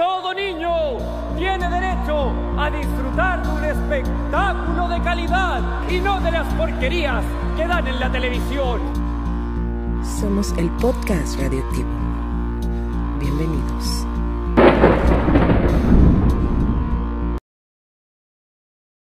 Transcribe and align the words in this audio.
todo 0.00 0.32
niño 0.32 0.96
tiene 1.36 1.68
derecho 1.68 2.32
a 2.58 2.70
disfrutar 2.70 3.42
de 3.42 3.48
un 3.50 3.64
espectáculo 3.66 4.88
de 4.88 5.02
calidad 5.02 5.90
y 5.90 6.00
no 6.00 6.18
de 6.22 6.30
las 6.30 6.54
porquerías 6.54 7.22
que 7.54 7.66
dan 7.66 7.86
en 7.86 8.00
la 8.00 8.10
televisión. 8.10 8.80
Somos 10.18 10.54
el 10.56 10.70
podcast 10.76 11.38
radioactivo. 11.38 11.90
Bienvenidos. 13.20 14.06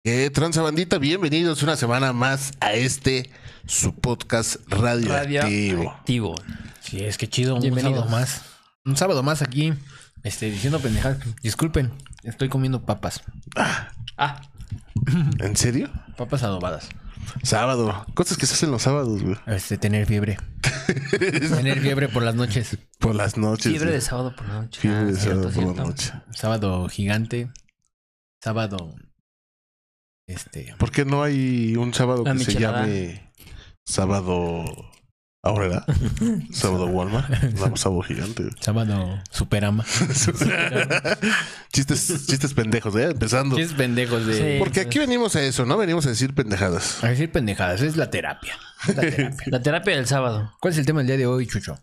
¿Qué 0.02 0.30
tranza 0.30 0.62
bandita? 0.62 0.98
Bienvenidos 0.98 1.62
una 1.62 1.76
semana 1.76 2.12
más 2.12 2.50
a 2.58 2.72
este 2.72 3.30
su 3.64 3.94
podcast 3.94 4.56
radioactivo. 4.66 5.88
Activo. 5.88 6.34
Sí, 6.80 7.04
es 7.04 7.16
que 7.16 7.28
chido. 7.28 7.54
Un 7.54 7.60
Bienvenidos. 7.60 7.94
sábado 7.94 8.10
más. 8.10 8.42
Un 8.84 8.96
sábado 8.96 9.22
más 9.22 9.40
aquí. 9.40 9.72
Este, 10.22 10.50
diciendo 10.50 10.80
pendejadas. 10.80 11.18
Disculpen, 11.42 11.92
estoy 12.22 12.48
comiendo 12.48 12.82
papas. 12.84 13.22
Ah, 14.16 14.42
¿En 15.40 15.56
serio? 15.56 15.90
Papas 16.16 16.42
adobadas. 16.42 16.88
Sábado. 17.42 18.06
Cosas 18.14 18.36
que 18.36 18.46
se 18.46 18.54
hacen 18.54 18.70
los 18.70 18.82
sábados, 18.82 19.22
güey. 19.22 19.36
Este, 19.46 19.78
tener 19.78 20.06
fiebre. 20.06 20.38
tener 21.10 21.80
fiebre 21.80 22.08
por 22.08 22.22
las 22.22 22.34
noches. 22.34 22.78
Por 22.98 23.14
las 23.14 23.36
noches. 23.36 23.70
fiebre 23.70 23.88
güey. 23.88 23.94
de 23.94 24.00
sábado 24.00 24.34
por 24.34 24.48
la 24.48 24.62
noche. 24.62 24.80
Fiebre 24.80 25.00
Ah, 25.00 25.04
de 25.04 25.16
cierto, 25.16 25.50
sábado 25.50 25.74
por 25.74 25.76
la 25.76 25.84
noche. 25.84 26.12
Sábado 26.32 26.88
gigante. 26.88 27.50
Sábado. 28.42 28.94
Este. 30.26 30.74
¿Por 30.78 30.90
qué 30.90 31.04
no 31.04 31.22
hay 31.22 31.76
un 31.76 31.92
sábado 31.94 32.24
La 32.24 32.34
que 32.34 32.44
se 32.44 32.54
llame 32.54 33.32
sábado 33.84 34.64
ahora? 35.42 35.84
sábado 36.50 36.86
Walmart. 36.92 37.28
Vamos 37.60 37.80
sábado 37.80 38.02
gigante. 38.02 38.44
Sábado 38.60 39.18
superama. 39.30 39.84
chistes, 41.72 42.26
chistes 42.26 42.54
pendejos, 42.54 42.94
¿eh? 42.96 43.10
Empezando. 43.10 43.56
Chistes 43.56 43.76
pendejos 43.76 44.26
de. 44.26 44.34
Sí. 44.34 44.58
Porque 44.58 44.80
aquí 44.80 44.98
venimos 44.98 45.36
a 45.36 45.42
eso, 45.42 45.66
¿no? 45.66 45.76
Venimos 45.76 46.06
a 46.06 46.10
decir 46.10 46.34
pendejadas. 46.34 47.02
A 47.04 47.08
decir 47.08 47.30
pendejadas. 47.30 47.80
Es 47.82 47.96
la 47.96 48.10
terapia. 48.10 48.54
La 48.88 49.00
terapia. 49.02 49.46
La 49.46 49.62
terapia 49.62 49.96
del 49.96 50.06
sábado. 50.06 50.52
¿Cuál 50.60 50.72
es 50.72 50.78
el 50.78 50.86
tema 50.86 51.00
del 51.00 51.08
día 51.08 51.16
de 51.16 51.26
hoy, 51.26 51.46
Chucho? 51.46 51.78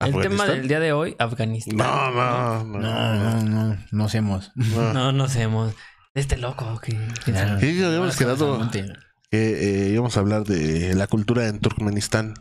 El 0.00 0.18
tema 0.20 0.46
del 0.46 0.66
día 0.66 0.80
de 0.80 0.92
hoy, 0.92 1.14
Afganistán. 1.18 1.76
No, 1.76 2.10
no, 2.10 2.64
no. 2.64 2.78
No, 2.80 3.42
no, 3.42 3.42
no. 3.42 3.78
No 3.90 4.04
hacemos. 4.04 4.50
no. 4.54 4.94
No, 4.94 5.12
no 5.12 5.28
sabemos. 5.28 5.74
Este 6.14 6.38
loco 6.38 6.80
que... 6.80 6.92
Sí, 7.24 7.82
habíamos 7.84 8.16
quedado 8.16 8.68
que 9.30 9.86
eh, 9.86 9.88
íbamos 9.90 10.16
a 10.16 10.20
hablar 10.20 10.44
de 10.44 10.94
la 10.94 11.06
cultura 11.06 11.46
en 11.46 11.60
Turkmenistán. 11.60 12.34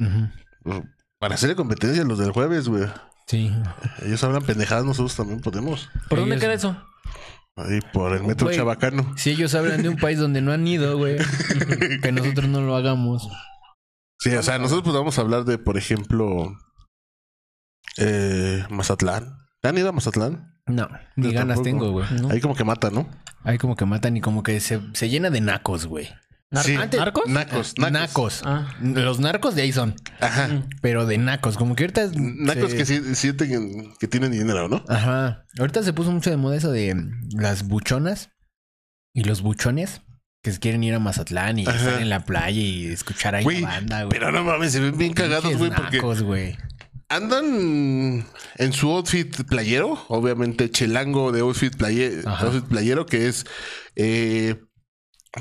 Ujú. 0.00 0.84
Para 1.18 1.34
hacerle 1.34 1.54
competencia 1.54 2.02
a 2.02 2.06
los 2.06 2.18
del 2.18 2.32
jueves, 2.32 2.68
güey. 2.68 2.84
Sí. 3.26 3.52
Ellos 4.02 4.24
hablan 4.24 4.42
pendejadas, 4.44 4.84
nosotros 4.84 5.14
también 5.14 5.40
podemos. 5.40 5.88
¿Por 6.08 6.18
dónde 6.18 6.38
queda 6.38 6.54
eso? 6.54 6.76
Ahí 7.56 7.80
por 7.92 8.12
el 8.16 8.22
metro 8.24 8.46
Güey. 8.46 8.56
chabacano. 8.56 9.12
Si 9.18 9.30
ellos 9.30 9.54
hablan 9.54 9.82
de 9.82 9.88
un 9.90 9.96
país 9.98 10.18
donde 10.18 10.40
no 10.40 10.50
han 10.52 10.66
ido, 10.66 10.96
güey, 10.96 11.18
que 12.02 12.10
nosotros 12.12 12.48
no 12.48 12.62
lo 12.62 12.74
hagamos. 12.74 13.28
Sí, 14.18 14.34
o 14.34 14.42
sea, 14.42 14.58
nosotros 14.58 14.92
podemos 14.94 15.18
hablar 15.18 15.44
de, 15.44 15.58
por 15.58 15.76
ejemplo, 15.76 16.56
eh, 17.98 18.64
Mazatlán. 18.70 19.36
¿Han 19.62 19.78
ido 19.78 19.88
a 19.90 19.92
Mazatlán? 19.92 20.54
No, 20.66 20.88
ni 21.16 21.28
Yo 21.28 21.32
ganas 21.34 21.56
tampoco. 21.56 21.62
tengo, 21.64 21.90
güey. 21.92 22.06
¿No? 22.20 22.30
Ahí 22.30 22.40
como 22.40 22.54
que 22.54 22.64
mata, 22.64 22.90
¿no? 22.90 23.08
Hay 23.42 23.58
como 23.58 23.76
que 23.76 23.84
matan 23.84 24.16
y 24.16 24.20
como 24.20 24.42
que 24.42 24.60
se, 24.60 24.80
se 24.94 25.08
llena 25.08 25.30
de 25.30 25.40
nacos, 25.40 25.86
güey. 25.86 26.08
Nar- 26.52 26.64
Sí. 26.64 26.74
Antes- 26.74 26.98
¿Narcos? 26.98 27.28
Nacos, 27.28 27.74
nacos. 27.78 27.92
Nacos. 27.92 28.42
Ah. 28.44 28.74
Los 28.82 29.20
narcos 29.20 29.54
de 29.54 29.62
ahí 29.62 29.72
son, 29.72 29.94
Ajá. 30.20 30.64
pero 30.82 31.06
de 31.06 31.16
nacos. 31.16 31.56
Como 31.56 31.76
que 31.76 31.84
ahorita... 31.84 32.10
Nacos 32.14 32.72
se- 32.72 32.76
que 32.76 32.84
sí- 32.86 33.14
sienten 33.14 33.94
que 34.00 34.08
tienen 34.08 34.32
dinero, 34.32 34.68
¿no? 34.68 34.84
Ajá. 34.88 35.44
Ahorita 35.60 35.82
se 35.84 35.92
puso 35.92 36.10
mucho 36.10 36.28
de 36.30 36.36
moda 36.36 36.56
eso 36.56 36.72
de 36.72 36.96
las 37.36 37.68
buchonas 37.68 38.30
y 39.14 39.22
los 39.24 39.42
buchones 39.42 40.02
que 40.42 40.50
quieren 40.58 40.82
ir 40.82 40.94
a 40.94 40.98
Mazatlán 40.98 41.58
y 41.60 41.66
Ajá. 41.68 41.76
estar 41.76 42.02
en 42.02 42.08
la 42.08 42.24
playa 42.24 42.60
y 42.60 42.86
escuchar 42.86 43.34
ahí 43.36 43.44
la 43.60 43.68
banda, 43.68 44.02
güey. 44.04 44.18
Pero 44.18 44.32
no 44.32 44.42
mames, 44.42 44.72
se 44.72 44.80
ven 44.80 44.98
bien 44.98 45.12
cagados, 45.12 45.56
güey, 45.56 45.70
porque 45.70 45.98
nacos, 45.98 46.22
güey. 46.22 46.56
andan 47.08 48.24
en 48.56 48.72
su 48.72 48.90
outfit 48.90 49.44
playero, 49.44 50.04
obviamente 50.08 50.70
chelango 50.70 51.30
de 51.32 51.40
outfit, 51.40 51.76
playe- 51.76 52.22
Ajá. 52.26 52.46
outfit 52.46 52.64
playero, 52.64 53.06
que 53.06 53.28
es 53.28 53.44
eh, 53.96 54.60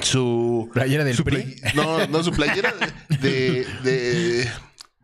su... 0.02 0.70
Playera 0.74 1.04
del 1.04 1.16
su 1.16 1.24
PRI. 1.24 1.36
play- 1.44 1.74
no, 1.76 2.08
no, 2.08 2.24
su 2.24 2.32
playera 2.32 2.74
de, 3.22 3.66
de, 3.84 4.50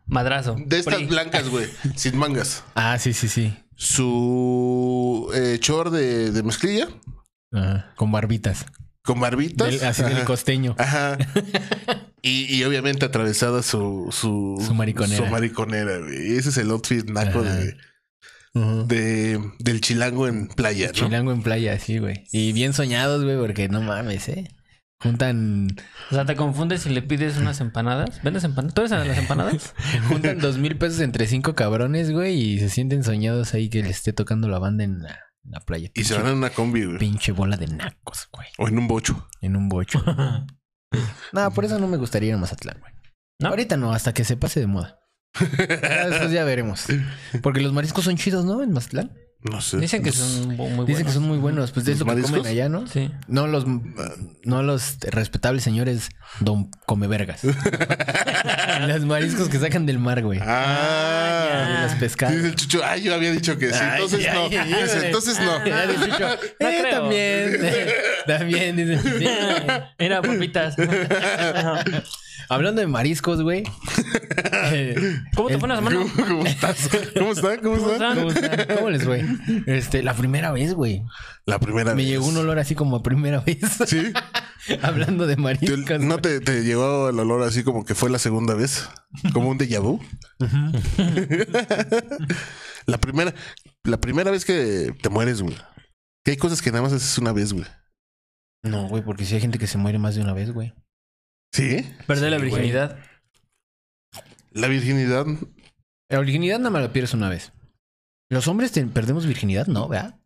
Madrazo. 0.05 0.55
de 0.65 0.79
estas 0.79 0.95
PRI. 0.95 1.05
blancas, 1.05 1.49
güey, 1.49 1.67
sin 1.95 2.17
mangas. 2.17 2.63
Ah, 2.75 2.97
sí, 2.99 3.13
sí, 3.13 3.27
sí. 3.27 3.53
Su 3.75 5.29
eh, 5.33 5.59
short 5.61 5.91
de, 5.91 6.31
de 6.31 6.43
mezclilla, 6.43 6.87
Ajá. 7.51 7.93
Con 7.95 8.11
barbitas. 8.11 8.65
con 9.03 9.19
barbitas. 9.19 9.69
Del- 9.71 9.83
así 9.85 10.03
del 10.03 10.23
costeño. 10.25 10.75
Ajá. 10.77 11.17
Y, 12.27 12.51
y 12.55 12.63
obviamente 12.63 13.05
atravesada 13.05 13.61
su, 13.61 14.07
su, 14.11 14.59
Su 14.65 14.73
mariconera. 14.73 15.23
Su 15.23 15.31
mariconera, 15.31 15.99
güey. 15.99 16.35
Ese 16.35 16.49
es 16.49 16.57
el 16.57 16.71
outfit 16.71 17.07
naco 17.07 17.41
Ajá. 17.41 17.53
de, 17.53 17.77
de- 18.87 19.51
del 19.59 19.79
chilango 19.79 20.27
en 20.27 20.47
playa, 20.47 20.87
¿no? 20.87 20.93
Chilango 20.93 21.31
en 21.31 21.43
playa, 21.43 21.77
sí, 21.77 21.99
güey. 21.99 22.23
Y 22.31 22.51
bien 22.53 22.73
soñados, 22.73 23.23
güey, 23.23 23.37
porque 23.37 23.69
no 23.69 23.83
mames, 23.83 24.27
¿eh? 24.29 24.49
Juntan, 25.05 25.67
O 26.11 26.15
sea, 26.15 26.25
te 26.25 26.35
confundes 26.35 26.81
si 26.81 26.89
le 26.89 27.01
pides 27.01 27.37
unas 27.37 27.61
empanadas. 27.61 28.21
¿Vendes 28.23 28.43
empanadas? 28.43 28.73
¿Tú 28.73 28.81
eres 28.81 28.91
de 28.91 29.05
las 29.05 29.17
empanadas? 29.17 29.73
juntan 30.09 30.39
dos 30.39 30.57
mil 30.57 30.77
pesos 30.77 30.99
entre 31.01 31.27
cinco 31.27 31.53
cabrones, 31.55 32.11
güey, 32.11 32.35
y 32.39 32.59
se 32.59 32.69
sienten 32.69 33.03
soñados 33.03 33.53
ahí 33.53 33.69
que 33.69 33.81
les 33.83 33.97
esté 33.97 34.13
tocando 34.13 34.47
la 34.49 34.59
banda 34.59 34.83
en 34.83 35.03
la, 35.03 35.11
en 35.43 35.51
la 35.51 35.59
playa. 35.59 35.89
Y 35.93 36.03
se 36.03 36.15
Pinche- 36.15 36.21
van 36.21 36.31
en 36.31 36.37
una 36.37 36.49
combi, 36.49 36.83
güey. 36.85 36.97
Pinche 36.97 37.31
bola 37.31 37.55
de 37.55 37.67
nacos, 37.67 38.27
güey. 38.33 38.47
O 38.57 38.67
en 38.67 38.77
un 38.79 38.87
bocho. 38.87 39.27
En 39.41 39.55
un 39.55 39.69
bocho. 39.69 40.03
no, 41.33 41.51
por 41.51 41.65
eso 41.65 41.79
no 41.79 41.87
me 41.87 41.97
gustaría 41.97 42.29
ir 42.29 42.35
a 42.35 42.37
Mazatlán, 42.37 42.79
güey. 42.79 42.93
¿No? 43.39 43.49
Ahorita 43.49 43.77
no, 43.77 43.93
hasta 43.93 44.13
que 44.13 44.23
se 44.23 44.37
pase 44.37 44.59
de 44.59 44.67
moda. 44.67 44.99
Ya 45.39 46.07
después 46.07 46.31
ya 46.31 46.43
veremos. 46.45 46.85
Porque 47.43 47.61
los 47.61 47.73
mariscos 47.73 48.05
son 48.05 48.15
chidos, 48.15 48.45
¿no? 48.45 48.63
En 48.63 48.71
Mazatlán. 48.71 49.11
No 49.51 49.61
sé. 49.61 49.77
Dicen 49.77 50.01
que 50.01 50.09
Los- 50.09 50.17
son 50.17 50.47
muy 50.47 50.55
buenos. 50.55 50.87
Dicen 50.87 51.05
que 51.05 51.11
son 51.11 51.23
muy 51.23 51.37
buenos. 51.37 51.71
Pues 51.71 51.85
de 51.85 51.91
¿Los 51.91 52.01
eso 52.01 52.05
que 52.15 52.21
comen 52.23 52.47
allá, 52.47 52.67
¿no? 52.67 52.87
Sí. 52.87 53.11
No 53.27 53.45
los, 53.45 53.65
no 54.43 54.63
los 54.63 54.97
respetables 55.01 55.63
señores 55.63 56.09
don 56.39 56.71
comevergas. 56.87 57.43
los 58.87 59.05
mariscos 59.05 59.47
que 59.49 59.59
sacan 59.59 59.85
del 59.85 59.99
mar, 59.99 60.23
güey. 60.23 60.39
Ah, 60.41 61.65
De 61.67 61.87
las 61.87 61.95
pescadas. 61.99 62.35
Dice 62.35 62.47
el 62.47 62.55
chucho, 62.55 62.81
ay, 62.83 63.03
yo 63.03 63.13
había 63.13 63.31
dicho 63.31 63.57
que 63.57 63.69
sí. 63.71 63.79
Ay, 63.79 64.01
Entonces 64.01 64.27
ay, 64.27 64.33
no. 64.33 64.43
ay, 64.45 64.57
ay, 64.57 64.83
Dice, 64.83 64.97
ay. 64.97 65.05
entonces 65.05 65.39
no. 65.39 65.65
Ya 65.65 65.85
dice 65.87 66.05
Chucho, 66.05 66.27
No 66.59 66.67
eh, 66.69 66.77
creo. 66.81 66.99
también. 67.01 67.59
también. 68.27 68.75
dice. 68.77 69.19
Sí. 69.19 69.27
Era 69.99 70.21
papitas. 70.23 70.75
Hablando 72.49 72.81
de 72.81 72.87
mariscos, 72.87 73.41
güey. 73.41 73.63
Eh, 74.67 74.95
¿Cómo 75.35 75.49
te 75.49 75.59
fue 75.59 75.69
la 75.69 75.75
semana? 75.75 75.99
¿Cómo 76.27 76.43
estás? 76.45 76.89
¿Cómo 77.15 77.33
está? 77.33 77.61
¿Cómo 77.61 77.77
¿Cómo 77.77 77.91
está? 77.91 77.93
están? 77.93 78.17
¿Cómo, 78.17 78.31
está? 78.31 78.75
¿Cómo 78.75 78.89
les 78.89 79.03
fue? 79.03 79.23
Este, 79.67 80.01
la 80.01 80.15
primera 80.15 80.51
vez, 80.51 80.73
güey. 80.73 81.03
La 81.45 81.59
primera 81.59 81.91
Me 81.93 81.97
vez. 82.01 82.07
llegó 82.07 82.25
un 82.25 82.37
olor 82.37 82.57
así 82.57 82.73
como 82.73 82.95
a 82.95 83.03
primera 83.03 83.41
vez. 83.41 83.59
Sí. 83.85 84.11
Hablando 84.81 85.27
de 85.27 85.35
Te- 85.35 85.41
mariscos. 85.41 85.99
¿No 85.99 86.17
te, 86.17 86.39
te 86.39 86.63
llegó 86.63 87.09
el 87.09 87.19
olor 87.19 87.43
así 87.43 87.63
como 87.63 87.85
que 87.85 87.93
fue 87.93 88.09
la 88.09 88.17
segunda 88.17 88.55
vez? 88.55 88.89
Como 89.33 89.49
un 89.49 89.59
déjà 89.59 89.79
vu. 89.81 89.99
la 92.87 92.97
primera, 92.97 93.33
la 93.83 93.97
primera 93.99 94.31
vez 94.31 94.45
que 94.45 94.95
te 95.01 95.09
mueres, 95.09 95.41
güey. 95.43 95.55
Que 96.23 96.31
hay 96.31 96.37
cosas 96.37 96.59
que 96.61 96.71
nada 96.71 96.83
más 96.83 96.93
haces 96.93 97.17
una 97.19 97.33
vez, 97.33 97.53
güey. 97.53 97.65
No, 98.63 98.87
güey, 98.87 99.03
porque 99.03 99.25
si 99.25 99.35
hay 99.35 99.41
gente 99.41 99.59
que 99.59 99.67
se 99.67 99.77
muere 99.77 99.99
más 99.99 100.15
de 100.15 100.21
una 100.21 100.33
vez, 100.33 100.51
güey. 100.51 100.73
¿Sí? 101.55 101.89
Perder 102.05 102.31
la 102.31 102.37
güey. 102.37 102.49
virginidad. 102.49 102.99
La 104.51 104.67
virginidad. 104.67 105.25
La 106.09 106.19
virginidad 106.19 106.57
nada 106.59 106.69
más 106.69 106.81
la 106.81 106.91
pierdes 106.91 107.13
una 107.13 107.29
vez. 107.29 107.53
Los 108.29 108.47
hombres 108.49 108.71
te- 108.73 108.85
perdemos 108.85 109.25
virginidad, 109.25 109.67
¿no? 109.67 109.87
¿Verdad? 109.87 110.19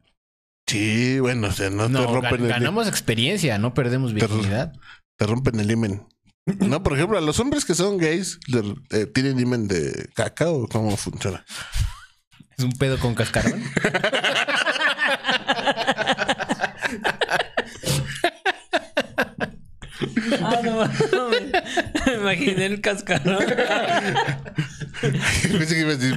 Sí, 0.68 1.19
bueno, 1.19 1.48
o 1.48 1.51
sea, 1.51 1.69
no, 1.69 1.88
te 1.88 1.98
rompen 2.06 2.31
gan- 2.42 2.44
el 2.44 2.48
ganamos 2.50 2.88
experiencia, 2.88 3.57
no 3.59 3.74
perdemos 3.75 4.09
Te- 4.13 4.15
virginidad. 4.15 4.74
te 5.18 5.25
rompen 5.27 5.59
el 5.59 5.69
himen. 5.69 6.07
No, 6.59 6.81
por 6.81 6.94
ejemplo, 6.94 7.18
a 7.18 7.21
los 7.21 7.39
hombres 7.39 7.63
que 7.65 7.75
son 7.75 7.98
gays, 7.98 8.39
eh, 8.89 9.06
¿tienen 9.06 9.39
himen 9.39 9.68
de 9.68 10.09
caca 10.15 10.50
o 10.50 10.68
cómo 10.68 10.98
funciona? 10.98 11.45
Es 12.57 12.63
un 12.63 12.71
pedo 12.71 12.98
con 13.00 13.13
cascarón. 13.13 13.62
Ah, 20.42 20.60
no. 20.63 20.86
Me 22.06 22.13
imaginé 22.16 22.66
el 22.68 22.81
cascarón. 22.81 23.38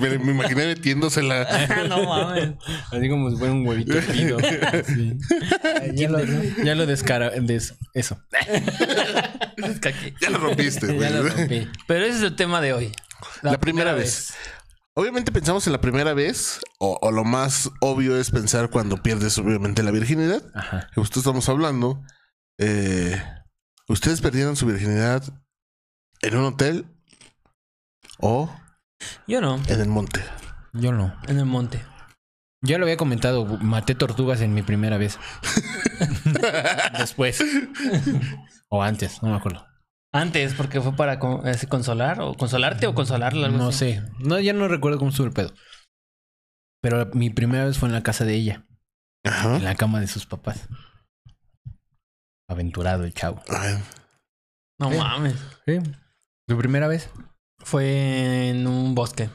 Me, 0.01 0.19
me 0.19 0.33
imaginé 0.33 0.67
metiéndosela. 0.67 1.47
Ah, 1.49 1.85
no 1.89 2.05
mames. 2.05 2.51
Así 2.91 3.09
como 3.09 3.31
si 3.31 3.37
fuera 3.37 3.53
un 3.53 3.67
huevito. 3.67 3.95
Sí. 4.03 5.17
Ya 5.95 6.09
lo, 6.09 6.19
ya 6.65 6.75
lo 6.75 6.87
descara... 6.87 7.31
des- 7.31 7.75
eso. 7.95 8.21
Ya 10.21 10.31
lo 10.31 10.39
rompiste, 10.39 10.87
güey. 10.87 11.01
Ya 11.01 11.11
lo 11.11 11.29
rompí. 11.29 11.69
Pero 11.87 12.05
ese 12.05 12.17
es 12.19 12.23
el 12.23 12.37
tema 12.37 12.61
de 12.61 12.73
hoy. 12.73 12.93
La 13.43 13.59
primera 13.59 13.93
vez. 13.93 14.35
Obviamente 14.95 15.33
pensamos 15.33 15.67
en 15.67 15.73
la 15.73 15.81
primera 15.81 16.13
vez, 16.13 16.61
o, 16.79 16.99
o 17.01 17.11
lo 17.13 17.25
más 17.25 17.71
obvio 17.81 18.19
es 18.19 18.31
pensar 18.31 18.69
cuando 18.69 18.99
pierdes 19.03 19.39
obviamente 19.39 19.83
la 19.83 19.91
virginidad. 19.91 20.43
Ajá. 20.55 20.89
Justo 20.95 21.21
estamos 21.21 21.49
hablando. 21.49 22.03
eh, 22.59 23.21
¿Ustedes 23.89 24.21
perdieron 24.21 24.57
su 24.57 24.67
virginidad 24.67 25.23
en 26.21 26.37
un 26.37 26.45
hotel 26.45 26.87
o 28.19 28.55
Yo 29.27 29.41
no, 29.41 29.61
en 29.69 29.81
el 29.81 29.89
monte? 29.89 30.23
Yo 30.73 30.93
no. 30.93 31.15
en 31.29 31.39
el 31.39 31.45
monte. 31.47 31.83
Yo 32.65 32.79
lo 32.79 32.85
había 32.85 32.97
comentado, 32.97 33.45
maté 33.59 33.95
tortugas 33.97 34.41
en 34.41 34.55
mi 34.55 34.63
primera 34.63 34.97
vez. 34.97 35.19
Después. 36.99 37.43
o 38.69 38.83
antes, 38.83 39.23
no 39.23 39.31
me 39.31 39.37
acuerdo. 39.37 39.67
Antes, 40.13 40.55
porque 40.55 40.81
fue 40.81 40.95
para 40.95 41.19
con- 41.19 41.47
eh, 41.49 41.57
consolar 41.69 42.21
o 42.21 42.35
consolarte 42.35 42.87
o 42.87 42.95
consolarla. 42.95 43.47
algo 43.47 43.59
No 43.59 43.69
así. 43.69 43.79
sé. 43.95 44.03
No, 44.19 44.39
ya 44.39 44.53
no 44.53 44.69
recuerdo 44.69 44.99
cómo 44.99 45.11
estuvo 45.11 45.27
el 45.27 45.33
pedo. 45.33 45.53
Pero 46.81 47.11
mi 47.15 47.31
primera 47.31 47.65
vez 47.65 47.79
fue 47.79 47.89
en 47.89 47.95
la 47.95 48.03
casa 48.03 48.25
de 48.25 48.35
ella, 48.35 48.65
Ajá. 49.25 49.57
en 49.57 49.65
la 49.65 49.75
cama 49.75 50.01
de 50.01 50.07
sus 50.07 50.27
papás. 50.27 50.69
Aventurado 52.53 53.05
el 53.05 53.13
chavo. 53.15 53.43
No 54.79 54.91
Sí. 54.91 54.97
mames. 54.99 55.35
¿Sí? 55.67 55.79
¿Tu 56.47 56.57
primera 56.59 56.87
vez? 56.89 57.09
Fue 57.59 58.49
en 58.51 58.67
un 58.67 58.95
bosque. 58.95 59.29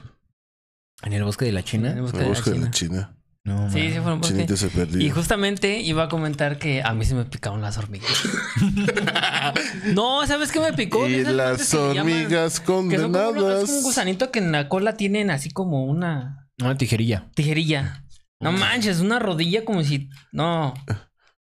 ¿En 1.04 1.14
el 1.14 1.24
bosque 1.24 1.46
de 1.46 1.52
la 1.52 1.60
En 1.60 1.66
el 1.66 1.70
China? 1.70 1.96
bosque 2.02 2.18
de 2.20 2.30
la 2.30 2.42
China. 2.42 2.72
China. 2.72 3.14
No, 3.46 3.72
Sí, 3.72 3.80
man. 3.80 3.94
sí, 3.94 4.00
fue 4.02 4.14
un 4.14 4.20
bosque. 4.22 4.58
Se 4.58 4.68
perdió. 4.70 5.00
Y 5.00 5.10
justamente 5.10 5.80
iba 5.80 6.04
a 6.04 6.10
comentar 6.10 6.60
que 6.60 6.82
a 6.84 6.94
mí 6.94 7.06
se 7.06 7.16
me 7.16 7.24
picaron 7.26 7.62
las 7.62 7.78
hormigas. 7.78 8.12
no, 9.94 10.26
¿sabes 10.28 10.52
qué 10.52 10.60
me 10.60 10.74
picó? 10.74 11.08
Y 11.08 11.24
las 11.24 11.72
llaman- 11.74 11.98
hormigas 12.00 12.60
Que 12.60 12.66
son 12.66 12.90
como 12.90 13.06
una- 13.08 13.24
condenadas. 13.26 13.64
es 13.64 13.70
un 13.70 13.84
gusanito 13.84 14.32
que 14.32 14.40
en 14.40 14.52
la 14.52 14.68
cola 14.68 14.98
tienen 14.98 15.32
así 15.32 15.50
como 15.52 15.86
una 15.86 16.50
Una 16.60 16.76
tijerilla. 16.78 17.30
tijerilla. 17.36 18.04
No 18.40 18.52
manches, 18.52 19.00
una 19.00 19.18
rodilla 19.20 19.64
como 19.66 19.84
si. 19.84 20.10
No. 20.32 20.74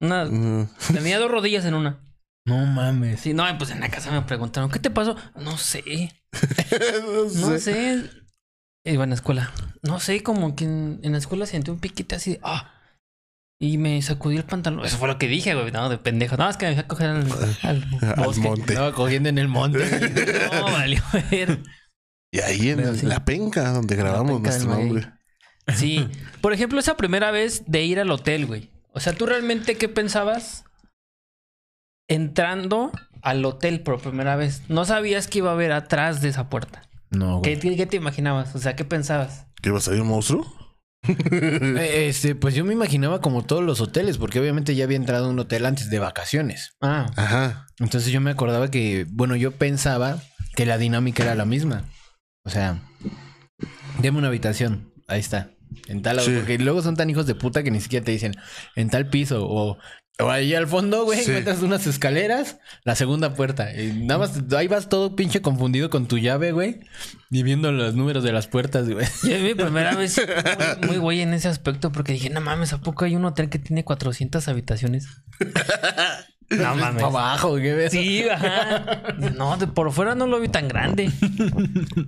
Una, 0.01 0.25
Mm. 0.27 0.69
tenía 0.93 1.19
dos 1.19 1.31
rodillas 1.31 1.65
en 1.65 1.75
una. 1.75 2.01
No 2.47 2.65
mames. 2.67 3.21
Sí, 3.21 3.33
no, 3.33 3.45
pues 3.59 3.71
en 3.71 3.81
la 3.81 3.89
casa 3.91 4.11
me 4.11 4.23
preguntaron, 4.23 4.71
¿qué 4.71 4.79
te 4.79 4.91
pasó? 4.91 5.17
No 5.37 5.57
sé. 5.57 6.13
no 7.03 7.25
No 7.25 7.59
sé. 7.59 7.59
sé. 7.61 8.11
Iba 8.87 9.05
en 9.05 9.11
la 9.11 9.17
escuela. 9.17 9.51
No 9.83 9.99
sé, 9.99 10.23
como 10.23 10.55
que 10.57 10.65
en, 10.65 11.01
en 11.03 11.13
la 11.13 11.19
escuela 11.19 11.47
sentí 11.47 11.71
un 11.71 11.79
piquete 11.81 12.17
así 12.17 12.33
de, 12.33 12.41
ah. 12.43 12.71
Y 13.61 13.79
me 13.79 14.03
sacudí 14.03 14.37
el 14.37 14.45
pantalón. 14.45 14.85
Eso 14.85 14.99
fue 14.99 15.09
lo 15.09 15.17
que 15.17 15.27
dije, 15.29 15.55
güey. 15.55 15.71
No, 15.71 15.89
de 15.89 15.97
pendejo. 15.97 16.37
No, 16.37 16.51
es 16.51 16.57
que 16.59 16.67
me 16.67 16.71
dejé 16.75 16.87
coger 16.87 17.09
al, 17.11 17.27
al 17.63 17.85
Al 18.03 18.25
bosque. 18.27 18.41
monte. 18.43 18.73
Estaba 18.73 18.93
cogiendo 18.93 19.29
en 19.31 19.39
el 19.39 19.49
monte. 19.49 19.79
No, 20.53 20.65
valió 20.65 21.03
ver. 21.31 21.61
Y 22.31 22.41
ahí 22.41 22.71
en 22.71 22.97
sí. 22.99 23.07
la 23.07 23.25
penca 23.25 23.71
donde 23.71 23.95
grabamos 23.97 24.43
penca 24.43 24.51
nuestro 24.51 24.71
nombre. 24.71 25.13
Sí. 25.75 26.07
Por 26.43 26.53
ejemplo, 26.53 26.79
esa 26.81 26.97
primera 26.97 27.31
vez 27.31 27.63
de 27.67 27.85
ir 27.85 28.01
al 28.01 28.11
hotel, 28.11 28.45
güey. 28.47 28.71
O 28.95 29.01
sea, 29.01 29.13
¿tú 29.13 29.27
realmente 29.27 29.77
qué 29.77 29.89
pensabas 29.89 30.65
entrando 32.09 32.93
al 33.23 33.45
hotel 33.45 33.81
por 33.81 34.01
primera 34.01 34.37
vez? 34.37 34.63
No 34.69 34.85
sabías 34.85 35.27
que 35.27 35.39
iba 35.39 35.51
a 35.51 35.55
haber 35.55 35.73
atrás 35.73 36.21
de 36.21 36.29
esa 36.29 36.49
puerta. 36.49 36.83
No, 37.11 37.43
¿Qué, 37.43 37.57
güey. 37.57 37.77
qué 37.77 37.87
te 37.87 37.97
imaginabas? 37.97 38.55
O 38.55 38.59
sea, 38.59 38.77
¿qué 38.77 38.85
pensabas? 38.85 39.47
¿Que 39.63 39.69
iba 39.71 39.79
a 39.79 39.81
salir 39.83 40.01
un 40.03 40.09
monstruo? 40.09 40.47
Eh, 41.07 42.07
Este, 42.09 42.35
pues 42.35 42.55
yo 42.55 42.65
me 42.65 42.73
imaginaba 42.73 43.21
como 43.21 43.45
todos 43.45 43.63
los 43.63 43.81
hoteles, 43.83 44.17
porque 44.17 44.41
obviamente 44.41 44.75
ya 44.75 44.85
había 44.85 44.97
entrado 44.97 45.27
a 45.27 45.29
un 45.29 45.39
hotel 45.39 45.67
antes 45.67 45.91
de 45.91 45.99
vacaciones. 45.99 46.77
Ah, 46.81 47.07
Ajá. 47.17 47.67
Entonces 47.79 48.11
yo 48.11 48.21
me 48.23 48.31
acordaba 48.31 48.71
que, 48.71 49.07
bueno, 49.11 49.37
yo 49.37 49.53
pensaba 49.53 50.19
que 50.57 50.65
la 50.67 50.79
dinámica 50.79 51.23
era 51.25 51.35
la 51.35 51.45
misma. 51.45 51.85
O 52.45 52.51
sea, 52.51 52.81
deme 54.01 54.19
una 54.19 54.29
habitación. 54.29 54.93
Ahí 55.07 55.21
está. 55.21 55.51
En 55.89 56.03
tal, 56.03 56.21
Sí. 56.21 56.33
porque 56.37 56.59
luego 56.59 56.83
son 56.83 56.97
tan 56.97 57.11
hijos 57.11 57.27
de 57.27 57.35
puta 57.35 57.63
que 57.63 57.71
ni 57.71 57.81
siquiera 57.81 58.05
te 58.05 58.13
dicen 58.13 58.35
en 58.77 58.91
tal 58.91 59.09
piso 59.09 59.45
o, 59.47 59.79
o 60.21 60.31
ahí 60.31 60.55
al 60.55 60.67
fondo, 60.69 61.05
güey, 61.05 61.19
Sí. 61.21 61.31
encuentras 61.31 61.61
unas 61.63 61.87
escaleras, 61.87 62.59
la 62.85 62.95
segunda 62.95 63.35
puerta. 63.35 63.75
Y 63.81 64.05
nada 64.05 64.19
más 64.19 64.41
ahí 64.57 64.69
vas 64.69 64.89
todo 64.89 65.17
pinche 65.17 65.43
confundido 65.43 65.91
con 65.91 66.07
tu 66.07 66.19
llave, 66.19 66.53
güey, 66.53 66.81
y 67.31 67.43
viendo 67.43 67.73
los 67.73 67.95
números 67.95 68.23
de 68.23 68.33
las 68.33 68.47
puertas, 68.47 68.89
güey. 68.89 69.07
y 69.25 69.33
es 69.33 69.43
mi 69.43 69.55
primera 69.55 69.95
vez 69.97 70.21
muy, 70.83 70.87
muy 70.89 70.97
güey 70.99 71.21
en 71.23 71.35
ese 71.35 71.49
aspecto 71.49 71.91
porque 71.91 72.13
dije, 72.13 72.31
no 72.31 72.41
mames, 72.41 72.73
¿a 72.73 72.79
poco 72.81 73.05
hay 73.05 73.17
un 73.17 73.25
hotel 73.25 73.49
que 73.51 73.59
tiene 73.59 73.83
400 73.85 74.47
habitaciones? 74.49 75.09
No 76.57 76.75
mames. 76.77 77.03
Para 77.03 77.07
abajo, 77.07 77.57
¿qué 77.57 77.75
ves? 77.75 77.93
Sí, 77.93 78.29
ajá. 78.29 78.85
No, 79.37 79.57
de 79.57 79.67
por 79.67 79.93
fuera 79.93 80.15
no 80.15 80.27
lo 80.27 80.41
vi 80.41 80.49
tan 80.49 80.69
grande. 80.69 81.11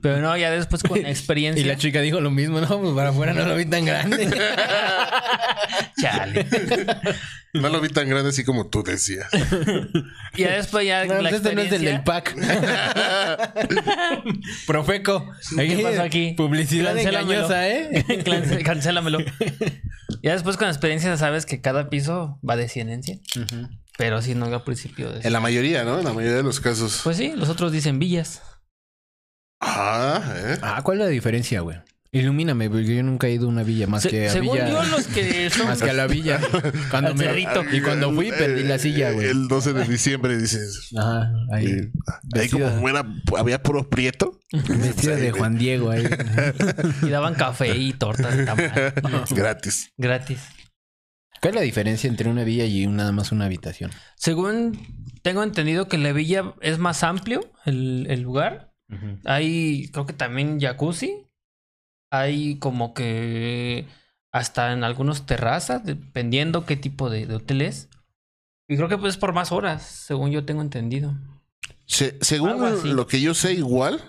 Pero 0.03 0.21
no, 0.21 0.37
ya 0.37 0.51
después 0.51 0.83
con 0.83 1.03
la 1.03 1.11
experiencia. 1.11 1.63
Y 1.63 1.67
la 1.67 1.77
chica 1.77 2.01
dijo 2.01 2.21
lo 2.21 2.31
mismo, 2.31 2.61
no, 2.61 2.81
pues 2.81 2.95
para 2.95 3.11
afuera 3.11 3.33
no 3.35 3.45
lo 3.47 3.57
vi 3.57 3.67
tan 3.67 3.85
grande. 3.85 4.29
Chale. 6.01 6.47
No 7.55 7.69
lo 7.71 7.81
vi 7.81 7.89
tan 7.89 8.09
grande 8.09 8.31
así 8.31 8.45
como 8.45 8.69
tú 8.69 8.83
decías. 8.83 9.29
Y 10.35 10.43
ya 10.43 10.57
después 10.57 10.87
ya 10.87 11.05
No, 11.07 11.21
la 11.23 11.31
este 11.31 11.55
no 11.55 11.63
es 11.63 11.73
el 11.73 11.85
del 11.85 12.03
pack. 12.03 12.35
Profeco. 14.67 15.31
¿Qué 15.57 15.81
pasó 15.83 16.03
aquí? 16.03 16.35
Publicidad 16.37 16.95
Cancélamelo. 16.95 17.33
engañosa, 17.33 17.69
¿eh? 17.69 18.05
Cancélamelo. 18.65 19.19
Ya 20.23 20.33
después 20.33 20.57
con 20.57 20.67
la 20.67 20.73
experiencia 20.73 21.17
sabes 21.17 21.47
que 21.47 21.61
cada 21.61 21.89
piso 21.89 22.39
va 22.49 22.57
de 22.57 22.69
100 22.69 22.91
en 22.91 23.03
100. 23.03 23.21
Pero 23.99 24.21
sí, 24.23 24.35
no 24.35 24.47
al 24.47 24.63
principio. 24.63 25.11
de- 25.13 25.27
En 25.27 25.33
la 25.33 25.41
mayoría, 25.41 25.85
¿no? 25.85 25.99
En 25.99 26.05
la 26.05 26.13
mayoría 26.13 26.37
de 26.37 26.43
los 26.43 26.61
casos. 26.61 27.01
Pues 27.05 27.17
sí, 27.17 27.33
los 27.35 27.49
otros 27.49 27.73
dicen 27.73 27.99
villas. 27.99 28.43
Ah, 29.61 30.23
¿eh? 30.37 30.59
Ah, 30.63 30.81
¿cuál 30.83 30.99
es 30.99 31.05
la 31.05 31.11
diferencia, 31.11 31.61
güey? 31.61 31.79
Ilumíname, 32.13 32.71
porque 32.71 32.97
yo 32.97 33.03
nunca 33.03 33.27
he 33.27 33.33
ido 33.33 33.47
a 33.47 33.49
una 33.49 33.63
villa 33.63 33.87
más 33.87 34.03
Se- 34.05 34.09
que 34.11 34.29
a 34.29 34.33
según 34.33 34.53
villa. 34.55 34.69
yo, 34.71 34.83
los 34.85 35.07
que 35.07 35.51
son. 35.55 35.67
Más 35.67 35.83
que 35.83 35.91
a 35.91 35.93
la 35.93 36.07
villa. 36.07 36.41
Cuando 36.91 37.15
me- 37.15 37.25
cerrito. 37.25 37.63
Y 37.73 37.81
cuando 37.83 38.13
fui, 38.15 38.31
perdí 38.31 38.63
la 38.63 38.79
silla, 38.79 39.11
güey. 39.13 39.27
El 39.29 39.49
12 39.49 39.73
de 39.73 39.85
diciembre 39.85 40.39
dices. 40.39 40.91
Ajá, 40.97 41.31
ahí. 41.53 41.91
y- 42.35 42.39
ahí 42.39 42.49
como 42.49 42.89
era, 42.89 43.05
había 43.37 43.63
puro 43.63 43.89
prieto. 43.91 44.39
Vestida 44.53 45.17
de 45.17 45.33
Juan 45.33 45.59
Diego 45.59 45.91
ahí. 45.91 46.07
Y 47.03 47.09
daban 47.11 47.35
café 47.35 47.77
y 47.77 47.93
tortas 47.93 48.37
de 48.37 48.45
tamal. 48.45 48.93
Gratis. 49.31 49.91
Gratis. 49.99 50.39
¿Cuál 51.47 51.55
es 51.55 51.61
la 51.61 51.65
diferencia 51.65 52.09
entre 52.09 52.29
una 52.29 52.43
villa 52.43 52.65
y 52.65 52.89
nada 52.89 53.13
más 53.13 53.31
una 53.31 53.45
habitación? 53.45 53.93
Según 54.17 54.81
tengo 55.23 55.45
entendido 55.45 55.87
que 55.87 55.97
la 55.97 56.13
villa 56.13 56.55
es 56.61 56.79
más 56.81 57.05
amplio 57.05 57.41
el, 57.65 58.09
el 58.11 58.21
lugar. 58.23 58.73
Hay, 59.25 59.89
creo 59.93 60.07
que 60.07 60.13
también 60.13 60.61
jacuzzi. 60.61 61.25
Hay 62.11 62.59
como 62.59 62.95
que 62.95 63.87
hasta 64.33 64.73
en 64.73 64.83
algunos 64.83 65.25
terrazas, 65.25 65.85
dependiendo 65.85 66.67
qué 66.67 66.75
tipo 66.77 67.11
de, 67.11 67.27
de 67.27 67.37
hotel 67.37 67.63
es. 67.63 67.91
Y 68.69 68.77
creo 68.77 68.89
que 68.89 68.99
pues 68.99 69.17
por 69.17 69.33
más 69.33 69.53
horas, 69.53 69.83
según 69.85 70.33
yo 70.33 70.45
tengo 70.45 70.63
entendido. 70.63 71.15
Se- 71.85 72.19
según 72.23 72.51
lo 72.97 73.07
que 73.07 73.21
yo 73.21 73.35
sé, 73.35 73.53
igual 73.55 74.01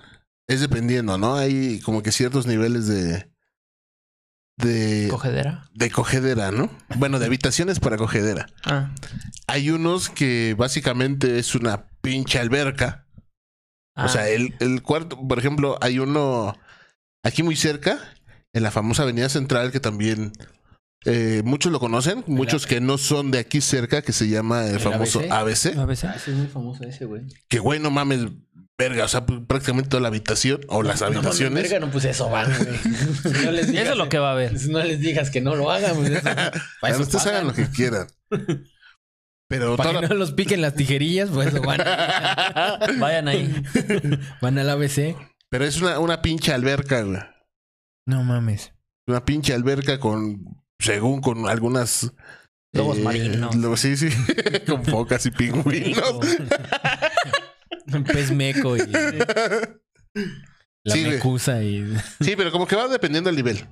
es 0.48 0.62
dependiendo, 0.62 1.20
¿no? 1.20 1.36
Hay 1.36 1.82
como 1.82 2.02
que 2.02 2.12
ciertos 2.12 2.48
niveles 2.48 2.88
de. 2.88 3.30
De. 4.58 5.08
Cogedera. 5.10 5.70
de 5.74 5.92
cogedera, 5.92 6.52
¿no? 6.52 6.70
Bueno, 6.96 7.20
de 7.20 7.26
habitaciones 7.26 7.80
para 7.80 7.98
cogedera. 7.98 8.48
Ah, 8.66 8.94
Hay 9.48 9.70
unos 9.70 10.10
que 10.10 10.56
básicamente 10.58 11.40
es 11.40 11.56
una 11.56 11.88
pinche 12.02 12.40
alberca. 12.40 13.06
ah, 13.96 14.06
O 14.06 14.10
sea, 14.10 14.28
el, 14.30 14.56
el 14.60 14.82
cuarto, 14.82 15.18
por 15.28 15.40
ejemplo, 15.40 15.78
hay 15.82 16.00
uno 16.00 16.56
aquí 17.24 17.44
muy 17.44 17.56
cerca, 17.56 18.00
en 18.54 18.64
la 18.64 18.72
famosa 18.72 19.04
Avenida 19.04 19.30
Central, 19.30 19.72
que 19.72 19.80
también 19.80 20.32
eh, 21.06 21.42
muchos 21.46 21.72
lo 21.72 21.80
conocen, 21.80 22.24
muchos 22.26 22.66
que 22.66 22.82
no 22.82 22.98
son 22.98 23.30
de 23.30 23.40
aquí 23.40 23.62
cerca, 23.62 24.02
que 24.02 24.14
se 24.14 24.28
llama 24.28 24.66
el, 24.66 24.76
¿El 24.76 24.80
famoso 24.80 25.20
ABC? 25.20 25.32
ABC. 25.32 25.78
a 25.78 25.86
veces. 25.86 26.28
es 26.28 26.34
muy 26.34 26.48
famoso 26.48 26.84
ese, 26.84 27.06
güey. 27.06 27.24
Que 27.48 27.60
güey, 27.60 27.80
no 27.80 27.92
mames, 27.92 28.26
verga, 28.80 29.06
o 29.06 29.08
sea, 29.08 29.26
prácticamente 29.26 29.90
toda 29.90 30.02
la 30.02 30.08
habitación 30.10 30.62
o 30.68 30.84
las 30.84 31.02
habitaciones. 31.04 31.80
No, 31.80 31.90
pues 31.92 32.06
eso 32.06 32.30
van, 32.30 32.52
güey. 32.56 32.78
Si 32.78 33.30
no 33.46 33.52
les 33.52 33.68
digas 33.68 33.84
Eso 33.84 33.92
es 33.94 33.98
lo 33.98 34.10
que 34.10 34.20
va 34.20 34.30
a 34.30 34.34
haber. 34.34 34.58
Si 34.60 34.70
no 34.72 34.80
les 34.84 35.00
digas 35.00 35.30
que 35.32 35.42
no 35.42 35.56
lo 35.56 35.72
hagan, 35.72 35.96
pues 35.96 36.12
eso. 36.12 36.24
Para 36.82 36.94
eso 36.94 37.04
ustedes 37.04 37.26
hagan 37.28 37.48
lo 37.48 37.54
que 37.54 37.70
quieran. 37.70 38.08
Pero 39.50 39.78
Para 39.78 39.92
toda 39.92 40.02
que 40.02 40.08
no 40.10 40.16
los 40.16 40.34
piquen 40.34 40.62
las 40.62 40.76
tijerillas, 40.76 41.30
pues 41.30 41.48
eso 41.54 41.62
van. 41.62 41.78
Vayan 43.00 43.28
ahí. 43.30 43.64
Van 44.42 44.58
al 44.60 44.70
ABC. 44.70 45.16
Pero 45.50 45.64
es 45.64 45.80
una, 45.82 46.00
una 46.00 46.22
pinche 46.22 46.52
alberca, 46.54 47.02
güey. 47.02 47.20
No 48.06 48.24
mames. 48.24 48.74
Una 49.08 49.24
pinche 49.24 49.54
alberca 49.54 50.00
con, 50.02 50.62
según 50.80 51.22
con 51.22 51.48
algunas... 51.48 52.12
Lobos 52.74 53.00
marinos. 53.00 53.56
lo- 53.56 53.78
sí, 53.78 53.96
sí. 53.96 54.10
con 54.68 54.84
focas 54.84 55.26
y 55.26 55.32
pingüinos. 55.32 56.20
Un 57.94 58.04
pez 58.04 58.32
meco 58.32 58.76
y. 58.78 58.82
La 60.84 60.94
Sí, 60.96 61.04
mecusa 61.04 61.62
y. 61.64 61.86
Sí, 62.22 62.36
pero 62.38 62.52
como 62.52 62.66
que 62.68 62.76
va 62.76 62.88
dependiendo 62.88 63.30
del 63.30 63.36
nivel. 63.38 63.66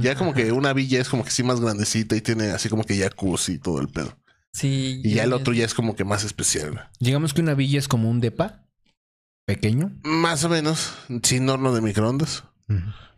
Ya 0.00 0.14
como 0.14 0.32
que 0.32 0.52
una 0.52 0.72
villa 0.72 1.00
es 1.00 1.08
como 1.08 1.24
que 1.24 1.30
sí 1.30 1.42
más 1.42 1.60
grandecita 1.60 2.14
y 2.16 2.20
tiene 2.20 2.50
así 2.50 2.68
como 2.68 2.84
que 2.84 2.96
jacuzzi 2.98 3.52
y 3.54 3.58
todo 3.58 3.80
el 3.80 3.88
pedo. 3.88 4.16
Sí. 4.52 5.00
Y 5.02 5.14
ya 5.14 5.24
el 5.24 5.32
otro 5.32 5.52
ya 5.54 5.64
es 5.64 5.74
como 5.74 5.96
que 5.96 6.04
más 6.04 6.24
especial. 6.24 6.88
Digamos 7.00 7.34
que 7.34 7.40
una 7.40 7.54
villa 7.54 7.78
es 7.78 7.88
como 7.88 8.08
un 8.10 8.20
depa. 8.20 8.64
Pequeño. 9.44 9.90
Más 10.04 10.44
o 10.44 10.48
menos, 10.48 10.94
sin 11.24 11.48
horno 11.48 11.74
de 11.74 11.80
microondas. 11.80 12.44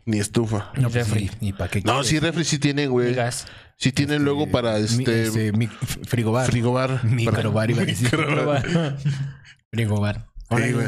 Ni 0.05 0.19
estufa. 0.19 0.71
No, 0.75 0.89
pues, 0.89 0.93
refri. 1.07 1.29
¿Y, 1.39 1.53
para 1.53 1.69
qué 1.69 1.81
No, 1.81 2.03
sí, 2.03 2.19
refri 2.19 2.43
sí 2.45 2.57
tienen, 2.59 2.85
Y 2.85 2.87
güey. 2.87 3.13
gas. 3.13 3.45
Sí 3.77 3.91
tienen 3.91 4.23
luego 4.23 4.49
para 4.49 4.77
Mi- 4.77 4.83
este, 4.85 5.23
este, 5.27 5.51
mi- 5.51 5.67
frigobar. 5.67 6.47
frigobar. 6.47 7.03
Microbar 7.05 7.69
iba 7.69 7.83
a 7.83 7.85
decir. 7.85 8.09
Microbar. 8.17 8.97
Frigobar. 9.71 10.27
Sí, 10.49 10.55
Órale. 10.55 10.73
güey. 10.73 10.87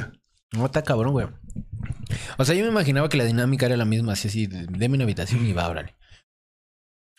No, 0.53 0.65
está 0.65 0.81
cabrón, 0.83 1.13
güey. 1.13 1.27
O 2.37 2.45
sea, 2.45 2.55
yo 2.55 2.63
me 2.63 2.69
imaginaba 2.71 3.09
que 3.09 3.17
la 3.17 3.25
dinámica 3.25 3.65
era 3.65 3.75
la 3.77 3.85
misma, 3.85 4.13
así, 4.13 4.27
así, 4.29 4.47
de- 4.47 4.65
deme 4.69 4.95
una 4.95 5.03
habitación 5.03 5.45
y 5.45 5.53
va, 5.53 5.67
órale. 5.67 5.95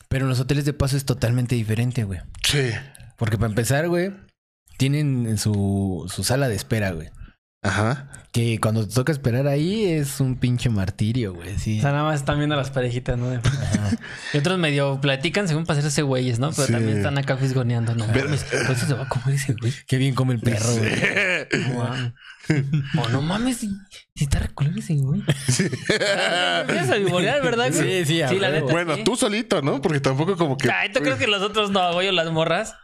Pero 0.09 0.25
en 0.25 0.31
los 0.31 0.41
hoteles 0.41 0.65
de 0.65 0.73
paso 0.73 0.97
es 0.97 1.05
totalmente 1.05 1.55
diferente, 1.55 2.05
güey. 2.05 2.21
Sí. 2.43 2.71
Porque 3.19 3.37
para 3.37 3.49
empezar, 3.51 3.89
güey, 3.89 4.13
tienen 4.79 5.37
su, 5.39 6.07
su 6.09 6.25
sala 6.25 6.49
de 6.49 6.55
espera, 6.55 6.93
güey. 6.93 7.11
Ajá. 7.61 8.09
Que 8.31 8.61
cuando 8.61 8.87
te 8.87 8.95
toca 8.95 9.11
esperar 9.11 9.49
ahí 9.49 9.85
es 9.87 10.21
un 10.21 10.37
pinche 10.39 10.71
martirio, 10.71 11.35
güey. 11.35 11.59
Sí. 11.59 11.79
O 11.79 11.83
sea, 11.83 11.91
nada 11.91 12.05
más 12.05 12.21
están 12.21 12.39
viendo 12.39 12.55
a 12.55 12.59
las 12.59 12.71
parejitas, 12.71 13.19
¿no? 13.19 13.31
Ajá. 13.33 13.91
Y 14.33 14.39
otros 14.39 14.59
medio 14.59 15.01
platican 15.01 15.49
según 15.49 15.65
para 15.65 15.79
hacerse 15.81 16.03
güeyes, 16.03 16.39
¿no? 16.39 16.51
Pero 16.53 16.67
Sí. 16.67 16.73
también 16.73 16.99
están 16.99 17.17
acá 17.19 17.37
fisgoneando, 17.37 17.95
¿no? 17.95 18.07
Pero- 18.13 18.27
mames, 18.27 18.45
por 18.45 18.71
eso 18.77 18.87
se 18.87 18.95
va 18.95 19.05
a 19.05 19.09
comer 19.09 19.35
ese 19.35 19.55
güey. 19.55 19.73
Qué 19.87 19.97
bien 19.97 20.15
come 20.15 20.35
el 20.35 20.41
perro, 20.41 20.67
güey. 20.77 20.93
No 21.69 21.75
mames. 21.83 22.13
O 22.97 23.09
no 23.09 23.23
mames, 23.23 23.57
si, 23.59 23.71
si 24.15 24.25
está 24.25 24.39
reculado 24.39 24.79
ese 24.79 24.95
güey. 24.97 25.23
Empiezas 25.27 26.91
a 26.93 26.97
vivorear, 26.97 27.43
¿verdad? 27.43 27.71
güey? 27.73 28.05
Sí, 28.05 28.15
sí, 28.17 28.23
a 28.23 28.33
la 28.35 28.51
neta. 28.51 28.71
Bueno, 28.71 28.95
sí. 28.97 29.05
tú 29.05 29.17
solito, 29.17 29.63
¿no? 29.63 29.81
Porque 29.83 30.01
tampoco 30.01 30.37
como 30.37 30.57
que. 30.57 30.71
Ay, 30.71 30.93
¿tú 30.93 31.01
crees 31.01 31.17
que 31.19 31.27
los 31.27 31.43
otros 31.43 31.71
no, 31.71 31.93
güey, 31.95 32.09
o 32.09 32.13
las 32.13 32.31
morras? 32.31 32.75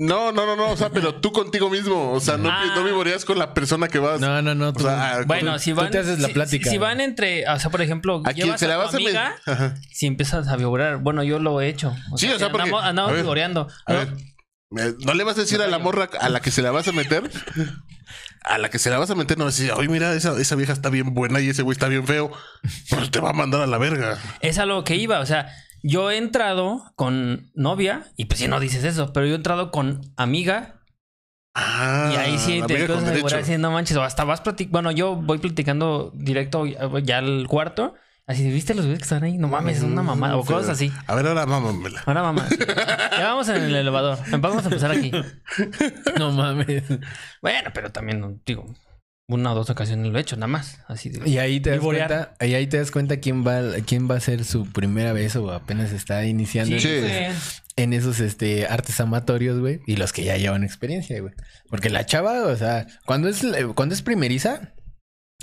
No, 0.00 0.32
no, 0.32 0.46
no, 0.46 0.56
no. 0.56 0.70
O 0.70 0.76
sea, 0.78 0.88
pero 0.88 1.16
tú 1.16 1.30
contigo 1.30 1.68
mismo. 1.68 2.12
O 2.12 2.20
sea, 2.20 2.38
no, 2.38 2.48
Ah. 2.50 2.64
no 2.74 3.24
con 3.26 3.38
la 3.38 3.52
persona 3.52 3.86
que 3.88 3.98
vas. 3.98 4.18
No, 4.18 4.40
no, 4.40 4.54
no. 4.54 4.70
O 4.70 4.78
sea, 4.80 5.24
Bueno, 5.26 5.52
tú- 5.54 5.58
si 5.58 5.70
tú 5.72 5.76
van. 5.76 5.90
te 5.90 5.98
haces 5.98 6.18
la 6.20 6.28
si- 6.28 6.32
plática. 6.34 6.64
Si, 6.64 6.70
si 6.70 6.78
van 6.78 7.02
entre. 7.02 7.46
O 7.48 7.58
sea, 7.60 7.70
por 7.70 7.82
ejemplo, 7.82 8.22
a 8.24 8.32
quien 8.32 8.46
llevas 8.46 8.60
se 8.60 8.66
la 8.66 8.74
a 8.74 8.78
vas 8.78 8.90
tu 8.92 8.96
a 8.96 9.00
amiga, 9.00 9.34
Ajá. 9.44 9.74
si 9.92 10.06
empiezas 10.06 10.48
a 10.48 10.56
vivorear. 10.56 10.96
Bueno, 10.98 11.22
yo 11.22 11.38
lo 11.38 11.60
he 11.60 11.68
hecho. 11.68 11.94
Sí, 12.16 12.28
o 12.32 12.38
sea, 12.38 12.46
que 12.48 12.52
porque- 12.52 12.62
Andamos, 12.70 12.84
a 12.84 12.88
andamos 12.88 13.12
ver, 13.12 13.20
vivoreando. 13.22 13.68
A 13.84 13.92
ver, 13.92 14.08
¿no 15.04 15.12
le 15.12 15.22
vas 15.24 15.36
a 15.36 15.42
decir 15.42 15.60
a 15.60 15.66
la 15.66 15.78
morra 15.78 16.08
a 16.18 16.28
la 16.30 16.40
que 16.40 16.50
se 16.50 16.62
la 16.62 16.70
vas 16.70 16.88
a 16.88 16.92
meter? 16.92 17.30
A 18.42 18.56
la 18.56 18.70
que 18.70 18.78
se 18.78 18.88
la 18.88 18.98
vas 18.98 19.10
a 19.10 19.14
meter, 19.14 19.36
no 19.36 19.44
a 19.44 19.48
decir, 19.48 19.70
oye, 19.72 19.88
mira, 19.90 20.14
esa, 20.14 20.32
esa 20.40 20.54
vieja 20.56 20.72
está 20.72 20.88
bien 20.88 21.12
buena 21.12 21.40
y 21.40 21.50
ese 21.50 21.60
güey 21.60 21.74
está 21.74 21.88
bien 21.88 22.06
feo. 22.06 22.32
Pues 22.88 23.10
te 23.10 23.20
va 23.20 23.30
a 23.30 23.34
mandar 23.34 23.60
a 23.60 23.66
la 23.66 23.76
verga. 23.76 24.16
Es 24.40 24.56
a 24.58 24.64
lo 24.64 24.82
que 24.82 24.96
iba. 24.96 25.20
O 25.20 25.26
sea, 25.26 25.48
yo 25.82 26.10
he 26.10 26.16
entrado 26.18 26.92
con 26.96 27.50
novia. 27.54 28.04
Y 28.16 28.26
pues 28.26 28.40
si 28.40 28.48
no 28.48 28.60
dices 28.60 28.84
eso. 28.84 29.12
Pero 29.12 29.26
yo 29.26 29.32
he 29.32 29.36
entrado 29.36 29.70
con 29.70 30.00
amiga. 30.16 30.76
Ah, 31.54 32.10
Y 32.12 32.16
ahí 32.16 32.38
sí 32.38 32.62
te 32.66 32.74
amiga 32.74 32.86
con 32.86 32.96
empiezas 32.96 32.96
a 32.96 33.00
derecho. 33.06 33.14
devorar 33.16 33.40
así, 33.40 33.58
no 33.58 33.70
manches, 33.72 33.96
o 33.96 34.02
hasta 34.02 34.24
vas 34.24 34.40
platicando. 34.40 34.72
Bueno, 34.72 34.90
yo 34.92 35.16
voy 35.16 35.38
platicando 35.38 36.12
directo 36.14 36.64
ya 36.66 37.18
al 37.18 37.46
cuarto. 37.48 37.94
Así, 38.26 38.48
¿viste 38.48 38.74
los 38.74 38.84
güeyes 38.84 39.00
que 39.00 39.04
están 39.04 39.24
ahí? 39.24 39.38
No 39.38 39.48
mames, 39.48 39.78
es 39.78 39.82
una 39.82 40.02
mamada. 40.02 40.36
O 40.36 40.44
cosas 40.44 40.68
así. 40.70 40.92
A 41.08 41.16
ver, 41.16 41.26
ahora 41.26 41.46
mámamela. 41.46 42.00
Ahora 42.06 42.22
mamá. 42.22 42.46
Ya 43.18 43.24
vamos 43.30 43.48
en 43.48 43.56
el 43.56 43.74
elevador. 43.74 44.18
Vamos 44.38 44.62
a 44.64 44.68
empezar 44.68 44.92
aquí. 44.92 45.10
No 46.18 46.30
mames. 46.30 46.84
Bueno, 47.42 47.70
pero 47.74 47.90
también, 47.90 48.40
digo, 48.46 48.66
una 49.30 49.52
o 49.52 49.54
dos 49.54 49.70
ocasiones 49.70 50.12
lo 50.12 50.18
he 50.18 50.20
hecho, 50.20 50.36
nada 50.36 50.48
más. 50.48 50.78
Así 50.88 51.08
de... 51.08 51.28
Y 51.28 51.38
ahí 51.38 51.60
te 51.60 51.70
das 51.70 51.80
cuenta, 51.80 52.34
y 52.40 52.54
ahí 52.54 52.66
te 52.66 52.78
das 52.78 52.90
cuenta 52.90 53.18
quién 53.20 53.46
va, 53.46 53.62
quién 53.86 54.10
va 54.10 54.16
a 54.16 54.20
ser 54.20 54.44
su 54.44 54.66
primera 54.70 55.12
vez 55.12 55.36
o 55.36 55.50
apenas 55.52 55.92
está 55.92 56.24
iniciando 56.26 56.78
Sí. 56.78 56.88
en 57.76 57.92
esos 57.92 58.20
este 58.20 58.66
artes 58.66 59.00
amatorios, 59.00 59.58
güey, 59.60 59.80
y 59.86 59.96
los 59.96 60.12
que 60.12 60.24
ya 60.24 60.36
llevan 60.36 60.64
experiencia, 60.64 61.20
güey. 61.20 61.32
Porque 61.68 61.88
la 61.90 62.04
chava, 62.04 62.42
o 62.46 62.56
sea, 62.56 62.86
cuando 63.06 63.28
es 63.28 63.42
cuando 63.74 63.94
es 63.94 64.02
primeriza, 64.02 64.74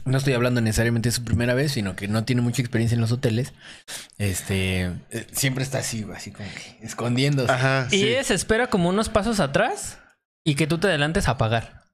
no 0.06 0.18
estoy 0.18 0.34
hablando 0.34 0.62
necesariamente 0.62 1.10
de 1.10 1.14
su 1.16 1.24
primera 1.24 1.54
vez, 1.54 1.72
sino 1.74 1.96
que 1.96 2.08
no 2.08 2.24
tiene 2.24 2.42
mucha 2.42 2.62
experiencia 2.62 2.96
en 2.96 3.02
los 3.02 3.12
hoteles. 3.12 3.54
Este 4.18 4.84
eh, 5.12 5.28
siempre 5.32 5.64
está 5.64 5.80
así, 5.80 6.04
güey, 6.04 6.18
así 6.18 6.32
como 6.32 6.48
que 6.50 6.86
escondiéndose. 6.86 7.52
Ajá, 7.52 7.88
Y 7.92 8.00
sí. 8.00 8.08
ella 8.08 8.24
se 8.24 8.34
espera 8.34 8.68
como 8.68 8.90
unos 8.90 9.10
pasos 9.10 9.40
atrás 9.40 10.00
y 10.46 10.56
que 10.56 10.68
tú 10.68 10.78
te 10.78 10.88
adelantes 10.88 11.28
a 11.28 11.38
pagar. 11.38 11.87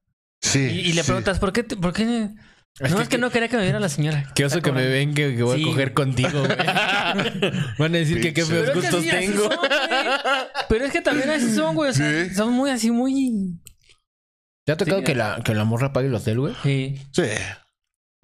Sí, 0.44 0.58
Y, 0.60 0.80
y 0.90 0.92
le 0.92 1.02
sí. 1.02 1.06
preguntas, 1.06 1.38
¿por 1.38 1.52
qué? 1.52 1.62
te- 1.62 1.76
¿Por 1.76 1.92
qué? 1.92 2.28
Es 2.80 2.90
no, 2.90 2.96
que- 2.96 3.02
es 3.04 3.08
que 3.08 3.18
no 3.18 3.30
quería 3.30 3.48
que 3.48 3.56
me 3.56 3.62
viera 3.62 3.78
la 3.80 3.88
señora. 3.88 4.30
Qué 4.34 4.44
oso 4.44 4.60
que 4.60 4.72
me 4.72 4.86
ven 4.86 5.14
que, 5.14 5.36
que 5.36 5.42
voy 5.42 5.58
Sí. 5.58 5.64
a 5.64 5.66
coger 5.66 5.94
contigo, 5.94 6.40
güey. 6.40 6.56
Van 7.78 7.94
a 7.94 7.98
decir 7.98 8.20
que 8.20 8.34
qué 8.34 8.44
feos 8.44 8.66
Pero 8.68 8.80
es 8.80 8.86
que 8.86 8.96
gustos 8.96 9.06
tengo. 9.10 9.42
son. 9.44 9.58
Pero 10.68 10.84
es 10.84 10.92
que 10.92 11.00
también 11.00 11.30
así 11.30 11.54
son, 11.54 11.74
güey. 11.76 11.90
O 11.90 11.94
sea, 11.94 12.24
Sí. 12.28 12.34
son 12.34 12.52
muy 12.52 12.70
así, 12.70 12.90
muy. 12.90 13.58
¿Te 14.66 14.72
ha 14.72 14.76
tocado 14.76 14.98
Sí. 14.98 15.04
que 15.04 15.14
la, 15.14 15.40
que 15.44 15.54
la 15.54 15.64
morra 15.64 15.92
pague 15.92 16.08
el 16.08 16.14
hotel, 16.14 16.40
güey? 16.40 16.54
Sí. 16.62 17.00
Sí. 17.12 17.22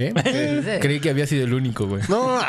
¿Eh? 0.00 0.12
Sí. 0.64 0.80
Creí 0.80 0.98
que 1.00 1.10
había 1.10 1.26
sido 1.26 1.44
el 1.44 1.52
único, 1.54 1.86
güey. 1.86 2.02
No, 2.08 2.40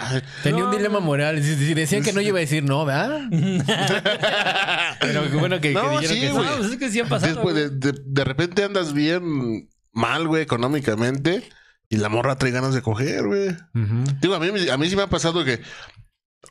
Tenía 0.44 0.62
No, 0.64 0.70
un 0.70 0.76
dilema 0.78 1.00
moral. 1.00 1.44
Si, 1.44 1.56
si 1.56 1.74
decían 1.74 2.02
que 2.04 2.14
no, 2.14 2.22
yo 2.22 2.30
iba 2.30 2.38
a 2.38 2.42
decir 2.42 2.64
no, 2.64 2.86
¿verdad? 2.86 3.22
Pero 5.00 5.24
bueno 5.40 5.60
que, 5.60 5.74
No, 5.74 5.82
que 6.00 6.08
dijeron 6.08 6.16
sí, 6.16 6.22
que 6.22 6.32
güey. 6.32 6.46
No, 6.46 6.58
pues 6.58 6.72
es 6.72 6.78
que 6.78 6.90
sí 6.90 7.00
ha 7.00 7.06
pasado. 7.06 7.34
después 7.34 7.56
de, 7.56 7.70
de, 7.70 8.00
de 8.06 8.24
repente 8.24 8.64
andas 8.64 8.94
bien 8.94 9.70
mal, 9.92 10.28
güey, 10.28 10.44
económicamente. 10.44 11.44
Y 11.90 11.98
la 11.98 12.08
morra 12.10 12.38
trae 12.38 12.52
ganas 12.52 12.74
de 12.74 12.82
coger, 12.82 13.26
güey. 13.28 13.50
Ujú. 13.50 14.04
Digo, 14.22 14.36
a 14.36 14.40
mí, 14.40 14.70
a 14.70 14.78
mí 14.78 14.90
sí 14.90 14.96
me 14.96 15.02
ha 15.02 15.08
pasado 15.08 15.44
que, 15.44 15.62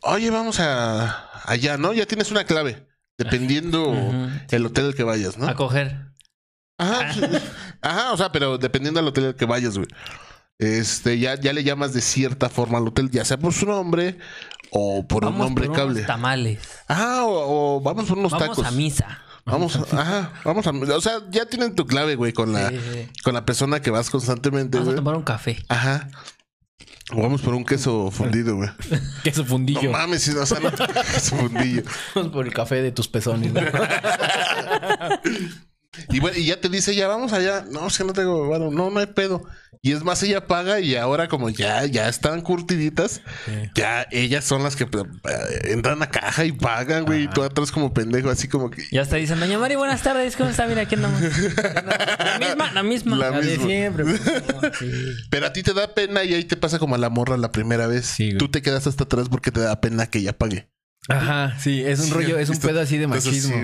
oye, 0.03 0.31
vamos 0.31 0.61
a 0.61 1.31
allá, 1.45 1.79
¿no? 1.79 1.95
Ya 1.95 2.05
tienes 2.05 2.31
una 2.31 2.45
clave, 2.45 2.87
dependiendo 3.17 3.95
el 4.51 4.67
hotel 4.67 4.87
al 4.87 4.95
que 4.95 5.03
vayas, 5.03 5.39
¿no? 5.39 5.49
A 5.49 5.55
coger. 5.55 6.11
Ajá, 6.79 7.11
ajá, 7.83 8.13
o 8.13 8.17
sea, 8.19 8.33
pero 8.33 8.59
dependiendo 8.59 9.01
del 9.01 9.09
hotel 9.09 9.25
al 9.29 9.35
que 9.35 9.47
vayas, 9.47 9.77
güey. 9.79 9.89
Este, 10.61 11.19
ya, 11.19 11.41
ya 11.41 11.53
le 11.53 11.65
llamas 11.65 11.95
de 11.95 12.01
cierta 12.03 12.49
forma 12.49 12.79
al 12.79 12.87
hotel, 12.89 13.11
ya 13.11 13.25
sea 13.25 13.39
por 13.39 13.53
su 13.55 13.67
nombre 13.67 14.19
o 14.71 15.07
por 15.07 15.25
un 15.25 15.33
Vamos 15.33 15.47
nombre 15.47 15.67
por 15.67 15.77
cable. 15.77 15.93
unos 15.95 16.07
tamales. 16.07 16.61
Ajá, 16.87 17.25
o, 17.25 17.77
o 17.77 17.81
vamos 17.81 18.05
por 18.07 18.19
unos 18.19 18.33
Vamos 18.33 18.49
tacos. 18.49 18.67
a 18.67 18.71
misa. 18.71 19.23
Vamos, 19.47 19.75
ajá, 19.93 20.33
vamos 20.45 20.67
a, 20.67 20.71
o 20.71 21.01
sea, 21.01 21.15
ya 21.31 21.47
tienen 21.47 21.75
tu 21.75 21.87
clave, 21.87 22.15
güey, 22.15 22.33
con 22.33 22.53
la, 22.53 22.69
Sí, 22.69 22.79
sí. 22.93 23.09
con 23.25 23.35
la 23.35 23.45
persona 23.47 23.81
que 23.81 23.91
vas 23.91 24.11
constantemente, 24.11 24.79
Vamos 24.79 24.93
a 24.93 24.97
tomar 24.97 25.17
un 25.17 25.23
café. 25.23 25.57
Ajá. 25.69 26.09
O 27.13 27.23
vamos 27.23 27.41
por 27.41 27.55
un 27.55 27.65
queso 27.65 28.11
fundido, 28.13 28.55
güey. 28.57 28.69
Queso 29.25 29.43
No 29.43 29.49
fundillo. 29.49 29.91
mames, 29.91 30.23
sí, 30.23 30.31
o 30.33 30.45
sea, 30.47 30.61
no, 30.61 30.71
queso 31.15 31.37
fundillo. 31.37 31.83
Vamos 32.15 32.33
por 32.33 32.47
el 32.47 32.53
café 32.53 32.83
de 32.83 32.93
tus 32.93 33.09
pezones. 33.09 33.53
güey. 33.53 33.65
Y 36.09 36.21
bueno, 36.21 36.37
y 36.39 36.47
ya 36.47 36.61
te 36.61 36.69
dice, 36.69 36.95
ya 36.95 37.09
vamos 37.09 37.33
allá. 37.33 37.65
No, 37.69 37.87
es 37.89 37.99
que 37.99 38.05
no 38.05 38.13
tengo, 38.13 38.47
bueno, 38.47 38.71
no, 38.71 38.91
no 38.91 39.01
hay 39.01 39.07
pedo. 39.07 39.43
Y 39.83 39.93
es 39.93 40.05
más, 40.05 40.23
ella 40.23 40.47
paga 40.47 40.79
y 40.79 40.95
ahora 40.95 41.27
como 41.27 41.49
ya, 41.51 41.85
ya 41.87 42.09
están 42.09 42.43
curtiditas, 42.43 43.23
ya 43.75 44.07
ellas 44.11 44.45
son 44.45 44.63
las 44.63 44.77
que 44.77 44.85
eh, 44.85 44.89
entran 45.65 46.03
a 46.03 46.11
caja 46.11 46.45
y 46.45 46.53
pagan, 46.53 47.07
güey. 47.07 47.25
Y 47.25 47.29
tú 47.29 47.43
atrás 47.43 47.73
como 47.73 47.93
pendejo, 47.95 48.29
así 48.31 48.47
como 48.47 48.71
que... 48.71 48.83
Ya 48.93 49.03
está 49.03 49.17
dicen, 49.17 49.41
Doña 49.41 49.59
Mari, 49.59 49.77
buenas 49.77 50.03
tardes. 50.03 50.37
¿Cómo 50.37 50.51
está? 50.51 50.67
Mira, 50.67 50.83
aquí 50.83 50.97
andamos. 50.97 51.21
La 51.23 52.39
misma, 52.39 52.73
la 52.73 52.83
misma. 52.83 53.17
La 53.17 53.31
La 53.31 53.41
de 53.41 53.47
misma. 53.47 53.65
siempre. 53.67 54.05
sí. 54.79 54.93
Pero 55.31 55.47
a 55.47 55.53
ti 55.53 55.63
te 55.63 55.73
da 55.73 55.95
pena 55.95 56.25
y 56.25 56.35
ahí 56.35 56.45
te 56.45 56.57
pasa 56.57 56.79
como 56.79 56.95
a 56.95 56.99
la 56.99 57.09
morra 57.09 57.37
la 57.37 57.51
primera 57.51 57.87
vez. 57.87 58.07
Sí. 58.07 58.35
Tú 58.39 58.49
te 58.51 58.63
quedas 58.63 58.87
hasta 58.87 59.05
atrás 59.05 59.29
porque 59.29 59.51
te 59.51 59.61
da 59.61 59.81
pena 59.81 60.07
que 60.07 60.19
ella 60.19 60.37
pague. 60.37 60.69
Ajá, 61.09 61.59
sí, 61.59 61.83
es 61.83 62.01
un 62.01 62.11
rollo, 62.11 62.39
es 62.39 62.51
un 62.51 62.59
pedo 62.59 62.81
así 62.81 62.99
de 62.99 63.07
machismo. 63.07 63.57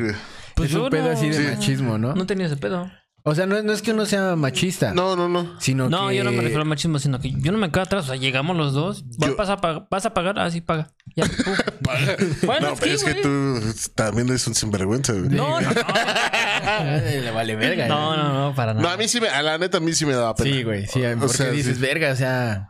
Pues 0.57 0.71
es 0.71 0.77
un 0.77 0.91
pedo 0.91 1.05
no- 1.05 1.11
así 1.11 1.29
de 1.29 1.35
Sí. 1.37 1.43
machismo, 1.55 1.99
¿no? 1.99 2.15
No 2.15 2.27
tenido 2.27 2.47
ese 2.47 2.57
pedo. 2.57 2.91
O 3.29 3.35
sea, 3.35 3.45
no, 3.45 3.61
no 3.61 3.73
es 3.73 3.83
que 3.83 3.91
uno 3.93 4.07
sea 4.07 4.37
machista, 4.37 4.95
no, 4.95 5.17
no, 5.17 5.29
no. 5.29 5.61
sino 5.61 5.89
No, 5.89 6.09
que... 6.09 6.17
yo 6.17 6.23
no 6.23 6.31
me 6.31 6.43
refiero 6.43 6.63
al 6.63 6.69
machismo, 6.69 7.01
sino 7.01 7.19
que 7.19 7.33
yo 7.33 7.51
no 7.51 7.59
me 7.59 7.73
quedo 7.73 7.83
atrás. 7.83 8.05
O 8.05 8.07
sea, 8.07 8.15
llegamos 8.17 8.57
los 8.57 8.73
dos. 8.73 9.05
¿Vas, 9.19 9.31
Yo- 9.31 9.37
vas 9.37 9.49
a, 9.51 9.57
pagar? 9.57 9.89
¿Vas 9.91 10.07
a 10.07 10.15
pagar? 10.15 10.39
Ah, 10.39 10.49
sí, 10.49 10.61
paga. 10.61 10.93
Ya. 11.17 11.25
pum. 11.25 11.55
Bueno, 12.47 12.69
no, 12.69 12.75
es 12.75 12.81
pero 12.81 12.91
que, 12.91 12.93
es 12.95 13.05
que 13.05 13.15
tú 13.23 13.61
también 13.97 14.29
eres 14.29 14.47
un 14.47 14.55
sinvergüenza, 14.55 15.13
güey. 15.13 15.29
No, 15.29 15.61
no, 15.61 15.71
no. 15.73 15.75
Le 17.23 17.31
vale 17.33 17.57
verga. 17.57 17.89
No, 17.89 18.17
no, 18.17 18.33
no, 18.33 18.55
para 18.55 18.75
No, 18.75 18.83
nada. 18.83 18.95
a 18.95 18.97
mí 18.97 19.09
sí 19.09 19.21
me, 19.21 19.29
a 19.29 19.43
la 19.43 19.59
neta 19.59 19.79
a 19.79 19.81
mí 19.81 19.93
sí 19.93 20.07
me 20.07 20.13
daba 20.15 20.35
pena. 20.37 20.55
Sí, 20.57 20.63
güey, 20.63 20.87
sí, 20.87 21.05
O 21.05 21.19
porque 21.19 21.35
sea, 21.37 21.51
dices, 21.51 21.77
sí. 21.77 21.83
verga, 21.83 22.13
o 22.13 22.17
sea... 22.17 22.69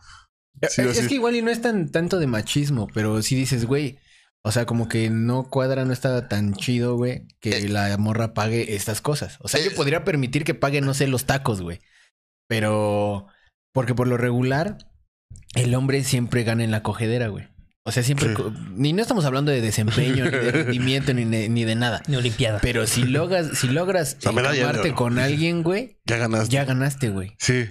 Sí, 0.71 0.81
es, 0.83 1.07
que 1.07 1.15
igual 1.17 1.37
y 1.37 1.43
no 1.43 1.51
es 1.51 1.61
tan 1.61 1.91
tanto 1.93 2.19
de 2.19 2.27
machismo, 2.27 2.89
pero 2.95 3.21
sí 3.21 3.35
dices, 3.37 3.67
güey, 3.67 3.99
o 4.47 4.53
sea, 4.53 4.65
como 4.65 4.89
que 4.89 5.11
no 5.11 5.51
cuadra, 5.51 5.85
no 5.85 5.93
está 5.93 6.29
tan 6.29 6.55
chido, 6.55 6.95
güey, 6.97 7.27
que 7.41 7.69
la 7.69 7.97
morra 7.99 8.33
pague 8.33 8.77
estas 8.77 9.01
cosas. 9.01 9.39
O 9.41 9.49
sea, 9.49 9.61
yo 9.61 9.71
Eh. 9.71 9.75
podría 9.75 10.05
permitir 10.05 10.45
que 10.45 10.55
pague, 10.55 10.81
no 10.81 10.95
sé, 10.95 11.09
los 11.09 11.25
tacos, 11.27 11.61
güey. 11.63 11.81
Pero... 12.49 13.27
Porque 13.73 13.95
por 13.95 14.07
lo 14.07 14.17
regular, 14.17 14.79
el 15.55 15.75
hombre 15.75 16.03
siempre 16.05 16.45
gana 16.45 16.65
en 16.65 16.71
la 16.71 16.83
cogedera, 16.83 17.29
güey. 17.29 17.49
O 17.85 17.93
sea, 17.93 18.03
siempre... 18.03 18.35
Sí. 18.35 18.43
Ni 18.75 18.93
no 18.93 19.03
estamos 19.03 19.25
hablando 19.25 19.51
de 19.51 19.61
desempeño, 19.61 20.25
ni 20.25 20.31
de 20.31 20.53
rendimiento, 20.53 21.13
ni 21.13 21.25
de, 21.25 21.49
ni 21.49 21.65
de 21.65 21.75
nada. 21.75 22.03
Ni 22.07 22.17
Olimpiada. 22.17 22.61
Pero 22.63 22.87
si 22.87 23.03
logras, 23.05 23.59
si 23.59 23.69
logras 23.69 24.15
encamarte 24.21 24.65
oro. 24.65 24.95
con 24.95 25.19
alguien, 25.19 25.63
güey, 25.63 25.99
Ya 26.07 26.17
ganaste. 26.17 26.49
ya 26.55 26.65
ganaste, 26.65 27.11
güey. 27.11 27.35
Sí. 27.39 27.67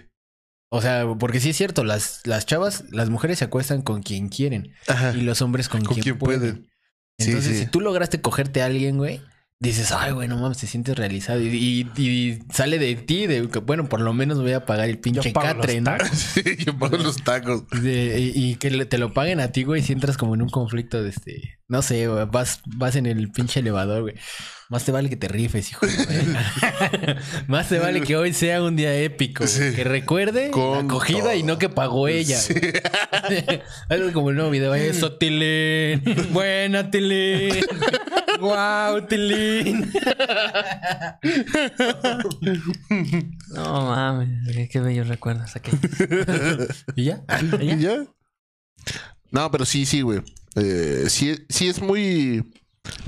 O 0.76 0.82
sea, 0.82 1.06
porque 1.20 1.40
sí 1.40 1.50
es 1.52 1.58
cierto, 1.58 1.84
las, 1.84 2.22
las 2.26 2.46
chavas, 2.46 2.84
las 2.92 3.10
mujeres 3.10 3.40
se 3.40 3.46
acuestan 3.46 3.82
con 3.82 4.04
quien 4.04 4.30
quieren 4.30 4.74
Ajá. 4.88 5.14
y 5.16 5.22
los 5.22 5.42
hombres 5.42 5.70
con, 5.70 5.82
Con 5.84 5.94
quien, 5.96 6.04
quien 6.04 6.18
pueden. 6.18 6.68
Entonces, 7.18 7.58
sí. 7.58 7.64
si 7.64 7.68
tú 7.68 7.82
lograste 7.82 8.20
cogerte 8.22 8.62
a 8.62 8.66
alguien, 8.66 8.98
güey, 8.98 9.22
dices, 9.62 9.94
ay, 9.94 10.12
güey, 10.12 10.28
no 10.28 10.38
mames, 10.38 10.58
te 10.58 10.68
sientes 10.68 10.98
realizado. 10.98 11.40
Y, 11.42 11.48
y- 11.96 12.02
y 12.02 12.40
sale 12.54 12.78
de 12.78 12.94
ti, 12.96 13.26
de 13.26 13.48
que, 13.48 13.60
bueno, 13.60 13.88
por 13.88 14.02
lo 14.02 14.12
menos 14.14 14.42
voy 14.42 14.52
a 14.52 14.66
pagar 14.66 14.90
el 14.90 15.00
pinche 15.00 15.32
pago 15.32 15.62
catre, 15.62 15.80
los 15.80 15.84
¿no? 15.84 15.98
Sí, 16.14 16.44
yo 16.58 16.78
pago 16.78 16.98
los 16.98 17.24
tacos. 17.24 17.64
De- 17.70 18.20
y, 18.20 18.50
y 18.52 18.56
que 18.58 18.70
te 18.86 18.98
lo 18.98 19.14
paguen 19.14 19.40
a 19.40 19.54
ti, 19.54 19.64
güey, 19.64 19.82
si 19.82 19.94
entras 19.94 20.18
como 20.18 20.36
en 20.36 20.42
un 20.42 20.50
conflicto 20.50 21.02
de 21.02 21.10
este. 21.10 21.58
No 21.70 21.82
sé, 21.82 22.08
güey, 22.08 22.26
vas, 22.26 22.60
vas 22.66 22.98
en 22.98 23.06
el 23.06 23.32
pinche 23.32 23.62
elevador, 23.62 24.02
güey. 24.02 24.16
Más 24.76 24.84
te 24.84 24.92
vale 24.92 25.10
que 25.10 25.16
te 25.16 25.30
rifes, 25.30 25.72
hijo. 25.72 25.88
de. 25.88 25.96
Más 27.48 27.70
te 27.70 27.80
vale 27.80 28.02
que 28.02 28.18
hoy 28.18 28.34
sea 28.34 28.62
un 28.62 28.76
día 28.76 28.94
épico. 28.94 29.46
güey. 29.46 29.72
Sí. 29.72 29.74
Que 29.74 29.86
recuerde 29.86 30.52
Con 30.52 30.74
la 30.74 30.80
acogida 30.80 31.34
y 31.34 31.44
no 31.44 31.58
que 31.58 31.70
pagó 31.70 32.10
ella. 32.10 32.38
Sí. 32.38 32.56
Algo 33.90 34.12
como 34.12 34.32
el 34.32 34.36
nuevo 34.36 34.52
video. 34.52 34.76
Eso, 34.76 35.14
Tilín. 35.14 36.04
Buena, 36.34 36.92
Tilín. 36.92 37.66
Wow, 38.42 39.08
Tilín. 39.08 39.94
No 43.54 43.86
mames, 43.86 44.28
qué, 44.54 44.68
qué 44.68 44.80
bellos 44.82 45.08
recuerdos 45.08 45.56
aquí. 45.56 45.72
¿Y 46.98 47.06
ya? 47.06 47.24
¿Y 47.62 47.78
ya? 47.80 48.04
No, 49.32 49.50
pero 49.52 49.64
sí, 49.64 49.86
sí, 49.86 50.02
güey. 50.02 50.20
Eh, 50.58 51.06
sí, 51.08 51.46
sí 51.48 51.70
es 51.70 51.82
muy 51.82 52.44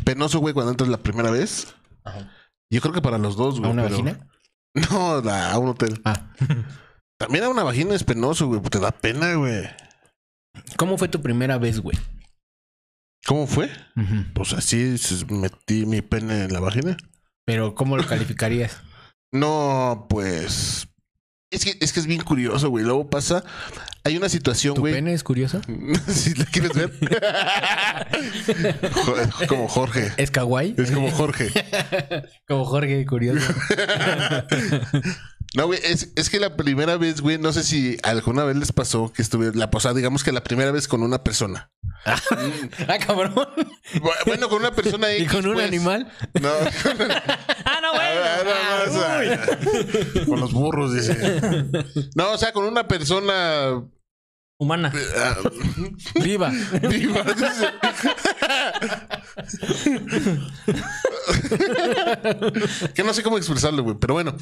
penoso, 0.03 0.39
güey, 0.39 0.53
cuando 0.53 0.71
entras 0.71 0.89
la 0.89 0.97
primera 0.97 1.31
vez. 1.31 1.73
Ajá. 2.03 2.31
Yo 2.71 2.81
creo 2.81 2.93
que 2.93 3.01
para 3.01 3.17
los 3.17 3.35
dos, 3.37 3.55
¿A 3.57 3.59
güey. 3.59 3.71
una 3.71 3.83
pero- 3.83 3.95
vagina? 4.03 4.27
No, 4.91 5.21
la- 5.21 5.51
a 5.51 5.57
un 5.57 5.69
hotel. 5.69 5.99
Ah. 6.05 6.31
También 7.19 7.45
a 7.45 7.49
una 7.49 7.63
vagina 7.63 7.95
es 7.95 8.03
penoso, 8.03 8.47
güey. 8.47 8.61
Te 8.61 8.79
da 8.79 8.91
pena, 8.91 9.33
güey. 9.35 9.63
¿Cómo 10.77 10.97
fue 10.97 11.07
tu 11.07 11.21
primera 11.21 11.57
vez, 11.57 11.79
güey? 11.79 11.97
¿Cómo 13.25 13.47
fue? 13.47 13.69
Pues 14.33 14.53
así 14.53 14.95
metí 15.29 15.85
mi 15.85 16.01
pene 16.01 16.43
en 16.43 16.53
la 16.53 16.59
vagina. 16.59 16.95
Pero, 17.45 17.73
¿cómo 17.75 17.97
lo 17.97 18.05
calificarías? 18.05 18.81
No, 19.33 20.05
pues. 20.09 20.87
Es 21.49 21.63
que, 21.63 21.77
es 21.79 21.93
que 21.93 22.01
es 22.01 22.07
bien 22.07 22.21
curioso, 22.21 22.69
güey. 22.69 22.83
Luego 22.83 23.09
pasa. 23.09 23.41
Hay 24.03 24.17
una 24.17 24.27
situación, 24.27 24.75
¿Tu 24.75 24.81
güey. 24.81 24.93
pene 24.93 25.13
es 25.13 25.23
curioso? 25.23 25.61
si 26.07 26.33
la 26.33 26.43
quieres 26.45 26.73
ver. 26.73 26.91
Como 29.47 29.69
Jorge. 29.69 30.11
¿Es 30.17 30.29
kawaii? 30.29 30.75
Es 30.77 30.91
como 30.91 31.09
Jorge. 31.11 31.49
Como 32.47 32.65
Jorge, 32.65 33.05
curioso. 33.05 33.53
No, 35.55 35.65
güey, 35.65 35.79
es, 35.83 36.09
es 36.15 36.29
que 36.29 36.39
la 36.39 36.55
primera 36.55 36.97
vez, 36.97 37.21
güey, 37.21 37.37
no 37.39 37.51
sé 37.53 37.63
si 37.63 37.97
alguna 38.03 38.43
vez 38.43 38.57
les 38.57 38.71
pasó 38.73 39.11
que 39.13 39.21
estuve, 39.21 39.53
la 39.55 39.71
posada, 39.71 39.95
digamos 39.95 40.23
que 40.23 40.31
la 40.31 40.43
primera 40.43 40.71
vez 40.71 40.87
con 40.87 41.01
una 41.03 41.23
persona. 41.23 41.71
ah, 42.05 42.97
cabrón. 43.05 43.33
Bu- 43.33 44.13
Bueno, 44.25 44.49
con 44.49 44.59
una 44.59 44.71
persona 44.75 45.11
¿Y 45.17 45.23
X, 45.23 45.31
con 45.31 45.47
un 45.47 45.53
pues. 45.55 45.67
animal? 45.67 46.11
No, 46.41 46.49
ah, 47.65 47.79
no, 47.81 47.87
Ah, 47.93 48.43
más, 48.45 48.95
ah, 48.95 50.25
con 50.25 50.39
los 50.39 50.51
burros, 50.53 50.93
dice. 50.93 51.65
No, 52.15 52.31
o 52.31 52.37
sea, 52.37 52.51
con 52.51 52.65
una 52.65 52.87
persona 52.87 53.83
Humana. 54.59 54.91
ah, 55.17 55.35
Viva. 56.15 56.51
viva. 56.89 57.23
que 62.93 63.03
no 63.03 63.13
sé 63.13 63.23
cómo 63.23 63.37
expresarlo, 63.37 63.83
güey, 63.83 63.97
pero 63.99 64.13
bueno. 64.15 64.35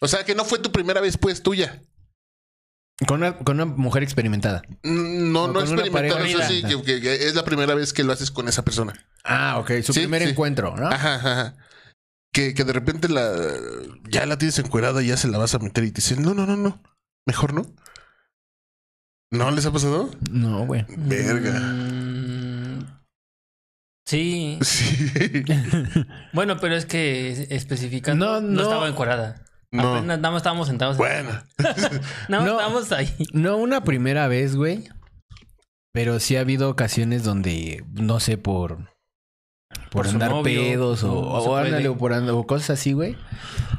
O 0.00 0.08
sea, 0.08 0.24
que 0.24 0.34
no 0.34 0.44
fue 0.44 0.58
tu 0.58 0.70
primera 0.72 1.00
vez, 1.00 1.16
pues, 1.18 1.42
tuya. 1.42 1.82
Con 3.06 3.18
una, 3.22 3.36
con 3.38 3.56
una 3.60 3.64
mujer 3.64 4.02
experimentada. 4.02 4.62
Mm, 4.82 5.32
No, 5.32 5.46
no 5.48 5.60
o 5.60 5.66
sea, 5.66 5.76
sí, 5.76 5.82
vida. 5.84 6.68
que, 6.68 6.82
que- 6.82 7.00
que 7.00 7.14
es 7.28 7.34
la 7.34 7.44
primera 7.44 7.74
vez 7.74 7.92
que 7.92 8.02
lo 8.04 8.12
haces 8.12 8.30
con 8.32 8.48
esa 8.48 8.64
persona. 8.64 8.92
Ah, 9.24 9.58
ok. 9.58 9.70
Su 9.84 9.92
Sí, 9.92 10.00
primer 10.00 10.22
sí. 10.22 10.30
encuentro, 10.30 10.74
¿no? 10.76 10.88
Ajá, 10.88 11.14
ajá. 11.16 11.56
Que, 12.32 12.54
que 12.54 12.64
de 12.64 12.72
repente 12.72 13.08
la 13.08 13.32
ya 14.10 14.26
la 14.26 14.36
tienes 14.36 14.58
encuerada 14.58 15.02
y 15.02 15.06
ya 15.08 15.16
se 15.16 15.28
la 15.28 15.38
vas 15.38 15.54
a 15.54 15.58
meter 15.60 15.84
y 15.84 15.90
te 15.92 16.00
dicen, 16.00 16.22
no, 16.22 16.34
no, 16.34 16.44
no, 16.46 16.56
no. 16.56 16.82
Mejor 17.26 17.54
no. 17.54 17.72
¿No 19.30 19.50
les 19.50 19.66
ha 19.66 19.72
pasado? 19.72 20.10
No, 20.30 20.66
güey. 20.66 20.84
Verga. 20.96 21.58
Mm, 21.60 22.86
sí. 24.06 24.58
Sí. 24.62 25.44
Bueno, 26.32 26.58
pero 26.60 26.74
es 26.76 26.84
que 26.86 27.46
especificando 27.50 28.26
No, 28.26 28.40
no, 28.40 28.48
no. 28.48 28.62
estaba 28.62 28.88
encuadrada. 28.88 29.44
No. 29.70 29.96
Apenas 29.96 30.18
nada 30.18 30.30
más 30.30 30.38
estábamos 30.40 30.68
sentados. 30.68 30.96
Bueno. 30.96 31.30
Nada 31.58 32.42
más 32.42 32.46
No. 32.46 32.52
estábamos 32.52 32.92
ahí. 32.92 33.14
No 33.32 33.56
una 33.58 33.82
primera 33.84 34.26
vez, 34.28 34.56
güey. 34.56 34.88
Pero 35.92 36.20
sí 36.20 36.36
ha 36.36 36.40
habido 36.40 36.70
ocasiones 36.70 37.22
donde, 37.24 37.84
no 37.92 38.18
sé, 38.20 38.38
por. 38.38 38.90
Por, 39.90 40.06
andar 40.06 40.30
novio, 40.30 40.60
pedos 40.60 41.02
o, 41.02 41.12
o 41.12 41.56
ándale, 41.56 41.88
o 41.88 41.96
por 41.96 42.12
o 42.12 42.46
cosas 42.46 42.70
así, 42.70 42.92
güey. 42.92 43.16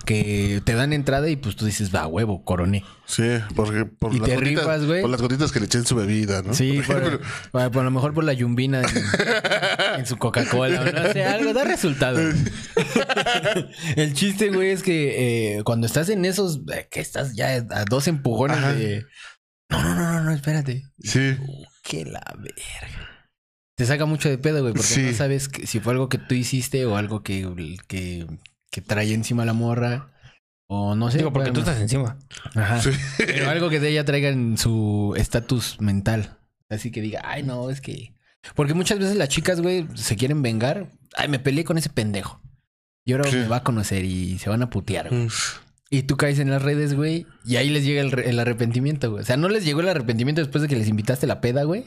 Que 0.05 0.61
te 0.63 0.73
dan 0.73 0.91
entrada 0.93 1.29
y 1.29 1.35
pues 1.35 1.55
tú 1.55 1.65
dices, 1.65 1.93
va, 1.93 2.07
huevo, 2.07 2.43
coroné. 2.43 2.83
Sí, 3.05 3.23
porque 3.55 3.85
por 3.85 4.13
Y 4.13 4.19
las 4.19 4.29
te 4.29 4.35
gotitas, 4.35 4.63
rifas, 4.63 4.85
güey. 4.85 5.01
por 5.01 5.09
las 5.11 5.21
gotitas 5.21 5.51
que 5.51 5.59
le 5.59 5.65
eché 5.67 5.77
en 5.79 5.85
su 5.85 5.95
bebida, 5.95 6.41
¿no? 6.41 6.53
Sí, 6.55 6.77
Por 6.77 6.85
por, 6.85 7.03
ejemplo. 7.05 7.27
por- 7.51 7.71
por 7.71 7.83
lo 7.83 7.91
mejor 7.91 8.13
por 8.15 8.23
la 8.23 8.33
yumbina 8.33 8.81
en, 8.81 8.87
en 9.99 10.05
su 10.07 10.17
Coca-Cola. 10.17 10.81
o 10.81 10.85
No 10.91 11.11
sé, 11.13 11.25
algo 11.25 11.53
da 11.53 11.63
resultado. 11.63 12.19
El 13.95 14.13
chiste, 14.13 14.49
güey, 14.49 14.71
es 14.71 14.83
que 14.83 15.57
eh, 15.57 15.63
cuando 15.63 15.85
estás 15.87 16.09
en 16.09 16.25
esos, 16.25 16.61
eh, 16.73 16.87
que 16.89 16.99
estás 17.01 17.35
ya 17.35 17.49
a 17.69 17.85
dos 17.85 18.07
empujones 18.07 18.57
Ajá. 18.57 18.73
de. 18.73 19.05
No, 19.69 19.83
no, 19.83 19.93
no, 19.95 20.11
no, 20.13 20.21
no, 20.23 20.31
espérate. 20.31 20.83
Sí. 21.03 21.35
Que 21.83 22.05
la 22.05 22.23
verga. 22.37 23.08
Te 23.79 23.85
saca 23.85 24.05
mucho 24.05 24.27
de 24.29 24.37
pedo, 24.37 24.59
güey, 24.61 24.73
porque 24.73 24.87
Sí. 24.87 25.01
no 25.03 25.13
sabes 25.13 25.47
que- 25.47 25.65
si 25.65 25.79
fue 25.79 25.93
algo 25.93 26.09
que 26.09 26.17
tú 26.17 26.35
hiciste 26.35 26.85
o 26.85 26.97
algo 26.97 27.23
que, 27.23 27.47
que, 27.87 28.27
que 28.69 28.81
trae 28.81 29.13
encima 29.13 29.45
la 29.45 29.53
morra. 29.53 30.11
O 30.67 30.95
no 30.95 31.09
sé. 31.09 31.19
Digo, 31.19 31.31
porque 31.31 31.51
tú 31.51 31.61
estás 31.61 31.79
encima. 31.79 32.17
Ajá. 32.55 32.81
Sí. 32.81 32.89
Pero 33.17 33.49
algo 33.49 33.69
que 33.69 33.79
de 33.79 33.87
ella 33.89 34.03
traiga 34.03 34.27
en 34.29 34.57
su 34.57 35.13
estatus 35.17 35.77
mental. 35.79 36.37
Así 36.69 36.91
que 36.91 36.99
diga, 37.01 37.21
ay, 37.23 37.43
no, 37.43 37.69
es 37.69 37.79
que. 37.79 38.13
Porque 38.53 38.73
muchas 38.73 38.99
veces 38.99 39.15
las 39.15 39.29
chicas, 39.29 39.61
güey, 39.61 39.87
se 39.95 40.17
quieren 40.17 40.41
vengar. 40.41 40.91
Ay, 41.15 41.29
me 41.29 41.39
peleé 41.39 41.63
con 41.63 41.77
ese 41.77 41.89
pendejo. 41.89 42.41
Y 43.05 43.13
ahora 43.13 43.29
Sí. 43.31 43.37
me 43.37 43.47
va 43.47 43.57
a 43.57 43.63
conocer 43.63 44.03
y 44.03 44.37
se 44.39 44.49
van 44.49 44.61
a 44.61 44.69
putear, 44.69 45.07
güey. 45.09 45.27
Y 45.89 46.03
tú 46.03 46.17
caes 46.17 46.37
en 46.37 46.51
las 46.51 46.61
redes, 46.61 46.93
güey, 46.95 47.25
y 47.45 47.55
ahí 47.55 47.69
les 47.69 47.83
llega 47.85 48.01
el, 48.01 48.11
re- 48.11 48.29
el 48.29 48.39
arrepentimiento, 48.39 49.09
güey. 49.09 49.23
O 49.23 49.25
sea, 49.25 49.37
no 49.37 49.47
les 49.49 49.63
llegó 49.65 49.79
el 49.79 49.87
arrepentimiento 49.89 50.41
después 50.41 50.61
de 50.61 50.67
que 50.67 50.75
les 50.75 50.87
invitaste 50.89 51.25
la 51.25 51.39
peda, 51.41 51.63
güey. 51.63 51.85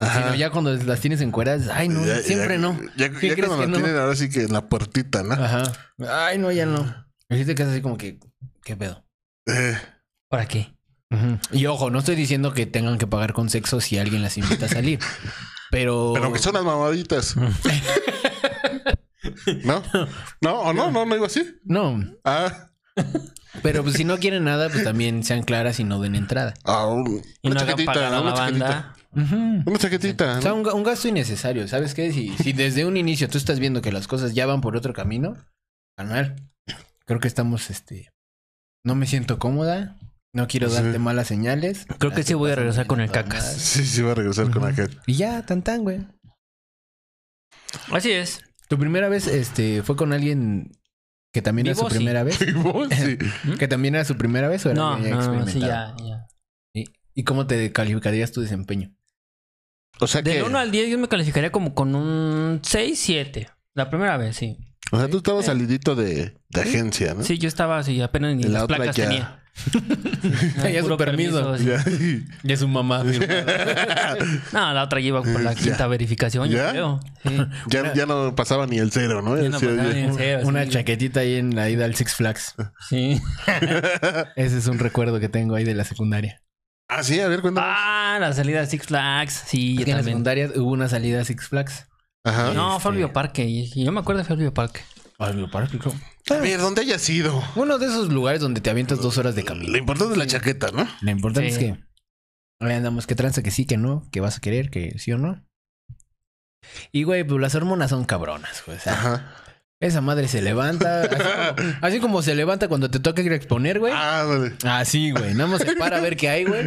Ajá. 0.00 0.22
Sino 0.24 0.34
ya 0.36 0.50
cuando 0.50 0.72
las 0.74 1.00
tienes 1.00 1.20
en 1.20 1.30
cueras, 1.32 1.68
ay, 1.72 1.88
no, 1.88 2.04
Ya- 2.06 2.18
siempre 2.22 2.54
ya- 2.54 2.60
no. 2.60 2.78
Ya, 2.96 3.10
¿Qué 3.10 3.28
ya 3.28 3.34
crees 3.34 3.48
cuando 3.48 3.56
que 3.58 3.62
la 3.62 3.66
no? 3.66 3.76
tienen 3.84 3.96
ahora 4.00 4.14
sí 4.16 4.28
que 4.30 4.42
en 4.44 4.52
la 4.52 4.68
puertita, 4.68 5.22
¿no? 5.24 5.34
Ajá. 5.34 5.72
Ay, 6.08 6.38
no, 6.38 6.50
ya 6.52 6.66
no. 6.66 7.06
Y 7.30 7.44
te 7.44 7.54
quedas 7.54 7.72
así 7.72 7.82
como 7.82 7.96
que, 7.98 8.18
¿qué 8.64 8.76
pedo? 8.76 9.04
Eh, 9.46 9.76
¿Para 10.28 10.46
qué? 10.46 10.74
Y 11.52 11.66
ojo, 11.66 11.90
no 11.90 11.98
estoy 12.00 12.16
diciendo 12.16 12.52
que 12.52 12.66
tengan 12.66 12.98
que 12.98 13.06
pagar 13.06 13.32
con 13.32 13.48
sexo 13.50 13.80
si 13.80 13.98
alguien 13.98 14.22
las 14.22 14.36
invita 14.38 14.66
a 14.66 14.68
salir. 14.68 14.98
Pero. 15.70 16.12
pero 16.14 16.32
que 16.32 16.38
son 16.38 16.54
las 16.54 16.64
mamaditas. 16.64 17.36
¿No? 19.64 19.82
¿No? 20.40 20.60
¿O 20.60 20.72
no? 20.72 20.90
¿No? 20.90 21.04
¿No 21.04 21.16
iba 21.16 21.26
así? 21.26 21.58
No. 21.64 22.00
Ah. 22.24 22.70
Pero 23.62 23.82
pues 23.82 23.96
si 23.96 24.04
no 24.04 24.18
quieren 24.18 24.44
nada, 24.44 24.68
pues 24.70 24.84
también 24.84 25.22
sean 25.24 25.42
claras 25.42 25.78
y 25.80 25.84
no 25.84 26.00
den 26.00 26.14
entrada. 26.14 26.54
ah, 26.64 26.86
un- 26.86 27.22
Y 27.42 27.50
una 27.50 27.64
no 27.64 27.72
hagan 27.72 27.84
pagar 27.84 28.14
a 28.14 28.20
una 28.20 28.30
la 28.30 28.36
chaquetita. 28.36 28.94
Una 29.12 29.78
chaquetita. 29.78 30.38
O 30.38 30.42
sea, 30.42 30.50
¿no? 30.50 30.56
un, 30.58 30.64
ga- 30.64 30.74
un 30.74 30.82
gasto 30.82 31.08
innecesario, 31.08 31.66
¿sabes 31.68 31.94
qué? 31.94 32.12
Si, 32.12 32.36
si 32.36 32.52
desde 32.52 32.84
un 32.84 32.96
inicio 32.96 33.28
tú 33.28 33.38
estás 33.38 33.58
viendo 33.58 33.80
que 33.82 33.92
las 33.92 34.06
cosas 34.06 34.34
ya 34.34 34.46
van 34.46 34.60
por 34.60 34.76
otro 34.76 34.92
camino, 34.92 35.36
canal, 35.96 36.36
creo 37.06 37.18
que 37.20 37.28
estamos, 37.28 37.70
este, 37.70 38.10
no 38.84 38.94
me 38.94 39.06
siento 39.06 39.38
cómoda, 39.38 39.96
no 40.34 40.46
quiero 40.46 40.68
Sí. 40.68 40.74
darte 40.76 40.98
malas 40.98 41.26
señales. 41.28 41.86
Creo 41.98 42.12
que 42.12 42.22
sí 42.22 42.34
voy 42.34 42.50
a 42.52 42.56
regresar 42.56 42.86
con 42.86 43.00
el 43.00 43.10
cacas. 43.10 43.50
Sí, 43.56 43.84
sí, 43.84 44.02
va 44.02 44.12
a 44.12 44.14
regresar 44.14 44.50
con 44.50 44.62
Ujú. 44.62 44.72
aquel. 44.72 45.00
Y 45.06 45.14
ya, 45.14 45.44
tan 45.44 45.62
tan, 45.62 45.82
güey. 45.82 46.06
Así 47.90 48.10
es. 48.12 48.40
¿Tu 48.68 48.78
primera 48.78 49.08
vez, 49.08 49.26
este, 49.26 49.82
fue 49.82 49.96
con 49.96 50.12
alguien 50.12 50.72
que 51.32 51.40
también 51.42 51.66
era 51.66 51.74
Vivo, 51.76 51.88
su 51.88 51.94
sí. 51.94 51.98
primera 51.98 52.22
vez? 52.22 52.38
Sí. 52.90 53.18
¿Que 53.58 53.68
también 53.68 53.94
era 53.94 54.04
su 54.04 54.16
primera 54.16 54.48
vez 54.48 54.64
o 54.66 54.70
era 54.70 54.76
No, 54.80 55.02
ya 55.02 55.10
no, 55.16 55.46
sí, 55.46 55.60
ya, 55.60 55.94
ya. 55.98 56.26
¿Y, 56.74 56.84
y 57.14 57.24
cómo 57.24 57.46
te 57.46 57.72
calificarías 57.72 58.32
tu 58.32 58.42
desempeño? 58.42 58.94
O 60.00 60.06
sea 60.06 60.22
que. 60.22 60.30
Del 60.30 60.44
1 60.44 60.58
al 60.58 60.70
10 60.70 60.90
yo 60.90 60.98
me 60.98 61.08
calificaría 61.08 61.50
como 61.52 61.74
con 61.74 61.94
un 61.94 62.60
6, 62.62 62.98
7. 62.98 63.48
La 63.74 63.90
primera 63.90 64.16
vez, 64.16 64.36
sí. 64.36 64.56
O 64.90 64.98
sea, 64.98 65.08
tú 65.08 65.18
estabas 65.18 65.44
salidito 65.46 65.94
de, 65.94 66.34
de 66.48 66.60
agencia, 66.60 67.14
¿no? 67.14 67.22
Sí, 67.22 67.36
yo 67.38 67.46
estaba 67.48 67.78
así, 67.78 68.00
apenas 68.00 68.34
ni 68.36 68.44
la 68.44 68.48
las 68.50 68.62
otra 68.62 68.76
placas 68.76 68.96
ya. 68.96 69.04
tenía. 69.08 69.34
Ya 70.72 70.82
su 70.84 70.96
permiso. 70.96 71.58
sí. 71.58 71.64
Ya. 71.66 71.84
Y 72.44 72.52
es 72.52 72.60
su 72.60 72.68
mamá. 72.68 73.02
No, 74.52 74.72
la 74.72 74.82
otra 74.84 75.00
lleva 75.00 75.22
por 75.22 75.40
la 75.40 75.52
Ya. 75.52 75.62
quinta 75.62 75.86
verificación, 75.88 76.48
¿Ya? 76.48 76.66
yo 76.66 76.70
creo. 76.70 77.00
Sí. 77.26 77.38
Ya, 77.68 77.92
ya 77.94 78.06
no 78.06 78.34
pasaba 78.34 78.66
ni 78.66 78.78
el 78.78 78.90
cero, 78.92 79.20
¿no? 79.22 79.36
Ya 79.40 79.48
no 79.48 79.58
ni 79.60 80.00
el 80.00 80.12
cero, 80.16 80.42
Una 80.44 80.64
sí. 80.64 80.70
chaquetita 80.70 81.20
ahí 81.20 81.34
en 81.34 81.54
la 81.56 81.68
ida 81.70 81.84
al 81.84 81.94
Six 81.96 82.14
Flags. 82.14 82.54
Sí. 82.88 83.20
Ese 84.36 84.58
es 84.58 84.66
un 84.68 84.78
recuerdo 84.78 85.18
que 85.20 85.28
tengo 85.28 85.54
ahí 85.54 85.64
de 85.64 85.74
la 85.74 85.84
secundaria. 85.84 86.40
Ah, 86.88 87.02
sí, 87.02 87.20
a 87.20 87.28
ver, 87.28 87.42
cuéntame. 87.42 87.66
Ah, 87.68 87.97
la 88.20 88.32
salida 88.32 88.60
de 88.60 88.66
Six 88.66 88.86
Flags. 88.86 89.44
Sí, 89.46 89.74
yo 89.76 89.82
en 89.82 89.88
la 89.90 89.96
también. 89.96 90.04
secundaria 90.04 90.50
hubo 90.56 90.70
una 90.72 90.88
salida 90.88 91.20
a 91.20 91.24
Six 91.24 91.48
Flags. 91.48 91.86
Ajá. 92.24 92.52
No, 92.54 92.78
fue 92.80 92.90
al 92.90 92.96
Este- 92.96 93.06
bioparque. 93.06 93.44
Y 93.44 93.70
y 93.74 93.84
yo 93.84 93.92
me 93.92 94.00
acuerdo 94.00 94.22
que 94.22 94.26
fue 94.26 94.34
al 94.34 94.40
bioparque. 94.40 94.80
Parásico. 95.50 95.92
A 96.30 96.34
ver, 96.36 96.60
¿dónde 96.60 96.82
haya 96.82 96.98
sido? 96.98 97.42
Uno 97.56 97.78
de 97.78 97.86
esos 97.86 98.12
lugares 98.12 98.40
donde 98.40 98.60
te 98.60 98.70
avientas 98.70 99.00
dos 99.00 99.18
horas 99.18 99.34
de 99.34 99.42
camino. 99.44 99.72
Lo 99.72 99.78
importante 99.78 100.12
es 100.12 100.18
la 100.18 100.26
chaqueta, 100.28 100.70
¿no? 100.72 100.86
Lo 101.00 101.10
importante 101.10 101.50
Sí. 101.50 101.54
es 101.54 101.58
que 101.58 101.84
ahí 102.60 102.72
andamos, 102.74 103.06
que 103.08 103.16
tranza, 103.16 103.42
que 103.42 103.50
sí, 103.50 103.66
que 103.66 103.76
no, 103.76 104.08
que 104.12 104.20
vas 104.20 104.36
a 104.36 104.40
querer, 104.40 104.70
que 104.70 104.96
sí 104.98 105.10
o 105.10 105.18
no. 105.18 105.44
Y 106.92 107.02
güey, 107.04 107.24
pues 107.24 107.40
las 107.40 107.54
hormonas 107.56 107.90
son 107.90 108.04
cabronas, 108.04 108.62
güey. 108.64 108.78
O 108.78 108.80
sea, 108.80 108.92
Ajá. 108.92 109.34
esa 109.80 110.00
madre 110.00 110.28
se 110.28 110.40
levanta, 110.42 111.02
así 111.02 111.16
como, 111.16 111.72
así 111.82 112.00
como 112.00 112.22
se 112.22 112.34
levanta 112.36 112.68
cuando 112.68 112.88
te 112.90 113.00
toca 113.00 113.22
ir 113.22 113.32
a 113.32 113.36
exponer, 113.36 113.78
güey. 113.80 113.92
Ah, 113.96 114.24
vale. 114.28 114.54
Así, 114.64 115.10
güey. 115.10 115.34
Nada 115.34 115.48
más 115.50 115.62
se 115.62 115.74
para 115.76 115.96
a 115.98 116.00
ver 116.00 116.16
qué 116.16 116.28
hay, 116.28 116.44
güey. 116.44 116.64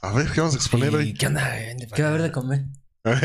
A 0.00 0.12
ver, 0.12 0.28
¿qué 0.30 0.40
vamos 0.40 0.54
a 0.54 0.58
exponer 0.58 0.94
hoy? 0.94 1.14
¿Qué 1.14 1.26
onda? 1.26 1.50
¿Qué 1.94 2.02
va 2.02 2.08
a 2.08 2.10
haber 2.12 2.22
de 2.22 2.32
comer? 2.32 2.66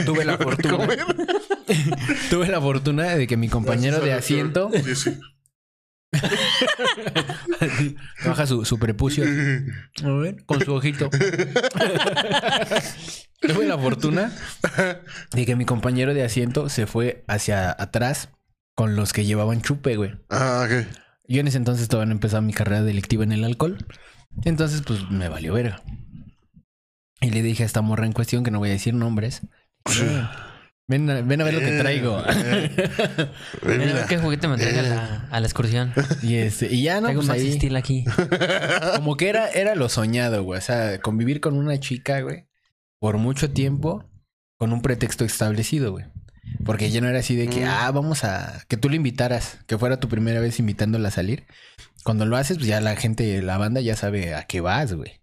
Tuve 0.05 0.25
la 0.25 0.37
fortuna. 0.37 0.77
Comer. 0.77 0.99
Tuve 2.29 2.47
la 2.47 2.61
fortuna 2.61 3.15
de 3.15 3.27
que 3.27 3.37
mi 3.37 3.49
compañero 3.49 3.99
de 3.99 4.13
asiento 4.13 4.69
Sí, 4.83 4.95
sí. 4.95 5.19
baja 8.25 8.45
su, 8.45 8.65
su 8.65 8.77
prepucio 8.77 9.23
a 10.03 10.09
ver, 10.09 10.45
con 10.45 10.63
su 10.63 10.73
ojito. 10.73 11.09
Tuve 13.41 13.65
la 13.67 13.77
fortuna 13.77 14.31
de 15.31 15.45
que 15.45 15.55
mi 15.55 15.65
compañero 15.65 16.13
de 16.13 16.23
asiento 16.23 16.69
se 16.69 16.85
fue 16.85 17.23
hacia 17.27 17.71
atrás 17.71 18.29
con 18.75 18.95
los 18.95 19.11
que 19.13 19.25
llevaban 19.25 19.61
chupe, 19.61 19.95
güey. 19.95 20.13
Ah, 20.29 20.65
ok. 20.65 20.87
Yo 21.27 21.39
en 21.39 21.47
ese 21.47 21.57
entonces 21.57 21.87
todavía 21.87 22.07
no 22.07 22.13
empezaba 22.13 22.41
mi 22.41 22.53
carrera 22.53 22.83
delictiva 22.83 23.23
en 23.23 23.31
el 23.31 23.43
alcohol. 23.43 23.85
Entonces, 24.45 24.81
pues 24.85 25.09
me 25.09 25.29
valió 25.29 25.53
verga. 25.53 25.81
Y 27.23 27.31
le 27.31 27.41
dije 27.41 27.63
a 27.63 27.65
esta 27.65 27.81
morra 27.81 28.05
en 28.05 28.11
cuestión, 28.13 28.43
que 28.43 28.51
no 28.51 28.59
voy 28.59 28.69
a 28.69 28.73
decir 28.73 28.93
nombres. 28.93 29.41
Ven 30.85 31.09
a, 31.09 31.21
ven 31.21 31.39
a 31.41 31.43
ver 31.45 31.53
lo 31.53 31.59
que 31.61 31.79
traigo. 31.79 32.21
Eh, 32.27 32.69
Mira, 33.65 33.91
a 33.91 33.93
ver 33.93 34.05
qué 34.07 34.17
juguete 34.17 34.47
me 34.49 34.57
traje 34.57 34.79
a 34.79 34.83
la, 34.83 35.27
a 35.31 35.39
la 35.39 35.47
excursión. 35.47 35.93
y, 36.21 36.35
este, 36.35 36.73
y 36.73 36.83
ya 36.83 36.95
no, 36.95 37.03
Traigo 37.07 37.21
pues 37.21 37.27
más 37.29 37.37
ahí, 37.37 37.53
Steel 37.53 37.75
aquí. 37.77 38.03
como 38.97 39.15
que 39.15 39.29
era, 39.29 39.49
era 39.49 39.75
lo 39.75 39.87
soñado, 39.87 40.43
güey. 40.43 40.57
O 40.57 40.61
sea, 40.61 40.99
convivir 40.99 41.39
con 41.39 41.57
una 41.57 41.79
chica, 41.79 42.19
güey, 42.19 42.47
por 42.99 43.17
mucho 43.17 43.49
tiempo, 43.51 44.09
con 44.57 44.73
un 44.73 44.81
pretexto 44.81 45.23
establecido, 45.23 45.91
güey. 45.93 46.05
Porque 46.65 46.91
ya 46.91 46.99
no 46.99 47.07
era 47.07 47.19
así 47.19 47.37
de 47.37 47.47
que, 47.47 47.61
Mm. 47.61 47.69
ah, 47.69 47.91
vamos 47.91 48.25
a. 48.25 48.63
que 48.67 48.75
tú 48.75 48.89
le 48.89 48.97
invitaras, 48.97 49.59
que 49.65 49.77
fuera 49.77 50.01
tu 50.01 50.09
primera 50.09 50.41
vez 50.41 50.59
invitándola 50.59 51.07
a 51.07 51.11
salir. 51.11 51.45
Cuando 52.03 52.25
lo 52.25 52.35
haces, 52.37 52.57
pues 52.57 52.67
ya 52.67 52.81
la 52.81 52.95
gente, 52.95 53.41
la 53.41 53.57
banda 53.57 53.81
ya 53.81 53.95
sabe 53.95 54.35
a 54.35 54.43
qué 54.43 54.61
vas, 54.61 54.93
güey. 54.93 55.13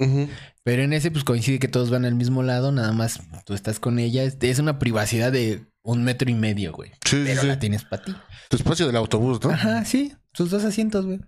Pero 0.65 0.83
en 0.83 0.93
ese, 0.93 1.11
pues 1.11 1.25
coincide 1.25 1.59
que 1.59 1.69
todos 1.69 1.91
van 1.91 2.05
al 2.05 2.15
mismo 2.15 2.43
lado, 2.43 2.73
nada 2.73 2.93
más 2.93 3.21
tú 3.45 3.55
estás 3.55 3.81
con 3.81 3.99
ella. 3.99 4.25
Es, 4.25 4.59
una 4.59 4.79
privacidad 4.79 5.31
de 5.33 5.65
un 5.83 6.03
metro 6.05 6.31
y 6.31 6.35
medio, 6.35 6.73
güey. 6.73 6.91
Sí, 7.05 7.17
sí, 7.19 7.23
Pero 7.27 7.41
sí. 7.43 7.47
la 7.47 7.59
tienes 7.59 7.85
para 7.85 8.03
ti. 8.05 8.15
Tu 8.49 8.57
espacio 8.57 8.87
del 8.87 8.97
autobús, 8.97 9.43
¿no? 9.43 9.51
Ajá, 9.51 9.85
sí, 9.85 10.13
sus 10.33 10.51
dos 10.51 10.65
asientos, 10.65 11.07
güey. 11.07 11.21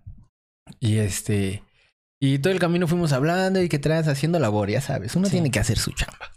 Y 0.81 0.97
este. 0.99 1.63
Y 2.21 2.39
todo 2.39 2.53
el 2.53 2.59
camino 2.61 2.87
fuimos 2.87 3.13
hablando 3.13 3.61
y 3.61 3.69
que 3.69 3.79
traes 3.79 4.07
haciendo 4.09 4.39
labor, 4.39 4.71
ya 4.71 4.81
sabes. 4.81 5.17
Uno 5.17 5.27
Sí. 5.27 5.33
tiene 5.33 5.51
que 5.51 5.59
hacer 5.59 5.79
su 5.79 5.93
chamba. 5.93 6.31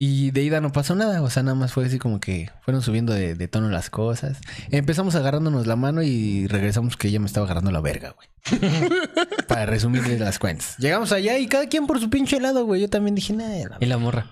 Y 0.00 0.30
de 0.30 0.42
ida 0.42 0.60
no 0.60 0.70
pasó 0.70 0.94
nada, 0.94 1.22
o 1.22 1.30
sea, 1.30 1.42
nada 1.42 1.56
más 1.56 1.72
fue 1.72 1.84
así 1.86 1.98
como 1.98 2.20
que 2.20 2.52
fueron 2.62 2.82
subiendo 2.82 3.12
de, 3.12 3.34
de 3.34 3.48
tono 3.48 3.68
las 3.68 3.90
cosas. 3.90 4.38
Empezamos 4.70 5.16
agarrándonos 5.16 5.66
la 5.66 5.74
mano 5.74 6.02
y 6.02 6.46
regresamos 6.46 6.96
que 6.96 7.08
ella 7.08 7.18
me 7.18 7.26
estaba 7.26 7.46
agarrando 7.46 7.72
la 7.72 7.80
verga, 7.80 8.14
güey. 8.14 8.28
Para 9.48 9.66
resumirles 9.66 10.20
las 10.20 10.38
cuentas. 10.38 10.76
Llegamos 10.78 11.10
allá 11.10 11.36
y 11.38 11.48
cada 11.48 11.66
quien 11.66 11.88
por 11.88 11.98
su 11.98 12.10
pinche 12.10 12.38
lado, 12.38 12.64
güey. 12.64 12.80
Yo 12.82 12.88
también 12.88 13.16
dije, 13.16 13.32
nada. 13.32 13.76
Y 13.80 13.86
la 13.86 13.98
morra. 13.98 14.30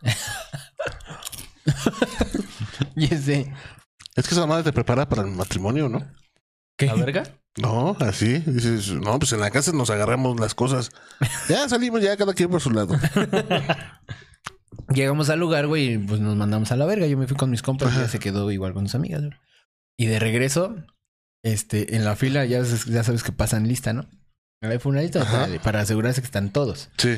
Y 2.96 3.12
ese. 3.12 3.52
Es 4.14 4.28
que 4.28 4.34
esa 4.34 4.46
madre 4.46 4.64
te 4.64 4.72
prepara 4.72 5.08
para 5.08 5.22
el 5.22 5.28
matrimonio, 5.28 5.88
¿no? 5.88 6.06
¿qué? 6.76 6.86
¿La 6.86 6.94
verga? 6.94 7.24
No, 7.56 7.96
así. 8.00 8.38
Dices, 8.38 8.92
no, 8.92 9.18
pues 9.18 9.32
en 9.32 9.40
la 9.40 9.50
casa 9.50 9.72
nos 9.72 9.90
agarramos 9.90 10.38
las 10.38 10.54
cosas. 10.54 10.90
Ya 11.48 11.68
salimos, 11.68 12.02
ya 12.02 12.16
cada 12.16 12.34
quien 12.34 12.50
por 12.50 12.60
su 12.60 12.70
lado. 12.70 12.94
Llegamos 14.94 15.30
al 15.30 15.40
lugar, 15.40 15.66
güey, 15.66 15.94
y 15.94 15.98
pues 15.98 16.20
nos 16.20 16.36
mandamos 16.36 16.70
a 16.72 16.76
la 16.76 16.86
verga. 16.86 17.06
Yo 17.06 17.16
me 17.18 17.26
fui 17.26 17.36
con 17.36 17.50
mis 17.50 17.62
compas 17.62 17.92
y 17.94 17.98
ella 17.98 18.08
se 18.08 18.18
quedó 18.18 18.50
igual 18.50 18.72
con 18.74 18.86
sus 18.86 18.94
amigas, 18.94 19.20
güey. 19.22 19.32
Y 19.98 20.06
de 20.06 20.18
regreso, 20.18 20.76
este, 21.44 21.96
en 21.96 22.04
la 22.04 22.16
fila, 22.16 22.44
ya, 22.44 22.64
sabes- 22.64 22.86
ya 22.86 23.04
sabes 23.04 23.22
que 23.22 23.32
pasan 23.32 23.68
lista, 23.68 23.92
¿no? 23.92 24.06
Ahí 24.62 24.78
fue 24.78 24.92
una 24.92 25.02
lista 25.02 25.22
Ajá. 25.22 25.46
para, 25.46 25.62
para 25.62 25.80
asegurarse 25.80 26.20
que 26.20 26.26
están 26.26 26.50
todos. 26.50 26.88
Sí. 26.98 27.16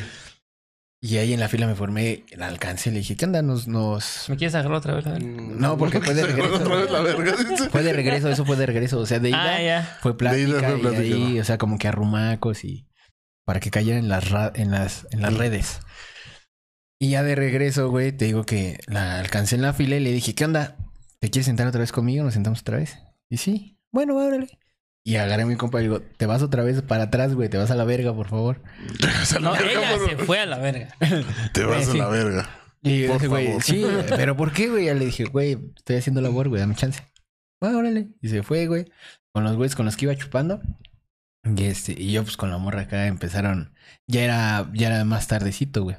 Y 1.02 1.18
ahí 1.18 1.32
en 1.32 1.40
la 1.40 1.48
fila 1.48 1.66
me 1.66 1.74
formé, 1.74 2.24
la 2.36 2.48
alcancé, 2.48 2.90
le 2.90 2.98
dije, 2.98 3.16
¿qué 3.16 3.26
onda? 3.26 3.40
Nos, 3.42 3.68
nos... 3.68 4.24
¿Me 4.28 4.36
quieres 4.36 4.54
agarrar 4.54 4.78
otra 4.78 4.94
vez? 4.94 5.06
A 5.06 5.10
ver. 5.12 5.22
No, 5.22 5.76
porque 5.78 6.00
fue 6.00 6.14
de 6.14 6.26
regreso. 6.26 6.54
Otra 6.54 6.76
vez 6.76 6.90
la 6.90 7.00
verga. 7.02 7.34
Fue 7.70 7.82
de 7.82 7.92
regreso, 7.92 8.28
eso 8.28 8.44
fue 8.44 8.56
de 8.56 8.66
regreso. 8.66 8.98
O 8.98 9.06
sea, 9.06 9.20
de 9.20 9.28
ida 9.28 9.54
Ah, 9.56 9.62
ya. 9.62 9.98
fue 10.02 10.16
plática, 10.16 10.42
De 10.42 10.48
ida 10.50 10.78
fue 10.90 11.06
y 11.06 11.12
ahí, 11.12 11.34
¿no? 11.34 11.40
o 11.42 11.44
sea, 11.44 11.58
como 11.58 11.78
que 11.78 11.86
arrumacos 11.86 12.64
y 12.64 12.88
para 13.44 13.60
que 13.60 13.70
cayeran 13.70 14.02
en 14.04 14.08
las, 14.08 14.30
ra- 14.30 14.50
en 14.54 14.70
las, 14.72 15.06
en 15.12 15.22
las 15.22 15.32
Mm. 15.34 15.36
redes. 15.36 15.80
Y 16.98 17.10
ya 17.10 17.22
de 17.22 17.34
regreso, 17.34 17.90
güey, 17.90 18.12
te 18.12 18.24
digo 18.24 18.44
que 18.44 18.78
la 18.86 19.18
alcancé 19.20 19.56
en 19.56 19.62
la 19.62 19.72
fila 19.74 19.96
y 19.96 20.00
le 20.00 20.12
dije, 20.12 20.34
¿qué 20.34 20.44
onda? 20.44 20.76
¿Te 21.18 21.30
quieres 21.30 21.46
sentar 21.46 21.66
otra 21.66 21.80
vez 21.80 21.92
conmigo? 21.92 22.24
¿Nos 22.24 22.34
sentamos 22.34 22.60
otra 22.60 22.78
vez? 22.78 22.98
Y 23.28 23.36
sí, 23.36 23.78
bueno, 23.92 24.16
órale. 24.16 24.58
Y 25.04 25.16
agarré 25.16 25.42
a 25.42 25.46
mi 25.46 25.56
compa 25.56 25.78
y 25.80 25.84
digo, 25.84 26.00
te 26.00 26.26
vas 26.26 26.42
otra 26.42 26.62
vez 26.64 26.82
para 26.82 27.04
atrás, 27.04 27.34
güey, 27.34 27.48
te 27.48 27.58
vas 27.58 27.70
a 27.70 27.74
la 27.76 27.84
verga, 27.84 28.14
por 28.14 28.28
favor. 28.28 28.62
La 29.34 29.40
No, 29.40 29.52
verga, 29.52 29.70
ella 29.70 29.96
por- 29.98 30.08
se 30.10 30.16
fue 30.16 30.40
a 30.40 30.46
la 30.46 30.58
verga. 30.58 30.88
Te 31.52 31.64
vas 31.64 31.88
a 31.88 31.92
Sí. 31.92 31.98
la 31.98 32.08
verga. 32.08 32.50
Y 32.82 33.02
yo 33.02 33.06
Por 33.08 33.16
dije, 33.16 33.28
güey, 33.28 33.60
sí, 33.60 33.84
pero 34.08 34.36
¿por 34.36 34.52
qué, 34.52 34.68
güey? 34.68 34.86
Ya 34.86 34.94
le 34.94 35.04
dije, 35.04 35.24
güey, 35.24 35.58
estoy 35.76 35.96
haciendo 35.96 36.20
labor, 36.20 36.48
güey, 36.48 36.60
dame 36.60 36.74
chance. 36.74 37.02
Bueno, 37.60 37.78
órale. 37.78 38.08
Y 38.20 38.28
se 38.28 38.42
fue, 38.42 38.66
güey, 38.66 38.90
con 39.32 39.44
los 39.44 39.56
güeyes 39.56 39.74
con 39.76 39.86
los 39.86 39.96
que 39.96 40.06
iba 40.06 40.16
chupando. 40.16 40.60
Y 41.44 41.64
este, 41.64 41.92
y 41.92 42.10
yo 42.12 42.22
pues 42.24 42.36
con 42.36 42.50
la 42.50 42.58
morra 42.58 42.82
acá 42.82 43.06
empezaron, 43.06 43.74
ya 44.08 44.22
era, 44.24 44.70
ya 44.74 44.88
era 44.88 45.04
más 45.04 45.28
tardecito, 45.28 45.82
güey. 45.84 45.96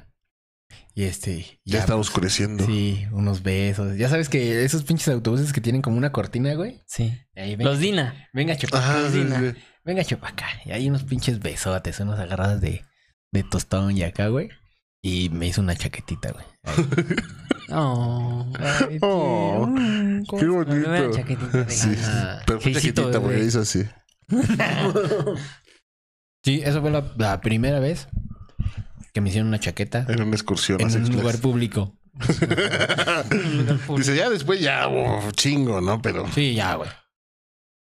Y 0.98 1.04
este, 1.04 1.60
Ya, 1.64 1.78
está 1.78 1.94
pues, 1.94 2.08
oscureciendo. 2.08 2.66
Sí, 2.66 3.06
unos 3.12 3.44
besos. 3.44 3.96
Ya 3.96 4.08
sabes 4.08 4.28
que 4.28 4.64
esos 4.64 4.82
pinches 4.82 5.06
autobuses 5.06 5.52
que 5.52 5.60
tienen 5.60 5.80
como 5.80 5.96
una 5.96 6.10
cortina, 6.10 6.54
güey. 6.54 6.82
Sí. 6.88 7.16
Ahí, 7.36 7.54
venga, 7.54 7.70
Los 7.70 7.78
Dina. 7.78 8.28
venga, 8.32 8.56
chupa, 8.56 8.78
Ajá, 8.78 9.02
sí, 9.08 9.18
Cocina. 9.18 9.38
sí. 9.38 9.60
venga, 9.84 10.02
chupa 10.04 10.30
acá. 10.30 10.46
Y 10.64 10.72
hay 10.72 10.88
unos 10.88 11.04
pinches 11.04 11.38
besotes, 11.38 12.00
unas 12.00 12.18
agarradas 12.18 12.60
de, 12.60 12.84
de 13.30 13.42
tostón 13.44 13.96
y 13.96 14.02
acá, 14.02 14.26
güey. 14.26 14.48
Y 15.00 15.28
me 15.28 15.46
hizo 15.46 15.60
una 15.60 15.76
chaquetita, 15.76 16.32
güey. 16.32 16.44
Oh. 17.70 18.50
Ay, 18.58 18.98
Oh, 19.02 19.68
Qué 20.40 20.46
bonito. 20.46 21.10
chaquetita 21.12 21.64
de 21.64 21.70
Sí, 21.70 21.90
pero 22.46 22.60
fue 22.60 22.72
chiquitita 22.72 23.20
porque 23.20 23.36
bebé. 23.36 23.44
hizo 23.44 23.60
así. 23.60 23.84
Sí, 26.44 26.62
eso 26.64 26.80
fue 26.80 26.90
la, 26.90 27.04
la 27.18 27.40
primera 27.40 27.78
vez 27.78 28.08
que 29.18 29.22
me 29.22 29.30
hicieron 29.30 29.48
una 29.48 29.58
chaqueta 29.58 30.06
En 30.08 30.22
una 30.22 30.36
excursión. 30.36 30.80
en 30.80 30.86
un 30.86 30.92
express. 30.94 31.18
lugar 31.18 31.38
público. 31.40 31.96
Dice, 33.96 34.14
ya 34.14 34.30
después 34.30 34.60
ya, 34.60 34.86
oh, 34.86 35.28
chingo, 35.32 35.80
¿no? 35.80 36.00
Pero 36.00 36.24
Sí, 36.32 36.54
ya, 36.54 36.76
güey. 36.76 36.88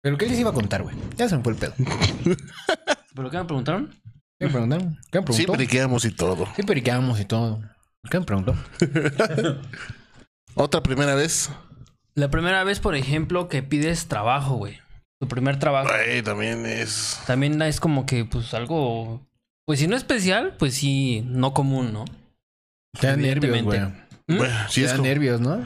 ¿Pero 0.03 0.15
qué 0.19 0.27
les 0.27 0.39
iba 0.39 0.51
a 0.51 0.53
contar, 0.53 0.83
güey? 0.83 0.95
Ya 1.17 1.27
se 1.27 1.35
me 1.35 1.43
fue 1.43 1.53
el 1.53 1.57
pedo. 1.59 1.73
¿Pero 3.15 3.31
qué 3.31 3.37
me 3.37 3.45
preguntaron? 3.45 3.99
¿Qué 4.39 4.45
me 4.45 4.51
preguntaron? 4.51 4.99
¿Qué 5.11 5.21
me 5.21 5.25
sí 5.25 5.33
preguntó? 5.33 5.51
periqueamos 5.53 6.05
y 6.05 6.11
todo. 6.11 6.47
Sí, 6.55 6.61
periqueamos 6.61 7.19
y 7.19 7.25
todo. 7.25 7.61
¿Qué 8.11 8.19
me 8.19 8.25
preguntó? 8.25 8.55
Otra 10.53 10.83
primera 10.83 11.15
vez. 11.15 11.49
La 12.13 12.29
primera 12.29 12.63
vez, 12.63 12.79
por 12.79 12.95
ejemplo, 12.95 13.47
que 13.49 13.63
pides 13.63 14.07
trabajo, 14.07 14.55
güey. 14.57 14.77
Tu 15.19 15.27
primer 15.27 15.57
trabajo. 15.57 15.89
Güey, 15.89 16.21
también 16.21 16.67
es. 16.67 17.19
También 17.25 17.59
es 17.63 17.79
como 17.79 18.05
que, 18.05 18.23
pues, 18.23 18.53
algo... 18.53 19.25
Pues 19.65 19.79
si 19.79 19.87
no 19.87 19.95
especial, 19.95 20.55
pues 20.59 20.73
sí, 20.73 21.23
no 21.25 21.53
común, 21.53 21.93
¿no? 21.93 22.05
Te 22.99 23.07
da 23.07 23.15
nervios, 23.15 23.61
güey. 23.63 23.79
¿Mm? 24.27 24.37
Bueno, 24.37 24.55
sí 24.69 24.81
Te 24.81 24.85
es, 24.85 24.91
da 24.91 24.97
como- 24.97 25.07
nervios, 25.07 25.41
¿no? 25.41 25.65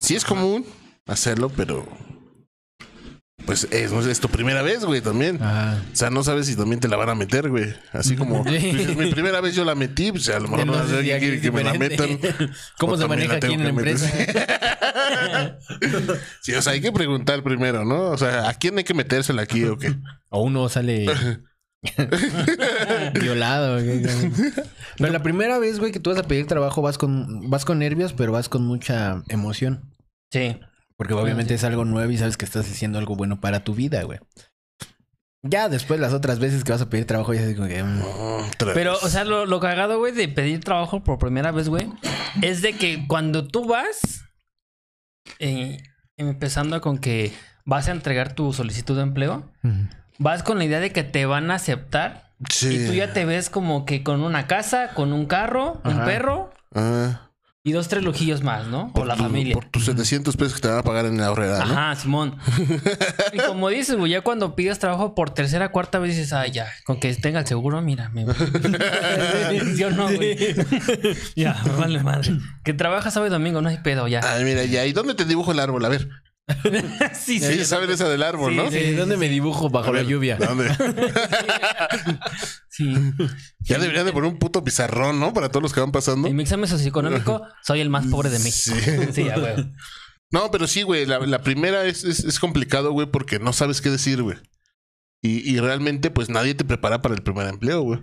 sí 0.00 0.14
es 0.16 0.24
común 0.24 0.64
hacerlo, 1.06 1.50
pero. 1.50 1.86
Pues 3.46 3.66
es, 3.70 3.90
es 3.90 4.20
tu 4.20 4.28
primera 4.28 4.60
vez, 4.62 4.84
güey, 4.84 5.00
también. 5.00 5.42
Ajá. 5.42 5.82
O 5.92 5.96
sea, 5.96 6.10
no 6.10 6.22
sabes 6.22 6.46
si 6.46 6.54
también 6.56 6.78
te 6.78 6.88
la 6.88 6.96
van 6.96 7.08
a 7.08 7.14
meter, 7.14 7.48
güey. 7.48 7.74
Así 7.92 8.14
como 8.14 8.44
dices, 8.50 8.94
mi 8.96 9.10
primera 9.10 9.40
vez 9.40 9.54
yo 9.54 9.64
la 9.64 9.74
metí, 9.74 10.12
pues 10.12 10.28
a 10.28 10.38
lo 10.38 10.48
mejor 10.48 10.66
no, 10.66 10.76
No 10.76 10.86
sé 10.86 11.40
que 11.40 11.50
me 11.50 11.64
la 11.64 11.72
metan. 11.74 12.18
¿Cómo 12.78 12.92
O 12.92 12.96
se 12.98 13.08
maneja 13.08 13.36
aquí 13.36 13.52
en 13.54 13.62
la 13.64 13.70
empresa? 13.70 14.10
Sí, 16.42 16.52
o 16.54 16.62
sea, 16.62 16.72
hay 16.74 16.80
que 16.80 16.92
preguntar 16.92 17.42
primero, 17.42 17.84
¿no? 17.84 18.10
O 18.10 18.18
sea, 18.18 18.48
¿a 18.48 18.54
quién 18.54 18.76
hay 18.78 18.84
que 18.84 18.94
metérsela 18.94 19.42
aquí 19.42 19.64
o 19.64 19.76
qué? 19.78 19.94
O 20.28 20.42
uno 20.42 20.68
sale 20.68 21.06
violado. 23.20 23.82
güey. 23.82 24.02
Pero 24.98 25.12
la 25.12 25.22
primera 25.22 25.58
vez, 25.58 25.78
güey, 25.78 25.92
que 25.92 26.00
tú 26.00 26.10
vas 26.10 26.18
a 26.18 26.24
pedir 26.24 26.46
trabajo, 26.46 26.82
vas 26.82 26.98
con, 26.98 27.48
vas 27.50 27.64
con 27.64 27.78
nervios, 27.78 28.12
pero 28.12 28.32
vas 28.32 28.48
con 28.48 28.66
mucha 28.66 29.22
emoción. 29.28 29.94
Sí. 30.32 30.60
Porque 30.96 31.14
obviamente 31.14 31.54
es 31.54 31.64
algo 31.64 31.84
nuevo 31.84 32.10
y 32.12 32.18
sabes 32.18 32.36
que 32.36 32.44
estás 32.44 32.70
haciendo 32.70 32.98
algo 32.98 33.16
bueno 33.16 33.40
para 33.40 33.64
tu 33.64 33.74
vida, 33.74 34.02
güey. 34.02 34.18
Ya 35.42 35.70
después 35.70 35.98
las 35.98 36.12
otras 36.12 36.38
veces 36.38 36.64
que 36.64 36.72
vas 36.72 36.82
a 36.82 36.90
pedir 36.90 37.06
trabajo, 37.06 37.32
ya 37.32 37.40
es 37.40 37.56
como 37.56 37.68
que... 37.68 37.82
mm, 37.82 38.02
Pero, 38.74 38.98
o 39.00 39.08
sea, 39.08 39.24
lo, 39.24 39.46
lo 39.46 39.58
cagado, 39.60 39.98
güey, 39.98 40.12
de 40.12 40.28
pedir 40.28 40.60
trabajo 40.60 41.02
por 41.02 41.18
primera 41.18 41.50
vez, 41.50 41.70
güey, 41.70 41.88
es 42.42 42.60
de 42.60 42.74
que 42.74 43.06
cuando 43.08 43.48
tú 43.48 43.64
vas, 43.66 44.26
eh, 45.38 45.78
empezando 46.18 46.78
con 46.82 46.98
que 46.98 47.32
vas 47.64 47.88
a 47.88 47.92
entregar 47.92 48.34
tu 48.34 48.52
solicitud 48.52 48.96
de 48.96 49.02
empleo, 49.02 49.50
vas 50.20 50.44
con 50.44 50.58
la 50.58 50.64
idea 50.64 50.78
de 50.78 50.92
que 50.92 51.02
te 51.02 51.26
van 51.26 51.50
a 51.50 51.54
aceptar 51.56 52.30
Sí. 52.48 52.68
y 52.68 52.86
tú 52.86 52.92
ya 52.94 53.12
te 53.12 53.24
ves 53.24 53.50
como 53.50 53.84
que 53.84 54.02
con 54.04 54.22
una 54.22 54.46
casa, 54.46 54.90
con 54.94 55.12
un 55.12 55.26
carro, 55.26 55.80
un 55.84 56.04
perro 56.04 56.52
Ah, 56.74 57.26
y 57.62 57.72
dos, 57.72 57.88
tres 57.88 58.02
lujillos 58.02 58.42
más, 58.42 58.66
¿no? 58.68 58.90
Por 58.94 59.06
la 59.06 59.16
tu- 59.16 59.24
familia. 59.24 59.52
Por 59.54 59.66
tus 59.66 59.84
700 59.84 60.34
pesos 60.38 60.54
que 60.54 60.60
te 60.62 60.68
van 60.68 60.78
a 60.78 60.82
pagar 60.82 61.04
en 61.04 61.18
la 61.18 61.26
ahorrera, 61.26 61.58
¿no? 61.58 61.64
Ajá, 61.64 61.94
Simón. 61.96 62.38
y 63.34 63.38
como 63.38 63.68
dices, 63.68 63.96
güey, 63.96 64.12
ya 64.12 64.22
cuando 64.22 64.54
pides 64.56 64.78
trabajo 64.78 65.14
por 65.14 65.30
tercera, 65.34 65.70
cuarta 65.70 65.98
vez 65.98 66.16
dices, 66.16 66.32
ay, 66.32 66.52
ya, 66.52 66.66
con 66.86 66.98
que 67.00 67.12
tenga 67.16 67.40
el 67.40 67.46
seguro, 67.46 67.82
mira, 67.82 68.08
me 68.08 68.24
Yo 69.76 69.90
no, 69.90 70.04
güey. 70.06 70.54
ya, 71.36 71.60
vale 71.78 72.02
madre. 72.02 72.32
Que 72.64 72.72
trabajas 72.72 73.12
sábado 73.12 73.28
y 73.28 73.30
domingo, 73.32 73.60
no 73.60 73.68
hay 73.68 73.78
pedo, 73.78 74.08
ya. 74.08 74.20
Ay, 74.24 74.44
mira, 74.44 74.64
ya. 74.64 74.86
¿Y 74.86 74.92
dónde 74.94 75.14
te 75.14 75.24
dibujo 75.26 75.52
el 75.52 75.60
árbol? 75.60 75.84
A 75.84 75.88
ver. 75.90 76.08
sí, 77.14 77.38
Sí, 77.40 77.64
saben 77.64 77.90
esa 77.90 78.08
del 78.08 78.22
árbol, 78.22 78.52
Sí, 78.52 78.56
¿no? 78.56 78.70
sí. 78.70 78.76
Eh, 78.78 78.94
¿Dónde 78.94 79.16
me 79.16 79.28
dibujo 79.28 79.68
bajo 79.70 79.92
la 79.92 80.02
lluvia? 80.02 80.36
¿Dónde? 80.36 80.68
sí. 82.68 82.94
Ya 83.60 83.78
deberían 83.78 84.06
de 84.06 84.12
poner 84.12 84.30
un 84.30 84.38
puto 84.38 84.62
pizarrón, 84.64 85.20
¿no? 85.20 85.32
Para 85.32 85.48
todos 85.48 85.62
los 85.62 85.72
que 85.72 85.80
van 85.80 85.92
pasando. 85.92 86.28
En 86.28 86.36
mi 86.36 86.42
examen 86.42 86.68
socioeconómico, 86.68 87.42
soy 87.62 87.80
el 87.80 87.90
más 87.90 88.06
pobre 88.06 88.30
de 88.30 88.38
México. 88.38 88.76
Sí. 88.82 88.90
Sí, 89.12 89.24
ya, 89.24 89.38
güey. 89.38 89.54
No, 90.30 90.50
pero 90.50 90.66
sí, 90.66 90.82
güey. 90.82 91.06
La, 91.06 91.18
la 91.20 91.42
primera 91.42 91.84
es, 91.84 92.04
es, 92.04 92.20
es 92.24 92.38
complicado, 92.38 92.92
güey, 92.92 93.08
porque 93.10 93.38
no 93.38 93.52
sabes 93.52 93.80
qué 93.80 93.90
decir, 93.90 94.22
güey. 94.22 94.36
Y, 95.22 95.50
y 95.50 95.60
realmente, 95.60 96.10
pues 96.10 96.30
nadie 96.30 96.54
te 96.54 96.64
prepara 96.64 97.02
para 97.02 97.14
el 97.14 97.22
primer 97.22 97.46
empleo, 97.46 97.82
güey. 97.82 98.00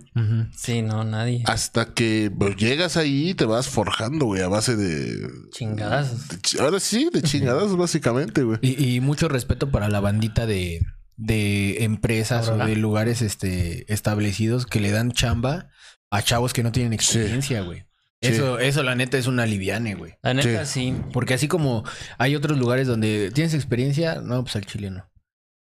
Sí, 0.56 0.82
no, 0.82 1.02
nadie. 1.02 1.42
Hasta 1.46 1.92
que 1.92 2.30
pues, 2.36 2.54
llegas 2.56 2.96
ahí 2.96 3.30
y 3.30 3.34
te 3.34 3.44
vas 3.44 3.68
forjando, 3.68 4.26
güey, 4.26 4.42
a 4.42 4.48
base 4.48 4.76
de. 4.76 5.28
Chingadas. 5.50 6.28
de 6.28 6.60
ahora 6.60 6.78
sí, 6.78 7.10
de 7.12 7.22
chingadas, 7.22 7.76
básicamente, 7.76 8.44
güey. 8.44 8.58
Y, 8.62 8.94
y 8.94 9.00
mucho 9.00 9.28
respeto 9.28 9.70
para 9.72 9.88
la 9.88 9.98
bandita 9.98 10.46
de, 10.46 10.80
de 11.16 11.82
empresas 11.82 12.48
o 12.48 12.56
de 12.56 12.76
lugares 12.76 13.20
este, 13.20 13.92
establecidos 13.92 14.66
que 14.66 14.78
le 14.78 14.92
dan 14.92 15.10
chamba 15.10 15.70
a 16.10 16.22
chavos 16.22 16.52
que 16.52 16.62
no 16.62 16.70
tienen 16.70 16.92
experiencia, 16.92 17.62
güey. 17.62 17.80
Sí. 18.20 18.28
Eso, 18.28 18.58
eso 18.60 18.82
la 18.84 18.94
neta 18.94 19.18
es 19.18 19.26
una 19.26 19.44
liviane, 19.44 19.94
güey. 19.94 20.14
La 20.22 20.34
neta, 20.34 20.64
sí. 20.66 20.94
Porque 21.12 21.34
así 21.34 21.48
como 21.48 21.84
hay 22.16 22.36
otros 22.36 22.58
lugares 22.58 22.86
donde 22.86 23.32
tienes 23.32 23.54
experiencia, 23.54 24.20
no, 24.22 24.42
pues 24.42 24.54
al 24.54 24.66
chile 24.66 24.92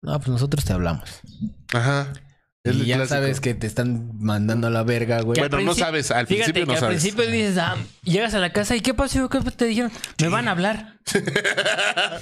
no. 0.05 0.17
Pues 0.19 0.29
nosotros 0.29 0.63
te 0.65 0.73
hablamos. 0.73 1.09
Ajá. 1.73 2.13
Es 2.63 2.75
y 2.77 2.85
ya 2.85 2.95
clásico. 2.95 3.15
sabes 3.15 3.41
que 3.41 3.53
te 3.53 3.67
están 3.67 4.09
mandando 4.17 4.65
a 4.67 4.69
la 4.71 4.81
verga, 4.81 5.21
güey. 5.21 5.39
Al 5.39 5.49
Bueno, 5.49 5.65
no 5.65 5.75
sabes, 5.75 6.09
al 6.09 6.25
Fíjate 6.25 6.51
principio 6.53 6.61
que 6.63 6.67
no 6.67 6.73
al 6.73 6.79
sabes. 6.79 7.01
principio 7.03 7.31
dices, 7.31 7.57
ah, 7.59 7.75
llegas 8.03 8.33
a 8.33 8.39
la 8.39 8.51
casa 8.53 8.75
y 8.75 8.81
¿qué 8.81 8.95
pasó? 8.95 9.29
¿Qué 9.29 9.39
te 9.39 9.65
dijeron? 9.65 9.91
Me 10.19 10.29
van 10.29 10.47
a 10.47 10.51
hablar. 10.51 10.95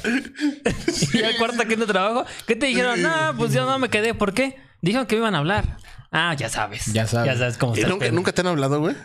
y 1.13 1.23
al 1.23 1.37
cuarto 1.37 1.65
que 1.67 1.77
no 1.77 1.85
trabajo, 1.85 2.25
¿qué 2.45 2.55
te 2.55 2.67
dijeron? 2.67 3.01
No, 3.01 3.33
pues 3.37 3.53
yo 3.53 3.65
no 3.65 3.79
me 3.79 3.89
quedé. 3.89 4.13
¿Por 4.13 4.33
qué? 4.33 4.57
Dijeron 4.81 5.05
que 5.07 5.15
me 5.15 5.19
iban 5.21 5.35
a 5.35 5.39
hablar. 5.39 5.77
Ah, 6.11 6.35
ya 6.37 6.49
sabes. 6.49 6.87
Ya 6.93 7.07
sabes. 7.07 7.31
Ya 7.31 7.37
sabes 7.37 7.57
cómo 7.57 7.75
¿Y 7.77 7.81
nunca, 7.81 7.99
pedo. 8.05 8.11
nunca 8.11 8.31
te 8.33 8.41
han 8.41 8.47
hablado, 8.47 8.79
güey? 8.79 8.95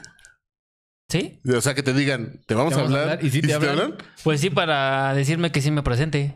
¿Sí? 1.11 1.41
O 1.57 1.61
sea, 1.61 1.75
que 1.75 1.83
te 1.83 1.95
digan, 1.95 2.41
te 2.47 2.55
vamos, 2.55 2.75
Te 2.75 2.81
a, 2.81 2.83
vamos 2.83 2.97
a 2.97 3.01
hablar. 3.01 3.13
hablar, 3.15 3.25
¿y 3.25 3.31
si 3.31 3.41
te 3.43 3.55
hablan? 3.55 3.95
Pues 4.25 4.41
sí, 4.41 4.51
para 4.51 5.15
decirme 5.15 5.53
que 5.53 5.63
sí 5.63 5.71
me 5.71 5.83
presente. 5.83 6.35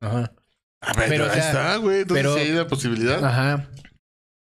Ajá. 0.00 0.32
A 0.86 0.92
ver, 0.94 1.08
Pero, 1.08 1.24
o 1.26 1.28
ahí 1.30 1.34
sea, 1.40 1.46
está, 1.48 1.76
güey. 1.76 2.00
Entonces 2.02 2.22
pero- 2.24 2.34
sí 2.36 2.40
hay 2.40 2.52
la 2.52 2.66
posibilidad. 2.66 3.24
Ajá. 3.24 3.68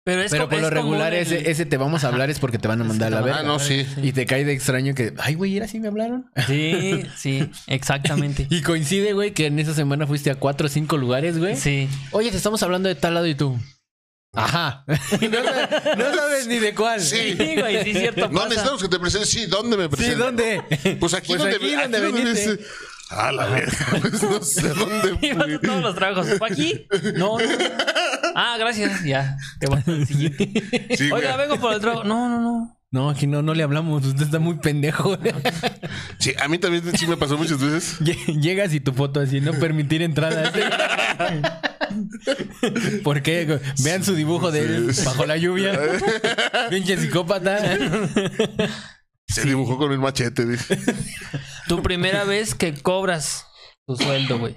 Pero 0.02 0.22
es 0.22 0.30
Pero 0.30 0.48
por 0.48 0.58
lo 0.60 0.66
es 0.68 0.72
regular, 0.72 1.12
el- 1.12 1.20
ese, 1.20 1.50
ese 1.50 1.66
te 1.66 1.76
vamos 1.76 2.04
a 2.04 2.08
hablar 2.08 2.30
es 2.30 2.38
porque 2.38 2.58
te 2.58 2.66
van 2.68 2.80
a 2.80 2.84
mandar 2.84 3.08
a 3.12 3.16
la 3.16 3.20
verga. 3.20 3.40
Ah, 3.40 3.42
no, 3.42 3.58
sí. 3.58 3.86
Y 4.02 4.12
te 4.12 4.24
cae 4.24 4.44
de 4.46 4.52
extraño 4.54 4.94
que, 4.94 5.12
ay, 5.18 5.34
güey, 5.34 5.54
¿era 5.56 5.66
así 5.66 5.78
me 5.78 5.88
hablaron? 5.88 6.30
Sí, 6.46 7.02
sí, 7.18 7.50
exactamente. 7.66 8.46
Y 8.48 8.62
coincide, 8.62 9.12
güey, 9.12 9.32
que 9.34 9.46
en 9.46 9.58
esa 9.58 9.74
semana 9.74 10.06
fuiste 10.06 10.30
a 10.30 10.36
cuatro 10.36 10.66
o 10.66 10.70
cinco 10.70 10.96
lugares, 10.96 11.38
güey. 11.38 11.54
Sí. 11.56 11.86
Oye, 12.12 12.30
te 12.30 12.38
estamos 12.38 12.62
hablando 12.62 12.88
de 12.88 12.94
tal 12.94 13.12
lado 13.14 13.26
y 13.26 13.34
tú. 13.34 13.58
Ajá. 14.34 14.84
No, 14.88 14.96
sabes, 15.44 15.98
no 15.98 16.14
sabes 16.14 16.46
ni 16.46 16.58
de 16.58 16.74
cuál. 16.74 17.00
Sí. 17.00 17.34
Sí, 17.36 17.56
güey, 17.60 17.84
sí, 17.84 17.92
cierto. 17.92 18.28
No 18.28 18.34
pasa. 18.34 18.48
necesitamos 18.48 18.82
que 18.82 18.88
te 18.88 18.98
presentes. 18.98 19.28
Sí, 19.30 19.46
¿dónde 19.46 19.76
me 19.76 19.82
Sí, 19.84 19.88
presento? 19.90 20.24
¿dónde? 20.24 20.62
Pues 20.98 21.14
aquí 21.14 21.28
Pues 21.28 21.40
donde, 21.40 21.56
aquí 21.56 21.74
donde 21.74 21.98
aquí 21.98 22.06
donde 22.06 22.20
viniste. 22.22 22.50
dice- 22.56 22.64
Ah, 23.10 23.32
la 23.32 23.46
verga. 23.46 23.72
Pues 24.00 24.22
no 24.22 24.42
sé 24.42 24.68
dónde 24.74 25.18
Y 25.20 25.32
vas 25.32 25.46
a 25.46 25.48
fui. 25.48 25.58
todos 25.58 25.82
los 25.82 25.94
trabajos. 25.94 26.26
¿Fue 26.38 26.48
aquí? 26.48 26.86
No, 27.16 27.38
no. 27.38 27.44
Ah, 28.34 28.56
gracias. 28.58 29.02
Ya. 29.04 29.36
Te 29.58 29.66
vas 29.66 29.86
al 29.88 30.06
siguiente. 30.06 30.52
Sí, 30.96 31.10
Oiga, 31.10 31.34
güey. 31.34 31.48
vengo 31.48 31.60
por 31.60 31.74
el 31.74 31.80
trabajo. 31.80 32.04
No, 32.04 32.28
no, 32.28 32.40
no. 32.40 32.76
No, 32.92 33.08
aquí 33.08 33.26
no, 33.28 33.40
no 33.42 33.54
le 33.54 33.62
hablamos. 33.62 34.04
Usted 34.04 34.22
está 34.24 34.38
muy 34.40 34.56
pendejo. 34.58 35.16
Sí, 36.18 36.32
a 36.42 36.48
mí 36.48 36.58
también 36.58 36.82
sí 36.96 37.06
me 37.06 37.16
pasó 37.16 37.36
muchas 37.38 37.60
veces. 37.60 38.00
Lle- 38.00 38.40
Llegas 38.40 38.74
y 38.74 38.80
tu 38.80 38.92
foto 38.92 39.20
así, 39.20 39.40
no 39.40 39.52
permitir 39.52 40.02
entrada. 40.02 40.52
¿Por 43.04 43.22
qué? 43.22 43.60
Vean 43.84 44.04
su 44.04 44.14
dibujo 44.14 44.50
de 44.50 44.60
él 44.64 44.90
bajo 45.04 45.24
la 45.26 45.36
lluvia. 45.36 45.78
Pinche 46.70 46.96
psicópata. 46.96 47.62
Se 49.32 49.44
dibujó 49.44 49.78
con 49.78 49.92
el 49.92 49.98
machete, 49.98 50.46
dice. 50.46 50.78
Tu 51.68 51.82
primera 51.82 52.24
vez 52.24 52.54
que 52.54 52.74
cobras 52.74 53.46
tu 53.86 53.96
sueldo, 53.96 54.38
güey. 54.38 54.54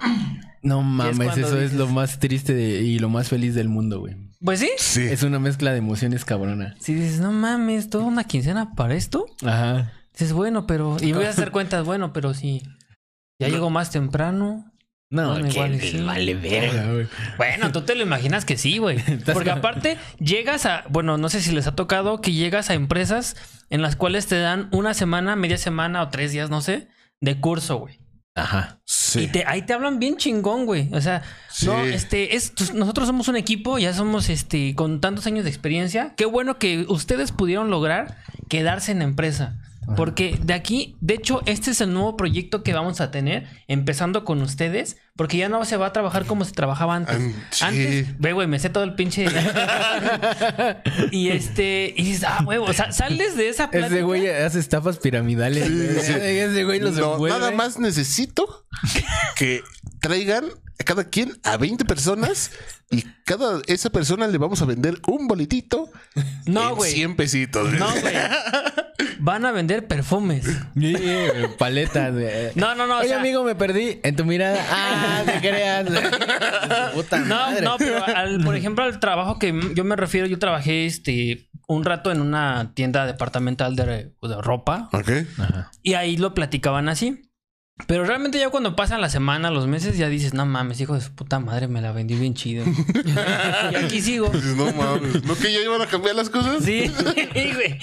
No 0.62 0.82
mames, 0.82 1.36
eso 1.36 1.60
es 1.60 1.72
lo 1.74 1.86
más 1.88 2.18
triste 2.18 2.54
de- 2.54 2.82
y 2.82 2.98
lo 2.98 3.08
más 3.08 3.28
feliz 3.28 3.54
del 3.54 3.68
mundo, 3.68 4.00
güey. 4.00 4.16
Pues 4.40 4.60
sí. 4.60 4.70
Sí. 4.78 5.02
Es 5.02 5.22
una 5.22 5.38
mezcla 5.38 5.70
de 5.72 5.78
emociones 5.78 6.24
cabrona. 6.24 6.74
Si 6.80 6.94
dices, 6.94 7.20
no 7.20 7.32
mames, 7.32 7.88
toda 7.90 8.04
una 8.04 8.24
quincena 8.24 8.74
para 8.74 8.94
esto. 8.94 9.26
Ajá. 9.44 9.92
Dices, 10.12 10.32
bueno, 10.32 10.66
pero. 10.66 10.96
Y 11.00 11.12
voy 11.12 11.24
a 11.26 11.30
hacer 11.30 11.50
cuentas, 11.52 11.84
bueno, 11.84 12.12
pero 12.12 12.34
si 12.34 12.62
ya 13.38 13.48
llego 13.48 13.70
más 13.70 13.90
temprano. 13.90 14.70
No, 15.14 15.30
Bueno, 15.30 15.48
que 15.48 15.68
les 15.68 15.90
sí. 15.92 15.98
vale 16.02 16.34
verga, 16.34 16.92
güey. 16.92 17.06
Bueno, 17.36 17.70
tú 17.70 17.82
te 17.82 17.94
lo 17.94 18.02
imaginas 18.02 18.44
que 18.44 18.56
sí, 18.58 18.78
güey. 18.78 18.98
Porque 19.32 19.50
aparte, 19.50 19.96
llegas 20.18 20.66
a. 20.66 20.84
Bueno, 20.90 21.16
no 21.18 21.28
sé 21.28 21.40
si 21.40 21.52
les 21.52 21.68
ha 21.68 21.76
tocado 21.76 22.20
que 22.20 22.32
llegas 22.32 22.68
a 22.70 22.74
empresas 22.74 23.36
en 23.70 23.80
las 23.80 23.94
cuales 23.94 24.26
te 24.26 24.38
dan 24.40 24.68
una 24.72 24.92
semana, 24.92 25.36
media 25.36 25.56
semana 25.56 26.02
o 26.02 26.08
tres 26.08 26.32
días, 26.32 26.50
no 26.50 26.60
sé, 26.60 26.88
de 27.20 27.38
curso, 27.40 27.76
güey. 27.76 28.00
Ajá. 28.34 28.80
Sí. 28.84 29.20
Y 29.20 29.26
te, 29.28 29.44
ahí 29.46 29.62
te 29.62 29.72
hablan 29.72 30.00
bien 30.00 30.16
chingón, 30.16 30.66
güey. 30.66 30.88
O 30.92 31.00
sea, 31.00 31.22
Sí. 31.48 31.66
no, 31.66 31.84
este, 31.84 32.34
es, 32.34 32.52
nosotros 32.74 33.06
somos 33.06 33.28
un 33.28 33.36
equipo, 33.36 33.78
ya 33.78 33.94
somos 33.94 34.28
este, 34.28 34.74
con 34.74 35.00
tantos 35.00 35.28
años 35.28 35.44
de 35.44 35.50
experiencia. 35.50 36.14
Qué 36.16 36.24
bueno 36.24 36.58
que 36.58 36.84
ustedes 36.88 37.30
pudieron 37.30 37.70
lograr 37.70 38.16
quedarse 38.48 38.90
en 38.90 38.98
la 38.98 39.04
empresa. 39.04 39.60
Porque 39.96 40.38
de 40.42 40.54
aquí, 40.54 40.96
de 41.00 41.14
hecho, 41.14 41.42
este 41.46 41.70
es 41.72 41.80
el 41.80 41.92
nuevo 41.92 42.16
proyecto 42.16 42.62
que 42.62 42.72
vamos 42.72 43.00
a 43.00 43.10
tener, 43.10 43.46
empezando 43.68 44.24
con 44.24 44.40
ustedes, 44.42 44.96
porque 45.16 45.36
ya 45.36 45.48
no 45.48 45.64
se 45.64 45.76
va 45.76 45.86
a 45.86 45.92
trabajar 45.92 46.24
como 46.26 46.44
se 46.44 46.52
trabajaba 46.52 46.96
antes. 46.96 47.14
An- 47.16 47.34
sí. 47.50 47.64
Antes, 47.64 48.18
ve, 48.18 48.32
güey, 48.32 48.46
me 48.48 48.58
sé 48.58 48.70
todo 48.70 48.84
el 48.84 48.94
pinche. 48.94 49.26
y 51.10 51.28
este, 51.30 51.94
y 51.96 52.04
dices, 52.04 52.24
ah, 52.26 52.40
güey, 52.44 52.58
o 52.58 52.72
sea, 52.72 52.92
sales 52.92 53.36
de 53.36 53.48
esa 53.48 53.70
plática. 53.70 53.94
Ese 53.94 54.02
güey 54.02 54.28
hace 54.28 54.58
estafas 54.58 54.98
piramidales. 54.98 55.66
Sí. 56.04 56.12
Ese 56.12 56.64
güey 56.64 56.80
los 56.80 56.96
No, 56.96 57.18
nada 57.28 57.50
más 57.50 57.78
necesito 57.78 58.66
que 59.36 59.62
traigan 60.00 60.46
a 60.80 60.84
cada 60.84 61.04
quien 61.04 61.38
a 61.44 61.56
20 61.56 61.84
personas 61.84 62.50
y 62.90 63.02
cada 63.24 63.60
esa 63.66 63.90
persona 63.90 64.26
le 64.26 64.38
vamos 64.38 64.60
a 64.62 64.64
vender 64.64 65.00
un 65.06 65.28
boletito 65.28 65.90
No, 66.46 66.70
en 66.70 66.74
güey. 66.76 66.92
100 66.92 67.16
pesitos. 67.16 67.72
No, 67.72 67.88
güey. 68.00 68.14
Van 69.18 69.44
a 69.44 69.52
vender 69.52 69.86
perfumes. 69.86 70.44
Sí, 70.78 70.94
paletas. 71.58 72.12
No, 72.54 72.74
no, 72.74 72.86
no. 72.86 72.96
o 72.96 72.98
Oye, 73.00 73.08
sea, 73.08 73.20
amigo, 73.20 73.44
me 73.44 73.54
perdí 73.54 74.00
en 74.02 74.16
tu 74.16 74.24
mirada. 74.24 74.58
Ah, 74.70 75.22
te 75.24 75.40
creas. 75.40 75.86
Puta 76.94 77.18
No, 77.20 77.34
madre. 77.36 77.62
no, 77.62 77.76
pero 77.78 78.04
al, 78.04 78.42
por 78.44 78.56
ejemplo, 78.56 78.84
al 78.84 78.98
trabajo 79.00 79.38
que 79.38 79.58
yo 79.74 79.84
me 79.84 79.96
refiero, 79.96 80.26
yo 80.26 80.38
trabajé 80.38 80.86
este 80.86 81.48
un 81.66 81.84
rato 81.84 82.10
en 82.12 82.20
una 82.20 82.72
tienda 82.74 83.06
departamental 83.06 83.74
de, 83.74 83.86
de 83.86 84.42
ropa 84.42 84.88
Ok. 84.92 85.10
Ajá. 85.38 85.70
y 85.82 85.94
ahí 85.94 86.16
lo 86.16 86.34
platicaban 86.34 86.88
así. 86.88 87.22
Pero 87.88 88.04
realmente 88.04 88.38
ya 88.38 88.50
cuando 88.50 88.76
pasan 88.76 89.00
la 89.00 89.08
semana, 89.08 89.50
los 89.50 89.66
meses, 89.66 89.98
ya 89.98 90.08
dices, 90.08 90.32
no 90.32 90.46
mames, 90.46 90.80
hijo 90.80 90.94
de 90.94 91.00
su 91.00 91.12
puta 91.12 91.40
madre, 91.40 91.66
me 91.66 91.80
la 91.80 91.90
vendí 91.90 92.14
bien 92.14 92.34
chido. 92.34 92.64
y 93.72 93.74
aquí 93.74 94.00
sigo. 94.00 94.28
Dices, 94.28 94.54
no 94.54 94.72
mames. 94.72 95.24
¿No 95.24 95.34
que 95.34 95.52
ya 95.52 95.60
iban 95.60 95.82
a 95.82 95.86
cambiar 95.86 96.14
las 96.14 96.30
cosas? 96.30 96.64
Sí, 96.64 96.88
güey. 97.34 97.78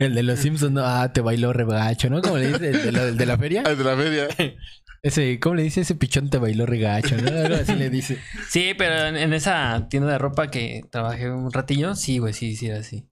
El 0.00 0.16
de 0.16 0.22
los 0.24 0.40
Simpsons, 0.40 0.72
no, 0.72 0.84
ah, 0.84 1.12
te 1.12 1.20
bailó 1.20 1.52
regacho, 1.52 2.10
¿no? 2.10 2.20
¿Cómo 2.22 2.38
le 2.38 2.48
dice? 2.48 2.70
El 2.70 2.82
de 2.82 2.92
la, 2.92 3.02
el 3.04 3.16
de 3.16 3.26
la 3.26 3.38
feria. 3.38 3.62
Al 3.64 3.78
de 3.78 3.84
la 3.84 3.96
feria. 3.96 4.28
Ese, 5.02 5.38
¿cómo 5.38 5.54
le 5.54 5.62
dice? 5.62 5.80
Ese 5.80 5.94
pichón 5.94 6.28
te 6.28 6.36
bailó 6.36 6.66
regacho, 6.66 7.16
¿no? 7.16 7.28
Algo 7.28 7.54
así 7.54 7.74
le 7.74 7.88
dice. 7.88 8.18
Sí, 8.48 8.74
pero 8.76 9.06
en, 9.06 9.16
en 9.16 9.32
esa 9.32 9.86
tienda 9.88 10.10
de 10.12 10.18
ropa 10.18 10.50
que 10.50 10.82
trabajé 10.90 11.30
un 11.30 11.52
ratillo, 11.52 11.94
sí, 11.94 12.18
güey, 12.18 12.34
sí, 12.34 12.56
sí 12.56 12.66
era 12.66 12.80
así. 12.80 13.09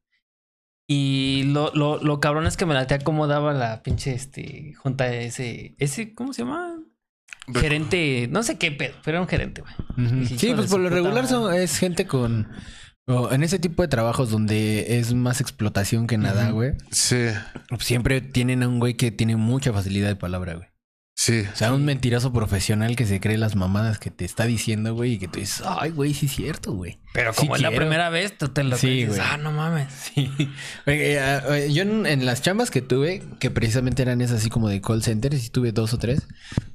Y 0.91 1.43
lo, 1.45 1.71
lo, 1.75 2.03
lo 2.03 2.19
cabrón 2.19 2.47
es 2.47 2.57
que 2.57 2.65
me 2.65 2.73
latea 2.73 3.01
cómo 3.01 3.27
daba 3.27 3.53
la 3.53 3.83
pinche 3.83 4.15
este 4.15 4.73
junta 4.75 5.05
de 5.05 5.27
ese, 5.27 5.75
ese, 5.79 6.15
¿cómo 6.15 6.33
se 6.33 6.43
llama? 6.43 6.77
Gerente, 7.55 8.27
no 8.31 8.43
sé 8.43 8.57
qué 8.57 8.73
pedo, 8.73 8.95
pero 9.05 9.17
era 9.19 9.23
un 9.23 9.29
gerente, 9.29 9.63
güey. 9.63 10.27
Sí, 10.27 10.53
pues 10.55 10.71
por 10.71 10.81
lo 10.81 10.89
regular 10.89 11.27
son, 11.27 11.53
es 11.55 11.79
gente 11.79 12.07
con... 12.07 12.49
en 13.07 13.43
ese 13.43 13.59
tipo 13.59 13.83
de 13.83 13.89
trabajos 13.89 14.31
donde 14.31 14.99
es 14.99 15.13
más 15.13 15.43
explotación 15.43 16.07
que 16.07 16.17
nada, 16.17 16.51
güey. 16.51 16.73
Sí. 16.91 17.27
Siempre 17.81 18.23
tienen 18.23 18.63
a 18.63 18.69
un 18.69 18.79
güey 18.79 18.95
que 18.95 19.11
tiene 19.11 19.37
mucha 19.37 19.73
facilidad 19.75 20.09
de 20.09 20.17
palabra, 20.17 20.55
güey. 20.55 20.69
Sí. 21.29 21.45
O 21.53 21.57
sea, 21.57 21.73
un 21.75 21.85
mentiroso 21.85 22.33
profesional 22.33 22.97
que 22.97 23.07
se 23.07 23.21
cree 23.21 23.37
las 23.39 23.55
mamadas 23.55 23.99
que 23.99 24.11
te 24.11 24.25
está 24.25 24.47
diciendo, 24.47 24.95
güey, 24.95 25.13
y 25.15 25.19
que 25.19 25.29
tú 25.29 25.39
dices, 25.41 25.63
ay, 25.67 25.91
güey, 25.91 26.15
sí 26.15 26.27
es 26.27 26.33
cierto, 26.33 26.73
güey. 26.73 26.99
Pero 27.13 27.33
Sí 27.33 27.41
como 27.41 27.57
es 27.57 27.63
la 27.63 27.69
quiero". 27.69 27.83
primera 27.83 28.09
vez, 28.11 28.37
tú 28.37 28.49
te 28.49 28.65
lo 28.65 28.77
Sí, 28.77 29.05
güey. 29.07 29.21
Ah, 29.23 29.37
no 29.37 29.53
mames. 29.53 29.89
Sí. 30.15 30.31
Oye, 30.87 31.17
eh, 31.19 31.41
eh, 31.51 31.73
yo 31.73 31.83
en, 31.83 32.07
en 32.07 32.25
las 32.27 32.43
chambas 32.43 32.71
que 32.71 32.83
tuve, 32.83 33.23
que 33.41 33.51
precisamente 33.51 34.03
eran 34.03 34.21
esas 34.21 34.39
así 34.41 34.49
como 34.51 34.69
de 34.69 34.81
call 34.81 35.03
center, 35.03 35.37
sí 35.39 35.51
tuve 35.51 35.73
dos 35.73 35.93
o 35.95 35.99
tres, 35.99 36.27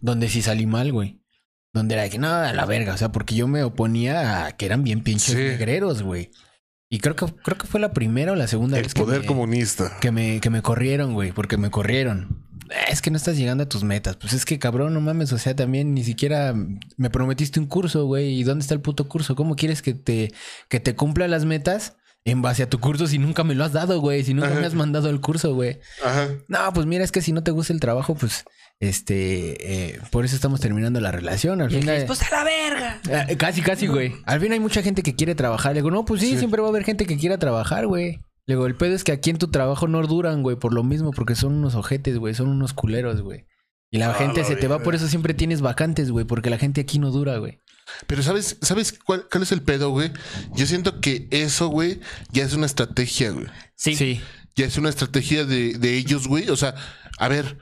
donde 0.01 0.29
sí 0.29 0.41
salí 0.41 0.65
mal, 0.65 0.91
güey. 0.91 1.19
Donde 1.73 1.95
era 1.95 2.03
de 2.03 2.11
que 2.11 2.19
no, 2.19 2.27
a 2.31 2.53
la 2.53 2.65
verga, 2.65 2.93
o 2.93 2.97
sea, 2.97 3.11
porque 3.11 3.33
yo 3.35 3.47
me 3.47 3.63
oponía 3.63 4.45
a 4.45 4.51
que 4.51 4.67
eran 4.67 4.83
bien 4.83 5.01
pinches 5.01 5.33
Sí. 5.35 5.41
negreros, 5.41 6.03
güey. 6.03 6.29
Y 6.91 6.99
creo 6.99 7.15
que, 7.15 7.25
creo 7.25 7.57
que 7.57 7.65
fue 7.65 7.79
la 7.79 7.91
primera 7.93 8.33
o 8.33 8.35
la 8.35 8.45
segunda 8.47 8.77
El 8.77 8.83
vez 8.83 8.93
que 8.93 9.01
poder 9.01 9.21
me- 9.21 9.25
comunista. 9.25 9.97
que 9.99 10.11
me, 10.11 10.39
que 10.39 10.51
me 10.51 10.61
corrieron, 10.61 11.13
güey, 11.15 11.31
porque 11.31 11.57
me 11.57 11.71
corrieron. 11.71 12.45
Es 12.89 13.01
que 13.01 13.11
no 13.11 13.17
estás 13.17 13.37
llegando 13.37 13.63
a 13.63 13.69
tus 13.69 13.83
metas. 13.83 14.15
Pues 14.17 14.33
es 14.33 14.45
que 14.45 14.59
cabrón, 14.59 14.93
no 14.93 15.01
mames. 15.01 15.31
O 15.33 15.37
sea, 15.37 15.55
también 15.55 15.93
ni 15.93 16.03
siquiera 16.03 16.53
me 16.97 17.09
prometiste 17.09 17.59
un 17.59 17.65
curso, 17.67 18.05
güey. 18.05 18.39
¿Y 18.39 18.43
dónde 18.43 18.61
está 18.63 18.73
el 18.73 18.81
puto 18.81 19.07
curso? 19.07 19.35
¿Cómo 19.35 19.55
quieres 19.55 19.81
que 19.81 19.93
te, 19.93 20.31
que 20.69 20.79
te 20.79 20.95
cumpla 20.95 21.27
las 21.27 21.45
metas 21.45 21.95
en 22.25 22.41
base 22.41 22.63
a 22.63 22.69
tu 22.69 22.79
curso 22.79 23.05
si 23.07 23.17
nunca 23.19 23.43
me 23.43 23.53
lo 23.55 23.63
has 23.65 23.73
dado, 23.73 23.99
güey? 23.99 24.23
Si 24.23 24.33
nunca 24.33 24.49
me 24.51 24.65
has 24.65 24.73
mandado 24.75 25.09
el 25.09 25.19
curso, 25.21 25.53
güey. 25.53 25.79
Ajá. 26.03 26.29
No, 26.47 26.71
pues 26.73 26.85
mira, 26.85 27.03
es 27.03 27.11
que 27.11 27.21
si 27.21 27.31
no 27.33 27.43
te 27.43 27.51
gusta 27.51 27.73
el 27.73 27.79
trabajo, 27.79 28.15
pues 28.15 28.45
este, 28.79 29.93
eh, 29.95 29.99
por 30.11 30.25
eso 30.25 30.35
estamos 30.35 30.59
terminando 30.59 30.99
la 30.99 31.11
relación. 31.11 31.61
Al 31.61 31.71
Y 31.71 31.79
final. 31.79 31.95
después 31.97 32.21
a 32.23 32.29
la 32.31 32.43
verga. 32.43 32.99
Ah, 33.11 33.27
Casi, 33.37 33.61
casi, 33.61 33.87
güey. 33.87 34.13
Al 34.25 34.39
fin 34.39 34.51
hay 34.53 34.59
mucha 34.59 34.81
gente 34.81 35.03
que 35.03 35.15
quiere 35.15 35.35
trabajar. 35.35 35.73
Le 35.73 35.79
digo, 35.79 35.91
no, 35.91 36.05
pues 36.05 36.21
sí, 36.21 36.37
siempre 36.37 36.61
va 36.61 36.67
a 36.67 36.69
haber 36.69 36.83
gente 36.83 37.05
que 37.05 37.17
quiera 37.17 37.37
trabajar, 37.37 37.87
güey. 37.87 38.19
Le 38.45 38.55
digo, 38.55 38.65
el 38.67 38.75
pedo 38.75 38.93
es 38.95 39.03
que 39.03 39.11
aquí 39.13 39.29
en 39.29 39.37
tu 39.37 39.49
trabajo 39.49 39.87
no 39.87 40.01
duran, 40.05 40.41
güey, 40.43 40.57
por 40.57 40.73
lo 40.73 40.83
mismo, 40.83 41.11
porque 41.11 41.35
son 41.35 41.53
unos 41.53 41.75
ojetes, 41.75 42.17
güey, 42.17 42.33
son 42.33 42.49
unos 42.49 42.73
culeros, 42.73 43.21
güey. 43.21 43.45
Y 43.89 43.99
la 43.99 44.09
Ah, 44.09 44.13
gente 44.15 44.41
la 44.41 44.47
se 44.47 44.55
te 44.55 44.67
va, 44.67 44.79
por 44.79 44.95
eso 44.95 45.07
siempre 45.07 45.33
tienes 45.33 45.61
vacantes, 45.61 46.09
güey, 46.11 46.25
porque 46.25 46.49
la 46.49 46.57
gente 46.57 46.81
aquí 46.81 46.99
no 46.99 47.11
dura, 47.11 47.37
güey. 47.37 47.61
Pero 48.07 48.23
¿sabes, 48.23 48.57
¿sabes 48.61 48.97
cuál, 48.97 49.27
cuál 49.31 49.43
es 49.43 49.51
el 49.51 49.61
pedo, 49.61 49.91
güey? 49.91 50.11
Yo 50.55 50.65
siento 50.65 50.99
que 50.99 51.27
eso, 51.31 51.67
güey, 51.67 51.99
ya 52.31 52.43
es 52.43 52.53
una 52.53 52.65
estrategia, 52.65 53.31
güey. 53.31 53.45
Sí. 53.75 54.21
Ya 54.55 54.65
es 54.65 54.77
una 54.77 54.89
estrategia 54.89 55.45
de, 55.45 55.73
de 55.77 55.97
ellos, 55.97 56.27
güey. 56.27 56.49
O 56.49 56.55
sea, 56.55 56.75
a 57.19 57.27
ver, 57.27 57.57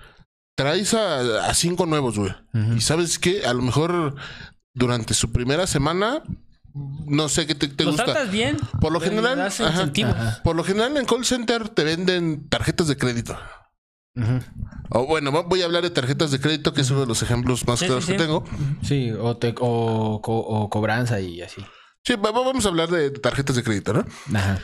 traes 0.55 0.93
a, 0.93 1.47
a 1.47 1.53
cinco 1.53 1.85
nuevos, 1.85 2.17
güey. 2.17 2.31
Y 2.77 2.81
sabes 2.81 3.19
qué, 3.19 3.45
a 3.45 3.53
lo 3.53 3.61
mejor 3.61 4.15
durante 4.73 5.13
su 5.13 5.31
primera 5.31 5.67
semana, 5.67 6.23
no 6.73 7.29
sé 7.29 7.45
qué 7.47 7.55
te, 7.55 7.67
te 7.67 7.83
¿Los 7.83 7.95
gusta. 7.95 8.05
tratas 8.13 8.31
bien? 8.31 8.57
Por 8.79 8.91
lo 8.91 8.99
general, 9.01 9.37
das 9.37 9.59
ajá, 9.61 9.71
incentivos. 9.71 10.15
ajá. 10.15 10.41
por 10.43 10.55
lo 10.55 10.63
general 10.63 10.95
en 10.97 11.05
call 11.05 11.25
center 11.25 11.69
te 11.69 11.83
venden 11.83 12.47
tarjetas 12.49 12.87
de 12.87 12.97
crédito. 12.97 13.37
O 14.89 15.05
bueno, 15.07 15.31
voy 15.43 15.61
a 15.61 15.65
hablar 15.65 15.83
de 15.83 15.89
tarjetas 15.89 16.31
de 16.31 16.39
crédito, 16.41 16.73
que 16.73 16.81
es 16.81 16.91
uno 16.91 16.99
de 17.01 17.05
los 17.07 17.21
ejemplos 17.23 17.65
más 17.65 17.79
Sí, 17.79 17.85
claros 17.85 18.03
sí, 18.05 18.11
que 18.13 18.17
sí. 18.17 18.23
tengo. 18.25 18.43
Sí, 18.83 19.11
o, 19.11 19.37
te- 19.37 19.55
o, 19.59 20.21
co- 20.21 20.37
o 20.39 20.69
cobranza 20.69 21.19
y 21.21 21.41
así. 21.41 21.63
Sí, 22.03 22.15
va- 22.15 22.31
va- 22.31 22.43
vamos 22.45 22.65
a 22.65 22.69
hablar 22.69 22.89
de 22.89 23.09
tarjetas 23.11 23.55
de 23.55 23.63
crédito, 23.63 23.93
¿no? 23.93 24.05
Ajá. 24.37 24.59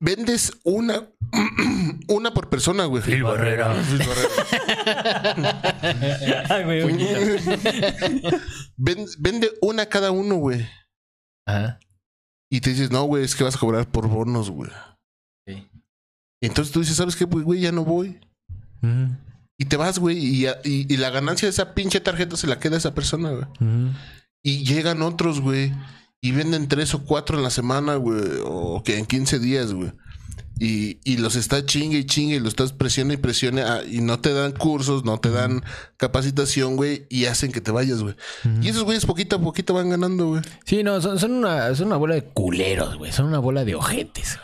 Vendes 0.00 0.52
una, 0.64 1.08
una 2.08 2.34
por 2.34 2.48
persona, 2.50 2.84
güey. 2.86 3.02
Phil 3.02 3.22
Barrera. 3.22 3.74
Ay, 6.50 6.64
güey. 6.64 6.82
Ven- 8.76 9.06
vende 9.18 9.52
una 9.62 9.86
cada 9.86 10.10
uno, 10.10 10.34
güey. 10.36 10.66
Ajá. 11.46 11.78
Y 12.50 12.60
te 12.60 12.70
dices, 12.70 12.90
no, 12.90 13.04
güey, 13.04 13.24
es 13.24 13.34
que 13.34 13.44
vas 13.44 13.56
a 13.56 13.58
cobrar 13.58 13.88
por 13.90 14.08
bonos, 14.08 14.50
güey. 14.50 14.70
Sí. 15.46 15.68
Y 16.42 16.46
entonces 16.46 16.72
tú 16.72 16.80
dices, 16.80 16.96
¿sabes 16.96 17.16
qué, 17.16 17.24
güey? 17.24 17.44
güey? 17.44 17.60
Ya 17.60 17.72
no 17.72 17.84
voy. 17.84 18.20
Y 19.58 19.64
te 19.66 19.76
vas, 19.76 19.98
güey. 19.98 20.18
Y, 20.18 20.46
y- 20.64 20.86
y 20.92 20.96
la 20.98 21.10
ganancia 21.10 21.46
de 21.46 21.50
esa 21.50 21.74
pinche 21.74 22.00
tarjeta 22.00 22.36
se 22.36 22.46
la 22.46 22.58
queda 22.58 22.74
a 22.74 22.78
esa 22.78 22.94
persona, 22.94 23.30
güey. 23.30 23.46
Y 24.42 24.64
llegan 24.64 25.02
otros, 25.02 25.40
güey. 25.40 25.72
Y 26.22 26.32
venden 26.32 26.68
tres 26.68 26.94
o 26.94 27.04
cuatro 27.04 27.36
en 27.36 27.42
la 27.42 27.50
semana, 27.50 27.96
güey. 27.96 28.20
O 28.44 28.82
que 28.84 28.98
en 28.98 29.06
15 29.06 29.38
días, 29.38 29.72
güey. 29.72 29.92
Y, 30.58 31.00
y 31.02 31.16
los 31.16 31.34
está 31.34 31.66
chingue 31.66 31.98
y 31.98 32.04
chingue 32.04 32.36
y 32.36 32.38
los 32.38 32.50
estás 32.50 32.72
presiona 32.72 33.14
y 33.14 33.16
presione 33.16 33.62
ah, 33.62 33.82
y 33.90 34.00
no 34.00 34.20
te 34.20 34.32
dan 34.32 34.52
cursos, 34.52 35.04
no 35.04 35.18
te 35.18 35.30
dan 35.30 35.64
capacitación, 35.96 36.76
güey, 36.76 37.06
y 37.10 37.24
hacen 37.24 37.50
que 37.50 37.60
te 37.60 37.72
vayas, 37.72 38.02
güey. 38.02 38.14
Y 38.62 38.68
esos 38.68 38.84
güeyes 38.84 39.04
poquito 39.04 39.36
a 39.36 39.40
poquito 39.40 39.74
van 39.74 39.90
ganando, 39.90 40.28
güey. 40.28 40.42
Sí, 40.64 40.84
no, 40.84 41.00
son, 41.00 41.18
son, 41.18 41.32
una, 41.32 41.74
son 41.74 41.88
una 41.88 41.96
bola 41.96 42.14
de 42.14 42.22
culeros, 42.22 42.96
güey. 42.96 43.10
Son 43.10 43.26
una 43.26 43.40
bola 43.40 43.64
de 43.64 43.74
ojetes. 43.74 44.38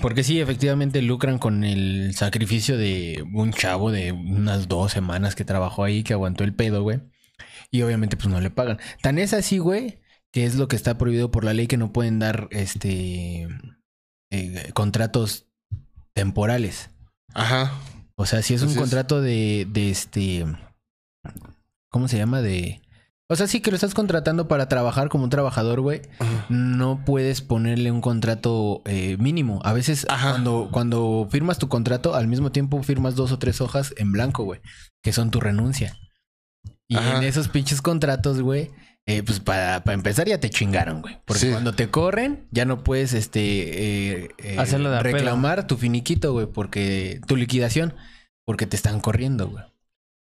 Porque 0.00 0.22
sí, 0.22 0.40
efectivamente 0.40 1.00
lucran 1.00 1.38
con 1.38 1.64
el 1.64 2.14
sacrificio 2.14 2.76
de 2.76 3.24
un 3.34 3.52
chavo 3.52 3.90
de 3.90 4.12
unas 4.12 4.68
dos 4.68 4.92
semanas 4.92 5.34
que 5.34 5.44
trabajó 5.44 5.84
ahí, 5.84 6.02
que 6.02 6.12
aguantó 6.12 6.44
el 6.44 6.54
pedo, 6.54 6.82
güey. 6.82 7.00
Y 7.70 7.82
obviamente, 7.82 8.16
pues 8.16 8.28
no 8.28 8.40
le 8.40 8.50
pagan. 8.50 8.78
Tan 9.02 9.18
es 9.18 9.32
así, 9.32 9.58
güey, 9.58 10.00
que 10.32 10.44
es 10.44 10.56
lo 10.56 10.68
que 10.68 10.76
está 10.76 10.98
prohibido 10.98 11.30
por 11.30 11.44
la 11.44 11.54
ley 11.54 11.66
que 11.66 11.78
no 11.78 11.92
pueden 11.92 12.18
dar 12.18 12.48
este 12.50 13.48
eh, 14.30 14.70
contratos 14.74 15.46
temporales. 16.14 16.90
Ajá. 17.34 17.72
O 18.16 18.26
sea, 18.26 18.42
si 18.42 18.54
es 18.54 18.62
un 18.62 18.70
es. 18.70 18.76
contrato 18.76 19.20
de, 19.20 19.66
de 19.70 19.90
este. 19.90 20.46
¿Cómo 21.90 22.08
se 22.08 22.16
llama? 22.16 22.40
De. 22.40 22.80
O 23.28 23.34
sea, 23.34 23.48
sí 23.48 23.60
que 23.60 23.70
lo 23.70 23.74
estás 23.74 23.92
contratando 23.92 24.46
para 24.46 24.68
trabajar 24.68 25.08
como 25.08 25.24
un 25.24 25.30
trabajador, 25.30 25.80
güey. 25.80 26.02
No 26.48 27.04
puedes 27.04 27.42
ponerle 27.42 27.90
un 27.90 28.00
contrato 28.00 28.82
eh, 28.84 29.16
mínimo. 29.18 29.60
A 29.64 29.72
veces, 29.72 30.06
Ajá. 30.08 30.30
cuando, 30.30 30.68
cuando 30.70 31.26
firmas 31.28 31.58
tu 31.58 31.68
contrato, 31.68 32.14
al 32.14 32.28
mismo 32.28 32.52
tiempo 32.52 32.80
firmas 32.84 33.16
dos 33.16 33.32
o 33.32 33.38
tres 33.38 33.60
hojas 33.60 33.92
en 33.96 34.12
blanco, 34.12 34.44
güey, 34.44 34.60
que 35.02 35.12
son 35.12 35.32
tu 35.32 35.40
renuncia. 35.40 35.96
Y 36.86 36.96
Ajá. 36.96 37.16
en 37.16 37.24
esos 37.24 37.48
pinches 37.48 37.82
contratos, 37.82 38.40
güey, 38.40 38.70
eh, 39.06 39.22
pues 39.22 39.40
para, 39.40 39.84
para 39.84 39.94
empezar 39.94 40.26
ya 40.28 40.40
te 40.40 40.50
chingaron, 40.50 41.00
güey. 41.02 41.18
Porque 41.24 41.40
Sí. 41.42 41.50
cuando 41.50 41.74
te 41.74 41.88
corren, 41.90 42.46
ya 42.50 42.64
no 42.64 42.82
puedes 42.82 43.12
este 43.12 43.40
eh, 44.24 44.28
eh, 44.38 44.56
Hacerlo 44.58 44.90
de 44.90 45.00
reclamar 45.00 45.66
tu 45.66 45.76
finiquito, 45.76 46.32
güey, 46.32 46.46
porque 46.46 47.20
tu 47.26 47.36
liquidación, 47.36 47.94
porque 48.44 48.66
te 48.66 48.76
están 48.76 49.00
corriendo, 49.00 49.48
güey. 49.48 49.64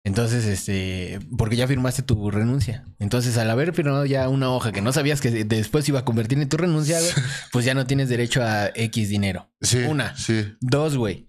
Entonces, 0.04 0.46
este, 0.46 1.20
porque 1.38 1.54
ya 1.54 1.68
firmaste 1.68 2.02
tu 2.02 2.28
renuncia. 2.32 2.84
Entonces, 2.98 3.38
al 3.38 3.48
haber 3.50 3.72
firmado 3.72 4.04
ya 4.04 4.28
una 4.28 4.50
hoja 4.50 4.72
que 4.72 4.80
no 4.82 4.92
sabías 4.92 5.20
que 5.20 5.44
después 5.44 5.88
iba 5.88 6.00
a 6.00 6.04
convertir 6.04 6.40
en 6.40 6.48
tu 6.48 6.56
renuncia, 6.56 6.98
güey, 6.98 7.12
pues 7.52 7.64
ya 7.64 7.74
no 7.74 7.86
tienes 7.86 8.08
derecho 8.08 8.42
a 8.42 8.70
X 8.74 9.08
dinero. 9.10 9.48
Sí. 9.60 9.78
Una. 9.78 10.16
Sí. 10.16 10.54
Dos, 10.60 10.96
güey. 10.96 11.28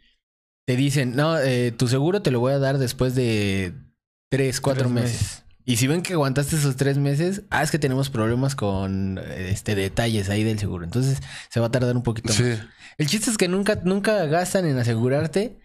Te 0.66 0.76
dicen, 0.76 1.16
no, 1.16 1.38
eh, 1.38 1.72
tu 1.72 1.88
seguro 1.88 2.24
te 2.24 2.32
lo 2.32 2.39
voy 2.39 2.54
a 2.54 2.58
dar 2.58 2.80
después 2.80 3.13
de 3.13 3.74
tres, 4.32 4.60
cuatro 4.60 4.86
Tres 4.86 4.94
meses. 4.94 5.22
meses. 5.22 5.43
Y 5.65 5.78
si 5.78 5.88
ven 5.88 6.02
que 6.02 6.13
aguantaste 6.13 6.56
esos 6.58 6.76
tres 6.76 6.97
meses, 6.97 7.43
ah, 7.49 7.63
es 7.63 7.71
que 7.71 7.80
tenemos 7.80 8.10
problemas 8.10 8.56
con 8.56 9.17
este 9.38 9.76
detalles 9.76 10.30
ahí 10.30 10.43
del 10.43 10.60
seguro. 10.60 10.84
Entonces 10.84 11.19
se 11.49 11.60
va 11.60 11.67
a 11.67 11.71
tardar 11.71 11.95
un 11.95 12.04
poquito 12.04 12.34
Sí. 12.34 12.43
más. 12.43 12.60
El 12.97 13.08
chiste 13.08 13.30
es 13.32 13.38
que 13.38 13.47
nunca, 13.47 13.80
nunca 13.84 14.26
gastan 14.26 14.65
en 14.65 14.78
asegurarte 14.78 15.58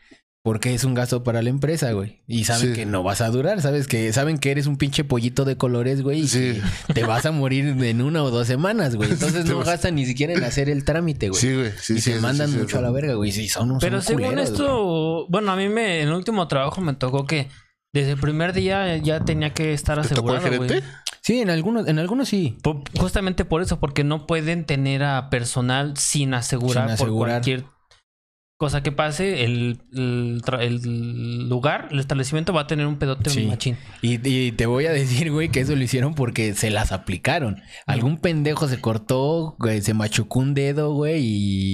porque 0.43 0.73
es 0.73 0.85
un 0.85 0.95
gasto 0.95 1.25
para 1.25 1.43
la 1.43 1.51
empresa, 1.51 1.91
güey. 1.93 2.23
Y 2.27 2.45
saben 2.45 2.69
Sí. 2.69 2.73
que 2.75 2.87
no 2.87 3.03
vas 3.03 3.21
a 3.21 3.29
durar, 3.29 3.61
sabes 3.61 3.87
que 3.89 4.11
saben 4.13 4.39
que 4.39 4.51
eres 4.53 4.67
un 4.67 4.79
pinche 4.79 5.03
pollito 5.05 5.45
de 5.45 5.57
colores, 5.57 6.01
güey. 6.01 6.21
Y 6.21 6.29
Sí. 6.29 6.63
que 6.87 6.95
te 6.95 7.05
vas 7.05 7.27
a 7.27 7.33
morir 7.33 7.67
en 7.67 8.01
una 8.01 8.23
o 8.23 8.31
dos 8.31 8.47
semanas, 8.47 8.95
güey. 8.95 9.11
Entonces 9.11 9.45
no 9.47 9.59
vas- 9.59 9.67
gastan 9.67 9.97
ni 9.97 10.07
siquiera 10.07 10.33
en 10.33 10.45
hacer 10.45 10.71
el 10.71 10.85
trámite, 10.85 11.29
güey. 11.29 11.41
Sí, 11.41 11.55
güey. 11.55 11.73
Sí, 11.83 11.95
y 11.95 12.01
sí. 12.01 12.11
te 12.13 12.17
eso 12.19 12.23
mandan 12.23 12.57
mucho 12.57 12.79
a 12.79 12.83
la 12.83 12.91
verga, 12.93 13.15
güey. 13.15 13.33
Sí, 13.33 13.49
son, 13.49 13.69
son 13.69 13.79
Pero 13.81 14.01
según 14.01 14.23
culeros, 14.23 14.51
esto, 14.51 15.27
bueno, 15.29 15.51
a 15.53 15.57
mí 15.57 15.69
me, 15.69 16.03
en 16.03 16.09
el 16.09 16.15
último 16.15 16.47
trabajo 16.49 16.81
me 16.81 16.95
tocó 16.95 17.27
que 17.27 17.49
desde 17.93 18.13
el 18.13 18.19
primer 18.21 18.53
día 18.53 18.97
ya 18.99 19.21
tenía 19.25 19.53
que 19.55 19.73
estar 19.73 20.01
¿Te 20.03 20.15
tocó 20.15 20.31
el 20.33 20.37
asegurado, 20.39 20.69
gerente? 20.69 20.87
güey. 20.89 20.99
Sí, 21.23 21.41
en 21.41 21.51
algunos, 21.51 21.87
en 21.89 21.99
algunos 21.99 22.29
sí. 22.29 22.57
Justamente 22.99 23.45
por 23.45 23.61
eso, 23.63 23.79
porque 23.81 24.03
no 24.05 24.27
pueden 24.27 24.65
tener 24.65 25.03
a 25.03 25.29
personal 25.31 25.97
sin 25.97 26.33
asegurar, 26.33 26.97
Sin 26.97 27.07
por 27.07 27.15
cualquier 27.17 27.65
cosa 28.57 28.83
que 28.83 28.93
pase. 28.93 29.45
El, 29.45 29.81
el 29.93 30.41
tra- 30.43 30.63
el 30.63 31.49
lugar, 31.49 31.89
el 31.91 31.99
establecimiento 32.01 32.53
va 32.55 32.63
a 32.63 32.67
tener 32.67 32.87
un 32.87 32.97
pedote 32.99 33.29
Sí. 33.31 33.47
machín. 33.47 33.77
Y, 34.01 34.27
y 34.27 34.53
te 34.53 34.65
voy 34.67 34.87
a 34.87 34.93
decir, 34.93 35.31
güey, 35.31 35.51
que 35.51 35.61
eso 35.61 35.77
lo 35.77 35.83
hicieron 35.83 36.15
porque 36.15 36.55
se 36.55 36.71
las 36.71 36.93
aplicaron. 36.93 37.61
Algún 37.87 38.17
pendejo 38.19 38.67
se 38.67 38.81
cortó, 38.81 39.55
güey, 39.59 39.83
se 39.83 39.93
machucó 39.95 40.39
un 40.39 40.55
dedo, 40.55 40.93
güey, 40.95 41.23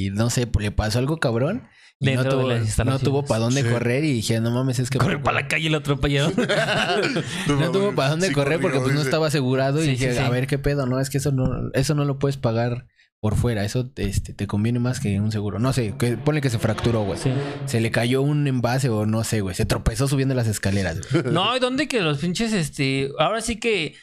y 0.06 0.10
no 0.10 0.30
sé, 0.30 0.48
le 0.58 0.70
pasó 0.72 0.98
algo 0.98 1.18
cabrón. 1.18 1.68
Y 2.12 2.16
no 2.16 2.24
de 2.24 2.30
tuvo, 2.30 2.48
las 2.48 2.58
no 2.58 2.64
instalaciones. 2.64 3.04
tuvo 3.04 3.24
para 3.24 3.40
dónde 3.44 3.62
Sí. 3.62 3.68
correr 3.68 4.04
y 4.04 4.12
dije, 4.12 4.40
no 4.40 4.50
mames, 4.50 4.78
es 4.78 4.90
que... 4.90 4.98
Corre 4.98 5.18
para 5.18 5.40
la 5.42 5.48
calle 5.48 5.68
el 5.68 5.74
atropellado. 5.74 6.32
No 7.48 7.70
tuvo 7.72 7.94
para 7.94 8.10
dónde 8.10 8.28
Sí, 8.28 8.32
correr 8.34 8.60
porque 8.60 8.80
pues 8.80 8.94
no 8.94 9.00
estaba 9.02 9.26
asegurado 9.28 9.82
y 9.82 9.88
dije, 9.88 10.12
sí, 10.12 10.18
sí. 10.18 10.22
a 10.24 10.28
ver 10.28 10.46
qué 10.46 10.58
pedo, 10.58 10.86
no, 10.86 11.00
es 11.00 11.10
que 11.10 11.18
eso 11.18 11.32
no, 11.32 11.70
eso 11.74 11.94
no 11.94 12.04
lo 12.04 12.18
puedes 12.18 12.36
pagar 12.36 12.86
por 13.20 13.36
fuera, 13.36 13.64
eso 13.64 13.90
este, 13.96 14.34
te 14.34 14.46
conviene 14.46 14.80
más 14.80 15.00
que 15.00 15.18
un 15.18 15.32
seguro. 15.32 15.58
No 15.58 15.72
sé, 15.72 15.94
que, 15.98 16.16
ponle 16.18 16.42
que 16.42 16.50
se 16.50 16.58
fracturó, 16.58 17.04
güey. 17.04 17.18
Sí. 17.18 17.30
Se 17.64 17.80
le 17.80 17.90
cayó 17.90 18.20
un 18.20 18.46
envase 18.46 18.90
o 18.90 19.06
no 19.06 19.24
sé, 19.24 19.40
güey. 19.40 19.54
Se 19.54 19.64
tropezó 19.64 20.08
subiendo 20.08 20.34
las 20.34 20.46
escaleras. 20.46 21.00
güey. 21.10 21.24
No, 21.32 21.56
¿y 21.56 21.58
dónde 21.60 21.88
que 21.88 22.00
los 22.02 22.18
pinches, 22.18 22.52
este, 22.52 23.10
ahora 23.18 23.40
sí 23.40 23.56
que 23.58 23.94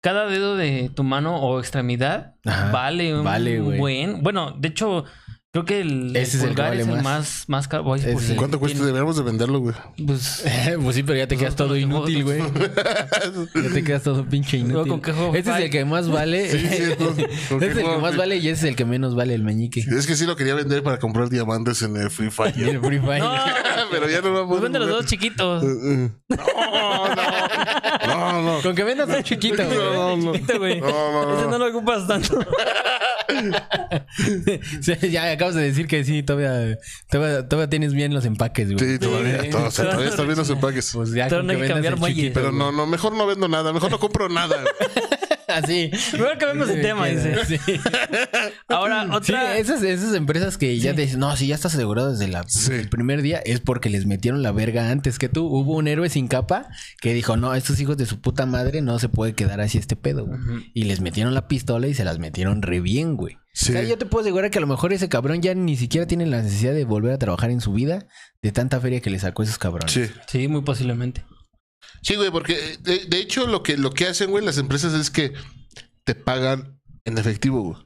cada 0.00 0.26
dedo 0.26 0.56
de 0.56 0.90
tu 0.94 1.02
mano 1.02 1.38
o 1.42 1.58
extremidad 1.58 2.36
Ajá, 2.44 2.70
vale 2.70 3.16
un 3.18 3.24
vale, 3.24 3.58
güey. 3.60 3.78
buen. 3.80 4.22
Bueno, 4.22 4.52
de 4.56 4.68
hecho, 4.68 5.04
Creo 5.50 5.64
que 5.64 5.80
el, 5.80 6.14
Ese 6.14 6.20
es 6.20 6.34
el 6.34 6.40
que 6.40 6.46
pulgar 6.48 6.68
vale 6.68 6.82
es 6.82 6.88
el 6.88 6.94
más. 6.96 7.02
más, 7.02 7.44
más 7.48 7.68
caro. 7.68 7.94
Ese 7.96 8.12
pues 8.12 8.30
¿Cuánto 8.36 8.58
cuesta? 8.60 8.74
tiene- 8.76 8.86
Deberíamos 8.88 9.16
de 9.16 9.22
venderlo, 9.22 9.60
güey. 9.60 9.74
Pues, 10.06 10.44
pues 10.82 10.94
sí, 10.94 11.02
pero 11.02 11.16
ya 11.18 11.26
te 11.26 11.38
quedas 11.38 11.56
todo 11.56 11.68
¿con 11.68 11.76
qué 11.78 11.82
inútil, 11.84 12.24
güey. 12.24 12.40
Ya 13.54 13.70
te 13.72 13.82
quedas 13.82 14.02
todo 14.02 14.26
pinche 14.28 14.58
Luego, 14.58 14.72
inútil. 14.84 14.90
¿con 14.92 15.00
qué 15.00 15.12
juego 15.14 15.28
Este 15.34 15.48
es 15.48 15.56
Fight? 15.56 15.64
el 15.64 15.70
que 15.70 15.84
más 15.86 16.06
vale. 16.10 16.50
Sí, 16.50 16.58
sí, 16.68 16.94
¿con- 16.98 17.06
con 17.16 17.24
Este 17.24 17.58
qué 17.60 17.64
es 17.64 17.70
el 17.70 17.76
que 17.78 17.82
juego? 17.82 18.00
más 18.00 18.16
vale 18.18 18.36
y 18.36 18.40
ese 18.48 18.52
es 18.52 18.64
el 18.64 18.76
que 18.76 18.84
menos 18.84 19.14
vale 19.14 19.32
el 19.34 19.42
meñique. 19.42 19.80
Es 19.80 20.06
que 20.06 20.16
sí 20.16 20.26
lo 20.26 20.36
quería 20.36 20.54
vender 20.54 20.82
para 20.82 20.98
comprar 20.98 21.30
diamantes 21.30 21.80
en 21.80 21.96
el 21.96 22.10
Free 22.10 22.30
Fire. 22.30 22.52
El 22.68 22.80
Free 22.82 22.98
Fire. 23.00 23.20
no, 23.20 23.34
Pero 23.90 24.06
ya 24.10 24.20
no 24.20 24.28
lo 24.28 24.46
pues 24.46 24.60
vamos 24.60 24.60
vende 24.60 24.78
los 24.80 24.90
dos 24.90 25.06
chiquitos. 25.06 25.64
No, 25.64 26.18
no. 26.28 27.14
No, 28.06 28.42
no. 28.42 28.60
Con 28.62 28.74
que 28.74 28.84
vendas 28.84 29.08
un 29.08 29.22
chiquito, 29.22 29.64
güey. 29.64 29.78
No, 29.78 30.16
no. 30.18 30.32
Chiquito, 30.34 30.58
güey. 30.58 30.78
No, 30.80 30.88
no, 30.88 31.24
no. 31.26 31.38
Ese 31.40 31.48
no 31.48 31.58
lo 31.58 31.66
ocupas 31.68 32.06
tanto. 32.06 32.38
Ya 35.10 35.36
acabas 35.38 35.54
de 35.54 35.62
decir 35.62 35.86
que 35.86 36.04
sí, 36.04 36.22
todavía, 36.22 36.78
todavía, 37.10 37.48
todavía 37.48 37.70
tienes 37.70 37.94
bien 37.94 38.12
los 38.12 38.24
empaques, 38.24 38.72
güey. 38.72 38.78
Sí, 38.92 38.98
todavía, 38.98 39.42
Sí. 39.42 39.50
todo- 39.50 39.66
o 39.66 39.70
sea, 39.70 39.84
todavía 39.86 40.08
están 40.10 40.26
bien 40.26 40.38
los 40.38 40.50
empaques. 40.50 40.90
Pues 40.92 41.12
ya 41.12 41.26
Pero 41.28 41.38
con 41.38 41.46
no 41.46 41.52
hay 41.52 41.56
que 41.56 41.62
vendas 41.72 41.90
cambiar 41.90 42.10
chiquito, 42.14 42.34
Pero 42.34 42.52
no, 42.52 42.70
no, 42.72 42.86
mejor 42.86 43.14
no 43.14 43.26
vendo 43.26 43.48
nada, 43.48 43.72
mejor 43.72 43.90
no 43.90 43.98
compro 43.98 44.28
nada. 44.28 44.62
Así. 45.48 45.90
Mejor 46.12 46.38
cambiemos 46.38 46.68
de 46.68 46.80
tema, 46.82 47.06
dice. 47.06 47.34
Sí. 47.46 47.58
Ahora, 48.68 49.04
Sí, 49.04 49.10
otra. 49.12 49.56
esas, 49.58 49.82
esas 49.82 50.14
empresas 50.14 50.58
que 50.58 50.78
ya 50.78 50.94
te 50.94 51.02
dicen, 51.02 51.20
no, 51.20 51.34
si 51.36 51.46
ya 51.46 51.54
estás 51.54 51.74
asegurado 51.74 52.12
desde 52.12 52.28
la- 52.28 52.44
Sí. 52.46 52.72
el 52.72 52.88
primer 52.88 53.22
día, 53.22 53.38
es 53.44 53.60
porque 53.60 53.88
les 53.90 54.06
metieron 54.06 54.42
la 54.42 54.52
verga 54.52 54.90
antes 54.90 55.18
que 55.18 55.28
tú. 55.28 55.46
Hubo 55.46 55.76
un 55.76 55.88
héroe 55.88 56.08
sin 56.08 56.28
capa 56.28 56.68
que 57.00 57.14
dijo, 57.14 57.36
no, 57.36 57.54
estos 57.54 57.80
hijos 57.80 57.96
de 57.96 58.06
su 58.06 58.20
puta 58.20 58.46
madre 58.46 58.82
no 58.82 58.98
se 58.98 59.08
puede 59.08 59.32
quedar 59.34 59.60
así 59.60 59.78
este 59.78 59.96
pedo, 59.96 60.26
güey. 60.26 60.38
Y 60.74 60.84
les 60.84 61.00
metieron 61.00 61.34
la 61.34 61.48
pistola 61.48 61.86
y 61.88 61.94
se 61.94 62.04
las 62.04 62.18
metieron 62.18 62.62
re 62.62 62.80
bien, 62.80 63.16
güey. 63.16 63.36
Sí. 63.54 63.70
O 63.72 63.72
sea, 63.72 63.82
yo 63.82 63.98
te 63.98 64.06
puedo 64.06 64.22
asegurar 64.22 64.50
que 64.50 64.58
a 64.58 64.60
lo 64.60 64.66
mejor 64.68 64.92
ese 64.92 65.08
cabrón 65.08 65.42
ya 65.42 65.54
ni 65.54 65.76
siquiera 65.76 66.06
tiene 66.06 66.26
la 66.26 66.42
necesidad 66.42 66.74
de 66.74 66.84
volver 66.84 67.12
a 67.12 67.18
trabajar 67.18 67.50
en 67.50 67.60
su 67.60 67.72
vida 67.72 68.06
de 68.42 68.52
tanta 68.52 68.78
feria 68.80 69.00
que 69.00 69.10
le 69.10 69.18
sacó 69.18 69.42
a 69.42 69.46
esos 69.46 69.58
cabrones. 69.58 69.90
Sí. 69.92 70.04
Sí, 70.28 70.46
muy 70.46 70.62
posiblemente. 70.62 71.24
Sí, 72.02 72.14
güey, 72.16 72.30
porque 72.30 72.52
eh, 72.54 72.76
de, 72.80 73.04
de 73.06 73.18
hecho 73.20 73.46
lo 73.46 73.62
que, 73.62 73.76
lo 73.76 73.90
que 73.92 74.06
hacen, 74.06 74.30
güey, 74.30 74.44
las 74.44 74.58
empresas 74.58 74.94
es 74.94 75.10
que 75.10 75.32
te 76.04 76.14
pagan 76.14 76.78
en 77.04 77.18
efectivo, 77.18 77.62
güey. 77.62 77.76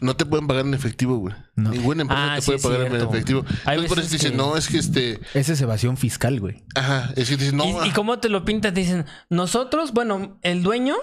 No 0.00 0.16
te 0.16 0.24
pueden 0.24 0.46
pagar 0.46 0.64
en 0.64 0.72
efectivo, 0.72 1.18
güey. 1.18 1.34
No. 1.54 1.70
Ninguna 1.70 2.00
empresa 2.02 2.32
Ah, 2.32 2.36
te 2.36 2.40
sí, 2.42 2.46
puede 2.62 2.62
pagar 2.62 2.94
en 2.94 3.08
efectivo. 3.08 3.44
Hay 3.66 3.76
Entonces 3.76 3.88
por 3.88 3.98
eso 3.98 4.08
dicen, 4.10 4.30
que- 4.32 4.36
no, 4.38 4.56
es 4.56 4.68
que 4.68 4.78
este... 4.78 5.20
Esa 5.34 5.52
es 5.52 5.60
evasión 5.60 5.98
fiscal, 5.98 6.40
güey. 6.40 6.64
Ajá, 6.74 7.12
es 7.14 7.28
que 7.28 7.36
te 7.36 7.44
dicen, 7.44 7.58
no... 7.58 7.64
y, 7.66 7.68
y 7.88 7.90
ah, 7.90 7.92
cómo 7.94 8.18
te 8.20 8.30
lo 8.30 8.46
pintas, 8.46 8.72
te 8.72 8.80
dicen, 8.80 9.04
nosotros, 9.28 9.92
bueno, 9.92 10.38
el 10.40 10.62
dueño 10.62 10.94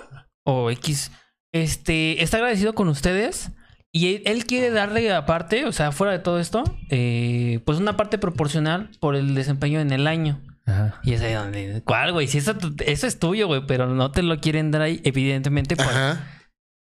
o 0.44 0.72
X, 0.72 1.12
este, 1.52 2.24
está 2.24 2.38
agradecido 2.38 2.74
con 2.74 2.88
ustedes 2.88 3.52
y 3.92 4.16
él, 4.16 4.22
él 4.26 4.46
quiere 4.48 4.72
darle 4.72 5.14
aparte, 5.14 5.66
o 5.66 5.72
sea, 5.72 5.92
fuera 5.92 6.14
de 6.14 6.20
todo 6.20 6.40
esto, 6.40 6.64
eh, 6.90 7.60
pues 7.64 7.78
una 7.78 7.96
parte 7.96 8.18
proporcional 8.18 8.90
por 9.00 9.16
el 9.16 9.36
desempeño 9.36 9.80
en 9.82 9.92
el 9.92 10.08
año. 10.08 10.42
Ajá. 10.66 11.00
Y 11.04 11.14
es 11.14 11.22
ahí 11.22 11.34
donde, 11.34 11.82
¿cuál, 11.86 12.12
güey? 12.14 12.28
Si 12.28 12.38
eso, 12.38 12.56
eso 12.86 13.08
es 13.08 13.20
tuyo, 13.20 13.48
güey, 13.48 13.62
pero 13.68 13.88
no 13.88 14.12
te 14.12 14.22
lo 14.24 14.40
quieren 14.40 14.72
dar 14.72 14.84
ahí, 14.84 15.02
evidentemente, 15.04 15.76
por 15.76 15.86
Ajá. 15.88 16.28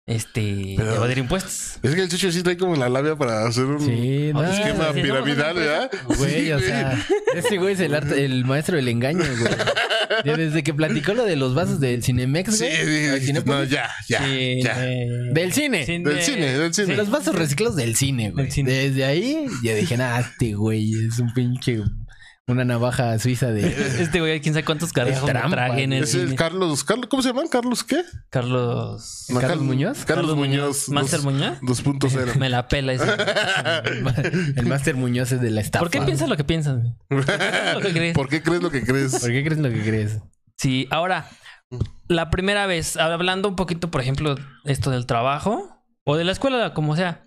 este, 0.06 0.74
Pero- 0.76 0.96
evadir 0.96 1.18
impuestos. 1.18 1.78
Es 1.82 1.94
que 1.94 2.02
el 2.02 2.08
chucho 2.08 2.30
sí 2.32 2.42
trae 2.42 2.56
como 2.56 2.76
la 2.76 2.88
labia 2.88 3.16
para 3.16 3.46
hacer 3.46 3.64
un 3.64 3.80
Sí, 3.80 4.30
no. 4.32 4.44
esquema 4.44 4.88
sí, 4.88 4.94
sí, 4.96 5.02
piramidal, 5.02 5.54
¿verdad? 5.56 5.90
Güey, 6.16 6.44
Sí, 6.44 6.52
o 6.52 6.58
sea, 6.60 6.98
ese 7.34 7.56
güey 7.58 7.74
es 7.74 7.80
el, 7.80 7.94
arte- 7.94 8.24
el 8.24 8.44
maestro 8.44 8.76
del 8.76 8.88
engaño, 8.88 9.20
güey. 9.38 10.36
Desde 10.36 10.62
que 10.62 10.74
platicó 10.74 11.14
lo 11.14 11.24
de 11.24 11.36
los 11.36 11.54
vasos 11.54 11.80
del 11.80 12.02
Cinemex, 12.02 12.58
Sí, 12.58 12.66
güey. 12.66 13.20
sí, 13.20 13.26
sí, 13.26 13.32
no, 13.32 13.64
ya, 13.64 13.88
ya, 14.08 14.22
Sí, 14.24 14.60
ya. 14.62 14.76
Del 14.78 15.52
cine. 15.54 15.86
sí, 15.86 15.92
Del 15.92 16.02
de- 16.16 16.22
cine, 16.22 16.58
del 16.58 16.74
cine. 16.74 16.96
Los 16.96 17.08
vasos 17.10 17.34
reciclados 17.34 17.76
del 17.76 17.96
cine, 17.96 18.30
güey. 18.30 18.44
Del 18.44 18.52
cine. 18.52 18.70
Desde 18.72 19.04
ahí 19.06 19.46
ya 19.62 19.74
dije, 19.74 19.96
nah, 19.96 20.18
este 20.20 20.52
güey 20.54 20.92
es 21.06 21.18
un 21.18 21.32
pinche. 21.32 21.80
Una 22.48 22.64
navaja 22.64 23.16
suiza 23.20 23.52
de. 23.52 23.66
Este 24.02 24.18
güey, 24.20 24.40
quién 24.40 24.54
sabe 24.54 24.64
cuántos 24.64 24.92
carajos 24.92 25.30
traje 25.30 25.84
en 25.84 25.92
el 25.92 26.02
Es 26.02 26.14
el. 26.14 26.34
Carlos, 26.34 26.82
Carlos, 26.82 27.06
¿cómo 27.08 27.22
se 27.22 27.28
llaman? 27.28 27.46
¿Carlos 27.46 27.84
qué? 27.84 28.02
Carlos. 28.30 29.26
No, 29.28 29.40
¿Carlos 29.40 29.60
Muñoz? 29.62 30.04
Carlos 30.04 30.36
Muñoz. 30.36 30.88
Muñoz. 30.88 30.88
¿Master 30.88 31.20
dos- 31.22 31.32
Muñoz? 31.32 31.60
2.0. 31.62 32.34
Me 32.38 32.48
la 32.48 32.66
pela 32.66 32.94
ese. 32.94 33.04
el 34.56 34.66
Máster 34.66 34.96
Muñoz 34.96 35.30
es 35.30 35.40
de 35.40 35.50
la 35.50 35.60
estafa. 35.60 35.84
¿Por 35.84 35.90
qué 35.90 36.02
piensas 36.02 36.28
lo 36.28 36.36
que 36.36 36.42
piensas? 36.42 36.78
güey? 36.80 36.94
¿Por 37.08 37.24
qué 37.24 37.32
piensas 37.38 37.74
lo 37.74 37.80
que 37.80 37.92
crees? 37.92 38.14
¿Por 38.14 38.28
qué 38.28 38.42
crees 38.42 38.62
lo 38.62 38.70
que 38.70 38.82
crees? 38.84 39.20
¿Por 39.20 39.30
qué 39.30 39.44
crees 39.44 39.60
lo 39.60 39.70
que 39.70 39.82
crees? 39.82 40.18
Sí, 40.58 40.88
ahora, 40.90 41.28
la 42.08 42.28
primera 42.30 42.66
vez, 42.66 42.96
hablando 42.96 43.48
un 43.48 43.56
poquito, 43.56 43.90
por 43.92 44.00
ejemplo, 44.00 44.34
esto 44.64 44.90
del 44.90 45.06
trabajo 45.06 45.80
o 46.04 46.16
de 46.16 46.24
la 46.24 46.32
escuela, 46.32 46.74
como 46.74 46.96
sea. 46.96 47.22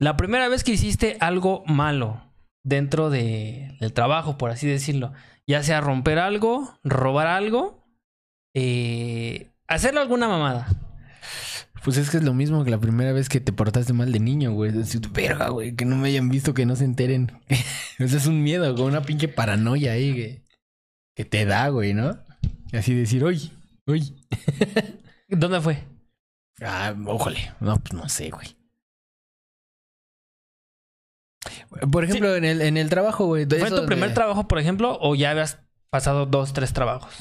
La 0.00 0.16
primera 0.16 0.48
vez 0.48 0.64
que 0.64 0.72
hiciste 0.72 1.16
algo 1.20 1.62
malo 1.66 2.25
dentro 2.66 3.10
de- 3.10 3.76
del 3.80 3.92
trabajo, 3.92 4.36
por 4.36 4.50
así 4.50 4.66
decirlo, 4.66 5.12
ya 5.46 5.62
sea 5.62 5.80
romper 5.80 6.18
algo, 6.18 6.76
robar 6.82 7.28
algo, 7.28 7.86
eh, 8.54 9.52
hacerle 9.68 10.00
alguna 10.00 10.28
mamada. 10.28 10.66
Pues 11.84 11.98
es 11.98 12.10
que 12.10 12.16
es 12.16 12.24
lo 12.24 12.34
mismo 12.34 12.64
que 12.64 12.72
la 12.72 12.80
primera 12.80 13.12
vez 13.12 13.28
que 13.28 13.38
te 13.38 13.52
portaste 13.52 13.92
mal 13.92 14.10
de 14.10 14.18
niño, 14.18 14.50
güey. 14.52 14.72
Decir, 14.72 15.00
verga, 15.12 15.50
güey, 15.50 15.76
que 15.76 15.84
no 15.84 15.94
me 15.94 16.08
hayan 16.08 16.28
visto, 16.28 16.52
que 16.52 16.66
no 16.66 16.74
se 16.74 16.84
enteren. 16.84 17.30
Eso 17.98 18.16
es 18.16 18.26
un 18.26 18.42
miedo, 18.42 18.74
güey, 18.74 18.88
una 18.88 19.02
pinche 19.02 19.28
paranoia 19.28 19.92
ahí 19.92 20.12
que, 20.12 20.42
que 21.14 21.24
te 21.24 21.44
da, 21.44 21.68
güey, 21.68 21.94
¿no? 21.94 22.18
Así 22.72 22.92
decir, 22.92 23.22
uy, 23.24 23.52
uy. 23.86 24.16
¿Dónde 25.28 25.60
fue? 25.60 25.84
Ah, 26.60 26.92
ójole. 27.06 27.52
No, 27.60 27.76
pues 27.76 27.92
no 27.92 28.08
sé, 28.08 28.30
güey. 28.30 28.55
Por 31.90 32.04
ejemplo, 32.04 32.34
en, 32.36 32.44
el, 32.44 32.62
en 32.62 32.76
el 32.76 32.88
trabajo, 32.88 33.26
güey. 33.26 33.46
¿Fue 33.46 33.70
tu 33.70 33.86
primer 33.86 34.10
de- 34.10 34.14
trabajo, 34.14 34.48
por 34.48 34.58
ejemplo, 34.58 34.98
o 35.00 35.14
ya 35.14 35.30
habías 35.30 35.58
pasado 35.90 36.26
dos, 36.26 36.52
tres 36.52 36.72
trabajos? 36.72 37.12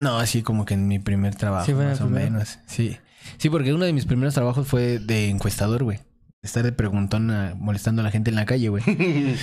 No, 0.00 0.18
así 0.18 0.42
como 0.42 0.64
que 0.64 0.74
en 0.74 0.88
mi 0.88 0.98
primer 0.98 1.34
trabajo, 1.34 1.64
Sí, 1.66 1.72
más 1.72 2.00
o 2.00 2.04
primero. 2.06 2.30
menos. 2.32 2.58
Sí. 2.66 2.96
Sí, 3.38 3.50
porque 3.50 3.72
uno 3.72 3.84
de 3.84 3.92
mis 3.92 4.06
primeros 4.06 4.34
trabajos 4.34 4.66
fue 4.68 4.98
de 4.98 5.30
encuestador, 5.30 5.82
güey. 5.84 6.00
Estar 6.42 6.62
de 6.62 6.72
preguntón 6.72 7.30
a- 7.30 7.54
molestando 7.56 8.02
a 8.02 8.04
la 8.04 8.10
gente 8.10 8.30
en 8.30 8.36
la 8.36 8.44
calle, 8.44 8.68
güey. 8.68 8.84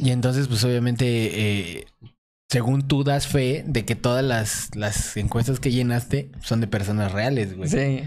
y 0.00 0.10
entonces, 0.10 0.48
pues 0.48 0.62
obviamente, 0.64 1.06
eh, 1.78 1.86
según 2.52 2.86
tú 2.86 3.02
das 3.02 3.28
fe 3.28 3.64
de 3.66 3.86
que 3.86 3.96
todas 3.96 4.22
las, 4.22 4.76
las 4.76 5.16
encuestas 5.16 5.58
que 5.58 5.70
llenaste 5.70 6.30
son 6.42 6.60
de 6.60 6.66
personas 6.66 7.10
reales, 7.10 7.56
güey. 7.56 7.70
Sí. 7.70 8.04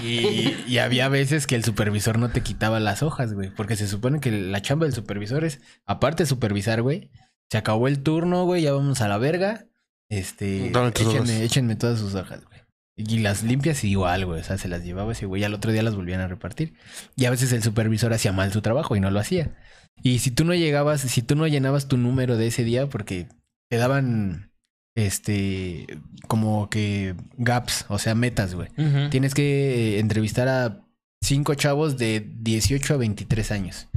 Y, 0.00 0.54
y 0.68 0.78
había 0.78 1.08
veces 1.08 1.48
que 1.48 1.56
el 1.56 1.64
supervisor 1.64 2.20
no 2.20 2.30
te 2.30 2.40
quitaba 2.40 2.78
las 2.78 3.02
hojas, 3.02 3.32
güey. 3.32 3.50
Porque 3.50 3.74
se 3.74 3.88
supone 3.88 4.20
que 4.20 4.30
la 4.30 4.62
chamba 4.62 4.86
del 4.86 4.94
supervisor 4.94 5.42
es, 5.42 5.60
aparte 5.86 6.22
de 6.22 6.28
supervisar, 6.28 6.82
güey, 6.82 7.10
se 7.50 7.58
acabó 7.58 7.88
el 7.88 8.00
turno, 8.04 8.44
güey, 8.44 8.62
ya 8.62 8.72
vamos 8.72 9.00
a 9.00 9.08
la 9.08 9.18
verga. 9.18 9.66
Este, 10.08 10.70
hojas. 10.72 10.92
échenme, 11.00 11.42
échenme 11.42 11.74
todas 11.74 11.98
sus 11.98 12.14
hojas, 12.14 12.44
güey. 12.44 12.60
Y 12.96 13.18
las 13.18 13.42
limpias 13.42 13.82
igual, 13.82 14.24
güey. 14.24 14.40
O 14.40 14.44
sea, 14.44 14.56
se 14.56 14.68
las 14.68 14.84
llevaba 14.84 15.10
ese 15.10 15.26
güey. 15.26 15.42
Y 15.42 15.44
al 15.44 15.54
otro 15.54 15.72
día 15.72 15.82
las 15.82 15.96
volvían 15.96 16.20
a 16.20 16.28
repartir. 16.28 16.74
Y 17.16 17.24
a 17.24 17.30
veces 17.30 17.50
el 17.50 17.64
supervisor 17.64 18.12
hacía 18.12 18.30
mal 18.30 18.52
su 18.52 18.62
trabajo 18.62 18.94
y 18.94 19.00
no 19.00 19.10
lo 19.10 19.18
hacía. 19.18 19.56
Y 20.00 20.20
si 20.20 20.30
tú 20.30 20.44
no 20.44 20.54
llegabas, 20.54 21.00
si 21.00 21.22
tú 21.22 21.34
no 21.34 21.48
llenabas 21.48 21.88
tu 21.88 21.96
número 21.96 22.36
de 22.36 22.46
ese 22.46 22.62
día, 22.62 22.88
porque 22.88 23.26
te 23.74 23.78
daban, 23.78 24.52
este, 24.94 25.86
como 26.28 26.70
que 26.70 27.16
gaps, 27.36 27.86
o 27.88 27.98
sea, 27.98 28.14
metas, 28.14 28.54
güey. 28.54 28.68
Tienes 29.10 29.34
que 29.34 29.98
entrevistar 29.98 30.46
a 30.46 30.86
cinco 31.20 31.56
chavos 31.56 31.98
de 31.98 32.24
18 32.36 32.94
a 32.94 32.96
23 32.98 33.50
años. 33.50 33.88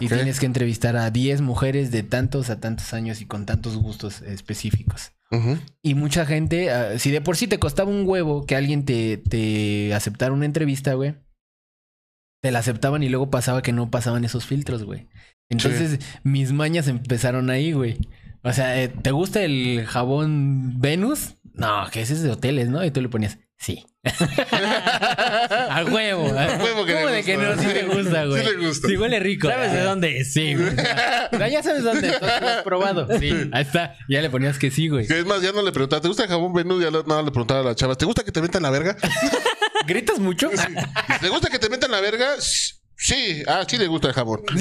Y 0.00 0.06
tienes 0.06 0.38
que 0.38 0.46
entrevistar 0.46 0.96
a 0.96 1.10
10 1.10 1.40
mujeres 1.40 1.90
de 1.90 2.04
tantos 2.04 2.48
a 2.48 2.60
tantos 2.60 2.94
años 2.94 3.20
y 3.20 3.26
con 3.26 3.44
tantos 3.44 3.76
gustos 3.76 4.22
específicos. 4.22 5.10
Y 5.82 5.94
mucha 5.94 6.24
gente, 6.24 6.70
ah, 6.70 6.96
si 7.00 7.10
de 7.10 7.20
por 7.20 7.36
sí 7.36 7.48
te 7.48 7.58
costaba 7.58 7.90
un 7.90 8.06
huevo 8.06 8.46
que 8.46 8.54
alguien 8.54 8.84
te, 8.84 9.16
te 9.16 9.92
aceptara 9.94 10.32
una 10.32 10.44
entrevista, 10.44 10.94
güey, 10.94 11.16
te 12.40 12.52
la 12.52 12.60
aceptaban 12.60 13.02
y 13.02 13.08
luego 13.08 13.30
pasaba 13.30 13.62
que 13.62 13.72
no 13.72 13.90
pasaban 13.90 14.24
esos 14.24 14.46
filtros, 14.46 14.84
güey. 14.84 15.08
Entonces 15.50 15.98
mis 16.22 16.52
mañas 16.52 16.86
empezaron 16.86 17.50
ahí, 17.50 17.72
güey. 17.72 17.98
O 18.42 18.52
sea, 18.52 18.80
eh, 18.80 18.88
¿te 18.88 19.10
gusta 19.10 19.42
el 19.42 19.84
jabón 19.86 20.80
Venus? 20.80 21.34
No, 21.54 21.88
que 21.90 22.02
ese 22.02 22.12
es 22.14 22.22
de 22.22 22.30
hoteles, 22.30 22.68
¿no? 22.68 22.84
Y 22.84 22.92
tú 22.92 23.00
le 23.00 23.08
ponías, 23.08 23.38
sí. 23.56 23.84
a 24.04 25.84
huevo. 25.90 26.26
A 26.28 26.56
huevo 26.62 26.84
que 26.84 26.94
¿Cómo 26.94 27.08
de 27.08 27.24
que 27.24 27.36
no? 27.36 27.58
Sí 27.58 27.66
te 27.66 27.82
gusta, 27.82 28.24
güey. 28.26 28.42
Sí 28.42 28.48
le 28.48 28.66
gusta. 28.66 28.88
Sí 28.88 28.96
huele 28.96 29.18
rico. 29.18 29.48
¿Sabes 29.48 29.72
de 29.72 29.82
dónde? 29.82 30.24
Sí, 30.24 30.54
güey. 30.54 30.76
Ya, 30.76 31.48
ya 31.48 31.62
sabes 31.62 31.82
dónde. 31.82 32.12
¿Tú 32.12 32.24
lo 32.40 32.48
has 32.48 32.62
probado? 32.62 33.08
Sí, 33.18 33.32
ahí 33.52 33.62
está. 33.62 33.96
Ya 34.08 34.22
le 34.22 34.30
ponías 34.30 34.56
que 34.58 34.70
sí, 34.70 34.88
güey. 34.88 35.08
Que 35.08 35.18
es 35.18 35.26
más, 35.26 35.42
ya 35.42 35.50
no 35.50 35.62
le 35.62 35.72
preguntaba, 35.72 36.00
¿te 36.00 36.08
gusta 36.08 36.22
el 36.22 36.28
jabón 36.28 36.52
Venus? 36.52 36.82
Ya 36.82 36.90
no, 36.92 37.22
le 37.22 37.30
preguntaba 37.30 37.60
a 37.60 37.64
la 37.64 37.74
chava, 37.74 37.96
¿te 37.96 38.06
gusta 38.06 38.22
que 38.22 38.30
te 38.30 38.40
metan 38.40 38.62
la 38.62 38.70
verga? 38.70 38.96
¿Gritas 39.86 40.20
mucho? 40.20 40.48
¿Te 41.20 41.28
gusta 41.28 41.50
que 41.50 41.58
te 41.58 41.68
metan 41.68 41.90
la 41.90 42.00
verga? 42.00 42.36
Shh. 42.38 42.77
Sí, 43.00 43.42
ah, 43.46 43.64
sí 43.66 43.76
le 43.78 43.86
gusta 43.86 44.08
el 44.08 44.14
jabón. 44.14 44.40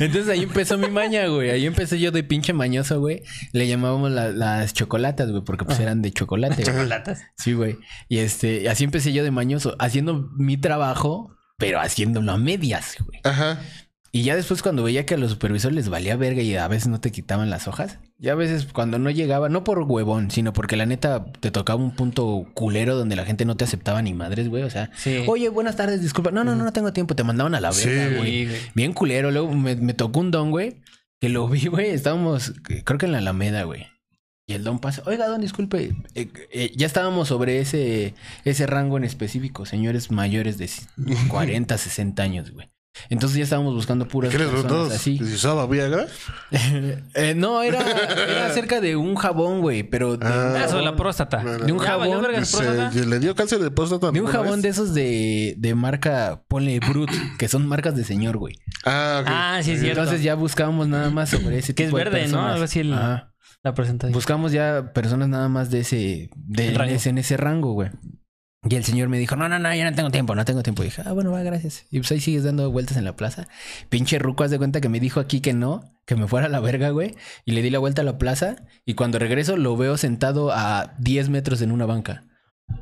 Entonces 0.00 0.28
ahí 0.28 0.42
empezó 0.44 0.78
mi 0.78 0.88
maña, 0.88 1.26
güey. 1.26 1.50
Ahí 1.50 1.66
empecé 1.66 1.98
yo 1.98 2.10
de 2.12 2.22
pinche 2.22 2.52
mañoso, 2.52 3.00
güey. 3.00 3.22
Le 3.52 3.66
llamábamos 3.66 4.10
la- 4.10 4.30
las 4.30 4.72
chocolatas, 4.74 5.30
güey, 5.30 5.42
porque 5.44 5.64
pues 5.64 5.80
eran 5.80 6.02
de 6.02 6.12
chocolate. 6.12 6.62
güey. 6.62 6.66
Chocolatas. 6.66 7.22
Sí, 7.36 7.52
güey. 7.52 7.78
Y 8.08 8.18
este, 8.18 8.68
así 8.68 8.84
empecé 8.84 9.12
yo 9.12 9.24
de 9.24 9.30
mañoso, 9.30 9.74
haciendo 9.78 10.28
mi 10.36 10.56
trabajo, 10.56 11.36
pero 11.58 11.80
haciéndolo 11.80 12.32
a 12.32 12.38
medias, 12.38 12.96
güey. 13.04 13.20
Ajá. 13.24 13.60
Y 14.16 14.22
ya 14.22 14.34
después 14.34 14.62
cuando 14.62 14.82
veía 14.82 15.04
que 15.04 15.14
a 15.14 15.18
los 15.18 15.32
supervisores 15.32 15.74
les 15.76 15.88
valía 15.90 16.16
verga 16.16 16.40
y 16.40 16.56
a 16.56 16.66
veces 16.68 16.88
no 16.88 17.00
te 17.00 17.12
quitaban 17.12 17.50
las 17.50 17.68
hojas, 17.68 17.98
ya 18.18 18.32
a 18.32 18.34
veces 18.34 18.66
cuando 18.72 18.98
no 18.98 19.10
llegaba, 19.10 19.48
no 19.50 19.62
por 19.62 19.80
huevón, 19.80 20.30
sino 20.30 20.52
porque 20.54 20.76
la 20.76 20.86
neta 20.86 21.26
te 21.40 21.50
tocaba 21.50 21.82
un 21.82 21.94
punto 21.94 22.46
culero 22.54 22.96
donde 22.96 23.14
la 23.14 23.26
gente 23.26 23.44
no 23.44 23.56
te 23.58 23.64
aceptaba 23.64 24.00
ni 24.00 24.14
madres, 24.14 24.48
güey. 24.48 24.62
O 24.62 24.70
sea, 24.70 24.90
Sí. 24.96 25.24
oye, 25.26 25.48
buenas 25.50 25.76
tardes, 25.76 26.00
disculpa. 26.00 26.30
No, 26.30 26.44
no, 26.44 26.56
no, 26.56 26.64
no 26.64 26.72
tengo 26.72 26.92
tiempo. 26.94 27.14
Te 27.14 27.24
mandaban 27.24 27.54
a 27.54 27.60
la 27.60 27.70
verga, 27.72 28.16
güey. 28.16 28.30
Sí, 28.30 28.46
güey. 28.46 28.58
Bien 28.74 28.92
culero. 28.94 29.30
Luego 29.30 29.52
me, 29.52 29.76
me 29.76 29.92
tocó 29.92 30.20
un 30.20 30.30
don, 30.30 30.50
güey, 30.50 30.76
que 31.20 31.28
lo 31.28 31.46
vi, 31.48 31.66
güey. 31.66 31.90
Estábamos, 31.90 32.54
creo 32.84 32.98
que 32.98 33.04
en 33.06 33.12
la 33.12 33.18
Alameda, 33.18 33.64
güey. 33.64 33.86
Y 34.48 34.54
el 34.54 34.62
don 34.64 34.78
pasa, 34.78 35.02
oiga, 35.06 35.26
don, 35.26 35.40
disculpe. 35.42 35.94
eh, 36.14 36.28
eh, 36.52 36.72
ya 36.74 36.86
estábamos 36.86 37.28
sobre 37.28 37.60
ese, 37.60 38.14
ese 38.44 38.66
rango 38.66 38.96
en 38.96 39.04
específico, 39.04 39.66
señores 39.66 40.10
mayores 40.10 40.56
de 40.56 40.70
40, 41.28 41.76
60 41.76 42.22
añños, 42.22 42.52
güey. 42.52 42.70
Entonces 43.10 43.38
ya 43.38 43.44
estábamos 43.44 43.74
buscando 43.74 44.06
puras 44.08 44.30
¿Qué 44.32 44.38
les 44.38 44.48
personas 44.48 44.92
así. 44.92 45.18
¿Si 45.18 45.34
usaba 45.34 45.66
Viagra? 45.66 46.06
Eh, 47.14 47.34
no, 47.36 47.62
era, 47.62 47.80
era 47.80 48.46
acerca 48.46 48.80
de 48.80 48.96
un 48.96 49.14
jabón, 49.16 49.60
güey, 49.60 49.82
pero 49.82 50.16
de, 50.16 50.26
Ah. 50.26 50.62
Ah, 50.64 50.68
sobre 50.68 50.84
la 50.84 50.96
próstata. 50.96 51.38
Bueno. 51.42 51.64
De 51.66 51.72
un 51.72 51.78
jabón, 51.78 52.22
verga 52.22 52.44
Se- 52.44 53.06
le 53.06 53.18
dio 53.18 53.34
cáncer 53.34 53.58
de 53.60 53.70
próstata. 53.70 54.10
de 54.10 54.20
un 54.20 54.26
jabón 54.26 54.62
de 54.62 54.68
esos 54.68 54.94
de, 54.94 55.54
de 55.58 55.74
marca, 55.74 56.42
ponle 56.48 56.78
Brut, 56.80 57.10
que 57.38 57.48
son 57.48 57.66
marcas 57.66 57.94
de 57.96 58.04
señor, 58.04 58.36
güey. 58.36 58.54
Ah, 58.84 59.18
ok. 59.22 59.26
Ah, 59.30 59.60
sí, 59.62 59.72
es 59.72 59.80
cierto. 59.80 60.00
Entonces 60.02 60.22
ya 60.22 60.34
buscábamos 60.34 60.88
nada 60.88 61.10
más 61.10 61.30
sobre 61.30 61.58
ese 61.58 61.74
Que 61.74 61.84
es 61.84 61.88
tipo 61.88 61.98
de 61.98 62.04
verde, 62.04 62.28
¿no? 62.28 62.46
Algo 62.46 62.64
así 62.64 62.80
el- 62.80 62.92
Ajá. 62.94 63.32
La 63.62 63.74
presentación. 63.74 64.12
Buscamos 64.12 64.52
ya 64.52 64.92
personas 64.94 65.28
nada 65.28 65.48
más 65.48 65.70
de 65.70 65.80
ese, 65.80 66.30
de, 66.36 66.70
Rango. 66.70 66.84
en 66.90 66.96
ese, 66.96 67.08
en 67.10 67.18
ese 67.18 67.36
rango, 67.36 67.72
güey. 67.72 67.90
Y 68.68 68.74
el 68.74 68.84
señor 68.84 69.08
me 69.08 69.18
dijo, 69.18 69.36
no, 69.36 69.48
no, 69.48 69.58
no, 69.58 69.74
ya 69.74 69.88
no 69.88 69.94
tengo 69.94 70.10
tiempo, 70.10 70.34
no 70.34 70.44
tengo 70.44 70.62
tiempo. 70.62 70.82
Y 70.82 70.86
dije, 70.86 71.02
ah, 71.04 71.12
bueno, 71.12 71.30
va, 71.30 71.42
gracias. 71.42 71.86
Y 71.90 71.98
pues 71.98 72.10
ahí 72.10 72.20
sigues 72.20 72.42
dando 72.42 72.70
vueltas 72.70 72.96
en 72.96 73.04
la 73.04 73.14
plaza. 73.14 73.46
Pinche 73.90 74.18
ruco, 74.18 74.44
haz 74.44 74.50
de 74.50 74.58
cuenta 74.58 74.80
que 74.80 74.88
me 74.88 74.98
dijo 74.98 75.20
aquí 75.20 75.40
que 75.40 75.52
no, 75.52 75.84
que 76.04 76.16
me 76.16 76.26
fuera 76.26 76.46
a 76.46 76.48
la 76.48 76.58
verga, 76.60 76.90
güey. 76.90 77.14
Y 77.44 77.52
le 77.52 77.62
di 77.62 77.70
la 77.70 77.78
vuelta 77.78 78.02
a 78.02 78.04
la 78.04 78.18
plaza. 78.18 78.56
Y 78.84 78.94
cuando 78.94 79.18
regreso 79.18 79.56
lo 79.56 79.76
veo 79.76 79.96
sentado 79.96 80.50
a 80.52 80.94
10 80.98 81.28
metros 81.28 81.62
en 81.62 81.70
una 81.70 81.86
banca. 81.86 82.24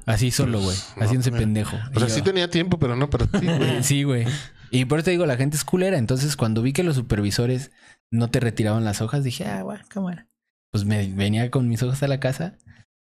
Así 0.07 0.30
solo, 0.30 0.61
güey. 0.61 0.76
No, 0.97 1.05
Haciéndose 1.05 1.32
pendejo. 1.32 1.76
O 1.76 1.99
sea, 1.99 2.09
yo, 2.09 2.14
sí 2.14 2.22
tenía 2.22 2.49
tiempo, 2.49 2.78
pero 2.78 2.97
no 2.97 3.11
para 3.11 3.26
ti, 3.26 3.47
güey. 3.47 3.82
Sí, 3.82 4.03
güey. 4.05 4.26
Y 4.70 4.87
por 4.87 4.99
eso 4.99 5.05
te 5.05 5.11
digo, 5.11 5.26
la 5.26 5.37
gente 5.37 5.57
es 5.57 5.64
culera. 5.64 5.99
Entonces, 5.99 6.37
cuando 6.37 6.62
vi 6.62 6.72
que 6.72 6.82
los 6.82 6.97
supervisores 6.97 7.72
no 8.11 8.30
te 8.30 8.41
retiraban 8.41 8.85
las 8.85 9.03
hojas, 9.03 9.22
dije, 9.22 9.45
ah, 9.45 9.62
bueno, 9.62 9.85
cámara. 9.89 10.28
Pues 10.70 10.85
me 10.85 11.07
venía 11.09 11.51
con 11.51 11.68
mis 11.68 11.82
hojas 11.82 12.03
a 12.03 12.09
la 12.09 12.20
casa 12.20 12.57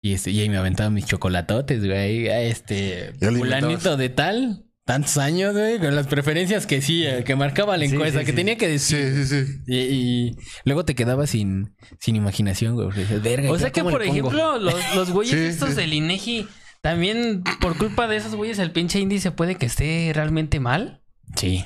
y, 0.03 0.13
este, 0.15 0.31
y 0.31 0.41
ahí 0.41 0.49
me 0.49 0.57
aventaba 0.57 0.91
mis 0.91 1.07
chocolatotes, 1.07 1.85
güey. 1.85 2.27
Este, 2.29 3.13
fulanito 3.21 3.97
de 3.97 4.09
tal, 4.09 4.65
tantos 4.85 5.19
años, 5.19 5.53
güey, 5.53 5.79
con 5.79 5.95
las 5.95 6.07
preferencias 6.07 6.67
que 6.67 6.81
sí, 6.83 7.05
eh, 7.07 7.23
que 7.25 7.37
marcaba 7.37 7.77
la 7.77 7.85
encuesta, 7.85 8.21
sí, 8.21 8.25
que 8.25 8.33
sí. 8.33 8.37
tenía 8.37 8.57
que 8.57 8.69
decir. 8.69 9.13
Sí, 9.15 9.25
sí, 9.27 9.45
sí. 9.45 9.59
Y, 9.67 9.77
y 9.79 10.37
luego 10.65 10.85
te 10.85 10.95
quedabas 10.95 11.31
sin, 11.31 11.75
sin 11.99 12.17
imaginación, 12.17 12.75
güey. 12.75 12.87
porque 12.87 13.01
dices, 13.01 13.23
Verga, 13.23 13.51
O 13.51 13.55
¿ya 13.57 13.61
sea 13.61 13.71
que, 13.73 13.83
por 13.83 13.93
pongo?" 13.93 14.05
ejemplo, 14.05 14.59
los, 14.59 14.95
los 14.95 15.11
güeyes 15.13 15.35
Sí, 15.39 15.45
estos 15.47 15.71
sí. 15.71 15.75
del 15.77 15.93
INEGI, 15.93 16.49
también 16.81 17.45
por 17.61 17.77
culpa 17.77 18.09
de 18.09 18.17
esos 18.17 18.35
güeyes, 18.35 18.59
el 18.59 18.73
pinche 18.73 18.99
índice 19.01 19.31
puede 19.31 19.57
que 19.57 19.67
esté 19.67 20.11
realmente 20.15 20.61
mal. 20.61 21.03
Sí. 21.37 21.65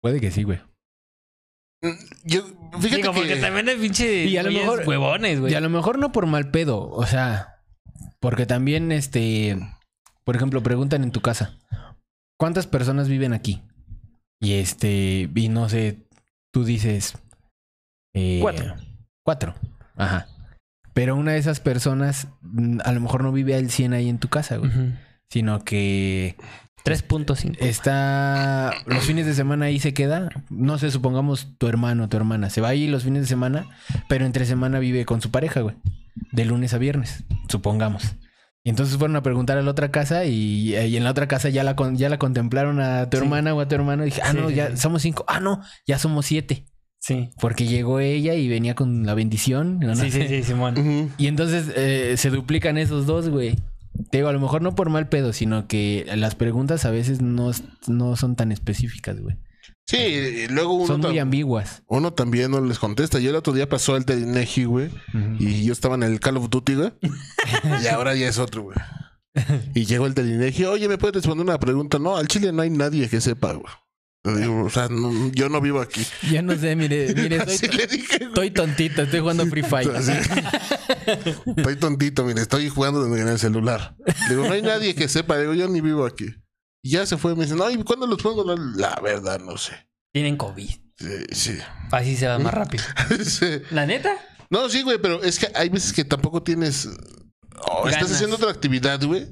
Puede 0.00 0.20
que 0.20 0.30
sí, 0.30 0.44
güey. 0.44 0.60
Yo, 2.24 2.44
fíjate 2.80 2.96
Digo, 2.96 3.12
porque 3.12 3.34
que... 3.34 3.40
también 3.40 3.68
hay 3.68 3.76
pinche 3.76 4.24
Y 4.26 4.36
a 4.36 4.42
lo 4.44 4.52
mejor- 4.52 4.84
huevones, 4.86 5.40
güey. 5.40 5.52
Y 5.52 5.56
a 5.56 5.60
lo 5.60 5.68
mejor 5.68 5.98
no 5.98 6.12
por 6.12 6.26
mal 6.26 6.50
pedo, 6.50 6.88
o 6.88 7.06
sea, 7.06 7.56
porque 8.20 8.46
también, 8.46 8.92
este, 8.92 9.58
por 10.24 10.36
ejemplo, 10.36 10.62
preguntan 10.62 11.02
en 11.02 11.10
tu 11.10 11.20
casa, 11.20 11.58
¿cuántas 12.38 12.66
personas 12.68 13.08
viven 13.08 13.32
aquí? 13.32 13.62
Y 14.40 14.54
este, 14.54 15.28
y 15.34 15.48
no 15.48 15.68
sé, 15.68 16.06
tú 16.52 16.64
dices... 16.64 17.14
eh, 18.14 18.38
Cuatro. 18.40 18.74
Cuatro, 19.24 19.54
ajá. 19.96 20.28
Pero 20.94 21.16
una 21.16 21.32
de 21.32 21.38
esas 21.38 21.58
personas 21.60 22.28
mm, 22.42 22.80
a 22.84 22.92
lo 22.92 23.00
mejor 23.00 23.22
no 23.24 23.32
vive 23.32 23.54
al 23.54 23.70
100 23.70 23.92
ahí 23.94 24.08
en 24.08 24.18
tu 24.18 24.28
casa, 24.28 24.56
güey. 24.56 24.70
Sino 25.30 25.64
que 25.64 26.36
3.5. 26.84 27.56
está 27.60 28.72
los 28.86 29.04
fines 29.04 29.26
de 29.26 29.34
semana 29.34 29.66
ahí 29.66 29.78
se 29.78 29.94
queda. 29.94 30.28
No 30.50 30.78
sé, 30.78 30.90
supongamos 30.90 31.54
tu 31.58 31.68
hermano 31.68 32.04
o 32.04 32.08
tu 32.08 32.16
hermana. 32.16 32.50
Se 32.50 32.60
va 32.60 32.68
ahí 32.68 32.86
los 32.88 33.04
fines 33.04 33.22
de 33.22 33.28
semana, 33.28 33.66
pero 34.08 34.24
entre 34.26 34.44
semana 34.46 34.78
vive 34.78 35.04
con 35.04 35.20
su 35.20 35.30
pareja, 35.30 35.60
güey. 35.60 35.76
De 36.32 36.44
lunes 36.44 36.74
a 36.74 36.78
viernes, 36.78 37.24
supongamos. 37.48 38.16
Y 38.64 38.70
entonces 38.70 38.96
fueron 38.96 39.16
a 39.16 39.22
preguntar 39.22 39.58
a 39.58 39.62
la 39.62 39.70
otra 39.70 39.90
casa 39.90 40.24
y, 40.24 40.76
y 40.76 40.96
en 40.96 41.04
la 41.04 41.10
otra 41.10 41.26
casa 41.26 41.48
ya 41.48 41.64
la, 41.64 41.74
con- 41.74 41.96
ya 41.96 42.08
la 42.08 42.18
contemplaron 42.18 42.80
a 42.80 43.10
tu 43.10 43.16
Sí. 43.16 43.22
hermana 43.24 43.54
o 43.54 43.60
a 43.60 43.66
tu 43.68 43.74
hermano. 43.74 44.02
Y 44.04 44.06
dije, 44.06 44.20
ah, 44.22 44.30
Sí, 44.30 44.36
no, 44.38 44.48
sí, 44.48 44.54
ya 44.54 44.70
sí. 44.70 44.76
somos 44.76 45.02
cinco. 45.02 45.24
Ah, 45.26 45.40
no, 45.40 45.60
ya 45.86 45.98
somos 45.98 46.26
siete. 46.26 46.66
Sí. 47.00 47.30
Porque 47.40 47.66
llegó 47.66 47.98
ella 47.98 48.34
y 48.34 48.48
venía 48.48 48.76
con 48.76 49.04
la 49.04 49.14
bendición. 49.14 49.80
¿no? 49.80 49.96
Sí, 49.96 50.12
sí, 50.12 50.28
sí, 50.28 50.44
Simón. 50.44 51.10
Y 51.18 51.26
entonces 51.26 51.72
eh, 51.74 52.14
se 52.16 52.30
duplican 52.30 52.78
esos 52.78 53.06
dos, 53.06 53.28
güey. 53.28 53.56
Te 54.10 54.18
digo, 54.18 54.28
a 54.28 54.32
lo 54.32 54.40
mejor 54.40 54.62
no 54.62 54.74
por 54.74 54.90
mal 54.90 55.08
pedo, 55.08 55.32
sino 55.32 55.68
que 55.68 56.06
las 56.16 56.34
preguntas 56.34 56.84
a 56.84 56.90
veces 56.90 57.20
no, 57.20 57.50
no 57.86 58.16
son 58.16 58.36
tan 58.36 58.52
específicas, 58.52 59.20
güey. 59.20 59.36
Sí, 59.86 59.96
y 59.98 60.48
luego 60.48 60.74
uno, 60.74 60.86
Son 60.86 61.00
muy 61.00 61.18
ambiguas. 61.18 61.82
uno 61.86 62.12
también 62.12 62.50
no 62.50 62.60
les 62.64 62.78
contesta. 62.78 63.18
Yo 63.18 63.30
el 63.30 63.36
otro 63.36 63.52
día 63.52 63.68
pasó 63.68 63.96
el 63.96 64.04
del 64.04 64.24
güey. 64.66 64.90
Y 65.38 65.64
yo 65.64 65.72
estaba 65.72 65.96
en 65.96 66.04
el 66.04 66.20
Call 66.20 66.36
of 66.38 66.48
Duty, 66.50 66.74
güey. 66.74 66.92
y 67.82 67.86
ahora 67.88 68.14
ya 68.14 68.28
es 68.28 68.38
otro, 68.38 68.62
güey. 68.62 68.76
Y 69.74 69.86
llegó 69.86 70.06
el 70.06 70.14
del 70.14 70.30
INEGI. 70.30 70.64
Oye, 70.66 70.88
¿me 70.88 70.98
puedes 70.98 71.16
responder 71.16 71.44
una 71.46 71.58
pregunta? 71.58 71.98
No, 71.98 72.16
al 72.16 72.28
Chile 72.28 72.52
no 72.52 72.62
hay 72.62 72.70
nadie 72.70 73.08
que 73.08 73.20
sepa, 73.20 73.52
güey. 73.52 73.72
Le 74.24 74.36
digo, 74.40 74.64
o 74.64 74.70
sea, 74.70 74.88
no- 74.88 75.30
yo 75.32 75.48
no 75.48 75.60
vivo 75.60 75.80
aquí. 75.80 76.06
Ya 76.30 76.42
no 76.42 76.54
sé, 76.56 76.76
mire, 76.76 77.12
mire, 77.14 77.36
estoy, 77.44 77.68
le 77.76 77.86
dije, 77.88 78.18
güey. 78.18 78.28
estoy 78.28 78.50
tontito, 78.52 79.02
estoy 79.02 79.18
jugando 79.20 79.44
Free 79.46 79.64
Fire. 79.64 79.90
Así. 79.96 80.12
Estoy 81.56 81.76
tontito, 81.76 82.24
mire, 82.24 82.42
estoy 82.42 82.68
jugando 82.68 83.04
en 83.16 83.28
el 83.28 83.38
celular. 83.38 83.96
Le 84.28 84.34
digo, 84.36 84.46
no 84.46 84.52
hay 84.52 84.62
nadie 84.62 84.94
que 84.94 85.08
sepa. 85.08 85.38
Digo, 85.38 85.54
yo 85.54 85.68
ni 85.68 85.80
vivo 85.80 86.06
aquí. 86.06 86.26
Y 86.84 86.90
ya 86.90 87.06
se 87.06 87.16
fue. 87.16 87.34
Me 87.34 87.44
dice, 87.44 87.56
no, 87.56 87.68
¿y 87.70 87.82
cuándo 87.82 88.06
los 88.06 88.22
pongo? 88.22 88.44
La, 88.44 88.54
la 88.76 89.00
verdad, 89.00 89.40
no 89.40 89.56
sé. 89.56 89.72
Tienen 90.12 90.36
COVID. 90.36 90.70
Sí, 90.98 91.08
sí. 91.32 91.58
Así 91.90 92.16
se 92.16 92.26
va 92.28 92.38
más 92.38 92.54
rápido. 92.54 92.84
Sí. 93.24 93.46
¿La 93.70 93.86
neta? 93.86 94.14
No, 94.50 94.68
sí, 94.68 94.82
güey, 94.82 94.98
pero 95.00 95.22
es 95.22 95.38
que 95.38 95.48
hay 95.54 95.68
veces 95.68 95.92
que 95.92 96.04
tampoco 96.04 96.42
tienes. 96.42 96.88
O 97.66 97.88
estás 97.88 98.12
haciendo 98.12 98.36
otra 98.36 98.50
actividad, 98.50 99.02
güey. 99.04 99.26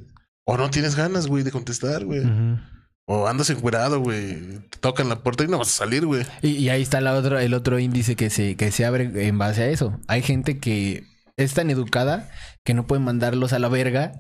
O 0.47 0.57
no 0.57 0.71
tienes 0.71 0.97
ganas, 0.97 1.27
güey, 1.27 1.45
de 1.45 1.51
contestar, 1.53 2.05
güey. 2.05 2.21
Ujú. 2.21 2.59
O 3.07 3.27
andas 3.27 3.51
encuerado, 3.51 4.01
güey. 4.01 4.37
Te 4.71 4.79
tocan 4.81 5.09
la 5.09 5.19
puerta 5.23 5.43
y 5.45 5.49
no 5.49 5.59
vas 5.59 5.69
a 5.69 5.79
salir, 5.79 6.07
güey. 6.07 6.25
y, 6.43 6.51
y 6.51 6.69
ahí 6.69 6.83
está 6.83 7.01
la 7.01 7.15
otra, 7.15 7.43
el 7.43 7.55
otro 7.55 7.79
índice 7.79 8.15
que 8.17 8.31
se, 8.31 8.57
que 8.57 8.71
se 8.71 8.85
abre 8.85 9.27
en 9.27 9.37
base 9.39 9.63
a 9.63 9.69
eso. 9.69 9.99
Hay 10.07 10.23
gente 10.23 10.59
que 10.59 11.05
es 11.37 11.55
tan 11.55 11.71
educada 11.71 12.31
que 12.65 12.75
no 12.75 12.87
puede 12.87 13.01
mandarlos 13.03 13.53
a 13.53 13.59
la 13.59 13.69
verga, 13.69 14.13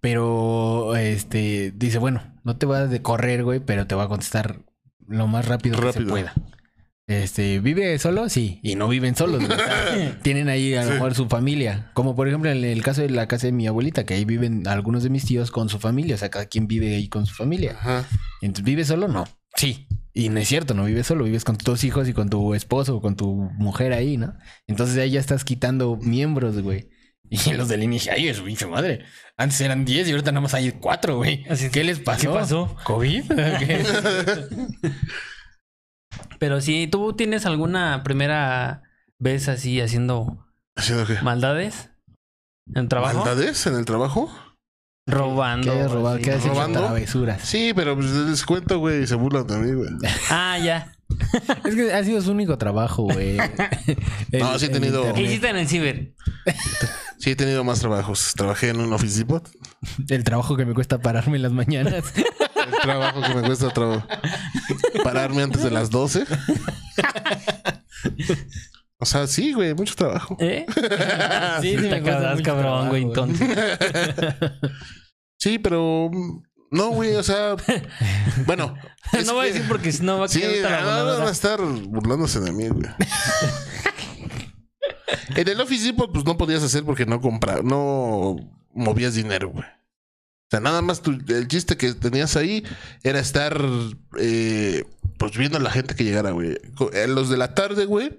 pero 0.00 0.96
este 0.96 1.72
dice, 1.74 1.98
bueno, 1.98 2.22
no 2.44 2.56
te 2.56 2.66
vas 2.66 2.90
de 2.90 3.00
correr, 3.02 3.44
güey, 3.44 3.60
pero 3.60 3.86
te 3.86 3.94
va 3.94 4.04
a 4.04 4.08
contestar 4.08 4.60
lo 5.06 5.26
más 5.26 5.46
rápido, 5.46 5.76
que 5.76 5.82
se 5.82 5.92
Rápido. 5.92 6.08
pueda. 6.10 6.34
Este, 7.10 7.58
¿vive 7.58 7.98
solo? 7.98 8.28
Sí. 8.28 8.60
Y 8.62 8.76
no 8.76 8.86
viven 8.86 9.16
solos. 9.16 9.44
güey. 9.44 9.52
O 9.52 9.56
sea, 9.56 10.18
tienen 10.22 10.48
ahí 10.48 10.74
a 10.74 10.84
lo 10.84 10.92
mejor 10.92 11.16
su 11.16 11.26
familia. 11.26 11.90
Como 11.92 12.14
por 12.14 12.28
ejemplo 12.28 12.48
en 12.48 12.64
el 12.64 12.82
caso 12.84 13.02
de 13.02 13.10
la 13.10 13.26
casa 13.26 13.48
de 13.48 13.52
mi 13.52 13.66
abuelita, 13.66 14.06
que 14.06 14.14
ahí 14.14 14.24
viven 14.24 14.68
algunos 14.68 15.02
de 15.02 15.10
mis 15.10 15.26
tíos 15.26 15.50
con 15.50 15.68
su 15.68 15.80
familia. 15.80 16.14
O 16.14 16.18
sea, 16.18 16.30
cada 16.30 16.46
quien 16.46 16.68
vive 16.68 16.94
ahí 16.94 17.08
con 17.08 17.26
su 17.26 17.34
familia. 17.34 17.72
Ajá. 17.72 18.04
Entonces, 18.42 18.64
¿vive 18.64 18.84
solo? 18.84 19.08
No. 19.08 19.24
Sí. 19.56 19.88
Y 20.14 20.28
no 20.28 20.38
es 20.38 20.46
cierto, 20.46 20.72
no 20.72 20.84
vives 20.84 21.08
solo, 21.08 21.24
vives 21.24 21.44
con 21.44 21.56
tus 21.56 21.64
dos 21.64 21.82
hijos 21.82 22.08
y 22.08 22.12
con 22.12 22.30
tu 22.30 22.54
esposo 22.54 22.96
o 22.96 23.00
con 23.02 23.16
tu 23.16 23.50
mujer 23.58 23.92
ahí, 23.92 24.16
¿no? 24.16 24.34
Entonces 24.68 24.96
ahí 24.96 25.10
ya 25.10 25.20
estás 25.20 25.44
quitando 25.44 25.96
miembros, 25.96 26.62
güey. 26.62 26.90
Y 27.28 27.38
los 27.54 27.68
del 27.68 27.82
inicio, 27.82 28.12
ay, 28.14 28.28
es 28.28 28.36
su 28.36 28.44
pinche 28.44 28.66
madre. 28.66 29.04
Antes 29.36 29.60
eran 29.62 29.84
10 29.84 30.06
y 30.06 30.10
ahorita 30.12 30.30
nada 30.30 30.42
más 30.42 30.54
hay 30.54 30.70
4, 30.70 31.16
güey. 31.16 31.44
¿Qué 31.72 31.82
les 31.82 31.98
pasó? 31.98 32.32
¿Qué 32.32 32.38
pasó? 32.38 32.76
¿COVID? 32.84 33.24
¿Qué? 33.58 33.84
Pero 36.40 36.60
si 36.60 36.88
tú 36.88 37.12
tienes 37.12 37.46
alguna 37.46 38.02
primera 38.02 38.82
vez 39.20 39.46
así 39.48 39.80
haciendo 39.80 40.46
¿Haciendo 40.76 41.06
qué? 41.06 41.20
maldades 41.22 41.90
en 42.74 42.88
trabajo, 42.88 43.18
¿Maldades 43.18 43.64
en 43.66 43.76
el 43.76 43.84
trabajo? 43.84 44.32
robando. 45.06 45.72
¿Qué 45.72 45.80
así. 45.80 46.22
¿Qué 46.22 46.30
has 46.32 46.40
hecho 46.44 46.54
¿Robando? 46.54 46.80
travesuras? 46.80 47.42
Sí, 47.42 47.72
pero 47.74 47.94
pues 47.96 48.10
les 48.10 48.44
cuento, 48.44 48.78
güey, 48.78 49.02
y 49.02 49.06
se 49.06 49.16
burlan 49.16 49.46
de 49.46 49.56
mí, 49.58 49.72
güey. 49.72 49.90
Ah, 50.30 50.58
ya. 50.58 50.92
Es 51.64 51.74
que 51.74 51.92
ha 51.92 52.02
sido 52.04 52.22
su 52.22 52.30
único 52.30 52.56
trabajo, 52.58 53.02
güey. 53.04 53.36
No, 54.32 54.58
sí 54.58 54.66
he 54.66 54.68
tenido- 54.68 55.02
¿Qué 55.02 55.08
internet. 55.08 55.26
hiciste 55.26 55.48
en 55.50 55.56
el 55.56 55.68
ciber? 55.68 56.14
Sí, 57.20 57.30
he 57.32 57.36
tenido 57.36 57.62
más 57.64 57.80
trabajos. 57.80 58.32
Trabajé 58.34 58.70
en 58.70 58.80
un 58.80 58.92
Office 58.92 59.18
Depot. 59.18 59.46
El 60.08 60.24
trabajo 60.24 60.56
que 60.56 60.64
me 60.64 60.72
cuesta 60.74 60.98
pararme 60.98 61.36
en 61.36 61.42
las 61.42 61.52
mañanas. 61.52 62.04
El 62.16 62.80
trabajo 62.82 63.20
que 63.22 63.34
me 63.34 63.42
cuesta 63.42 63.68
trabajo. 63.70 64.06
Pararme 65.04 65.42
antes 65.42 65.62
de 65.62 65.70
las 65.70 65.90
12. 65.90 66.24
O 68.98 69.06
sea, 69.06 69.26
sí, 69.26 69.52
güey, 69.52 69.74
mucho 69.74 69.94
trabajo. 69.94 70.36
¿Eh? 70.40 70.66
Sí, 71.60 71.76
sí, 71.76 71.88
Te 71.88 71.94
acabas, 71.96 72.36
mucho 72.36 72.44
cabrón, 72.44 72.88
güey, 72.88 73.12
trabajo, 73.12 73.32
entonces. 73.34 74.60
Sí, 75.38 75.58
pero 75.58 76.10
mm, 76.12 76.42
no, 76.70 76.88
güey, 76.90 77.14
o 77.16 77.22
sea, 77.22 77.56
bueno. 78.46 78.74
no 79.26 79.34
voy 79.34 79.48
a 79.48 79.52
decir 79.52 79.66
porque 79.68 79.92
si 79.92 80.02
no 80.02 80.18
va 80.18 80.26
a 80.26 80.28
Sí, 80.28 80.40
la 80.62 80.80
no, 80.80 80.86
van 80.86 80.98
a 80.98 81.02
voladora. 81.02 81.30
estar 81.30 81.60
burlándose 81.60 82.40
de 82.40 82.52
mí, 82.52 82.68
güey. 82.68 82.86
En 85.36 85.48
el 85.48 85.60
Office 85.60 85.84
Depot, 85.84 86.12
pues 86.12 86.24
no 86.24 86.36
podías 86.36 86.62
hacer 86.62 86.84
porque 86.84 87.06
no 87.06 87.20
compra, 87.20 87.60
no 87.62 88.36
movías 88.74 89.14
dinero, 89.14 89.50
güey. 89.50 89.64
O 89.64 90.50
sea, 90.50 90.60
nada 90.60 90.82
más 90.82 91.00
tu- 91.00 91.12
el 91.28 91.46
chiste 91.48 91.76
que 91.76 91.92
tenías 91.94 92.36
ahí 92.36 92.64
era 93.04 93.20
estar, 93.20 93.60
eh, 94.18 94.84
pues 95.16 95.36
viendo 95.36 95.58
a 95.58 95.60
la 95.60 95.70
gente 95.70 95.94
que 95.94 96.02
llegara, 96.04 96.32
güey. 96.32 96.58
Eh, 96.92 97.06
Los 97.08 97.28
de 97.30 97.36
la 97.36 97.54
tarde, 97.54 97.84
güey, 97.84 98.18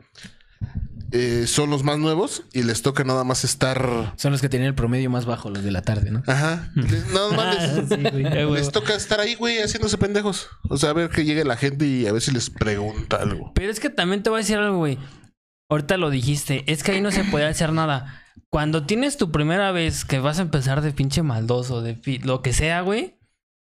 eh, 1.13 1.45
son 1.45 1.69
los 1.69 1.83
más 1.83 1.97
nuevos 1.99 2.43
y 2.53 2.63
les 2.63 2.81
toca 2.83 3.03
nada 3.03 3.25
más 3.25 3.43
estar. 3.43 4.13
Son 4.15 4.31
los 4.31 4.39
que 4.39 4.47
tenían 4.47 4.69
el 4.69 4.75
promedio 4.75 5.09
más 5.09 5.25
bajo, 5.25 5.49
los 5.49 5.61
de 5.61 5.71
la 5.71 5.81
tarde, 5.81 6.09
¿no? 6.09 6.23
Ajá. 6.25 6.71
Les- 6.73 7.05
nada 7.11 7.31
más 7.35 7.57
Ah, 7.59 7.73
les, 7.75 7.89
sí, 7.89 7.95
güey, 8.11 8.23
qué 8.23 8.29
huevo. 8.45 8.55
les 8.55 8.71
toca 8.71 8.95
estar 8.95 9.19
ahí, 9.19 9.35
güey, 9.35 9.57
haciéndose 9.61 9.97
pendejos. 9.97 10.47
O 10.69 10.77
sea, 10.77 10.91
a 10.91 10.93
ver 10.93 11.09
que 11.09 11.25
llegue 11.25 11.43
la 11.43 11.57
gente 11.57 11.85
y 11.85 12.07
a 12.07 12.13
ver 12.13 12.21
si 12.21 12.31
les 12.31 12.49
pregunta 12.49 13.17
algo. 13.17 13.51
Pero 13.55 13.69
es 13.71 13.81
que 13.81 13.89
también 13.89 14.23
te 14.23 14.29
voy 14.29 14.37
a 14.37 14.43
decir 14.43 14.55
algo, 14.57 14.77
güey. 14.77 14.97
Ahorita 15.71 15.97
lo 15.97 16.09
dijiste. 16.11 16.63
Es 16.71 16.83
que 16.83 16.91
ahí 16.91 17.01
no 17.01 17.09
se 17.11 17.23
puede 17.23 17.45
hacer 17.45 17.71
nada. 17.73 18.21
Cuando 18.49 18.85
tienes 18.85 19.17
tu 19.17 19.31
primera 19.31 19.71
vez 19.71 20.05
que 20.05 20.19
vas 20.19 20.37
a 20.37 20.43
empezar 20.43 20.81
de 20.81 20.91
pinche 20.91 21.23
maldoso, 21.23 21.81
de 21.81 21.95
fi- 21.95 22.19
lo 22.19 22.41
que 22.41 22.53
sea, 22.53 22.81
güey, 22.81 23.17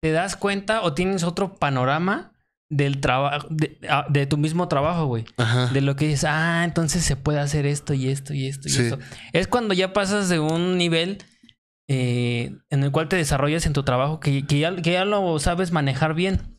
te 0.01 0.11
das 0.11 0.35
cuenta 0.37 0.81
o 0.81 0.93
tienes 0.93 1.23
otro 1.23 1.55
panorama 1.55 2.31
del 2.71 3.01
trabajo, 3.01 3.47
de, 3.49 3.77
ah, 3.89 4.05
de 4.09 4.25
tu 4.27 4.37
mismo 4.37 4.67
trabajo, 4.69 5.07
güey. 5.07 5.25
Ajá. 5.37 5.67
De 5.67 5.81
lo 5.81 5.95
que 5.97 6.05
dices, 6.07 6.23
ah, 6.27 6.61
entonces 6.63 7.03
se 7.03 7.15
puede 7.17 7.39
hacer 7.39 7.65
esto 7.65 7.93
y 7.93 8.07
esto 8.07 8.33
y 8.33 8.47
esto 8.47 8.67
y 8.69 8.71
Sí. 8.71 8.81
esto. 8.83 8.99
Es 9.33 9.47
cuando 9.47 9.73
ya 9.73 9.91
pasas 9.91 10.29
de 10.29 10.39
un 10.39 10.77
nivel 10.77 11.17
eh, 11.89 12.55
en 12.69 12.83
el 12.83 12.91
cual 12.91 13.07
te 13.09 13.15
desarrollas 13.15 13.65
en 13.65 13.73
tu 13.73 13.83
trabajo 13.83 14.19
que, 14.19 14.45
que 14.45 14.59
ya, 14.59 14.75
que 14.75 14.93
ya 14.93 15.05
lo 15.05 15.37
sabes 15.39 15.71
manejar 15.71 16.13
bien. 16.13 16.57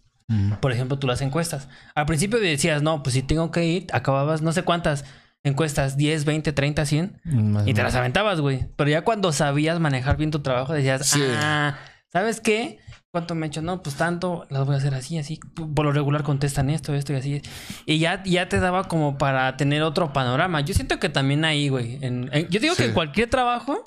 Por 0.60 0.70
ejemplo, 0.70 0.96
tú 0.96 1.08
las 1.08 1.22
encuestas. 1.22 1.68
Al 1.96 2.06
principio 2.06 2.38
decías, 2.38 2.82
no, 2.82 3.02
pues 3.02 3.14
si 3.14 3.22
tengo 3.22 3.50
que 3.50 3.64
ir, 3.66 3.86
acababas 3.92 4.42
no 4.42 4.52
sé 4.52 4.62
cuántas 4.62 5.04
encuestas, 5.44 5.96
10, 5.96 6.24
20, 6.24 6.52
30, 6.52 6.84
100, 6.86 7.20
Más 7.24 7.66
y 7.66 7.74
te 7.74 7.82
las 7.82 7.94
aventabas, 7.94 8.40
güey. 8.40 8.68
Pero 8.76 8.90
ya 8.90 9.02
cuando 9.04 9.32
sabías 9.32 9.80
manejar 9.80 10.16
bien 10.16 10.30
tu 10.30 10.40
trabajo, 10.40 10.72
decías, 10.74 11.06
Sí. 11.06 11.22
ah, 11.36 11.78
¿sabes 12.12 12.40
qué? 12.40 12.78
¿Cuánto 13.12 13.34
me 13.34 13.46
he 13.46 13.48
hecho? 13.48 13.60
No, 13.60 13.82
pues 13.82 13.96
tanto, 13.96 14.46
las 14.50 14.64
voy 14.66 14.74
a 14.76 14.78
hacer 14.78 14.94
así, 14.94 15.18
así. 15.18 15.40
Por 15.74 15.84
lo 15.84 15.90
regular 15.92 16.22
contestan 16.22 16.70
esto, 16.70 16.94
esto 16.94 17.12
y 17.12 17.16
así. 17.16 17.42
Y 17.84 17.98
ya, 17.98 18.22
ya 18.24 18.48
te 18.48 18.60
daba 18.60 18.84
como 18.86 19.18
para 19.18 19.56
tener 19.56 19.82
otro 19.82 20.12
panorama. 20.12 20.60
Yo 20.60 20.74
siento 20.74 21.00
que 21.00 21.08
también 21.08 21.44
ahí, 21.44 21.68
güey. 21.70 21.98
en- 22.02 22.30
en- 22.32 22.48
yo 22.48 22.60
digo 22.60 22.76
que 22.76 22.84
en 22.84 22.92
cualquier 22.92 23.28
trabajo 23.28 23.82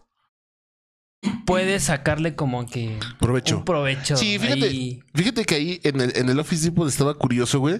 puedes 1.46 1.84
sacarle 1.84 2.36
como 2.36 2.66
que 2.66 3.00
Provecho. 3.20 3.60
un 3.60 3.66
provecho. 3.66 4.18
Sí, 4.18 4.38
fíjate, 4.40 4.66
ahí. 4.66 5.00
fíjate 5.14 5.46
que 5.46 5.56
ahí 5.56 5.80
en 5.84 6.02
el, 6.02 6.18
en 6.18 6.30
el 6.30 6.40
Office 6.40 6.66
Depot 6.66 6.88
estaba 6.88 7.14
curioso, 7.14 7.60
güey. 7.60 7.80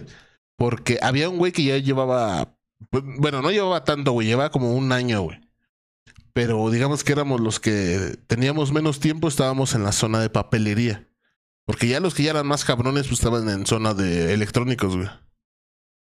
Porque 0.56 1.00
había 1.02 1.30
un 1.30 1.38
güey 1.40 1.52
que 1.52 1.64
ya 1.64 1.78
llevaba. 1.78 2.53
Bueno, 2.92 3.42
no 3.42 3.52
llevaba 3.52 3.84
tanto, 3.84 4.12
güey. 4.12 4.28
Llevaba 4.28 4.52
como 4.52 4.74
un 4.74 4.92
año, 4.92 5.22
güey. 5.22 5.40
Pero 6.34 6.70
digamos 6.72 7.04
que 7.04 7.12
éramos 7.12 7.40
los 7.42 7.60
que 7.60 8.18
teníamos 8.28 8.72
menos 8.72 9.00
tiempo, 9.00 9.28
estábamos 9.28 9.76
en 9.76 9.84
la 9.84 9.92
zona 9.92 10.20
de 10.20 10.30
papelería. 10.30 11.08
Porque 11.66 11.88
ya 11.88 12.00
los 12.00 12.14
que 12.16 12.24
ya 12.24 12.32
eran 12.32 12.48
más 12.48 12.66
cabrones, 12.66 13.04
pues 13.08 13.20
estaban 13.20 13.48
en 13.50 13.66
zona 13.66 13.94
de 13.94 14.34
electrónicos, 14.34 14.96
güey. 14.98 15.08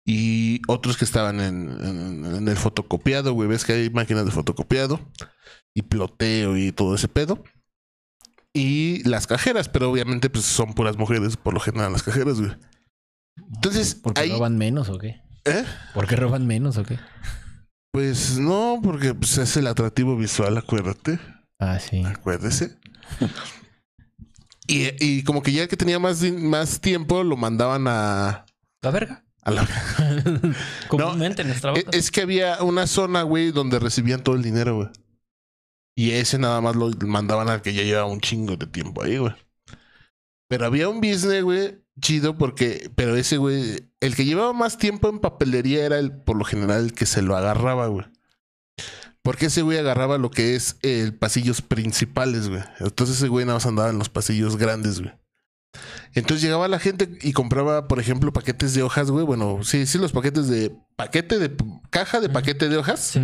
Y 0.06 0.62
otros 0.68 0.96
que 0.96 1.04
estaban 1.04 1.40
en, 1.40 1.70
en- 1.84 2.24
en 2.36 2.48
el 2.48 2.56
fotocopiado, 2.56 3.32
güey. 3.34 3.48
Ves 3.48 3.64
que 3.64 3.72
hay 3.74 3.90
máquinas 3.90 4.24
de 4.24 4.30
fotocopiado 4.30 5.00
y 5.74 5.82
ploteo 5.82 6.56
y 6.56 6.72
todo 6.72 6.94
ese 6.94 7.08
pedo. 7.08 7.42
Y 8.54 9.02
las 9.08 9.26
cajeras, 9.26 9.68
pero 9.68 9.90
obviamente 9.90 10.28
pues 10.28 10.44
son 10.44 10.74
puras 10.74 10.96
mujeres, 10.98 11.36
por 11.36 11.54
lo 11.54 11.60
general 11.60 11.92
las 11.92 12.02
cajeras, 12.02 12.38
güey. 12.40 12.52
Entonces, 13.54 13.94
¿Por 13.94 14.12
qué 14.14 14.20
ahí... 14.22 14.30
roban 14.30 14.58
menos 14.58 14.88
o 14.90 14.98
qué? 14.98 15.22
¿Eh? 15.44 15.64
¿Por 15.94 16.06
qué 16.06 16.16
roban 16.16 16.46
menos 16.46 16.76
o 16.78 16.84
qué? 16.84 16.98
Pues 17.92 18.38
no, 18.38 18.80
porque 18.82 19.14
pues, 19.14 19.36
es 19.38 19.56
el 19.56 19.66
atractivo 19.66 20.16
visual, 20.16 20.56
acuérdate. 20.56 21.18
Ah, 21.58 21.78
sí. 21.78 22.02
Acuérdese. 22.04 22.78
Y, 24.66 24.88
y 25.04 25.24
como 25.24 25.42
que 25.42 25.52
ya 25.52 25.66
que 25.68 25.76
tenía 25.76 25.98
más, 25.98 26.22
más 26.22 26.80
tiempo, 26.80 27.22
lo 27.24 27.36
mandaban 27.36 27.86
a, 27.88 28.46
La 28.82 28.90
verga. 28.90 29.24
a 29.42 29.50
la... 29.50 29.68
Comúnmente 30.88 31.42
en 31.42 31.48
los 31.48 31.58
E- 31.58 31.60
trabajos. 31.60 31.84
Es 31.92 32.10
que 32.10 32.22
había 32.22 32.62
una 32.62 32.86
zona, 32.86 33.22
güey, 33.22 33.50
donde 33.50 33.78
recibían 33.78 34.22
todo 34.22 34.36
el 34.36 34.42
dinero, 34.42 34.76
güey. 34.76 34.88
Y 35.94 36.12
ese 36.12 36.38
nada 36.38 36.60
más 36.62 36.74
lo 36.76 36.90
mandaban 37.06 37.50
al 37.50 37.60
que 37.60 37.74
ya 37.74 37.82
llevaba 37.82 38.06
un 38.06 38.20
chingo 38.20 38.56
de 38.56 38.66
tiempo 38.66 39.02
ahí, 39.02 39.18
güey. 39.18 39.34
Pero 40.48 40.64
había 40.66 40.88
un 40.88 41.00
business, 41.00 41.42
güey, 41.42 41.81
chido 42.00 42.36
porque... 42.36 42.90
Pero 42.94 43.16
ese, 43.16 43.36
güey, 43.36 43.88
el 44.00 44.14
que 44.14 44.24
llevaba 44.24 44.52
más 44.52 44.78
tiempo 44.78 45.08
en 45.08 45.18
papelería 45.18 45.84
era 45.84 45.98
el, 45.98 46.12
por 46.12 46.36
lo 46.36 46.44
general, 46.44 46.84
el 46.84 46.92
que 46.92 47.06
se 47.06 47.22
lo 47.22 47.36
agarraba, 47.36 47.86
güey. 47.86 48.06
Porque 49.22 49.46
ese 49.46 49.62
güey 49.62 49.78
agarraba 49.78 50.18
lo 50.18 50.30
que 50.30 50.56
es 50.56 50.76
el 50.82 51.14
pasillos 51.14 51.62
principales, 51.62 52.48
güey. 52.48 52.62
Entonces 52.80 53.16
ese 53.16 53.28
güey 53.28 53.44
nada 53.46 53.56
más 53.56 53.66
andaba 53.66 53.90
en 53.90 53.98
los 53.98 54.08
pasillos 54.08 54.56
grandes, 54.56 55.00
güey. 55.00 55.12
Entonces 56.14 56.42
llegaba 56.42 56.68
la 56.68 56.78
gente 56.78 57.08
y 57.22 57.32
compraba, 57.32 57.88
por 57.88 58.00
ejemplo, 58.00 58.32
paquetes 58.32 58.74
de 58.74 58.82
hojas, 58.82 59.10
güey. 59.10 59.24
Bueno, 59.24 59.60
sí, 59.62 59.86
sí, 59.86 59.98
los 59.98 60.12
paquetes 60.12 60.48
de 60.48 60.76
paquete 60.96 61.38
de 61.38 61.56
caja 61.90 62.20
de 62.20 62.28
paquete 62.28 62.68
de 62.68 62.76
hojas. 62.76 63.14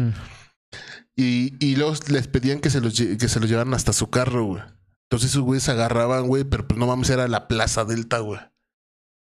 Y, 1.17 1.55
y 1.59 1.77
luego 1.77 1.95
les 2.09 2.29
pedían 2.29 2.61
que 2.61 2.71
se 2.71 2.81
los, 2.81 2.95
que 2.95 3.29
se 3.29 3.41
los 3.41 3.51
llevaran 3.51 3.75
hasta 3.75 3.93
su 3.93 4.09
carro, 4.09 4.45
güey. 4.45 4.63
Entonces 5.11 5.31
esos 5.31 5.43
güeyes 5.43 5.65
se 5.65 5.73
agarraban, 5.73 6.27
güey, 6.27 6.45
pero 6.45 6.69
pues 6.69 6.79
no 6.79 6.87
mames, 6.87 7.11
era 7.11 7.27
la 7.29 7.49
Plaza 7.49 7.85
Delta, 7.85 8.19
güey. 8.21 8.41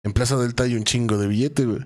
En 0.04 0.14
Plaza 0.14 0.38
Delta 0.38 0.64
hay 0.64 0.76
un 0.76 0.84
chingo 0.84 1.18
de 1.18 1.28
billete, 1.28 1.66
güey. 1.66 1.80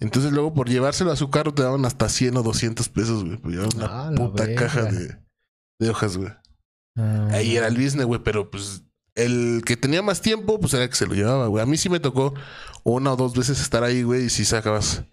Entonces 0.00 0.32
luego 0.32 0.52
por 0.54 0.68
llevárselo 0.68 1.12
a 1.12 1.16
su 1.16 1.30
carro 1.30 1.54
te 1.54 1.62
daban 1.62 1.84
hasta 1.84 2.08
100 2.08 2.36
o 2.38 2.42
200 2.42 2.88
pesos, 2.88 3.24
güey. 3.24 3.38
Una 3.58 3.86
Ah, 3.86 4.10
puta 4.16 4.52
caja 4.54 4.84
de, 4.84 5.16
de 5.78 5.90
hojas, 5.90 6.16
güey. 6.16 6.30
Ah, 6.96 7.28
Ahí 7.32 7.56
era 7.56 7.68
el 7.68 7.76
business, 7.76 8.06
güey, 8.06 8.20
pero 8.24 8.50
pues 8.50 8.82
el 9.14 9.62
que 9.64 9.76
tenía 9.76 10.02
más 10.02 10.20
tiempo, 10.20 10.58
pues 10.58 10.74
era 10.74 10.82
el 10.84 10.90
que 10.90 10.96
se 10.96 11.06
lo 11.06 11.14
llevaba, 11.14 11.46
güey. 11.46 11.62
A 11.62 11.66
mí 11.66 11.76
sí 11.76 11.88
me 11.88 12.00
tocó 12.00 12.34
una 12.82 13.12
o 13.12 13.16
dos 13.16 13.36
veces 13.36 13.60
estar 13.60 13.84
ahí, 13.84 14.02
güey, 14.02 14.24
y 14.24 14.30
si 14.30 14.44
sacabas 14.44 15.04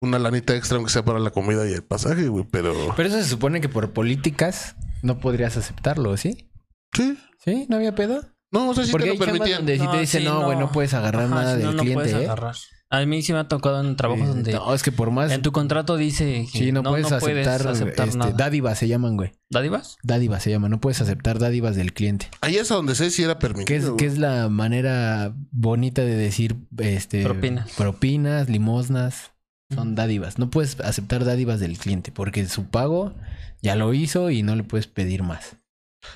una 0.00 0.18
lanita 0.18 0.56
extra, 0.56 0.76
aunque 0.78 0.90
sea 0.90 1.04
para 1.04 1.20
la 1.20 1.30
comida 1.30 1.68
y 1.68 1.72
el 1.72 1.84
pasaje, 1.84 2.26
güey, 2.26 2.44
pero... 2.50 2.74
Pero 2.96 3.08
eso 3.08 3.18
se 3.22 3.28
supone 3.28 3.60
que 3.60 3.68
por 3.68 3.92
políticas 3.92 4.74
no 5.02 5.20
podrías 5.20 5.56
aceptarlo, 5.56 6.16
¿sí? 6.16 6.50
Sí. 6.92 7.16
¿Sí? 7.38 7.66
¿No 7.68 7.76
había 7.76 7.94
pedo? 7.94 8.24
No, 8.52 8.68
o 8.70 8.74
sea, 8.74 8.84
sí 8.84 8.92
Porque 8.92 9.06
te 9.06 9.10
hay 9.12 9.18
lo 9.18 9.24
chambas 9.24 9.38
permitían. 9.48 9.58
donde 9.66 9.78
si 9.78 9.88
te 9.90 10.00
dicen, 10.00 10.20
sí, 10.22 10.26
no, 10.28 10.44
güey, 10.44 10.58
no. 10.58 10.70
puedes 10.70 10.92
agarrar 10.94 11.24
Ajá, 11.24 11.34
nada 11.34 11.52
sí, 11.52 11.56
del 11.58 11.66
no, 11.66 11.72
no 11.72 11.78
cliente, 11.82 11.94
puedes 12.04 12.12
¿eh? 12.14 12.24
agarrar. 12.26 12.54
A 12.90 13.06
mí 13.06 13.22
sí 13.22 13.32
me 13.32 13.38
ha 13.38 13.48
tocado 13.48 13.80
en 13.80 13.96
trabajos 13.96 14.24
Sí, 14.26 14.28
donde 14.28 14.52
No, 14.52 14.74
es 14.74 14.82
que 14.82 14.92
por 14.92 15.10
más... 15.10 15.32
en 15.32 15.40
tu 15.40 15.50
contrato 15.50 15.96
dice 15.96 16.46
que 16.52 16.58
Sí, 16.58 16.72
no, 16.72 16.82
puedes 16.82 17.10
aceptar, 17.10 17.66
aceptar 17.66 18.08
este, 18.08 18.18
nada. 18.18 18.32
dádivas 18.32 18.78
se 18.78 18.86
llaman, 18.86 19.16
güey. 19.16 19.32
¿Dádivas? 19.48 19.96
Dádivas 20.02 20.42
se 20.42 20.50
llaman. 20.50 20.70
No 20.70 20.78
puedes 20.78 21.00
aceptar 21.00 21.38
dádivas 21.38 21.74
del 21.74 21.94
cliente. 21.94 22.28
Ahí 22.42 22.56
es 22.56 22.70
a 22.70 22.74
donde 22.74 22.94
sé 22.94 23.10
si 23.10 23.22
era 23.22 23.38
¿Qué 23.38 23.40
permitido. 23.48 23.92
es, 23.92 23.96
qué 23.96 24.04
es 24.04 24.18
la 24.18 24.50
manera 24.50 25.32
bonita 25.50 26.02
de 26.02 26.14
decir 26.16 26.56
este 26.76 27.22
Propinas. 27.22 27.70
propinas, 27.72 28.50
limosnas? 28.50 29.30
Son 29.74 29.94
dádivas. 29.94 30.38
No 30.38 30.50
puedes 30.50 30.78
aceptar 30.80 31.24
dádivas 31.24 31.60
del 31.60 31.78
cliente 31.78 32.12
porque 32.12 32.44
su 32.46 32.66
pago 32.66 33.14
ya 33.62 33.74
lo 33.74 33.94
hizo 33.94 34.28
y 34.28 34.42
no 34.42 34.54
le 34.54 34.64
puedes 34.64 34.86
pedir 34.86 35.22
más. 35.22 35.56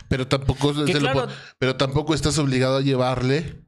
Pero 0.08 0.26
tampoco, 0.28 0.72
Que 0.84 0.92
se 0.92 1.00
lo 1.00 1.12
claro, 1.12 1.26
po- 1.26 1.32
pero 1.58 1.76
tampoco 1.76 2.14
estás 2.14 2.38
obligado 2.38 2.78
a 2.78 2.80
llevarle 2.80 3.62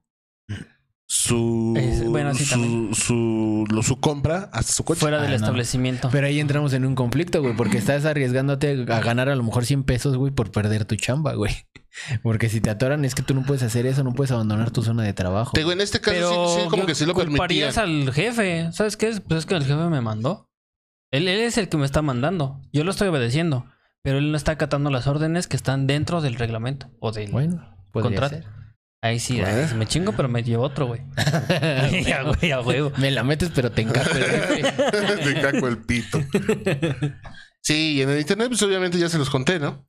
su, 1.11 1.75
Es- 1.77 2.05
bueno, 2.05 2.35
sí, 2.35 2.45
su, 2.45 2.91
su, 2.95 3.65
lo- 3.71 3.83
su 3.83 3.99
compra 3.99 4.51
hasta 4.53 4.73
su 4.73 4.85
coche. 4.85 5.01
fuera 5.01 5.17
del 5.23 5.29
Ah, 5.29 5.31
no. 5.31 5.37
establecimiento. 5.37 6.11
Pero 6.13 6.27
ahí 6.27 6.39
entramos 6.39 6.73
en 6.75 6.85
un 6.85 6.95
conflicto, 6.95 7.41
güey, 7.41 7.57
porque 7.57 7.79
estás 7.79 8.05
arriesgándote 8.05 8.85
a 8.89 9.01
ganar 9.01 9.29
a 9.31 9.35
lo 9.37 9.43
mejor 9.43 9.65
100 9.65 9.85
pesos, 9.85 10.17
güey, 10.17 10.33
por 10.33 10.51
perder 10.51 10.85
tu 10.85 10.97
chamba, 10.97 11.35
güey. 11.35 11.53
Porque 12.23 12.49
si 12.49 12.61
te 12.61 12.71
atoran 12.71 13.05
es 13.05 13.17
que 13.17 13.23
tú 13.23 13.35
no 13.35 13.43
puedes 13.43 13.63
hacer 13.65 13.85
eso, 13.87 14.05
no 14.05 14.13
puedes 14.13 14.31
abandonar 14.31 14.71
tu 14.71 14.83
zona 14.83 15.03
de 15.03 15.15
trabajo. 15.15 15.51
Te 15.55 15.61
digo, 15.61 15.73
en 15.73 15.81
este 15.81 16.01
caso 16.01 16.15
Pero 16.17 16.49
sí, 16.55 16.61
sí, 16.63 16.69
como 16.69 16.87
que 16.87 16.95
sí 16.95 17.05
lo 17.07 17.15
permitían. 17.15 17.39
culparías 17.39 17.79
al 17.79 18.13
jefe. 18.13 18.71
¿Sabes 18.73 18.97
qué? 18.97 19.09
es? 19.09 19.21
Pues 19.21 19.39
es 19.41 19.47
que 19.47 19.55
el 19.57 19.65
jefe 19.65 19.75
me 19.89 20.01
mandó. 20.01 20.49
Él, 21.11 21.27
él 21.27 21.41
es 21.41 21.59
el 21.59 21.69
que 21.69 21.77
me 21.77 21.87
está 21.87 22.01
mandando. 22.03 22.61
Yo 22.73 22.85
lo 22.85 22.93
estoy 22.93 23.09
obedeciendo. 23.09 23.65
Pero 24.03 24.19
él 24.19 24.31
no 24.31 24.37
está 24.37 24.53
acatando 24.53 24.91
las 24.91 25.07
órdenes 25.07 25.47
que 25.49 25.57
están 25.57 25.87
dentro 25.87 26.21
del 26.21 26.35
reglamento. 26.37 26.91
O 27.01 27.13
del... 27.13 27.31
Bueno, 27.31 27.77
Contrato. 27.93 28.37
ser. 28.37 28.47
Ahí 29.03 29.19
sí, 29.21 29.41
Bueno. 29.41 29.57
ahí 29.63 29.69
sí 29.69 29.75
me 29.75 29.87
chingo, 29.87 30.13
pero 30.13 30.29
me 30.29 30.43
llevo 30.43 30.65
otro, 30.65 30.87
güey. 30.87 31.03
Ya, 32.05 32.23
güey, 32.23 32.53
a 32.53 32.61
huevo. 32.61 32.93
Me 32.97 33.11
la 33.11 33.23
metes, 33.25 33.51
pero 33.55 33.71
te 33.71 33.83
encajo 33.83 34.11
el. 34.11 34.63
Te 35.25 35.41
caco 35.41 35.69
el 35.69 35.79
pito. 35.79 36.21
Sí, 37.63 37.95
y 37.97 38.03
en 38.03 38.11
el 38.11 38.19
internet, 38.21 38.49
pues 38.49 38.63
obviamente 38.63 38.99
ya 38.99 39.09
se 39.09 39.19
los 39.19 39.31
conté, 39.31 39.59
¿no? 39.59 39.87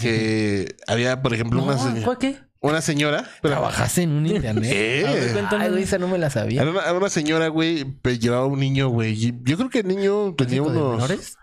Que 0.00 0.76
había, 0.86 1.20
por 1.20 1.34
ejemplo, 1.34 1.58
No, 1.60 1.66
una 1.66 1.78
señora. 1.78 2.04
¿Cuál 2.04 2.18
qué? 2.18 2.38
una 2.62 2.80
señora. 2.82 3.24
Pero, 3.42 3.54
¿Trabajaste 3.54 4.02
en 4.02 4.10
un 4.10 4.26
internet? 4.26 4.70
¿Qué? 4.70 5.04
Ay, 5.50 5.70
güey, 5.70 5.82
esa 5.82 5.98
no 5.98 6.08
me 6.08 6.18
la 6.18 6.30
sabía. 6.30 6.62
Era 6.62 6.70
una, 6.70 6.82
era 6.82 6.92
una 6.92 7.08
señora, 7.08 7.48
güey, 7.48 7.84
pues, 7.84 8.20
llevaba 8.20 8.46
un 8.46 8.60
niño, 8.60 8.88
güey. 8.88 9.12
y 9.14 9.32
Yo 9.42 9.56
creo 9.56 9.70
que 9.70 9.80
el 9.80 9.88
niño 9.88 10.34
tenía 10.36 10.62
¿Tráfico 10.62 10.70
de 10.72 10.78
unos, 10.78 10.92
menores? 10.96 11.36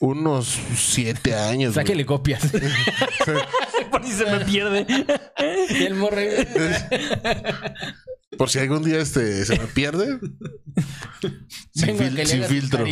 Unos 0.00 0.58
siete 0.74 1.34
años. 1.34 1.74
güey. 1.74 1.84
Sáquele 1.86 2.04
copias. 2.06 2.42
Por 3.90 4.04
si 4.04 4.12
se 4.12 4.24
me 4.24 4.44
pierde. 4.44 4.86
y 5.70 5.84
el 5.84 5.94
morro. 5.94 6.16
Por 8.38 8.48
si 8.50 8.58
algún 8.58 8.82
día 8.82 8.98
este 8.98 9.44
se 9.44 9.58
me 9.58 9.66
pierde. 9.66 10.18
sin, 11.74 11.96
fil- 11.98 12.08
que 12.16 12.24
le 12.24 12.26
sin 12.26 12.44
filtro. 12.44 12.84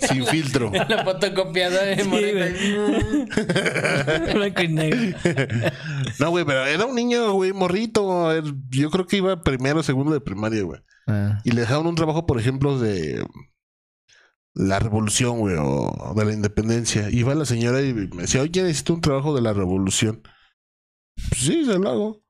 Sin 0.00 0.26
filtro. 0.26 0.70
La 0.88 1.04
fotocopiada 1.04 1.84
de 1.84 2.04
morrita. 2.04 2.46
Y 4.62 4.68
negro. 4.68 5.18
No, 6.18 6.30
güey, 6.30 6.44
pero 6.44 6.64
era 6.66 6.84
un 6.86 6.94
niño, 6.94 7.32
güey, 7.32 7.52
morrito. 7.52 8.30
Yo 8.70 8.90
creo 8.90 9.06
que 9.06 9.16
iba 9.18 9.42
primero 9.42 9.80
o 9.80 9.82
segundo 9.82 10.12
de 10.12 10.20
primaria, 10.20 10.62
güey. 10.62 10.80
Ah, 11.06 11.40
Y 11.44 11.50
le 11.52 11.60
dejaron 11.62 11.86
un 11.86 11.94
trabajo, 11.94 12.26
por 12.26 12.38
ejemplo, 12.40 12.78
de 12.78 13.24
la 14.56 14.78
revolución, 14.78 15.38
güey, 15.38 15.54
o 15.58 16.14
de 16.16 16.24
la 16.24 16.32
independencia. 16.32 17.10
Iba 17.10 17.34
la 17.34 17.44
señora 17.44 17.82
y 17.82 17.92
me 17.92 18.22
decía, 18.22 18.40
oye, 18.42 18.62
necesito 18.62 18.94
un 18.94 19.00
trabajo 19.02 19.34
de 19.34 19.42
la 19.42 19.52
revolución. 19.52 20.22
Pues 21.28 21.40
sí, 21.42 21.64
se 21.64 21.78
lo 21.78 21.88
hago. 21.90 22.22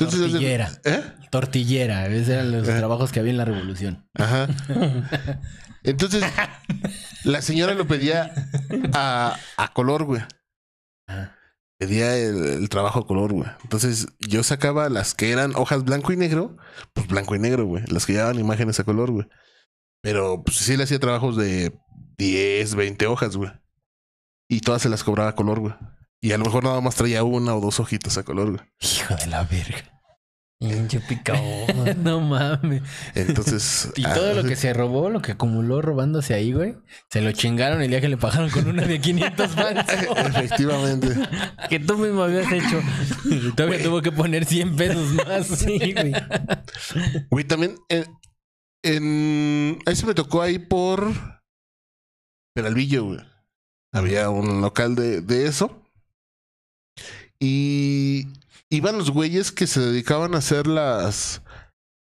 Entonces, 0.00 0.20
Tortillera. 0.30 0.70
¿eh? 0.84 1.02
Tortillera. 1.30 2.06
Esos 2.06 2.28
eran 2.28 2.52
los 2.52 2.68
Eh. 2.68 2.76
trabajos 2.76 3.12
que 3.12 3.20
había 3.20 3.32
en 3.32 3.36
la 3.38 3.44
revolución. 3.44 4.08
Ajá. 4.14 4.48
Entonces, 5.82 6.24
la 7.24 7.42
señora 7.42 7.74
lo 7.74 7.86
pedía 7.86 8.32
a, 8.94 9.36
a 9.56 9.72
color, 9.74 10.04
güey. 10.04 10.22
Ah. 11.08 11.34
Pedía 11.78 12.16
el, 12.16 12.44
el 12.44 12.68
trabajo 12.68 13.00
a 13.00 13.06
color, 13.06 13.32
güey. 13.32 13.48
Entonces, 13.62 14.08
yo 14.20 14.42
sacaba 14.42 14.88
las 14.88 15.14
que 15.14 15.30
eran 15.30 15.52
hojas 15.54 15.84
blanco 15.84 16.12
y 16.12 16.16
negro, 16.16 16.56
pues 16.92 17.06
blanco 17.06 17.36
y 17.36 17.38
negro, 17.38 17.66
güey. 17.66 17.84
Las 17.88 18.06
que 18.06 18.14
llevaban 18.14 18.38
imágenes 18.38 18.80
a 18.80 18.84
color, 18.84 19.10
güey. 19.12 19.26
Pero 20.08 20.42
pues 20.42 20.56
sí 20.56 20.74
le 20.74 20.84
hacía 20.84 20.98
trabajos 20.98 21.36
de 21.36 21.78
10, 22.16 22.76
20 22.76 23.06
hojas, 23.08 23.36
güey. 23.36 23.50
Y 24.48 24.60
todas 24.60 24.80
se 24.80 24.88
las 24.88 25.04
cobraba 25.04 25.28
a 25.28 25.34
color, 25.34 25.60
güey. 25.60 25.74
Y 26.22 26.32
a 26.32 26.38
lo 26.38 26.46
mejor 26.46 26.64
nada 26.64 26.80
más 26.80 26.94
traía 26.94 27.24
una 27.24 27.54
o 27.54 27.60
dos 27.60 27.78
hojitas 27.78 28.16
a 28.16 28.22
color, 28.22 28.52
güey. 28.52 28.62
Hijo 28.80 29.14
de 29.16 29.26
la 29.26 29.44
verga. 29.44 29.84
Pinche 30.58 30.98
picao. 31.00 31.66
no 32.02 32.20
mames. 32.20 32.82
Entonces. 33.14 33.92
Y 33.96 34.02
todo 34.02 34.32
lo 34.32 34.40
ah, 34.40 34.44
que 34.44 34.56
se 34.56 34.72
robó, 34.72 35.10
lo 35.10 35.20
que 35.20 35.32
acumuló 35.32 35.82
robándose 35.82 36.32
ahí, 36.32 36.52
güey, 36.52 36.74
se 37.10 37.20
lo 37.20 37.30
chingaron 37.30 37.80
el 37.80 37.90
día 37.90 38.00
que 38.00 38.08
le 38.08 38.16
pagaron 38.16 38.48
con 38.48 38.66
una 38.66 38.84
de 38.84 39.00
500 39.00 39.50
pesos. 39.50 39.84
Efectivamente. 40.16 41.14
que 41.68 41.78
tú 41.78 41.98
mismo 41.98 42.24
habías 42.24 42.50
hecho. 42.50 42.80
Y 43.26 43.52
Todavía 43.52 43.82
tuvo 43.82 44.00
que 44.02 44.10
poner 44.10 44.46
100 44.46 44.74
pesos 44.74 45.12
más. 45.12 45.46
Sí, 45.58 45.92
güey. 45.92 46.12
Güey, 47.30 47.44
también 47.44 47.76
en, 47.88 48.06
en. 48.82 49.78
Se 49.94 50.06
me 50.06 50.14
tocó 50.14 50.42
ahí 50.42 50.58
por. 50.58 51.12
Peralvillo, 52.54 53.04
güey. 53.04 53.20
Había 53.92 54.30
un 54.30 54.60
local 54.60 54.94
de, 54.94 55.20
de 55.20 55.46
eso. 55.46 55.82
Y 57.40 58.26
iban 58.70 58.98
los 58.98 59.10
güeyes 59.10 59.52
que 59.52 59.66
se 59.66 59.80
dedicaban 59.80 60.34
a 60.34 60.38
hacer 60.38 60.66
las. 60.66 61.42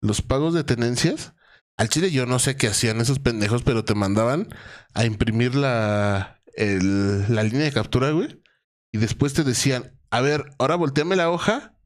Los 0.01 0.21
pagos 0.21 0.53
de 0.53 0.63
tenencias. 0.63 1.33
Al 1.77 1.89
chile 1.89 2.11
yo 2.11 2.25
no 2.25 2.39
sé 2.39 2.55
qué 2.55 2.67
hacían 2.67 3.01
esos 3.01 3.19
pendejos, 3.19 3.63
pero 3.63 3.83
te 3.83 3.95
mandaban 3.95 4.47
a 4.93 5.05
imprimir 5.05 5.55
la, 5.55 6.41
el- 6.55 7.33
la 7.33 7.43
línea 7.43 7.65
de 7.65 7.73
captura, 7.73 8.11
güey. 8.11 8.41
Y 8.93 8.97
después 8.97 9.33
te 9.33 9.43
decían, 9.43 9.99
a 10.09 10.21
ver, 10.21 10.45
ahora 10.57 10.75
volteame 10.75 11.17
la 11.17 11.29
hoja 11.29 11.77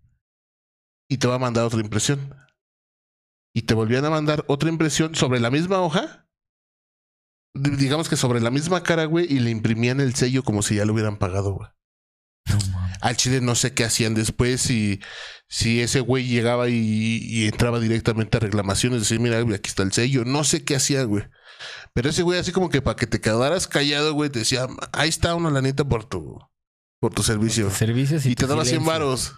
y 1.09 1.17
te 1.17 1.27
va 1.27 1.35
a 1.35 1.39
mandar 1.39 1.65
otra 1.65 1.79
impresión 1.79 2.35
y 3.59 3.63
te 3.63 3.73
volvían 3.73 4.05
a 4.05 4.09
mandar 4.09 4.45
otra 4.47 4.69
impresión 4.69 5.15
sobre 5.15 5.41
la 5.41 5.51
misma 5.51 5.81
hoja. 5.81 6.25
Digamos 7.53 8.07
que 8.07 8.15
sobre 8.15 8.39
la 8.39 8.51
misma 8.51 8.83
cara, 8.83 9.03
güey, 9.03 9.25
y 9.29 9.39
le 9.39 9.49
imprimían 9.49 9.99
el 9.99 10.15
sello 10.15 10.43
como 10.43 10.61
si 10.61 10.75
ya 10.75 10.85
lo 10.85 10.93
hubieran 10.93 11.17
pagado, 11.17 11.55
güey. 11.55 11.69
Al 13.01 13.17
chile 13.17 13.41
no 13.41 13.55
sé 13.55 13.73
qué 13.73 13.83
hacían 13.83 14.13
después, 14.13 14.61
si, 14.61 15.01
si 15.49 15.81
ese 15.81 15.99
güey 15.99 16.25
llegaba 16.25 16.69
y, 16.69 17.19
y 17.21 17.47
entraba 17.47 17.81
directamente 17.81 18.37
a 18.37 18.39
reclamaciones, 18.39 19.01
decir, 19.01 19.19
mira, 19.19 19.41
güey, 19.41 19.55
aquí 19.55 19.67
está 19.67 19.83
el 19.83 19.91
sello. 19.91 20.23
No 20.23 20.45
sé 20.45 20.63
qué 20.63 20.77
hacía, 20.77 21.03
güey. 21.03 21.25
Pero 21.93 22.09
ese 22.11 22.23
güey, 22.23 22.39
así 22.39 22.53
como 22.53 22.69
que 22.69 22.81
para 22.81 22.95
que 22.95 23.07
te 23.07 23.19
quedaras 23.19 23.67
callado, 23.67 24.13
güey, 24.13 24.29
te 24.29 24.39
decía, 24.39 24.67
ahí 24.93 25.09
está 25.09 25.35
una 25.35 25.49
lanita 25.49 25.83
por 25.83 26.05
tu, 26.05 26.39
por 27.01 27.13
tu 27.13 27.23
servicio. 27.23 27.69
Servicios 27.71 28.25
y, 28.25 28.31
Y 28.31 28.35
te 28.35 28.47
daba 28.47 28.63
100 28.63 28.79
silencio. 28.79 28.89
varos. 28.89 29.33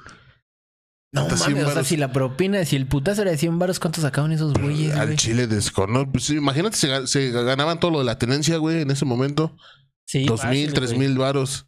No 1.13 1.23
mames, 1.25 1.41
100 1.43 1.65
o 1.65 1.71
sea, 1.71 1.83
si 1.83 1.97
la 1.97 2.13
propina, 2.13 2.63
si 2.63 2.75
el 2.77 2.87
putazo 2.87 3.23
era 3.23 3.31
de 3.31 3.37
100 3.37 3.59
baros, 3.59 3.79
¿cuánto 3.79 3.99
sacaban 3.99 4.31
esos 4.31 4.53
güeyes, 4.53 4.95
Al 4.95 5.07
güey? 5.07 5.17
chile 5.17 5.45
desconozco. 5.47 6.11
Pues, 6.13 6.23
sí, 6.25 6.35
imagínate, 6.35 6.77
se, 6.77 6.87
ga- 6.89 7.05
se 7.05 7.31
ganaban 7.31 7.79
todo 7.81 7.91
lo 7.91 7.99
de 7.99 8.05
la 8.05 8.17
tenencia, 8.17 8.57
güey, 8.57 8.81
en 8.81 8.91
ese 8.91 9.03
momento. 9.03 9.57
Sí, 10.05 10.25
Dos 10.25 10.45
mil, 10.45 10.71
tres 10.73 10.97
mil 10.97 11.17
varos. 11.17 11.67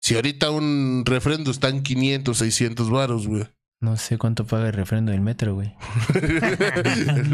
Si 0.00 0.14
ahorita 0.14 0.50
un 0.50 1.02
refrendo 1.06 1.50
está 1.50 1.68
en 1.68 1.82
500, 1.82 2.36
600 2.38 2.90
varos, 2.90 3.26
güey. 3.26 3.44
No 3.80 3.96
sé 3.98 4.16
cuánto 4.16 4.46
paga 4.46 4.68
el 4.68 4.72
refrendo 4.72 5.12
del 5.12 5.20
metro, 5.20 5.54
güey. 5.54 5.74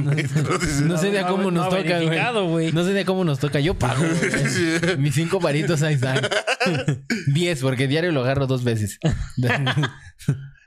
Metro. 0.04 0.58
No 0.86 0.98
sé 0.98 1.10
de 1.12 1.20
a 1.20 1.28
cómo 1.28 1.44
no 1.52 1.62
nos 1.62 1.66
ha 1.72 1.76
toca, 1.76 2.40
güey. 2.40 2.72
No 2.72 2.84
sé 2.84 2.92
de 2.92 3.00
a 3.00 3.04
cómo 3.04 3.24
nos 3.24 3.38
toca. 3.38 3.60
Yo 3.60 3.78
pago. 3.78 4.02
Mis 4.98 5.14
cinco 5.14 5.38
varitos 5.38 5.82
ahí 5.82 5.94
están. 5.94 6.20
Diez, 7.28 7.60
porque 7.60 7.86
diario 7.86 8.10
lo 8.10 8.22
agarro 8.22 8.46
dos 8.48 8.64
veces. 8.64 8.98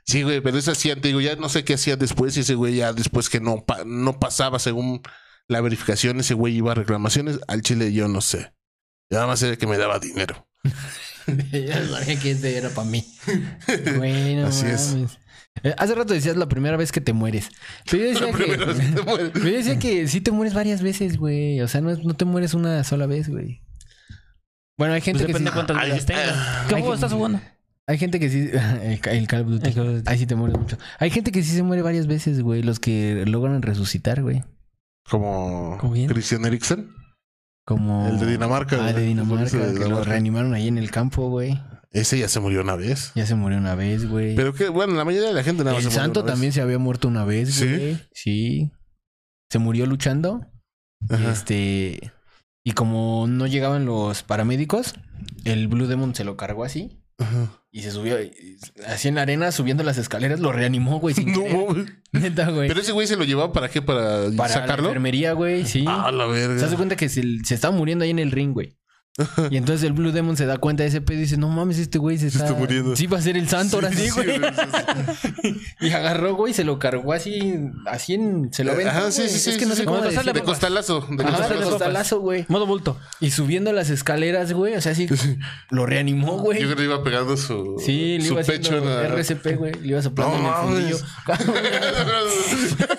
Sí, 0.06 0.22
güey, 0.22 0.40
pero 0.42 0.58
eso 0.58 0.70
hacían, 0.72 1.00
te 1.00 1.08
digo, 1.08 1.20
ya 1.20 1.34
no 1.36 1.48
sé 1.48 1.64
qué 1.64 1.74
hacían 1.74 1.98
después. 1.98 2.36
Y 2.36 2.40
ese 2.40 2.54
güey 2.54 2.76
ya 2.76 2.92
después 2.92 3.28
que 3.30 3.40
no, 3.40 3.64
pa- 3.64 3.84
no 3.86 4.18
pasaba 4.18 4.58
según 4.58 5.00
la 5.48 5.60
verificación, 5.60 6.20
ese 6.20 6.34
güey 6.34 6.54
iba 6.56 6.72
a 6.72 6.74
reclamaciones. 6.74 7.40
Al 7.48 7.62
chile 7.62 7.92
yo 7.92 8.06
no 8.08 8.20
sé. 8.20 8.52
Ya 9.10 9.18
Nada 9.18 9.26
más 9.28 9.42
era 9.42 9.56
que 9.56 9.66
me 9.66 9.78
daba 9.78 9.98
dinero. 9.98 10.46
ya 11.52 11.86
sabía 11.88 12.18
que 12.18 12.30
este 12.32 12.56
era 12.56 12.68
para 12.70 12.88
mí. 12.88 13.04
Bueno, 13.96 14.46
Así 14.48 14.66
es. 14.66 14.96
hace 15.78 15.94
rato 15.94 16.12
decías 16.12 16.36
la 16.36 16.48
primera 16.48 16.76
vez 16.76 16.92
que 16.92 17.00
te 17.00 17.12
mueres. 17.14 17.48
Pero 17.90 18.04
yo 18.04 18.08
decía, 18.10 18.26
La 18.26 18.32
primera 18.32 18.64
vez 18.66 18.76
que 18.78 18.84
te 18.96 19.02
mueres. 19.02 19.26
que, 19.28 19.32
pero 19.32 19.48
yo 19.50 19.56
decía 19.56 19.78
que 19.78 20.08
sí 20.08 20.20
te 20.20 20.30
mueres 20.32 20.52
varias 20.54 20.82
veces, 20.82 21.16
güey. 21.16 21.60
O 21.62 21.68
sea, 21.68 21.80
no, 21.80 21.90
es- 21.90 22.04
no 22.04 22.14
te 22.14 22.24
mueres 22.26 22.52
una 22.54 22.84
sola 22.84 23.06
vez, 23.06 23.28
güey. 23.30 23.62
Bueno, 24.76 24.92
hay 24.94 25.00
gente 25.00 25.20
Pues 25.20 25.26
que 25.28 25.32
depende 25.32 25.50
sí. 25.50 25.54
cuántas 25.54 25.76
Ay, 25.78 25.90
vidas 25.92 26.06
tengas. 26.06 26.26
¿Qué 26.68 26.74
Ay, 26.74 26.80
juego 26.82 26.88
que- 26.90 26.94
estás 26.96 27.12
jugando? 27.12 27.40
Hay 27.86 27.98
gente 27.98 28.18
que 28.20 28.30
sí. 28.30 28.50
El, 28.82 29.00
el 29.04 29.26
Call 29.26 29.42
of 29.42 29.48
Duty. 29.48 29.68
El 29.68 29.74
Call 29.74 29.86
of 29.88 29.94
Duty. 29.96 30.10
Ahí 30.10 30.18
sí 30.18 30.26
te 30.26 30.34
mueres 30.34 30.58
mucho. 30.58 30.78
Hay 30.98 31.10
gente 31.10 31.32
que 31.32 31.42
sí 31.42 31.54
se 31.54 31.62
muere 31.62 31.82
varias 31.82 32.06
veces, 32.06 32.40
güey. 32.42 32.62
Los 32.62 32.80
que 32.80 33.24
logran 33.26 33.60
resucitar, 33.62 34.22
güey. 34.22 34.42
Como. 35.08 35.78
Christian 36.08 36.44
Eriksen. 36.44 36.90
Como. 37.66 38.08
El 38.08 38.18
de 38.18 38.26
Dinamarca, 38.26 38.84
Ah, 38.86 38.92
de. 38.92 39.02
Dinamarca. 39.04 39.44
El 39.44 39.50
de 39.50 39.58
Que 39.58 39.78
lo 39.80 39.84
Dinamarca. 39.84 40.10
reanimaron 40.10 40.54
ahí 40.54 40.68
en 40.68 40.78
el 40.78 40.90
campo, 40.90 41.28
güey. 41.28 41.60
Ese 41.90 42.18
ya 42.18 42.28
se 42.28 42.40
murió 42.40 42.62
una 42.62 42.74
vez. 42.74 43.12
Ya 43.14 43.24
se 43.26 43.34
murió 43.36 43.58
una 43.58 43.74
vez, 43.76 44.08
güey. 44.08 44.34
Pero 44.34 44.52
que, 44.52 44.68
bueno, 44.68 44.94
la 44.94 45.04
mayoría 45.04 45.28
de 45.28 45.34
la 45.34 45.44
gente 45.44 45.62
nada 45.62 45.76
más 45.76 45.84
El 45.84 45.90
se 45.90 45.94
murió 45.96 46.02
santo 46.04 46.20
una 46.20 46.26
vez. 46.26 46.32
también 46.34 46.52
se 46.52 46.60
había 46.60 46.78
muerto 46.78 47.06
una 47.06 47.24
vez, 47.24 47.54
¿Sí? 47.54 47.66
güey. 47.68 47.98
Sí. 48.12 48.72
Se 49.50 49.58
murió 49.60 49.86
luchando. 49.86 50.40
Ajá. 51.08 51.30
Este. 51.30 52.12
Y 52.64 52.72
como 52.72 53.26
no 53.28 53.46
llegaban 53.46 53.84
los 53.84 54.22
paramédicos, 54.22 54.94
el 55.44 55.68
Blue 55.68 55.86
Demon 55.86 56.14
se 56.14 56.24
lo 56.24 56.36
cargó 56.36 56.64
así. 56.64 57.03
Ajá. 57.18 57.60
Y 57.70 57.82
se 57.82 57.90
subió 57.90 58.20
y- 58.22 58.56
así 58.86 59.08
en 59.08 59.16
la 59.16 59.22
arena, 59.22 59.50
subiendo 59.52 59.82
las 59.82 59.98
escaleras, 59.98 60.38
lo 60.40 60.52
reanimó, 60.52 61.00
güey, 61.00 61.14
sin 61.14 61.32
No, 61.32 61.66
mames. 61.66 61.92
Neta, 62.12 62.50
güey. 62.50 62.68
Pero 62.68 62.80
ese 62.80 62.92
güey 62.92 63.06
se 63.06 63.16
lo 63.16 63.24
llevaba 63.24 63.52
para 63.52 63.68
qué? 63.68 63.82
Para, 63.82 64.24
Para 64.36 64.48
la 64.48 64.48
sacarlo. 64.48 64.88
enfermería, 64.88 65.32
güey, 65.32 65.64
sí. 65.66 65.84
Ah, 65.88 66.10
la 66.12 66.26
verga. 66.26 66.58
Se 66.58 66.64
hace 66.66 66.76
cuenta 66.76 66.96
que 66.96 67.08
se, 67.08 67.22
se 67.44 67.54
estaba 67.54 67.76
muriendo 67.76 68.04
ahí 68.04 68.10
en 68.10 68.18
el 68.20 68.30
ring, 68.30 68.52
güey. 68.52 68.76
Y 69.48 69.56
entonces 69.56 69.84
el 69.86 69.92
Blue 69.92 70.10
Demon 70.10 70.36
se 70.36 70.44
da 70.44 70.58
cuenta 70.58 70.82
de 70.82 70.88
ese 70.88 71.00
pedo 71.00 71.18
y 71.18 71.20
dice, 71.20 71.36
no 71.36 71.48
mames, 71.48 71.78
este 71.78 71.98
güey 71.98 72.18
se 72.18 72.30
Se 72.30 72.38
está... 72.38 72.46
está 72.48 72.58
muriendo. 72.58 72.96
Sí, 72.96 73.06
va 73.06 73.18
a 73.18 73.22
ser 73.22 73.36
el 73.36 73.48
santo 73.48 73.76
ahora 73.76 73.92
sí, 73.92 74.10
güey. 74.10 74.26
sí, 74.26 74.42
sí, 74.42 75.28
sí. 75.42 75.60
Y 75.86 75.90
agarró, 75.92 76.34
güey, 76.34 76.50
y 76.50 76.54
se 76.54 76.64
lo 76.64 76.80
cargó 76.80 77.12
así, 77.12 77.54
así 77.86 78.14
en... 78.14 78.52
Se 78.52 78.64
lo 78.64 78.72
aventó, 78.72 78.90
Ajá, 78.90 79.10
sí, 79.12 79.28
sí, 79.28 79.38
sí. 79.38 79.50
Es 79.50 79.56
que 79.58 79.66
no 79.66 79.72
sí, 79.72 79.76
sé 79.76 79.82
sí. 79.82 79.86
cómo 79.86 80.02
pasarle 80.02 80.32
De 80.32 80.42
costalazo. 80.42 81.06
De 81.08 81.22
Ajá, 81.24 81.48
de 81.48 81.62
costalazo. 81.62 82.20
güey. 82.20 82.44
Modo 82.48 82.66
bulto. 82.66 82.98
Y 83.20 83.30
subiendo 83.30 83.72
las 83.72 83.90
escaleras, 83.90 84.52
güey, 84.52 84.74
o 84.74 84.80
sea, 84.80 84.92
así 84.92 85.06
lo 85.70 85.86
reanimó, 85.86 86.38
güey. 86.38 86.58
Yo 86.60 86.66
creo 86.66 86.76
que 86.76 86.82
le 86.82 86.88
iba 86.88 87.04
pegando 87.04 87.36
su, 87.36 87.76
Sí, 87.84 88.18
le 88.18 88.24
su 88.26 88.32
iba 88.32 88.42
pecho 88.42 88.70
haciendo 88.76 89.00
en 89.00 89.10
la... 89.10 89.14
RCP, 89.16 89.56
güey. 89.58 89.74
Le 89.74 89.88
iba 89.88 90.02
soplando 90.02 90.38
No 90.38 90.40
en 90.40 90.46
el 90.46 90.54
fundillo. 90.54 90.98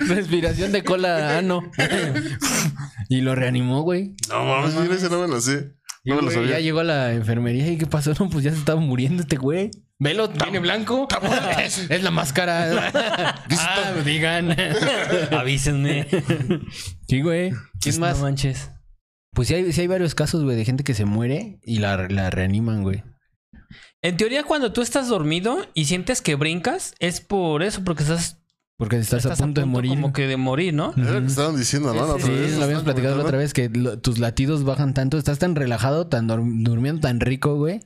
Respiración 0.00 0.72
de 0.72 0.84
cola 0.84 1.38
ano. 1.38 1.62
y 3.08 3.20
lo 3.20 3.34
reanimó, 3.34 3.82
güey. 3.82 4.14
no 4.28 4.44
mames, 4.44 4.74
mira, 4.74 4.94
ese 4.94 5.08
no 5.08 5.26
me 5.26 5.31
lo 5.32 5.40
sé. 5.40 5.74
Y, 6.04 6.10
No 6.10 6.16
me 6.16 6.22
lo 6.22 6.30
sabía. 6.30 6.52
ya 6.52 6.60
llegó 6.60 6.80
a 6.80 6.84
la 6.84 7.12
enfermería 7.12 7.68
y 7.68 7.78
¿qué 7.78 7.86
pasó? 7.86 8.12
No, 8.18 8.28
pues 8.30 8.44
ya 8.44 8.52
se 8.52 8.58
estaba 8.58 8.80
muriendo 8.80 9.22
este 9.22 9.36
güey. 9.36 9.70
Velo, 9.98 10.30
tiene 10.30 10.58
blanco. 10.58 11.08
es 11.58 12.02
la 12.02 12.10
máscara. 12.10 12.90
ah, 13.50 13.94
digan. 14.04 14.56
Avísenme. 15.32 16.06
sí, 17.08 17.20
güey. 17.20 17.52
¿Quién 17.80 18.00
más? 18.00 18.18
No 18.18 18.24
manches. 18.24 18.70
Pues 19.32 19.48
sí 19.48 19.54
hay, 19.54 19.72
sí 19.72 19.80
hay 19.80 19.86
varios 19.86 20.14
casos, 20.14 20.44
güey, 20.44 20.56
de 20.56 20.64
gente 20.64 20.84
que 20.84 20.94
se 20.94 21.04
muere 21.04 21.58
y 21.62 21.78
la, 21.78 22.08
la 22.08 22.30
reaniman, 22.30 22.82
güey. 22.82 23.02
En 24.02 24.16
teoría, 24.16 24.42
cuando 24.42 24.72
tú 24.72 24.82
estás 24.82 25.08
dormido 25.08 25.64
y 25.74 25.84
sientes 25.84 26.20
que 26.20 26.34
brincas, 26.34 26.94
es 26.98 27.20
por 27.20 27.62
eso, 27.62 27.84
porque 27.84 28.02
estás, 28.02 28.41
Porque 28.76 28.96
estás, 28.98 29.24
estás 29.24 29.40
a 29.40 29.44
punto 29.44 29.60
de 29.60 29.66
morir. 29.66 29.90
Como 29.90 30.12
que 30.12 30.26
de 30.26 30.36
morir, 30.36 30.74
¿no? 30.74 30.92
Era 30.96 31.12
lo 31.12 31.20
que 31.20 31.26
estaban 31.26 31.56
diciendo, 31.56 31.94
¿no? 31.94 32.02
Otra 32.02 32.24
Sí, 32.26 32.32
vez, 32.32 32.56
lo 32.56 32.64
habíamos 32.64 32.84
platicado 32.84 33.16
la 33.16 33.22
otra 33.22 33.38
vez 33.38 33.52
que 33.52 33.68
lo- 33.68 33.98
tus 33.98 34.18
latidos 34.18 34.64
bajan 34.64 34.92
tanto, 34.94 35.18
estás 35.18 35.38
tan 35.38 35.54
relajado, 35.54 36.08
tan 36.08 36.26
durmiendo 36.26 37.00
tan 37.00 37.20
rico, 37.20 37.56
güey, 37.56 37.80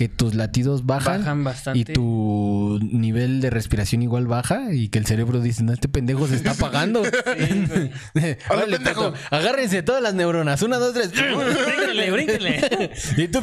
que 0.00 0.08
tus 0.08 0.34
latidos 0.34 0.86
bajan, 0.86 1.18
Bajan 1.18 1.44
bastante. 1.44 1.78
y 1.78 1.84
tu 1.84 2.78
nivel 2.80 3.42
de 3.42 3.50
respiración 3.50 4.00
igual 4.00 4.26
baja 4.26 4.72
y 4.72 4.88
que 4.88 4.98
el 4.98 5.04
cerebro 5.04 5.42
dice, 5.42 5.62
no, 5.62 5.74
este 5.74 5.88
pendejo 5.88 6.26
se 6.26 6.36
está 6.36 6.52
apagando. 6.52 7.02
Órale, 8.48 8.76
pendejo! 8.78 9.12
agárrense 9.30 9.82
todas 9.82 10.02
las 10.02 10.14
neuronas, 10.14 10.62
una, 10.62 10.78
dos, 10.78 10.94
tres. 10.94 11.10
Brínquenle, 11.12 12.10
brínquenle. 12.12 12.90
y 13.18 13.28
tú, 13.28 13.42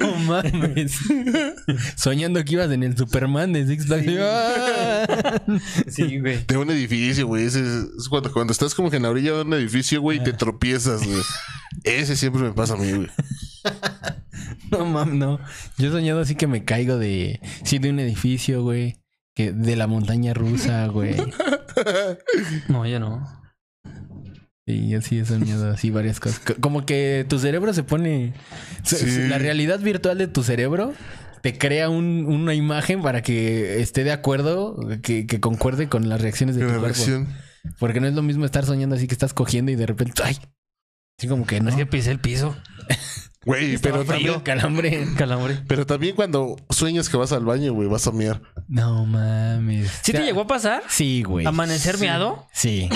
no 0.00 0.16
mames. 0.16 0.98
Soñando 1.94 2.44
que 2.44 2.54
ibas 2.54 2.72
en 2.72 2.82
el 2.82 2.96
Superman 2.96 3.52
de 3.52 3.68
Six 3.68 3.86
Flags. 3.86 4.08
Ah. 4.18 5.42
Sí, 5.86 6.18
güey. 6.18 6.44
De 6.44 6.56
un 6.56 6.70
edificio, 6.70 7.28
güey. 7.28 7.44
Ese 7.44 7.60
es, 7.60 7.86
es 8.00 8.08
cuando, 8.08 8.32
cuando 8.32 8.52
estás 8.52 8.74
como 8.74 8.90
que 8.90 8.96
en 8.96 9.04
la 9.04 9.10
orilla 9.10 9.32
de 9.34 9.42
un 9.42 9.54
edificio, 9.54 10.00
güey, 10.00 10.18
y 10.18 10.24
te 10.24 10.32
tropiezas, 10.32 11.06
güey. 11.06 11.22
Ese 11.84 12.16
siempre 12.16 12.42
me 12.42 12.52
pasa 12.52 12.74
a 12.74 12.78
mí, 12.78 12.90
güey. 12.90 13.08
No 14.70 14.84
mames, 14.84 15.14
no. 15.14 15.40
Yo 15.78 15.88
he 15.88 15.90
soñado 15.90 16.20
así 16.20 16.34
que 16.34 16.46
me 16.46 16.64
caigo 16.64 16.98
de. 16.98 17.40
Sí, 17.64 17.78
de 17.78 17.90
un 17.90 17.98
edificio, 17.98 18.62
güey. 18.62 18.96
Que 19.34 19.52
de 19.52 19.76
la 19.76 19.86
montaña 19.86 20.34
rusa, 20.34 20.86
güey. 20.88 21.16
No, 22.68 22.84
yo 22.86 22.98
no. 23.00 23.24
Y 24.66 24.88
yo 24.90 25.00
sí 25.00 25.18
he 25.18 25.24
soñado 25.24 25.70
así 25.70 25.90
varias 25.90 26.18
cosas. 26.20 26.42
C- 26.46 26.54
Como 26.56 26.84
que 26.84 27.24
tu 27.28 27.38
cerebro 27.38 27.72
se 27.72 27.82
pone. 27.84 28.34
Sí. 28.82 29.28
La 29.28 29.38
realidad 29.38 29.80
virtual 29.80 30.18
de 30.18 30.26
tu 30.28 30.42
cerebro 30.42 30.92
te 31.42 31.56
crea 31.56 31.88
un- 31.88 32.26
una 32.26 32.54
imagen 32.54 33.00
para 33.00 33.22
que 33.22 33.80
esté 33.80 34.04
de 34.04 34.12
acuerdo, 34.12 34.76
que, 35.02 35.26
que 35.26 35.40
concuerde 35.40 35.88
con 35.88 36.08
las 36.08 36.20
reacciones 36.20 36.56
de 36.56 36.66
tu 36.66 36.72
La 36.72 36.78
cuerpo. 36.80 37.00
Porque 37.78 38.00
no 38.00 38.08
es 38.08 38.14
lo 38.14 38.22
mismo 38.22 38.44
estar 38.44 38.66
soñando 38.66 38.96
así 38.96 39.06
que 39.06 39.14
estás 39.14 39.32
cogiendo 39.34 39.70
y 39.72 39.76
de 39.76 39.86
repente. 39.86 40.20
¡Ay! 40.24 40.36
Así 41.18 41.28
como 41.28 41.46
que 41.46 41.60
no. 41.60 41.70
Es 41.70 41.76
que 41.76 41.86
pisé 41.86 42.10
el 42.10 42.20
piso. 42.20 42.56
Güey, 43.48 43.78
pero 43.78 44.04
también, 44.04 44.40
Calambre. 44.40 45.08
Calambre. 45.16 45.62
pero 45.66 45.86
también 45.86 46.14
cuando 46.14 46.56
sueñas 46.70 47.08
que 47.08 47.16
vas 47.16 47.32
al 47.32 47.44
baño, 47.44 47.72
güey, 47.72 47.88
vas 47.88 48.06
a 48.06 48.12
miar. 48.12 48.42
No 48.68 49.06
mames. 49.06 49.90
¿Sí 50.02 50.10
O 50.12 50.12
sea, 50.12 50.20
te 50.20 50.26
llegó 50.26 50.42
a 50.42 50.46
pasar? 50.46 50.82
Sí, 50.88 51.22
güey. 51.22 51.46
¿Amanecer 51.46 51.98
miado? 51.98 52.46
Sí. 52.52 52.88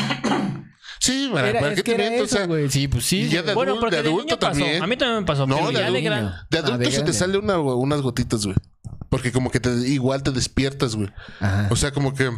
Sí, 1.01 1.31
¿para, 1.33 1.49
Era- 1.51 1.61
¿para 1.61 1.73
es 1.73 1.79
qué 1.79 1.83
que 1.83 1.93
te 1.97 1.99
miento? 1.99 2.23
O 2.23 2.27
eso, 2.27 2.37
sea, 2.37 2.47
güey. 2.47 2.71
Sí, 2.71 2.87
pues 2.87 3.05
sí. 3.05 3.29
ya 3.29 3.43
de, 3.43 3.55
Bueno, 3.55 3.75
adul- 3.77 3.81
porque 3.81 3.97
de 3.97 4.03
de, 4.03 4.09
adulto 4.11 4.25
niño 4.27 4.39
pasó. 4.39 4.53
también. 4.61 4.83
A 4.83 4.87
mí 4.87 4.97
también 4.97 5.21
me 5.21 5.27
pasó. 5.27 5.47
No, 5.47 5.57
pero 5.57 5.67
de 5.69 5.73
ya 5.73 5.81
de 5.81 5.87
adulto. 5.87 6.05
gran... 6.05 6.25
De 6.51 6.59
Ah, 6.59 6.61
adulto 6.61 6.79
de 6.79 6.91
se 6.93 7.03
te 7.03 7.13
sale 7.13 7.39
una, 7.39 7.59
unas 7.59 8.01
gotitas, 8.03 8.45
güey. 8.45 8.57
Porque 9.09 9.33
como 9.33 9.51
que 9.51 9.59
te, 9.59 9.71
igual 9.89 10.23
te 10.23 10.31
despiertas, 10.31 10.95
güey. 10.95 11.09
Ajá. 11.41 11.69
O 11.71 11.77
sea, 11.77 11.91
como 11.93 12.15
que 12.15 12.31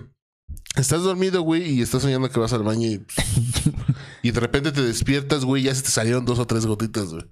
estás 0.76 1.02
dormido, 1.02 1.42
güey, 1.42 1.68
y 1.68 1.82
estás 1.82 2.02
soñando 2.02 2.30
que 2.30 2.40
vas 2.40 2.52
al 2.52 2.62
baño 2.62 2.86
y, 2.88 3.04
y 4.22 4.30
de 4.30 4.40
repente 4.40 4.72
te 4.72 4.82
despiertas, 4.82 5.44
güey, 5.44 5.62
y 5.62 5.66
ya 5.66 5.74
se 5.74 5.82
te 5.82 5.90
salieron 5.90 6.24
dos 6.24 6.38
o 6.38 6.46
tres 6.46 6.64
gotitas, 6.64 7.06
güey. 7.12 7.24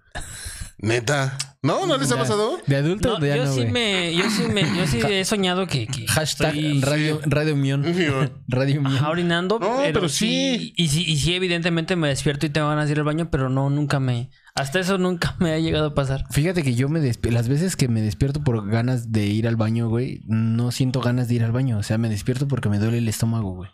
Neta. 0.83 1.39
¿No? 1.64 1.87
¿No 1.87 1.97
les 1.97 2.11
ha 2.11 2.16
pasado? 2.18 2.59
De 2.66 2.74
adulto 2.74 3.20
No, 3.20 3.24
ya 3.24 3.37
yo, 3.37 3.45
no, 3.45 3.53
sí 3.53 3.61
güey. 3.61 3.70
me, 3.70 4.16
yo 4.16 4.28
sí 4.28 4.43
me, 4.53 4.62
yo 4.62 4.85
sí 4.89 4.99
he 5.09 5.24
soñado 5.24 5.68
que, 5.68 5.87
que 5.87 6.09
Hashtag 6.09 6.57
estoy 6.57 6.80
radio, 6.80 7.20
radio 7.24 7.55
Mion. 7.55 7.85
Radio 8.49 8.80
Mion. 8.83 8.97
ajá, 8.97 9.11
orinando, 9.11 9.61
No, 9.61 9.76
pero, 9.78 9.93
pero 10.01 10.09
sí. 10.09 10.26
sí. 10.59 10.74
Y 10.76 10.89
sí, 10.89 11.05
y 11.07 11.18
sí, 11.18 11.35
evidentemente 11.35 11.95
me 11.95 12.09
despierto 12.09 12.47
y 12.47 12.51
tengo 12.51 12.68
ganas 12.68 12.87
de 12.87 12.93
ir 12.93 12.99
al 12.99 13.05
baño, 13.05 13.30
pero 13.30 13.49
no, 13.49 13.70
nunca 13.70 14.01
me, 14.01 14.30
hasta 14.57 14.80
eso 14.80 14.99
nunca 14.99 15.37
me 15.39 15.53
ha 15.53 15.59
llegado 15.61 15.87
a 15.87 15.95
pasar. 15.95 16.24
Fíjate 16.33 16.64
que 16.64 16.74
yo 16.74 16.89
me 16.89 17.01
despi- 17.01 17.30
las 17.30 17.49
veces 17.49 17.76
que 17.76 17.87
me 17.87 18.01
despierto 18.03 18.43
por 18.43 18.68
ganas 18.68 19.12
de 19.12 19.26
ir 19.26 19.47
al 19.47 19.55
baño, 19.55 19.89
güey, 19.89 20.22
no 20.26 20.72
siento 20.72 21.01
ganas 21.01 21.28
de 21.28 21.37
ir 21.37 21.45
al 21.45 21.53
baño. 21.53 21.78
O 21.78 21.85
sea, 21.85 21.97
me 21.97 22.09
despierto 22.09 22.49
porque 22.49 22.68
me 22.70 22.80
duele 22.80 22.99
el 22.99 23.09
estómago, 23.09 23.55
güey. 23.55 23.70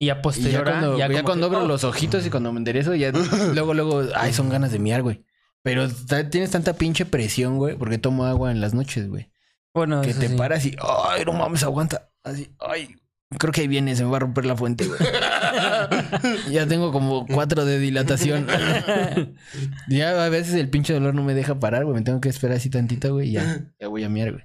Y 0.00 0.10
a 0.10 0.12
Y 0.12 0.16
ya 0.16 0.22
posterior, 0.22 0.62
cuando, 0.64 0.96
ya, 0.96 1.08
ya 1.10 1.24
cuando 1.24 1.50
que, 1.50 1.56
abro 1.56 1.64
oh, 1.64 1.68
los 1.68 1.82
ojitos 1.82 2.24
y 2.24 2.30
cuando 2.30 2.52
me 2.52 2.58
enderezo, 2.58 2.94
ya 2.94 3.10
luego, 3.52 3.74
luego, 3.74 4.04
ay, 4.14 4.32
son 4.32 4.48
ganas 4.48 4.70
de 4.70 4.78
miar, 4.78 5.02
güey. 5.02 5.24
Pero 5.62 5.88
tienes 6.30 6.50
tanta 6.50 6.74
pinche 6.74 7.04
presión, 7.04 7.56
güey, 7.58 7.76
porque 7.76 7.98
tomo 7.98 8.24
agua 8.24 8.50
en 8.50 8.60
las 8.60 8.74
noches, 8.74 9.08
güey. 9.08 9.30
Bueno, 9.74 10.02
Que 10.02 10.14
te 10.14 10.28
sí. 10.28 10.36
paras 10.36 10.64
y, 10.66 10.76
ay, 11.10 11.24
no 11.24 11.32
mames, 11.32 11.62
aguanta. 11.62 12.10
Así, 12.24 12.50
ay, 12.58 12.96
creo 13.38 13.52
que 13.52 13.60
ahí 13.62 13.68
viene, 13.68 13.94
se 13.94 14.04
me 14.04 14.10
va 14.10 14.16
a 14.16 14.20
romper 14.20 14.44
la 14.46 14.56
fuente, 14.56 14.86
güey. 14.86 14.98
ya 16.50 16.66
tengo 16.66 16.92
como 16.92 17.26
cuatro 17.26 17.64
de 17.64 17.78
dilatación. 17.78 18.46
ya 19.88 20.24
a 20.24 20.28
veces 20.28 20.54
el 20.54 20.70
pinche 20.70 20.92
dolor 20.94 21.14
no 21.14 21.22
me 21.22 21.34
deja 21.34 21.58
parar, 21.58 21.84
güey. 21.84 21.96
Me 21.96 22.02
tengo 22.02 22.20
que 22.20 22.28
esperar 22.28 22.56
así 22.56 22.70
tantito, 22.70 23.12
güey, 23.12 23.28
y 23.28 23.32
ya, 23.32 23.66
ya 23.78 23.88
voy 23.88 24.04
a 24.04 24.08
miar, 24.08 24.32
güey. 24.32 24.44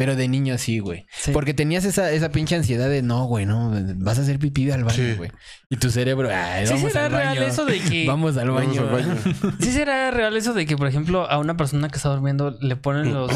Pero 0.00 0.16
de 0.16 0.28
niño 0.28 0.56
sí, 0.56 0.78
güey. 0.78 1.04
Sí. 1.12 1.30
Porque 1.30 1.52
tenías 1.52 1.84
esa, 1.84 2.10
esa 2.10 2.30
pinche 2.30 2.56
ansiedad 2.56 2.88
de 2.88 3.02
no, 3.02 3.26
güey, 3.26 3.44
no, 3.44 3.70
vas 3.98 4.18
a 4.18 4.22
hacer 4.22 4.38
pipí 4.38 4.70
al 4.70 4.82
baño, 4.82 4.96
Sí. 4.96 5.12
güey. 5.14 5.30
Y 5.68 5.76
tu 5.76 5.90
cerebro, 5.90 6.30
ay, 6.32 6.66
¿Sí 6.66 6.72
vamos 6.72 6.92
será 6.92 7.04
al 7.04 7.12
real 7.12 7.36
baño. 7.36 7.42
eso 7.42 7.66
de 7.66 7.80
que... 7.80 8.06
Vamos 8.06 8.34
al 8.38 8.50
Vamos 8.50 8.66
baño. 8.66 8.80
al 8.80 8.88
baño. 8.88 9.16
¿Sí 9.60 9.72
será 9.72 10.10
real 10.10 10.34
eso 10.38 10.54
de 10.54 10.64
que, 10.64 10.78
por 10.78 10.86
ejemplo, 10.86 11.30
a 11.30 11.36
una 11.38 11.58
persona 11.58 11.90
que 11.90 11.96
está 11.96 12.08
durmiendo 12.08 12.56
le 12.62 12.76
ponen 12.76 13.12
los 13.12 13.30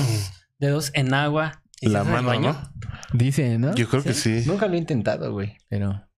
dedos 0.59 0.91
en 0.95 1.13
agua 1.13 1.63
y 1.83 1.89
La 1.91 2.03
mano, 2.03 2.29
baño? 2.29 2.53
¿no? 2.55 2.73
Dice, 3.13 3.59
¿no? 3.59 3.75
Yo 3.75 3.87
creo 3.87 4.03
que 4.03 4.15
sí. 4.15 4.45
Nunca 4.47 4.67
lo 4.67 4.73
he 4.73 4.79
intentado, 4.79 5.33
güey. 5.35 5.59
Pero 5.69 6.09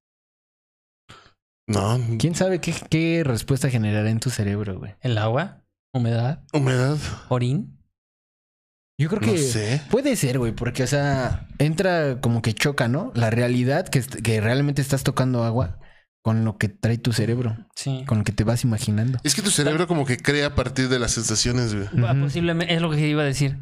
No. 1.66 1.98
quién 2.20 2.36
sabe 2.36 2.60
qué, 2.60 2.72
qué 2.88 3.22
respuesta 3.24 3.68
generará 3.68 4.08
en 4.10 4.20
tu 4.20 4.30
cerebro, 4.30 4.78
güey. 4.78 4.94
¿El 5.00 5.18
agua? 5.18 5.64
¿Humedad? 5.92 6.44
Humedad. 6.52 6.98
¿Orín? 7.30 7.75
Yo 8.98 9.08
creo 9.08 9.20
No 9.20 9.32
que 9.32 9.38
sé. 9.38 9.82
puede 9.90 10.16
ser, 10.16 10.38
güey, 10.38 10.52
porque, 10.52 10.82
o 10.82 10.86
sea, 10.86 11.46
entra 11.58 12.20
como 12.20 12.40
que 12.42 12.54
choca, 12.54 12.88
¿no? 12.88 13.12
La 13.14 13.30
realidad 13.30 13.86
que, 13.88 14.00
que 14.02 14.40
realmente 14.40 14.80
estás 14.80 15.02
tocando 15.04 15.44
agua 15.44 15.78
con 16.22 16.44
lo 16.44 16.56
que 16.58 16.68
trae 16.68 16.98
tu 16.98 17.12
cerebro, 17.12 17.56
Sí. 17.76 18.04
con 18.06 18.18
lo 18.18 18.24
que 18.24 18.32
te 18.32 18.42
vas 18.42 18.64
imaginando. 18.64 19.18
Es 19.22 19.34
que 19.34 19.42
tu 19.42 19.50
cerebro 19.50 19.86
como 19.86 20.06
que 20.06 20.16
crea 20.16 20.46
a 20.48 20.54
partir 20.54 20.88
de 20.88 20.98
las 20.98 21.12
sensaciones, 21.12 21.74
güey. 21.74 21.86
Posiblemente, 22.20 22.74
es 22.74 22.80
lo 22.82 22.90
que 22.90 23.06
iba 23.06 23.22
a 23.22 23.26
decir. 23.26 23.58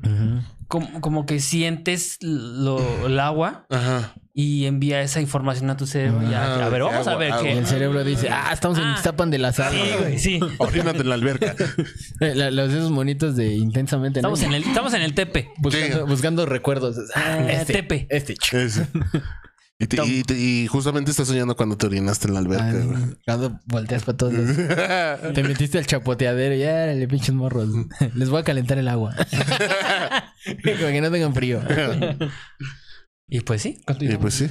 Como, 0.68 1.00
como 1.02 1.26
que 1.26 1.40
sientes 1.40 2.16
lo, 2.22 3.06
el 3.06 3.20
agua 3.20 3.66
Ajá. 3.68 4.14
Y 4.36 4.66
envía 4.66 5.00
esa 5.00 5.20
información 5.20 5.70
a 5.70 5.76
tu 5.76 5.86
cerebro. 5.86 6.20
y 6.28 6.34
Ajá, 6.34 6.66
a 6.66 6.68
ver, 6.68 6.82
vamos 6.82 7.06
a 7.06 7.14
ver 7.14 7.30
agua. 7.32 7.48
Y 7.48 7.52
qué. 7.52 7.58
el 7.58 7.66
cerebro 7.66 8.02
dice, 8.02 8.28
ah, 8.30 8.50
estamos 8.52 8.78
en 8.78 8.84
Ah. 8.84 8.94
Iztapan 8.96 9.30
de 9.30 9.38
la 9.38 9.52
Sal. 9.52 9.72
Sí, 9.72 9.80
güey, 10.00 10.18
sí. 10.18 10.40
Orínate 10.58 10.98
en 11.02 11.08
la 11.08 11.14
alberca. 11.14 11.54
La- 12.18 12.50
Los 12.50 12.72
esos 12.72 12.90
monitos 12.90 13.36
de 13.36 13.54
intensamente, 13.54 14.20
¿no? 14.20 14.34
Estamos 14.34 14.42
en 14.42 14.54
el, 14.54 14.64
estamos 14.68 14.92
en 14.94 15.02
el 15.02 15.14
tepe. 15.14 15.50
buscando, 16.08 16.46
recuerdos. 16.46 16.96
Ah, 17.14 17.38
Eh, 17.48 17.58
este, 17.60 17.74
Tepe. 17.74 18.06
este. 18.10 18.34
Y, 19.78 19.86
te- 19.88 20.04
y 20.06 20.22
te- 20.22 20.38
y 20.38 20.66
justamente 20.68 21.10
estás 21.10 21.26
soñando 21.28 21.56
cuando 21.56 21.76
te 21.76 21.86
orinaste 21.86 22.26
en 22.28 22.34
la 22.34 22.40
alberca, 22.40 22.72
Ah. 22.72 23.08
Cuando 23.26 23.60
volteas 23.66 24.02
para 24.04 24.16
todos. 24.18 24.34
Te 25.34 25.42
metiste 25.44 25.78
al 25.78 25.86
chapoteadero 25.86 26.54
y 26.56 26.58
ya, 26.60 26.86
le 26.86 27.06
pinches 27.08 27.34
morros. 27.34 27.68
Les 28.14 28.30
voy 28.30 28.40
a 28.40 28.44
calentar 28.44 28.78
el 28.78 28.88
agua. 28.88 29.14
Para 29.16 30.92
que 30.92 31.00
no 31.00 31.10
tengan 31.10 31.34
frío. 31.34 31.60
Y 33.28 33.40
pues 33.40 33.62
sí, 33.62 33.80
¿Cuánto 33.84 34.04
Y 34.04 34.08
llevamos? 34.08 34.22
pues 34.22 34.34
sí. 34.34 34.50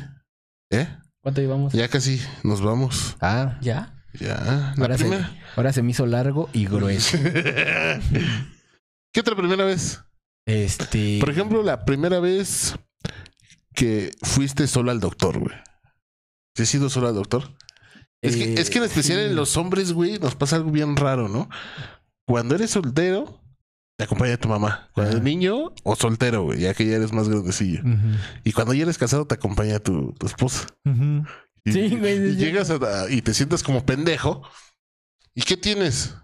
¿Eh? 0.72 0.88
¿Cuánto 1.22 1.42
llevamos? 1.42 1.74
Ya 1.74 1.88
casi 1.88 2.22
nos 2.44 2.62
vamos. 2.62 3.16
Ah, 3.22 3.58
ya. 3.62 4.04
Ya. 4.20 4.74
La 4.78 4.84
ahora 4.84 4.98
se, 4.98 5.04
primera. 5.06 5.32
ahora 5.56 5.74
se 5.74 5.82
me 5.82 5.92
hizo 5.92 6.06
largo 6.06 6.50
y 6.54 6.66
grueso. 6.66 7.18
¿Qué 9.14 9.20
otra 9.20 9.36
primera 9.36 9.66
vez? 9.66 10.02
Este. 10.46 11.20
Por 11.20 11.30
ejemplo, 11.30 11.64
la 11.64 11.86
primera 11.86 12.20
vez 12.20 12.76
que 13.74 14.12
fuiste 14.22 14.68
solo 14.68 14.92
al 14.92 15.00
doctor, 15.00 15.40
güey. 15.40 15.56
¿Sí 16.56 16.64
has 16.64 16.76
ido 16.76 16.90
solo 16.90 17.08
al 17.08 17.16
doctor? 17.16 17.56
Es, 18.22 18.36
que, 18.36 18.54
eh, 18.54 18.56
es 18.58 18.70
que 18.70 18.78
en 18.78 18.84
especial 18.86 19.20
sí. 19.20 19.26
en 19.26 19.36
los 19.36 19.58
hombres, 19.58 19.94
güey, 19.94 20.20
nos 20.20 20.36
pasa 20.36 20.58
algo 20.58 20.72
bien 20.72 20.96
raro, 20.96 21.28
¿no? 21.28 21.50
Cuando 22.28 22.56
eres 22.56 22.72
soltero, 22.72 23.43
te 24.04 24.06
acompaña 24.06 24.38
tu 24.38 24.50
mamá. 24.50 24.90
Cuando 24.94 25.12
eres 25.14 25.24
niño 25.24 25.72
o 25.84 25.96
soltero, 25.96 26.44
güey, 26.44 26.60
ya 26.60 26.74
que 26.74 26.86
ya 26.86 26.96
eres 26.98 27.12
más 27.14 27.30
grandecillo. 27.30 27.82
Y 28.44 28.52
cuando 28.52 28.74
ya 28.74 28.84
eres 28.84 28.98
casado, 28.98 29.26
te 29.26 29.36
acompaña 29.36 29.80
tu, 29.80 30.14
tu 30.14 30.26
esposa. 30.28 30.68
Y, 31.66 31.72
Sí, 31.72 31.96
güey, 31.96 32.18
y 32.32 32.36
llegas 32.36 32.70
a- 32.70 33.10
y 33.10 33.22
te 33.22 33.34
sientas 33.34 33.64
como 33.64 33.86
pendejo. 33.86 34.42
¿Y 35.34 35.42
qué 35.44 35.56
tienes? 35.58 36.16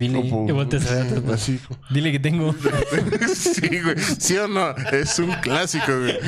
Dile, 0.00 0.18
Como- 0.30 0.48
y 0.48 0.52
volteas 0.52 0.90
a 0.90 0.94
ver 1.04 1.18
a 1.18 1.20
tu- 1.20 1.32
así 1.32 1.58
como- 1.58 1.78
Dile 1.90 2.10
que 2.10 2.18
tengo. 2.18 2.54
sí, 3.34 3.80
güey. 3.84 3.96
¿Sí 4.18 4.36
o 4.38 4.48
no? 4.48 4.70
Es 4.92 5.18
un 5.18 5.30
clásico, 5.42 5.92
güey. 5.98 6.18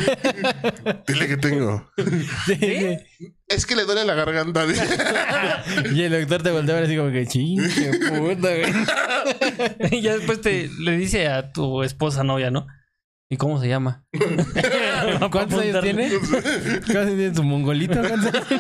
Dile 1.09 1.27
que 1.27 1.37
tengo. 1.39 1.91
Sí. 2.47 2.99
Es 3.49 3.65
que 3.67 3.75
le 3.75 3.85
duele 3.85 4.05
la 4.05 4.15
garganta. 4.15 4.65
Y 5.95 6.03
el 6.03 6.13
doctor 6.13 6.43
te 6.43 6.51
voltea 6.51 6.75
a 6.77 6.81
ver 6.81 6.85
así 6.87 6.97
como 6.97 7.11
que 7.13 7.27
chinche 7.27 7.91
puta, 8.09 8.49
güey. 8.57 8.73
y 9.91 10.03
ya 10.03 10.17
después 10.17 10.41
te 10.43 10.69
le 10.79 10.97
dice 10.97 11.29
a 11.29 11.51
tu 11.53 11.83
esposa 11.83 12.23
novia, 12.25 12.51
¿no? 12.51 12.67
¿Y 13.31 13.39
cómo 13.39 13.59
se 13.61 13.69
llama? 13.69 14.05
¿Cuántos 15.31 15.61
años 15.61 15.81
tiene? 15.83 16.09
¿Cuántos 16.11 16.97
años 16.97 17.17
tiene 17.17 17.31
tu 17.31 17.43
mongolito? 17.43 17.99
¿Cuántos 18.01 18.35
años? 18.35 18.47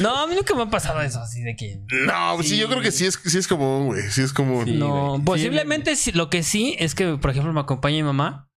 No, 0.00 0.16
a 0.16 0.26
mí 0.26 0.34
nunca 0.34 0.54
me 0.54 0.62
ha 0.62 0.70
pasado 0.70 1.00
eso 1.02 1.20
así 1.20 1.42
de 1.42 1.56
que. 1.56 1.80
No, 2.06 2.32
pues 2.36 2.48
sí, 2.48 2.58
yo 2.58 2.68
creo 2.68 2.80
que 2.80 2.92
sí 2.92 3.06
es, 3.06 3.18
sí 3.24 3.38
es 3.38 3.46
común, 3.48 3.86
güey. 3.86 4.02
Sí 4.10 4.22
es 4.22 4.32
común. 4.32 4.78
No, 4.78 5.10
güey. 5.12 5.22
posiblemente 5.24 5.96
sí, 5.96 6.12
lo 6.12 6.30
que 6.30 6.42
sí 6.42 6.76
es 6.78 6.94
que, 6.94 7.16
por 7.16 7.30
ejemplo, 7.30 7.52
me 7.52 7.60
acompaña 7.60 7.96
mi 7.96 8.02
mamá 8.02 8.48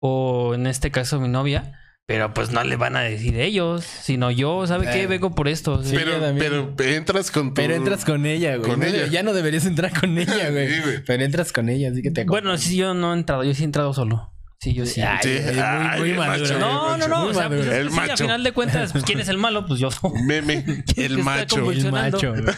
o 0.00 0.54
en 0.54 0.66
este 0.66 0.90
caso 0.90 1.20
mi 1.20 1.28
novia, 1.28 1.72
pero 2.06 2.32
pues 2.34 2.50
no 2.50 2.62
le 2.62 2.76
van 2.76 2.96
a 2.96 3.00
decir 3.00 3.38
ellos, 3.40 3.84
sino 3.84 4.30
yo, 4.30 4.66
¿sabe 4.66 4.86
qué? 4.92 5.02
Eh, 5.02 5.06
Vengo 5.06 5.34
por 5.34 5.48
esto. 5.48 5.82
sí. 5.82 5.96
Pero, 5.96 6.74
pero 6.76 6.92
entras 6.94 7.30
con 7.30 7.48
tu... 7.48 7.54
Pero 7.54 7.74
entras 7.74 8.04
con 8.04 8.26
ella, 8.26 8.56
güey. 8.56 8.70
Con 8.70 8.80
No, 8.80 8.86
ella. 8.86 9.06
Ya 9.06 9.22
no 9.22 9.32
deberías 9.32 9.66
entrar 9.66 9.98
con 9.98 10.16
ella, 10.18 10.50
güey. 10.50 10.68
Sí, 10.68 10.80
güey. 10.82 11.04
Pero 11.04 11.24
entras 11.24 11.52
con 11.52 11.68
ella, 11.68 11.90
así 11.90 12.02
que 12.02 12.10
te 12.10 12.24
Bueno, 12.24 12.56
sí, 12.58 12.76
yo 12.76 12.94
no 12.94 13.14
he 13.14 13.18
entrado, 13.18 13.44
yo 13.44 13.54
sí 13.54 13.62
he 13.62 13.64
entrado 13.64 13.92
solo. 13.94 14.32
Sí, 14.66 14.74
yo 14.74 14.84
sí. 14.84 15.00
Ay, 15.00 15.18
Sí. 15.22 15.28
muy, 15.28 15.60
Ay, 15.62 16.00
muy 16.00 16.12
maduro. 16.14 16.42
macho. 16.42 16.58
no, 16.58 16.96
no, 16.96 17.06
no. 17.06 17.24
O 17.26 17.32
sea, 17.34 17.46
pues. 17.46 17.68
El 17.68 17.88
sí, 17.90 17.94
macho. 17.94 18.12
a 18.14 18.16
final 18.16 18.42
de 18.42 18.50
cuentas, 18.50 18.90
pues, 18.90 19.04
¿quién 19.04 19.20
es 19.20 19.28
el 19.28 19.38
malo? 19.38 19.64
Pues 19.64 19.78
yo. 19.78 19.90
Meme. 20.24 20.82
El 20.96 21.18
macho. 21.18 21.70
El 21.70 21.92
macho. 21.92 22.32
güey. 22.32 22.42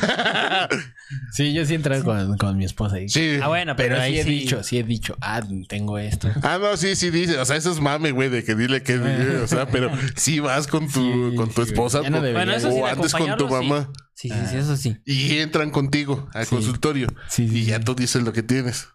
Sí, 1.33 1.53
yo 1.55 1.65
sí 1.67 1.73
he 1.73 1.77
entrado 1.77 2.05
con, 2.05 2.37
con 2.39 2.57
mi 2.57 2.65
esposa 2.65 2.97
ahí. 2.97 3.09
Sí. 3.09 3.39
Ah, 3.43 3.49
bueno, 3.49 3.77
pero, 3.77 3.91
Pero 3.97 4.03
ahí 4.03 4.15
sí 4.15 4.19
he 4.21 4.25
sí. 4.25 4.31
dicho, 4.31 4.63
sí 4.63 4.79
he 4.79 4.83
dicho, 4.83 5.17
ah, 5.23 5.43
tengo 5.69 5.99
esto. 5.99 6.29
Ah, 6.43 6.59
no, 6.61 6.77
sí, 6.79 6.97
sí, 6.97 7.11
dice. 7.11 7.39
O 7.39 7.45
sea, 7.45 7.57
eso 7.57 7.71
es 7.73 7.81
mame, 7.81 8.11
güey, 8.13 8.29
de 8.31 8.43
que 8.45 8.55
dile 8.55 8.83
que. 8.83 8.97
O 9.43 9.47
sea, 9.47 9.67
pero 9.69 9.91
sí 10.17 10.41
vas 10.41 10.67
con 10.67 10.87
tu, 10.91 11.31
Sí, 11.31 11.37
con 11.37 11.51
tu 11.51 11.63
esposa. 11.63 12.01
no. 12.09 12.21
Bueno, 12.21 12.53
eso 12.53 12.71
sí, 12.71 12.79
o 12.81 12.87
antes 12.87 13.13
con 13.13 13.37
tu 13.37 13.49
mamá. 13.49 13.91
Sí, 14.15 14.31
sí, 14.31 14.35
sí, 14.51 14.57
eso 14.57 14.77
sí. 14.77 14.97
Y 15.05 15.39
entran 15.39 15.71
contigo 15.71 16.29
al 16.33 16.47
consultorio. 16.47 17.09
Sí, 17.29 17.49
sí, 17.49 17.59
y 17.59 17.65
ya 17.67 17.81
tú 17.81 17.95
dices 17.95 18.23
lo 18.23 18.33
que 18.33 18.43
tienes. 18.43 18.89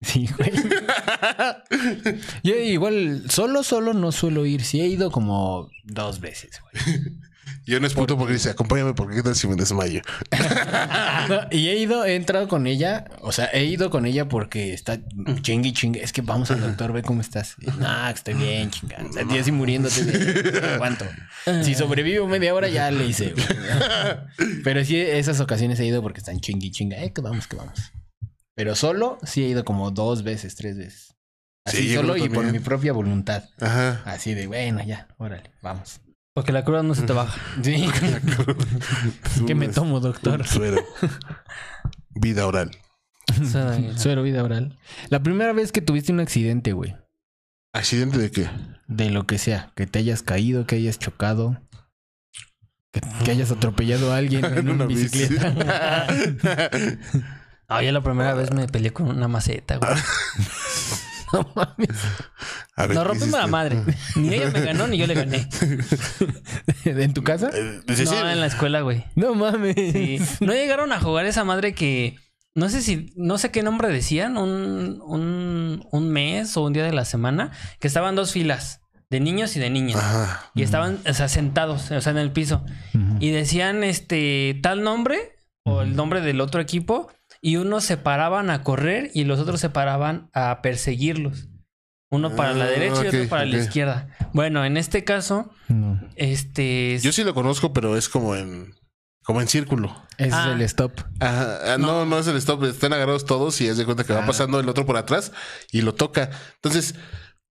Sí, 0.00 0.28
güey. 0.36 0.52
Yo 2.44 2.54
igual, 2.56 3.24
solo, 3.28 3.62
solo 3.62 3.94
no 3.94 4.12
suelo 4.12 4.46
ir. 4.46 4.62
Sí 4.64 4.80
he 4.80 4.86
ido 4.86 5.10
como 5.10 5.70
dos 5.84 6.20
veces, 6.20 6.60
güey. 6.62 7.02
Yo 7.66 7.80
no 7.80 7.86
es 7.86 7.92
puto 7.92 8.16
porque 8.16 8.32
dice, 8.34 8.48
acompáñame 8.48 8.94
porque 8.94 9.16
qué 9.16 9.22
tal 9.22 9.34
si 9.34 9.46
me 9.46 9.54
desmayo. 9.56 10.00
No, 11.28 11.40
y 11.50 11.68
he 11.68 11.76
ido, 11.76 12.06
he 12.06 12.14
entrado 12.14 12.48
con 12.48 12.66
ella. 12.66 13.04
O 13.20 13.32
sea, 13.32 13.50
he 13.52 13.64
ido 13.64 13.90
con 13.90 14.06
ella 14.06 14.28
porque 14.28 14.72
está 14.72 14.98
chingue 15.42 15.74
chingue. 15.74 16.02
Es 16.02 16.14
que 16.14 16.22
vamos 16.22 16.50
al 16.50 16.60
doctor, 16.62 16.92
ve 16.92 17.02
cómo 17.02 17.20
estás. 17.20 17.56
Y, 17.60 17.66
No, 17.66 18.08
estoy 18.08 18.32
bien, 18.32 18.70
chingada. 18.70 19.04
O 19.04 19.12
sea, 19.12 19.40
así 19.40 19.52
muriéndote 19.52 20.04
de 20.04 20.74
aguanto. 20.74 21.04
Si 21.62 21.74
sobrevivo 21.74 22.26
media 22.26 22.54
hora, 22.54 22.68
ya 22.68 22.90
le 22.90 23.04
hice. 23.06 23.34
güey. 23.34 23.46
Pero 24.64 24.82
sí, 24.86 24.96
esas 24.96 25.38
ocasiones 25.40 25.78
he 25.80 25.84
ido 25.86 26.00
porque 26.00 26.20
están 26.20 26.40
chingue 26.40 26.68
y 26.68 26.70
chingue. 26.70 27.04
Eh, 27.04 27.12
que 27.12 27.20
vamos, 27.20 27.46
que 27.46 27.56
vamos. 27.56 27.92
Pero 28.58 28.74
solo 28.74 29.18
sí 29.22 29.44
he 29.44 29.48
ido 29.50 29.64
como 29.64 29.92
dos 29.92 30.24
veces, 30.24 30.56
tres 30.56 30.76
veces. 30.76 31.14
Así 31.64 31.76
Sí, 31.90 31.94
solo 31.94 32.16
y 32.16 32.28
por 32.28 32.44
mi 32.50 32.58
propia 32.58 32.92
voluntad. 32.92 33.44
Ajá. 33.60 34.02
Así 34.04 34.34
de, 34.34 34.48
bueno, 34.48 34.82
ya, 34.84 35.06
órale, 35.16 35.52
vamos. 35.62 36.00
Porque 36.34 36.50
la 36.50 36.64
cruda 36.64 36.82
no 36.82 36.96
se 36.96 37.02
te 37.02 37.12
baja. 37.12 37.40
Sí. 37.62 37.88
¿Qué 39.46 39.54
me 39.54 39.68
tomo, 39.68 40.00
doctor? 40.00 40.40
un 40.40 40.46
Suero. 40.46 40.84
Vida 42.16 42.48
oral. 42.48 42.72
Suero 43.96 44.24
vida 44.24 44.42
oral. 44.42 44.76
La 45.08 45.22
primera 45.22 45.52
vez 45.52 45.70
que 45.70 45.80
tuviste 45.80 46.10
un 46.12 46.18
accidente, 46.18 46.72
güey. 46.72 46.96
¿Accidente 47.72 48.18
de 48.18 48.32
qué? 48.32 48.50
De 48.88 49.10
lo 49.10 49.24
que 49.24 49.38
sea. 49.38 49.72
Que 49.76 49.86
te 49.86 50.00
hayas 50.00 50.22
caído, 50.22 50.66
que 50.66 50.74
hayas 50.74 50.98
chocado. 50.98 51.62
Que, 52.90 53.02
que 53.24 53.30
hayas 53.30 53.52
atropellado 53.52 54.12
a 54.12 54.16
alguien 54.16 54.44
en 54.44 54.68
una 54.68 54.86
bici. 54.86 55.02
bicicleta. 55.02 56.08
No, 57.68 57.82
yo 57.82 57.92
la 57.92 58.00
primera 58.00 58.34
vez 58.34 58.50
me 58.52 58.66
peleé 58.66 58.92
con 58.92 59.08
una 59.08 59.28
maceta, 59.28 59.76
güey. 59.76 59.90
no 61.32 61.46
mames. 61.54 61.88
Ver, 62.76 62.88
¿qué 62.88 63.04
rompimos 63.04 63.38
la 63.40 63.46
madre. 63.46 63.82
Ni 64.16 64.34
ella 64.34 64.50
me 64.50 64.60
ganó, 64.60 64.86
ni 64.86 64.96
yo 64.96 65.06
le 65.06 65.14
gané. 65.14 65.48
¿En 66.84 67.12
tu 67.12 67.22
casa? 67.22 67.50
Eh, 67.52 67.80
dice, 67.86 68.06
sí. 68.06 68.14
No, 68.14 68.28
en 68.30 68.40
la 68.40 68.46
escuela, 68.46 68.80
güey. 68.80 69.04
No 69.16 69.34
mames. 69.34 69.74
Sí. 69.74 70.18
No 70.40 70.52
llegaron 70.54 70.92
a 70.92 71.00
jugar 71.00 71.26
esa 71.26 71.44
madre 71.44 71.74
que. 71.74 72.16
No 72.54 72.68
sé 72.70 72.80
si. 72.80 73.12
No 73.16 73.36
sé 73.36 73.50
qué 73.50 73.62
nombre 73.62 73.88
decían. 73.88 74.38
Un, 74.38 75.02
un, 75.04 75.86
un 75.90 76.08
mes 76.08 76.56
o 76.56 76.62
un 76.62 76.72
día 76.72 76.84
de 76.84 76.92
la 76.92 77.04
semana. 77.04 77.52
Que 77.80 77.88
estaban 77.88 78.14
dos 78.14 78.32
filas. 78.32 78.80
De 79.10 79.20
niños 79.20 79.56
y 79.56 79.60
de 79.60 79.70
niñas. 79.70 79.96
Ajá. 79.96 80.50
Y 80.54 80.62
estaban, 80.62 81.00
o 81.08 81.14
sea, 81.14 81.28
sentados, 81.28 81.90
o 81.90 82.00
sea, 82.00 82.12
en 82.12 82.18
el 82.18 82.30
piso. 82.30 82.64
Y 83.20 83.30
decían 83.30 83.82
este 83.82 84.58
tal 84.62 84.82
nombre 84.82 85.36
o 85.64 85.80
el 85.82 85.96
nombre 85.96 86.20
del 86.20 86.40
otro 86.40 86.60
equipo. 86.60 87.10
Y 87.40 87.56
unos 87.56 87.84
se 87.84 87.96
paraban 87.96 88.50
a 88.50 88.62
correr 88.62 89.10
y 89.14 89.24
los 89.24 89.38
otros 89.40 89.60
se 89.60 89.70
paraban 89.70 90.30
a 90.34 90.60
perseguirlos. 90.62 91.48
Uno 92.10 92.34
para 92.34 92.52
la 92.54 92.64
Ah, 92.64 92.68
derecha 92.68 93.04
y 93.04 93.08
otro 93.08 93.28
para 93.28 93.44
la 93.44 93.58
izquierda. 93.58 94.08
Bueno, 94.32 94.64
en 94.64 94.76
este 94.78 95.04
caso, 95.04 95.50
No. 95.68 96.00
este. 96.16 96.98
Yo 97.02 97.12
sí 97.12 97.22
lo 97.22 97.34
conozco, 97.34 97.72
pero 97.72 97.96
es 97.96 98.08
como 98.08 98.34
en 98.34 98.74
como 99.24 99.42
en 99.42 99.48
círculo. 99.48 99.94
Ese 100.16 100.30
Ah. 100.34 100.46
es 100.48 100.54
el 100.54 100.62
stop. 100.62 100.92
Ajá, 101.20 101.74
ah, 101.74 101.78
no, 101.78 102.06
no 102.06 102.18
es 102.18 102.26
el 102.28 102.36
stop, 102.38 102.64
están 102.64 102.94
agarrados 102.94 103.26
todos 103.26 103.60
y 103.60 103.66
es 103.68 103.76
de 103.76 103.84
cuenta 103.84 104.04
que 104.04 104.14
va 104.14 104.22
Ah. 104.22 104.26
pasando 104.26 104.58
el 104.58 104.66
otro 104.70 104.86
por 104.86 104.96
atrás 104.96 105.32
y 105.70 105.82
lo 105.82 105.94
toca. 105.94 106.30
Entonces, 106.54 106.94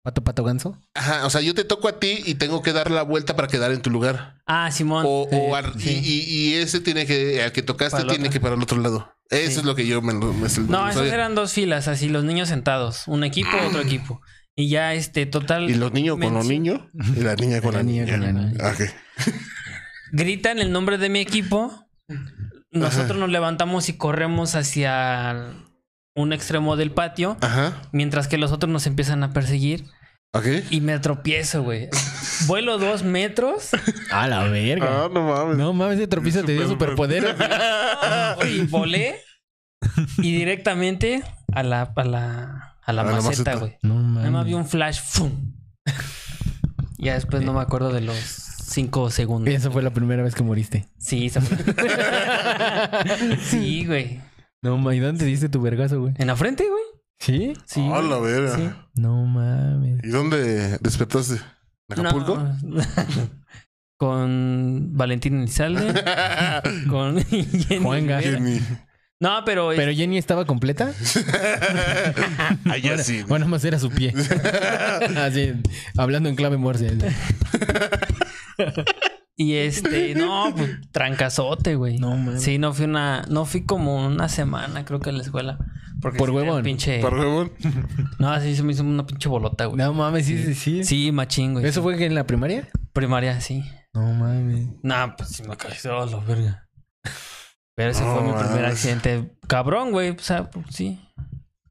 ¿Pato, 0.04 0.24
pato, 0.24 0.44
ganso? 0.44 0.82
ajá, 0.96 1.26
o 1.28 1.30
sea, 1.30 1.42
yo 1.42 1.54
te 1.54 1.64
toco 1.66 1.88
a 1.88 2.00
ti 2.00 2.24
y 2.26 2.34
tengo 2.36 2.64
que 2.64 2.74
dar 2.74 2.90
la 2.90 3.04
vuelta 3.04 3.36
para 3.36 3.48
quedar 3.48 3.72
en 3.72 3.82
tu 3.84 3.92
lugar. 3.92 4.42
Ah, 4.48 4.72
Simón. 4.72 5.04
O, 5.08 5.28
o 5.32 5.32
Eh, 5.32 5.52
ar- 5.56 5.74
sí. 5.80 6.02
y, 6.04 6.22
y- 6.24 6.54
ese 6.56 6.80
tiene 6.80 7.06
que, 7.06 7.44
al 7.44 7.52
que 7.52 7.62
tocaste 7.62 8.04
tiene 8.06 8.32
que 8.32 8.40
para 8.40 8.56
el 8.56 8.62
otro 8.64 8.80
lado. 8.80 9.14
Eso 9.30 9.52
Sí. 9.52 9.60
es 9.60 9.66
lo 9.66 9.76
que 9.76 9.86
yo 9.86 10.02
me, 10.02 10.14
me, 10.14 10.26
me- 10.26 10.50
No, 10.70 10.92
sabía. 10.94 11.14
eran 11.14 11.36
dos 11.36 11.52
filas, 11.54 11.88
así 11.88 12.08
los 12.10 12.24
niños 12.24 12.50
sentados. 12.50 13.08
Un 13.08 13.24
equipo, 13.24 13.50
otro 13.68 13.82
equipo. 13.82 14.22
Y 14.56 14.70
ya, 14.70 14.94
este, 14.94 15.26
total. 15.26 15.70
Y 15.70 15.76
los 15.76 15.92
niños 15.94 16.18
con 16.20 16.34
los 16.34 16.46
niños 16.46 16.82
y 17.16 17.20
la 17.22 17.36
niña 17.36 17.62
con 17.62 17.74
la, 17.74 17.80
La 17.80 17.84
niña 17.84 18.06
niña. 18.06 18.18
con 18.18 18.22
la 18.36 18.42
niña. 18.42 18.54
Ah, 18.64 18.74
gritan 20.12 20.60
el 20.60 20.72
nombre 20.72 20.98
de 20.98 21.10
mi 21.10 21.20
equipo. 21.20 21.88
Nosotros 22.72 23.18
nos 23.18 23.30
levantamos 23.30 23.90
y 23.90 23.94
corremos 23.94 24.56
hacia 24.56 25.54
un 26.16 26.34
extremo 26.34 26.76
del 26.76 26.92
patio, 26.92 27.38
Ajá. 27.42 27.82
mientras 27.92 28.28
que 28.28 28.38
los 28.38 28.52
otros 28.52 28.72
nos 28.72 28.88
empiezan 28.88 29.24
a 29.24 29.34
perseguir. 29.34 29.86
Ok. 30.34 30.46
Y 30.70 30.82
me 30.82 31.00
tropiezo, 31.00 31.64
güey. 31.64 31.90
Vuelo 32.46 32.78
dos 32.78 33.02
metros 33.04 33.70
A 34.12 34.28
la 34.28 34.44
verga. 34.44 35.06
Ah, 35.06 35.10
no 35.12 35.24
mames. 35.28 35.58
No 35.58 35.74
mames, 35.74 35.98
ese 35.98 36.08
tropiezo 36.08 36.44
te 36.44 36.52
dio 36.54 36.68
Super- 36.68 36.90
superpoderes. 36.90 37.36
y 38.52 38.62
volé 38.68 39.20
y 40.18 40.32
directamente 40.38 41.24
a 41.54 41.64
la, 41.64 41.82
a 41.96 42.04
la, 42.04 42.76
a 42.84 42.94
la 42.94 43.02
A 43.02 43.06
la 43.06 43.22
maceta, 43.22 43.56
güey. 43.56 43.78
No 43.82 44.02
Nada 44.02 44.30
más 44.32 44.46
vi 44.46 44.52
mames. 44.52 44.66
un 44.66 44.70
flash. 44.70 45.00
¡fum! 45.04 45.32
Ya 47.00 47.14
después 47.14 47.42
no 47.44 47.54
me 47.54 47.62
acuerdo 47.62 47.92
de 47.94 48.02
los 48.02 48.18
cinco 48.18 49.10
segundos. 49.10 49.54
Esa 49.54 49.72
fue 49.72 49.82
la 49.82 49.92
primera 49.92 50.24
vez 50.24 50.36
que 50.36 50.44
moriste. 50.44 50.88
Sí, 51.00 51.28
esa 51.28 51.42
fue. 51.42 51.58
sí, 53.50 53.86
güey. 53.86 54.20
No 54.62 54.78
mames, 54.78 54.98
¿y 54.98 55.00
dónde 55.02 55.20
te 55.20 55.26
diste 55.26 55.50
tu 55.50 55.62
vergazo, 55.62 56.02
güey? 56.02 56.14
¿En 56.18 56.28
la 56.28 56.36
frente, 56.36 56.66
güey? 56.70 56.84
¿Sí? 57.20 57.54
Sí. 57.66 57.90
Ah, 57.92 58.02
la 58.02 58.20
verga. 58.20 58.56
Sí. 58.56 58.70
No 58.96 59.26
mames. 59.26 60.02
¿Y 60.04 60.10
dónde 60.10 60.78
despertaste? 60.80 61.42
¿En 61.90 62.00
Acapulco? 62.00 62.38
No. 62.64 62.84
con 63.98 64.96
Valentín 64.96 65.40
Elizalde. 65.42 65.94
con 66.90 67.18
Jenny. 67.26 68.62
No, 69.20 69.44
pero, 69.46 69.72
¿Pero 69.76 69.92
Jenny 69.92 70.20
estaba 70.20 70.46
completa? 70.46 70.94
Allá 72.70 73.00
sí. 73.00 73.24
Bueno, 73.28 73.48
más 73.48 73.66
era 73.66 73.80
su 73.80 73.90
pie. 73.90 74.14
Así, 75.18 75.54
hablando 75.98 76.30
en 76.30 76.36
clave 76.36 76.58
morse. 76.58 76.96
y 79.36 79.54
este, 79.56 80.14
no, 80.14 80.54
pues 80.56 80.70
trancazote, 80.92 81.74
güey. 81.74 81.98
No, 81.98 82.16
mames. 82.16 82.44
Sí, 82.44 82.60
no 82.60 82.74
fui 82.76 82.86
una, 82.86 83.24
no 83.28 83.46
fui 83.46 83.66
como 83.66 84.06
una 84.06 84.30
semana, 84.30 84.86
creo 84.86 85.00
que 85.00 85.10
a 85.10 85.14
la 85.14 85.24
escuela. 85.24 85.58
Porque 86.02 86.18
Por 86.18 86.30
huevón. 86.30 86.64
Pinche... 86.64 87.00
Por 87.00 87.14
huevón. 87.16 87.52
No, 88.20 88.32
así 88.32 88.56
se 88.56 88.64
me 88.64 88.74
hizo 88.74 88.84
una 88.84 89.06
pinche 89.06 89.30
bolota, 89.30 89.66
güey. 89.66 89.78
No 89.78 89.94
mames, 89.94 90.26
sí, 90.26 90.38
sí, 90.44 90.54
sí. 90.56 90.84
Sí, 90.84 91.12
machín, 91.12 91.54
güey. 91.54 91.66
¿Eso 91.66 91.82
fue 91.84 91.98
que 91.98 92.06
en 92.06 92.16
la 92.16 92.26
primaria? 92.26 92.68
Primaria, 92.94 93.40
sí. 93.42 93.64
No 93.94 94.14
mames. 94.14 94.68
Nah, 94.84 95.16
pues 95.16 95.30
sí 95.30 95.44
me 95.44 95.56
caí 95.56 95.76
solo, 95.76 96.22
verga. 96.22 96.68
Pero 97.76 97.92
ese 97.92 98.04
No 98.04 98.16
fue 98.16 98.24
mi 98.24 98.34
primer 98.34 98.66
accidente. 98.66 99.38
Cabrón, 99.48 99.92
güey. 99.92 100.10
O 100.10 100.20
sea, 100.20 100.50
pues, 100.50 100.66
sí. 100.72 101.00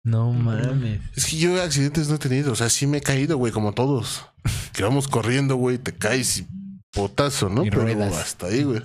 No 0.05 0.33
mames. 0.33 1.01
Es 1.17 1.27
que 1.27 1.37
yo 1.37 1.61
accidentes 1.61 2.09
no 2.09 2.15
he 2.15 2.19
tenido. 2.19 2.53
O 2.53 2.57
sea, 2.57 2.71
sí 2.71 2.87
me 2.87 2.99
he 2.99 3.01
caído, 3.01 3.37
güey, 3.39 3.53
como 3.53 3.73
todos. 3.73 4.25
Que 4.73 4.85
vamos 4.85 5.09
corriendo, 5.09 5.57
güey, 5.57 5.79
te 5.79 5.93
caes 5.93 6.39
y 6.39 6.47
potazo, 6.93 7.49
¿no? 7.49 7.65
Y 7.65 7.71
pero 7.71 7.83
ruedas. 7.83 8.17
hasta 8.17 8.47
ahí, 8.47 8.63
güey. 8.63 8.83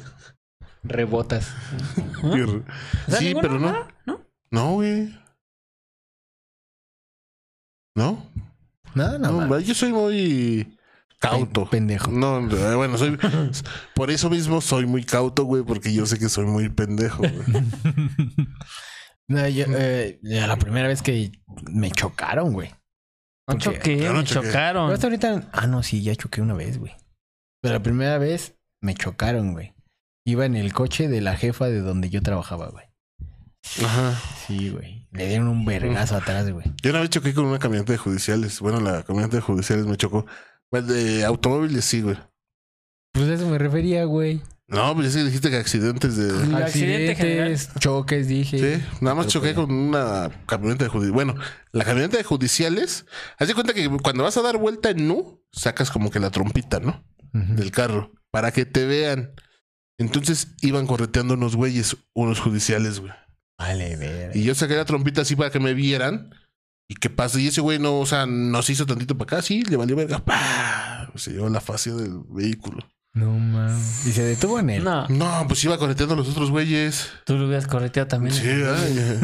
Rebotas. 0.83 1.53
¿Ah? 2.23 3.17
Sí, 3.19 3.35
pero 3.39 3.59
no. 3.59 3.71
¿Nada? 3.71 3.87
¿No? 4.07 4.21
No, 4.49 4.73
güey. 4.73 5.20
¿No? 7.95 8.25
No, 8.95 9.17
no, 9.17 9.31
No, 9.31 9.31
mames. 9.47 9.67
yo 9.67 9.73
soy 9.73 9.91
muy 9.93 10.77
cauto. 11.19 11.61
Pen- 11.63 11.87
pendejo. 11.87 12.11
No, 12.11 12.39
eh, 12.49 12.75
bueno, 12.75 12.97
soy. 12.97 13.17
por 13.95 14.11
eso 14.11 14.29
mismo 14.29 14.61
soy 14.61 14.85
muy 14.85 15.03
cauto, 15.03 15.43
güey, 15.45 15.63
porque 15.63 15.93
yo 15.93 16.05
sé 16.05 16.17
que 16.19 16.29
soy 16.29 16.45
muy 16.45 16.69
pendejo, 16.69 17.19
güey. 17.19 17.33
No, 19.27 19.47
yo, 19.47 19.63
eh, 19.69 20.19
la 20.23 20.57
primera 20.57 20.89
vez 20.89 21.01
que 21.01 21.31
me 21.71 21.89
chocaron, 21.89 22.51
güey. 22.51 22.69
No 23.47 23.57
Porque- 23.57 23.63
choqué, 23.63 23.97
Yo 23.99 24.11
no 24.11 24.19
me 24.19 24.25
choqué. 24.25 24.39
Pero 24.41 24.51
chocaron. 24.51 24.91
hasta 24.91 25.07
ahorita. 25.07 25.49
Ah, 25.53 25.67
no, 25.67 25.83
sí, 25.83 26.03
ya 26.03 26.13
choqué 26.15 26.41
una 26.41 26.53
vez, 26.53 26.77
güey. 26.79 26.91
Pero 27.61 27.75
la 27.75 27.81
primera 27.83 28.17
vez 28.17 28.57
me 28.81 28.93
chocaron, 28.93 29.53
güey. 29.53 29.73
Iba 30.25 30.45
en 30.45 30.55
el 30.55 30.73
coche 30.73 31.07
de 31.07 31.21
la 31.21 31.37
jefa 31.37 31.67
de 31.67 31.79
donde 31.79 32.09
yo 32.09 32.21
trabajaba, 32.21 32.69
güey. 32.71 32.85
Ajá. 33.85 34.19
Sí, 34.47 34.69
güey. 34.69 35.00
Le 35.11 35.27
dieron 35.27 35.47
un 35.47 35.65
vergazo 35.65 36.15
atrás, 36.15 36.49
güey. 36.49 36.65
Yo 36.81 36.91
una 36.91 37.01
vez 37.01 37.09
choqué 37.09 37.33
con 37.33 37.45
una 37.45 37.59
camioneta 37.59 37.91
de 37.91 37.97
judiciales. 37.97 38.59
Bueno, 38.61 38.79
la 38.79 39.03
camioneta 39.03 39.35
de 39.35 39.41
judiciales 39.41 39.85
me 39.85 39.97
chocó. 39.97 40.25
Pues 40.69 40.87
de 40.87 41.25
automóviles 41.25 41.83
sí, 41.83 42.01
güey. 42.01 42.17
Pues 43.11 43.27
a 43.27 43.33
eso 43.33 43.47
me 43.47 43.57
refería, 43.57 44.05
güey. 44.05 44.41
No, 44.71 44.95
pues 44.95 45.07
ya 45.07 45.19
sí 45.19 45.25
dijiste 45.25 45.49
que 45.49 45.57
accidentes 45.57 46.15
de... 46.15 46.55
Accidentes, 46.55 47.69
choques, 47.77 48.29
dije. 48.29 48.57
Sí, 48.57 48.85
nada 49.01 49.15
más 49.15 49.25
Pero 49.25 49.41
choqué 49.41 49.53
con 49.53 49.69
una 49.69 50.31
camioneta 50.45 50.85
de 50.85 50.89
judiciales. 50.89 51.13
Bueno, 51.13 51.35
la 51.73 51.83
camioneta 51.83 52.15
de 52.15 52.23
judiciales, 52.23 53.05
haz 53.37 53.49
de 53.49 53.53
cuenta 53.53 53.73
que 53.73 53.89
cuando 54.01 54.23
vas 54.23 54.37
a 54.37 54.41
dar 54.41 54.57
vuelta 54.57 54.91
en 54.91 55.09
nu, 55.09 55.43
sacas 55.51 55.91
como 55.91 56.09
que 56.09 56.21
la 56.21 56.29
trompita, 56.29 56.79
¿no? 56.79 57.03
Del 57.33 57.71
carro, 57.71 58.13
para 58.31 58.51
que 58.53 58.65
te 58.65 58.85
vean. 58.85 59.33
Entonces 59.97 60.55
iban 60.61 60.87
correteando 60.87 61.33
unos 61.33 61.57
güeyes, 61.57 61.97
unos 62.13 62.39
judiciales, 62.39 63.01
güey. 63.01 63.11
Vale, 63.61 63.95
ver. 63.95 64.35
Y 64.35 64.43
yo 64.43 64.55
saqué 64.55 64.75
la 64.75 64.85
trompita 64.85 65.21
así 65.21 65.35
para 65.35 65.49
que 65.51 65.59
me 65.59 65.73
vieran. 65.73 66.33
¿Y 66.89 66.95
qué 66.95 67.09
pasa? 67.09 67.39
Y 67.39 67.47
ese 67.47 67.61
güey 67.61 67.79
no, 67.79 67.99
o 67.99 68.05
sea, 68.05 68.25
nos 68.25 68.69
hizo 68.69 68.85
tantito 68.85 69.17
para 69.17 69.37
acá, 69.37 69.41
sí, 69.41 69.61
le 69.63 69.77
valió 69.77 69.95
verga. 69.95 70.19
¡Pah! 70.25 71.09
Se 71.15 71.31
llevó 71.31 71.47
la 71.49 71.61
fascia 71.61 71.93
del 71.93 72.19
vehículo. 72.29 72.79
No 73.13 73.31
mames. 73.33 74.07
Y 74.07 74.11
se 74.13 74.23
detuvo 74.23 74.57
en 74.59 74.69
él. 74.69 74.83
No, 74.83 75.07
No, 75.09 75.45
pues 75.47 75.63
iba 75.65 75.77
correteando 75.77 76.15
a 76.15 76.17
los 76.17 76.29
otros 76.29 76.49
güeyes. 76.49 77.09
tú 77.25 77.37
lo 77.37 77.45
hubieras 77.45 77.67
correteado 77.67 78.07
también. 78.07 78.33
Sí, 78.33 78.47
ay, 78.49 79.19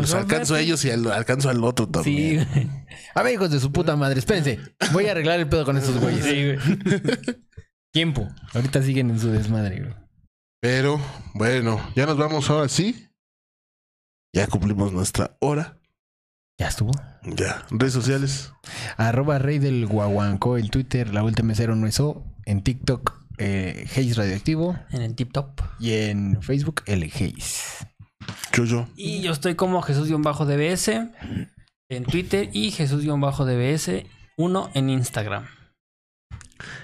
Los 0.00 0.12
alcanzo 0.14 0.54
a 0.56 0.60
ellos 0.60 0.84
y 0.84 0.90
al- 0.90 1.10
alcanzo 1.12 1.48
al 1.48 1.62
otro 1.64 1.86
Sí, 1.86 1.92
también. 1.92 2.48
güey. 2.52 2.70
A 3.14 3.22
ver, 3.22 3.34
hijos 3.34 3.50
de 3.50 3.60
su 3.60 3.72
puta 3.72 3.96
madre, 3.96 4.18
espérense. 4.18 4.58
Voy 4.92 5.06
a 5.06 5.12
arreglar 5.12 5.38
el 5.40 5.48
pedo 5.48 5.64
con 5.64 5.76
estos 5.76 5.96
güeyes. 5.98 6.24
Sí, 6.24 6.44
güey. 6.44 7.18
Tiempo. 7.92 8.28
Ahorita 8.52 8.82
siguen 8.82 9.10
en 9.10 9.18
su 9.20 9.30
desmadre, 9.30 9.80
güey. 9.80 9.94
Pero 10.60 11.00
bueno, 11.34 11.80
ya 11.94 12.06
nos 12.06 12.16
vamos 12.16 12.50
ahora 12.50 12.68
sí. 12.68 13.05
Ya 14.36 14.46
cumplimos 14.48 14.92
nuestra 14.92 15.34
hora. 15.40 15.78
Ya 16.60 16.68
estuvo. 16.68 16.90
Ya, 17.22 17.64
redes 17.70 17.94
sociales. 17.94 18.52
Arroba 18.98 19.38
Rey 19.38 19.58
del 19.58 19.86
Guaguancó 19.86 20.58
en 20.58 20.68
Twitter, 20.68 21.14
la 21.14 21.22
última 21.22 21.54
cero 21.54 21.74
no 21.74 21.86
es 21.86 21.98
O. 22.00 22.22
En 22.44 22.62
TikTok, 22.62 23.14
eh, 23.38 23.86
Haze 23.90 24.12
Radioactivo. 24.12 24.78
En 24.90 25.00
el 25.00 25.14
tip 25.14 25.32
top. 25.32 25.62
Y 25.80 25.92
en 25.94 26.42
Facebook, 26.42 26.82
el 26.84 27.04
Haze. 27.04 27.86
Yo, 28.52 28.86
Y 28.94 29.22
yo 29.22 29.32
estoy 29.32 29.54
como 29.54 29.80
Jesús-DBS 29.80 30.88
en 31.88 32.04
Twitter 32.04 32.50
y 32.52 32.72
Jesús-DBS 32.72 34.04
1 34.36 34.70
en 34.74 34.90
Instagram. 34.90 35.46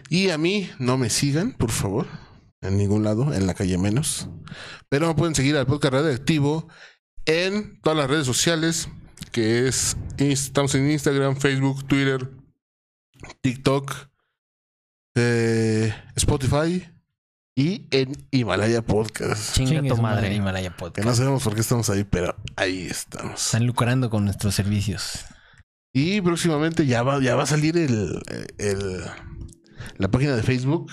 Y 0.09 0.30
a 0.30 0.38
mí 0.38 0.70
no 0.78 0.96
me 0.96 1.11
sigan, 1.11 1.53
por 1.53 1.70
favor. 1.70 2.07
En 2.62 2.78
ningún 2.78 3.05
lado, 3.05 3.34
en 3.34 3.46
la 3.46 3.53
calle 3.53 3.76
menos. 3.76 4.30
Pero 4.88 5.09
me 5.09 5.14
pueden 5.14 5.34
seguir 5.34 5.57
al 5.57 5.66
podcast 5.66 5.92
radioactivo 5.94 6.68
en 7.27 7.81
todas 7.81 7.97
las 7.99 8.11
redes 8.11 8.27
sociales, 8.27 8.89
que 9.31 9.66
es 9.68 9.97
estamos 10.18 10.75
en 10.75 10.91
Instagram, 10.91 11.37
Facebook, 11.37 11.87
Twitter, 11.87 12.31
TikTok, 13.41 13.93
eh, 15.14 15.95
Spotify 16.16 16.89
y 17.55 17.87
en 17.91 18.12
Himalaya 18.31 18.83
Podcast. 18.83 19.55
Chinga 19.55 19.83
tu 19.95 20.01
madre. 20.01 20.35
Himalaya 20.35 20.70
Que 20.70 20.77
Podcast. 20.79 21.07
no 21.07 21.14
sabemos 21.14 21.43
por 21.45 21.55
qué 21.55 21.61
estamos 21.61 21.89
ahí, 21.91 22.05
pero 22.05 22.35
ahí 22.57 22.87
estamos. 22.87 23.47
Están 23.47 23.66
lucrando 23.66 24.11
con 24.11 24.25
nuestros 24.25 24.55
servicios. 24.55 25.25
Y 25.95 26.20
próximamente 26.23 26.87
ya 26.87 27.03
va, 27.03 27.20
ya 27.20 27.37
va 27.37 27.43
a 27.43 27.47
salir 27.47 27.77
el, 27.77 28.23
el- 28.59 29.03
la 29.99 30.09
página 30.11 30.35
de 30.37 30.43
Facebook. 30.43 30.91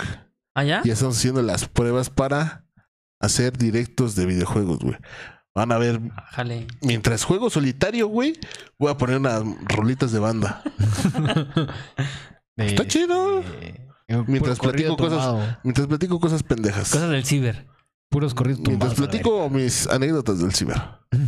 ¿Ah, 0.56 0.64
ya? 0.64 0.82
Ya 0.84 0.94
estamos 0.94 1.18
haciendo 1.18 1.42
las 1.42 1.68
pruebas 1.70 2.10
para 2.10 2.66
hacer 3.22 3.58
directos 3.58 4.16
de 4.16 4.26
videojuegos, 4.26 4.80
güey. 4.80 4.98
Van 5.56 5.72
a 5.72 5.78
ver, 5.78 6.00
Jale. 6.32 6.68
mientras 6.82 7.24
juego 7.24 7.50
solitario, 7.50 8.08
güey, 8.08 8.34
voy 8.78 8.92
a 8.92 8.98
poner 8.98 9.18
unas 9.18 9.44
rolitas 9.66 10.12
de 10.12 10.20
banda. 10.20 10.62
De- 12.56 12.68
Está 12.68 12.88
chido. 12.88 13.42
de- 13.42 13.90
eh, 14.08 14.24
Mientras 14.28 14.60
platico 14.60 14.96
cosas-. 14.96 15.58
Mientras 15.64 15.88
platico 15.88 16.20
cosas 16.20 16.44
pendejas. 16.44 16.92
Cosas 16.92 17.10
del 17.10 17.26
ciber. 17.26 17.68
Puros 18.10 18.34
corridos 18.34 18.60
Mientras 18.62 18.94
tumbados. 18.96 19.10
platico 19.12 19.50
mis 19.50 19.86
anécdotas 19.88 20.40
del 20.40 20.54
ciber. 20.54 20.82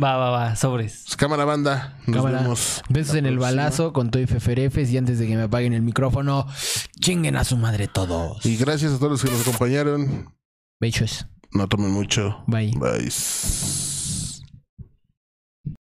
Va, 0.00 0.16
va, 0.16 0.30
va. 0.30 0.54
Sobres. 0.54 1.02
Pues, 1.06 1.16
cámara 1.16 1.44
banda. 1.44 1.98
Nos 2.06 2.18
Cámara. 2.18 2.42
vemos. 2.42 2.82
Besos 2.88 3.16
en 3.16 3.26
el 3.26 3.36
balazo 3.38 3.92
con 3.92 4.12
todo 4.12 4.22
y 4.22 4.26
feferefes 4.28 4.90
y 4.92 4.96
antes 4.96 5.18
de 5.18 5.26
que 5.26 5.34
me 5.34 5.42
apaguen 5.42 5.72
el 5.72 5.82
micrófono, 5.82 6.46
chinguen 7.00 7.34
a 7.34 7.42
su 7.42 7.56
madre 7.56 7.88
todos. 7.88 8.46
Y 8.46 8.56
gracias 8.56 8.92
a 8.92 8.98
todos 8.98 9.10
los 9.10 9.24
que 9.24 9.30
nos 9.30 9.40
acompañaron. 9.40 10.32
Besos. 10.80 11.26
No 11.52 11.66
tomen 11.66 11.90
mucho. 11.90 12.42
Bye. 12.46 12.72
Bye. 12.76 13.87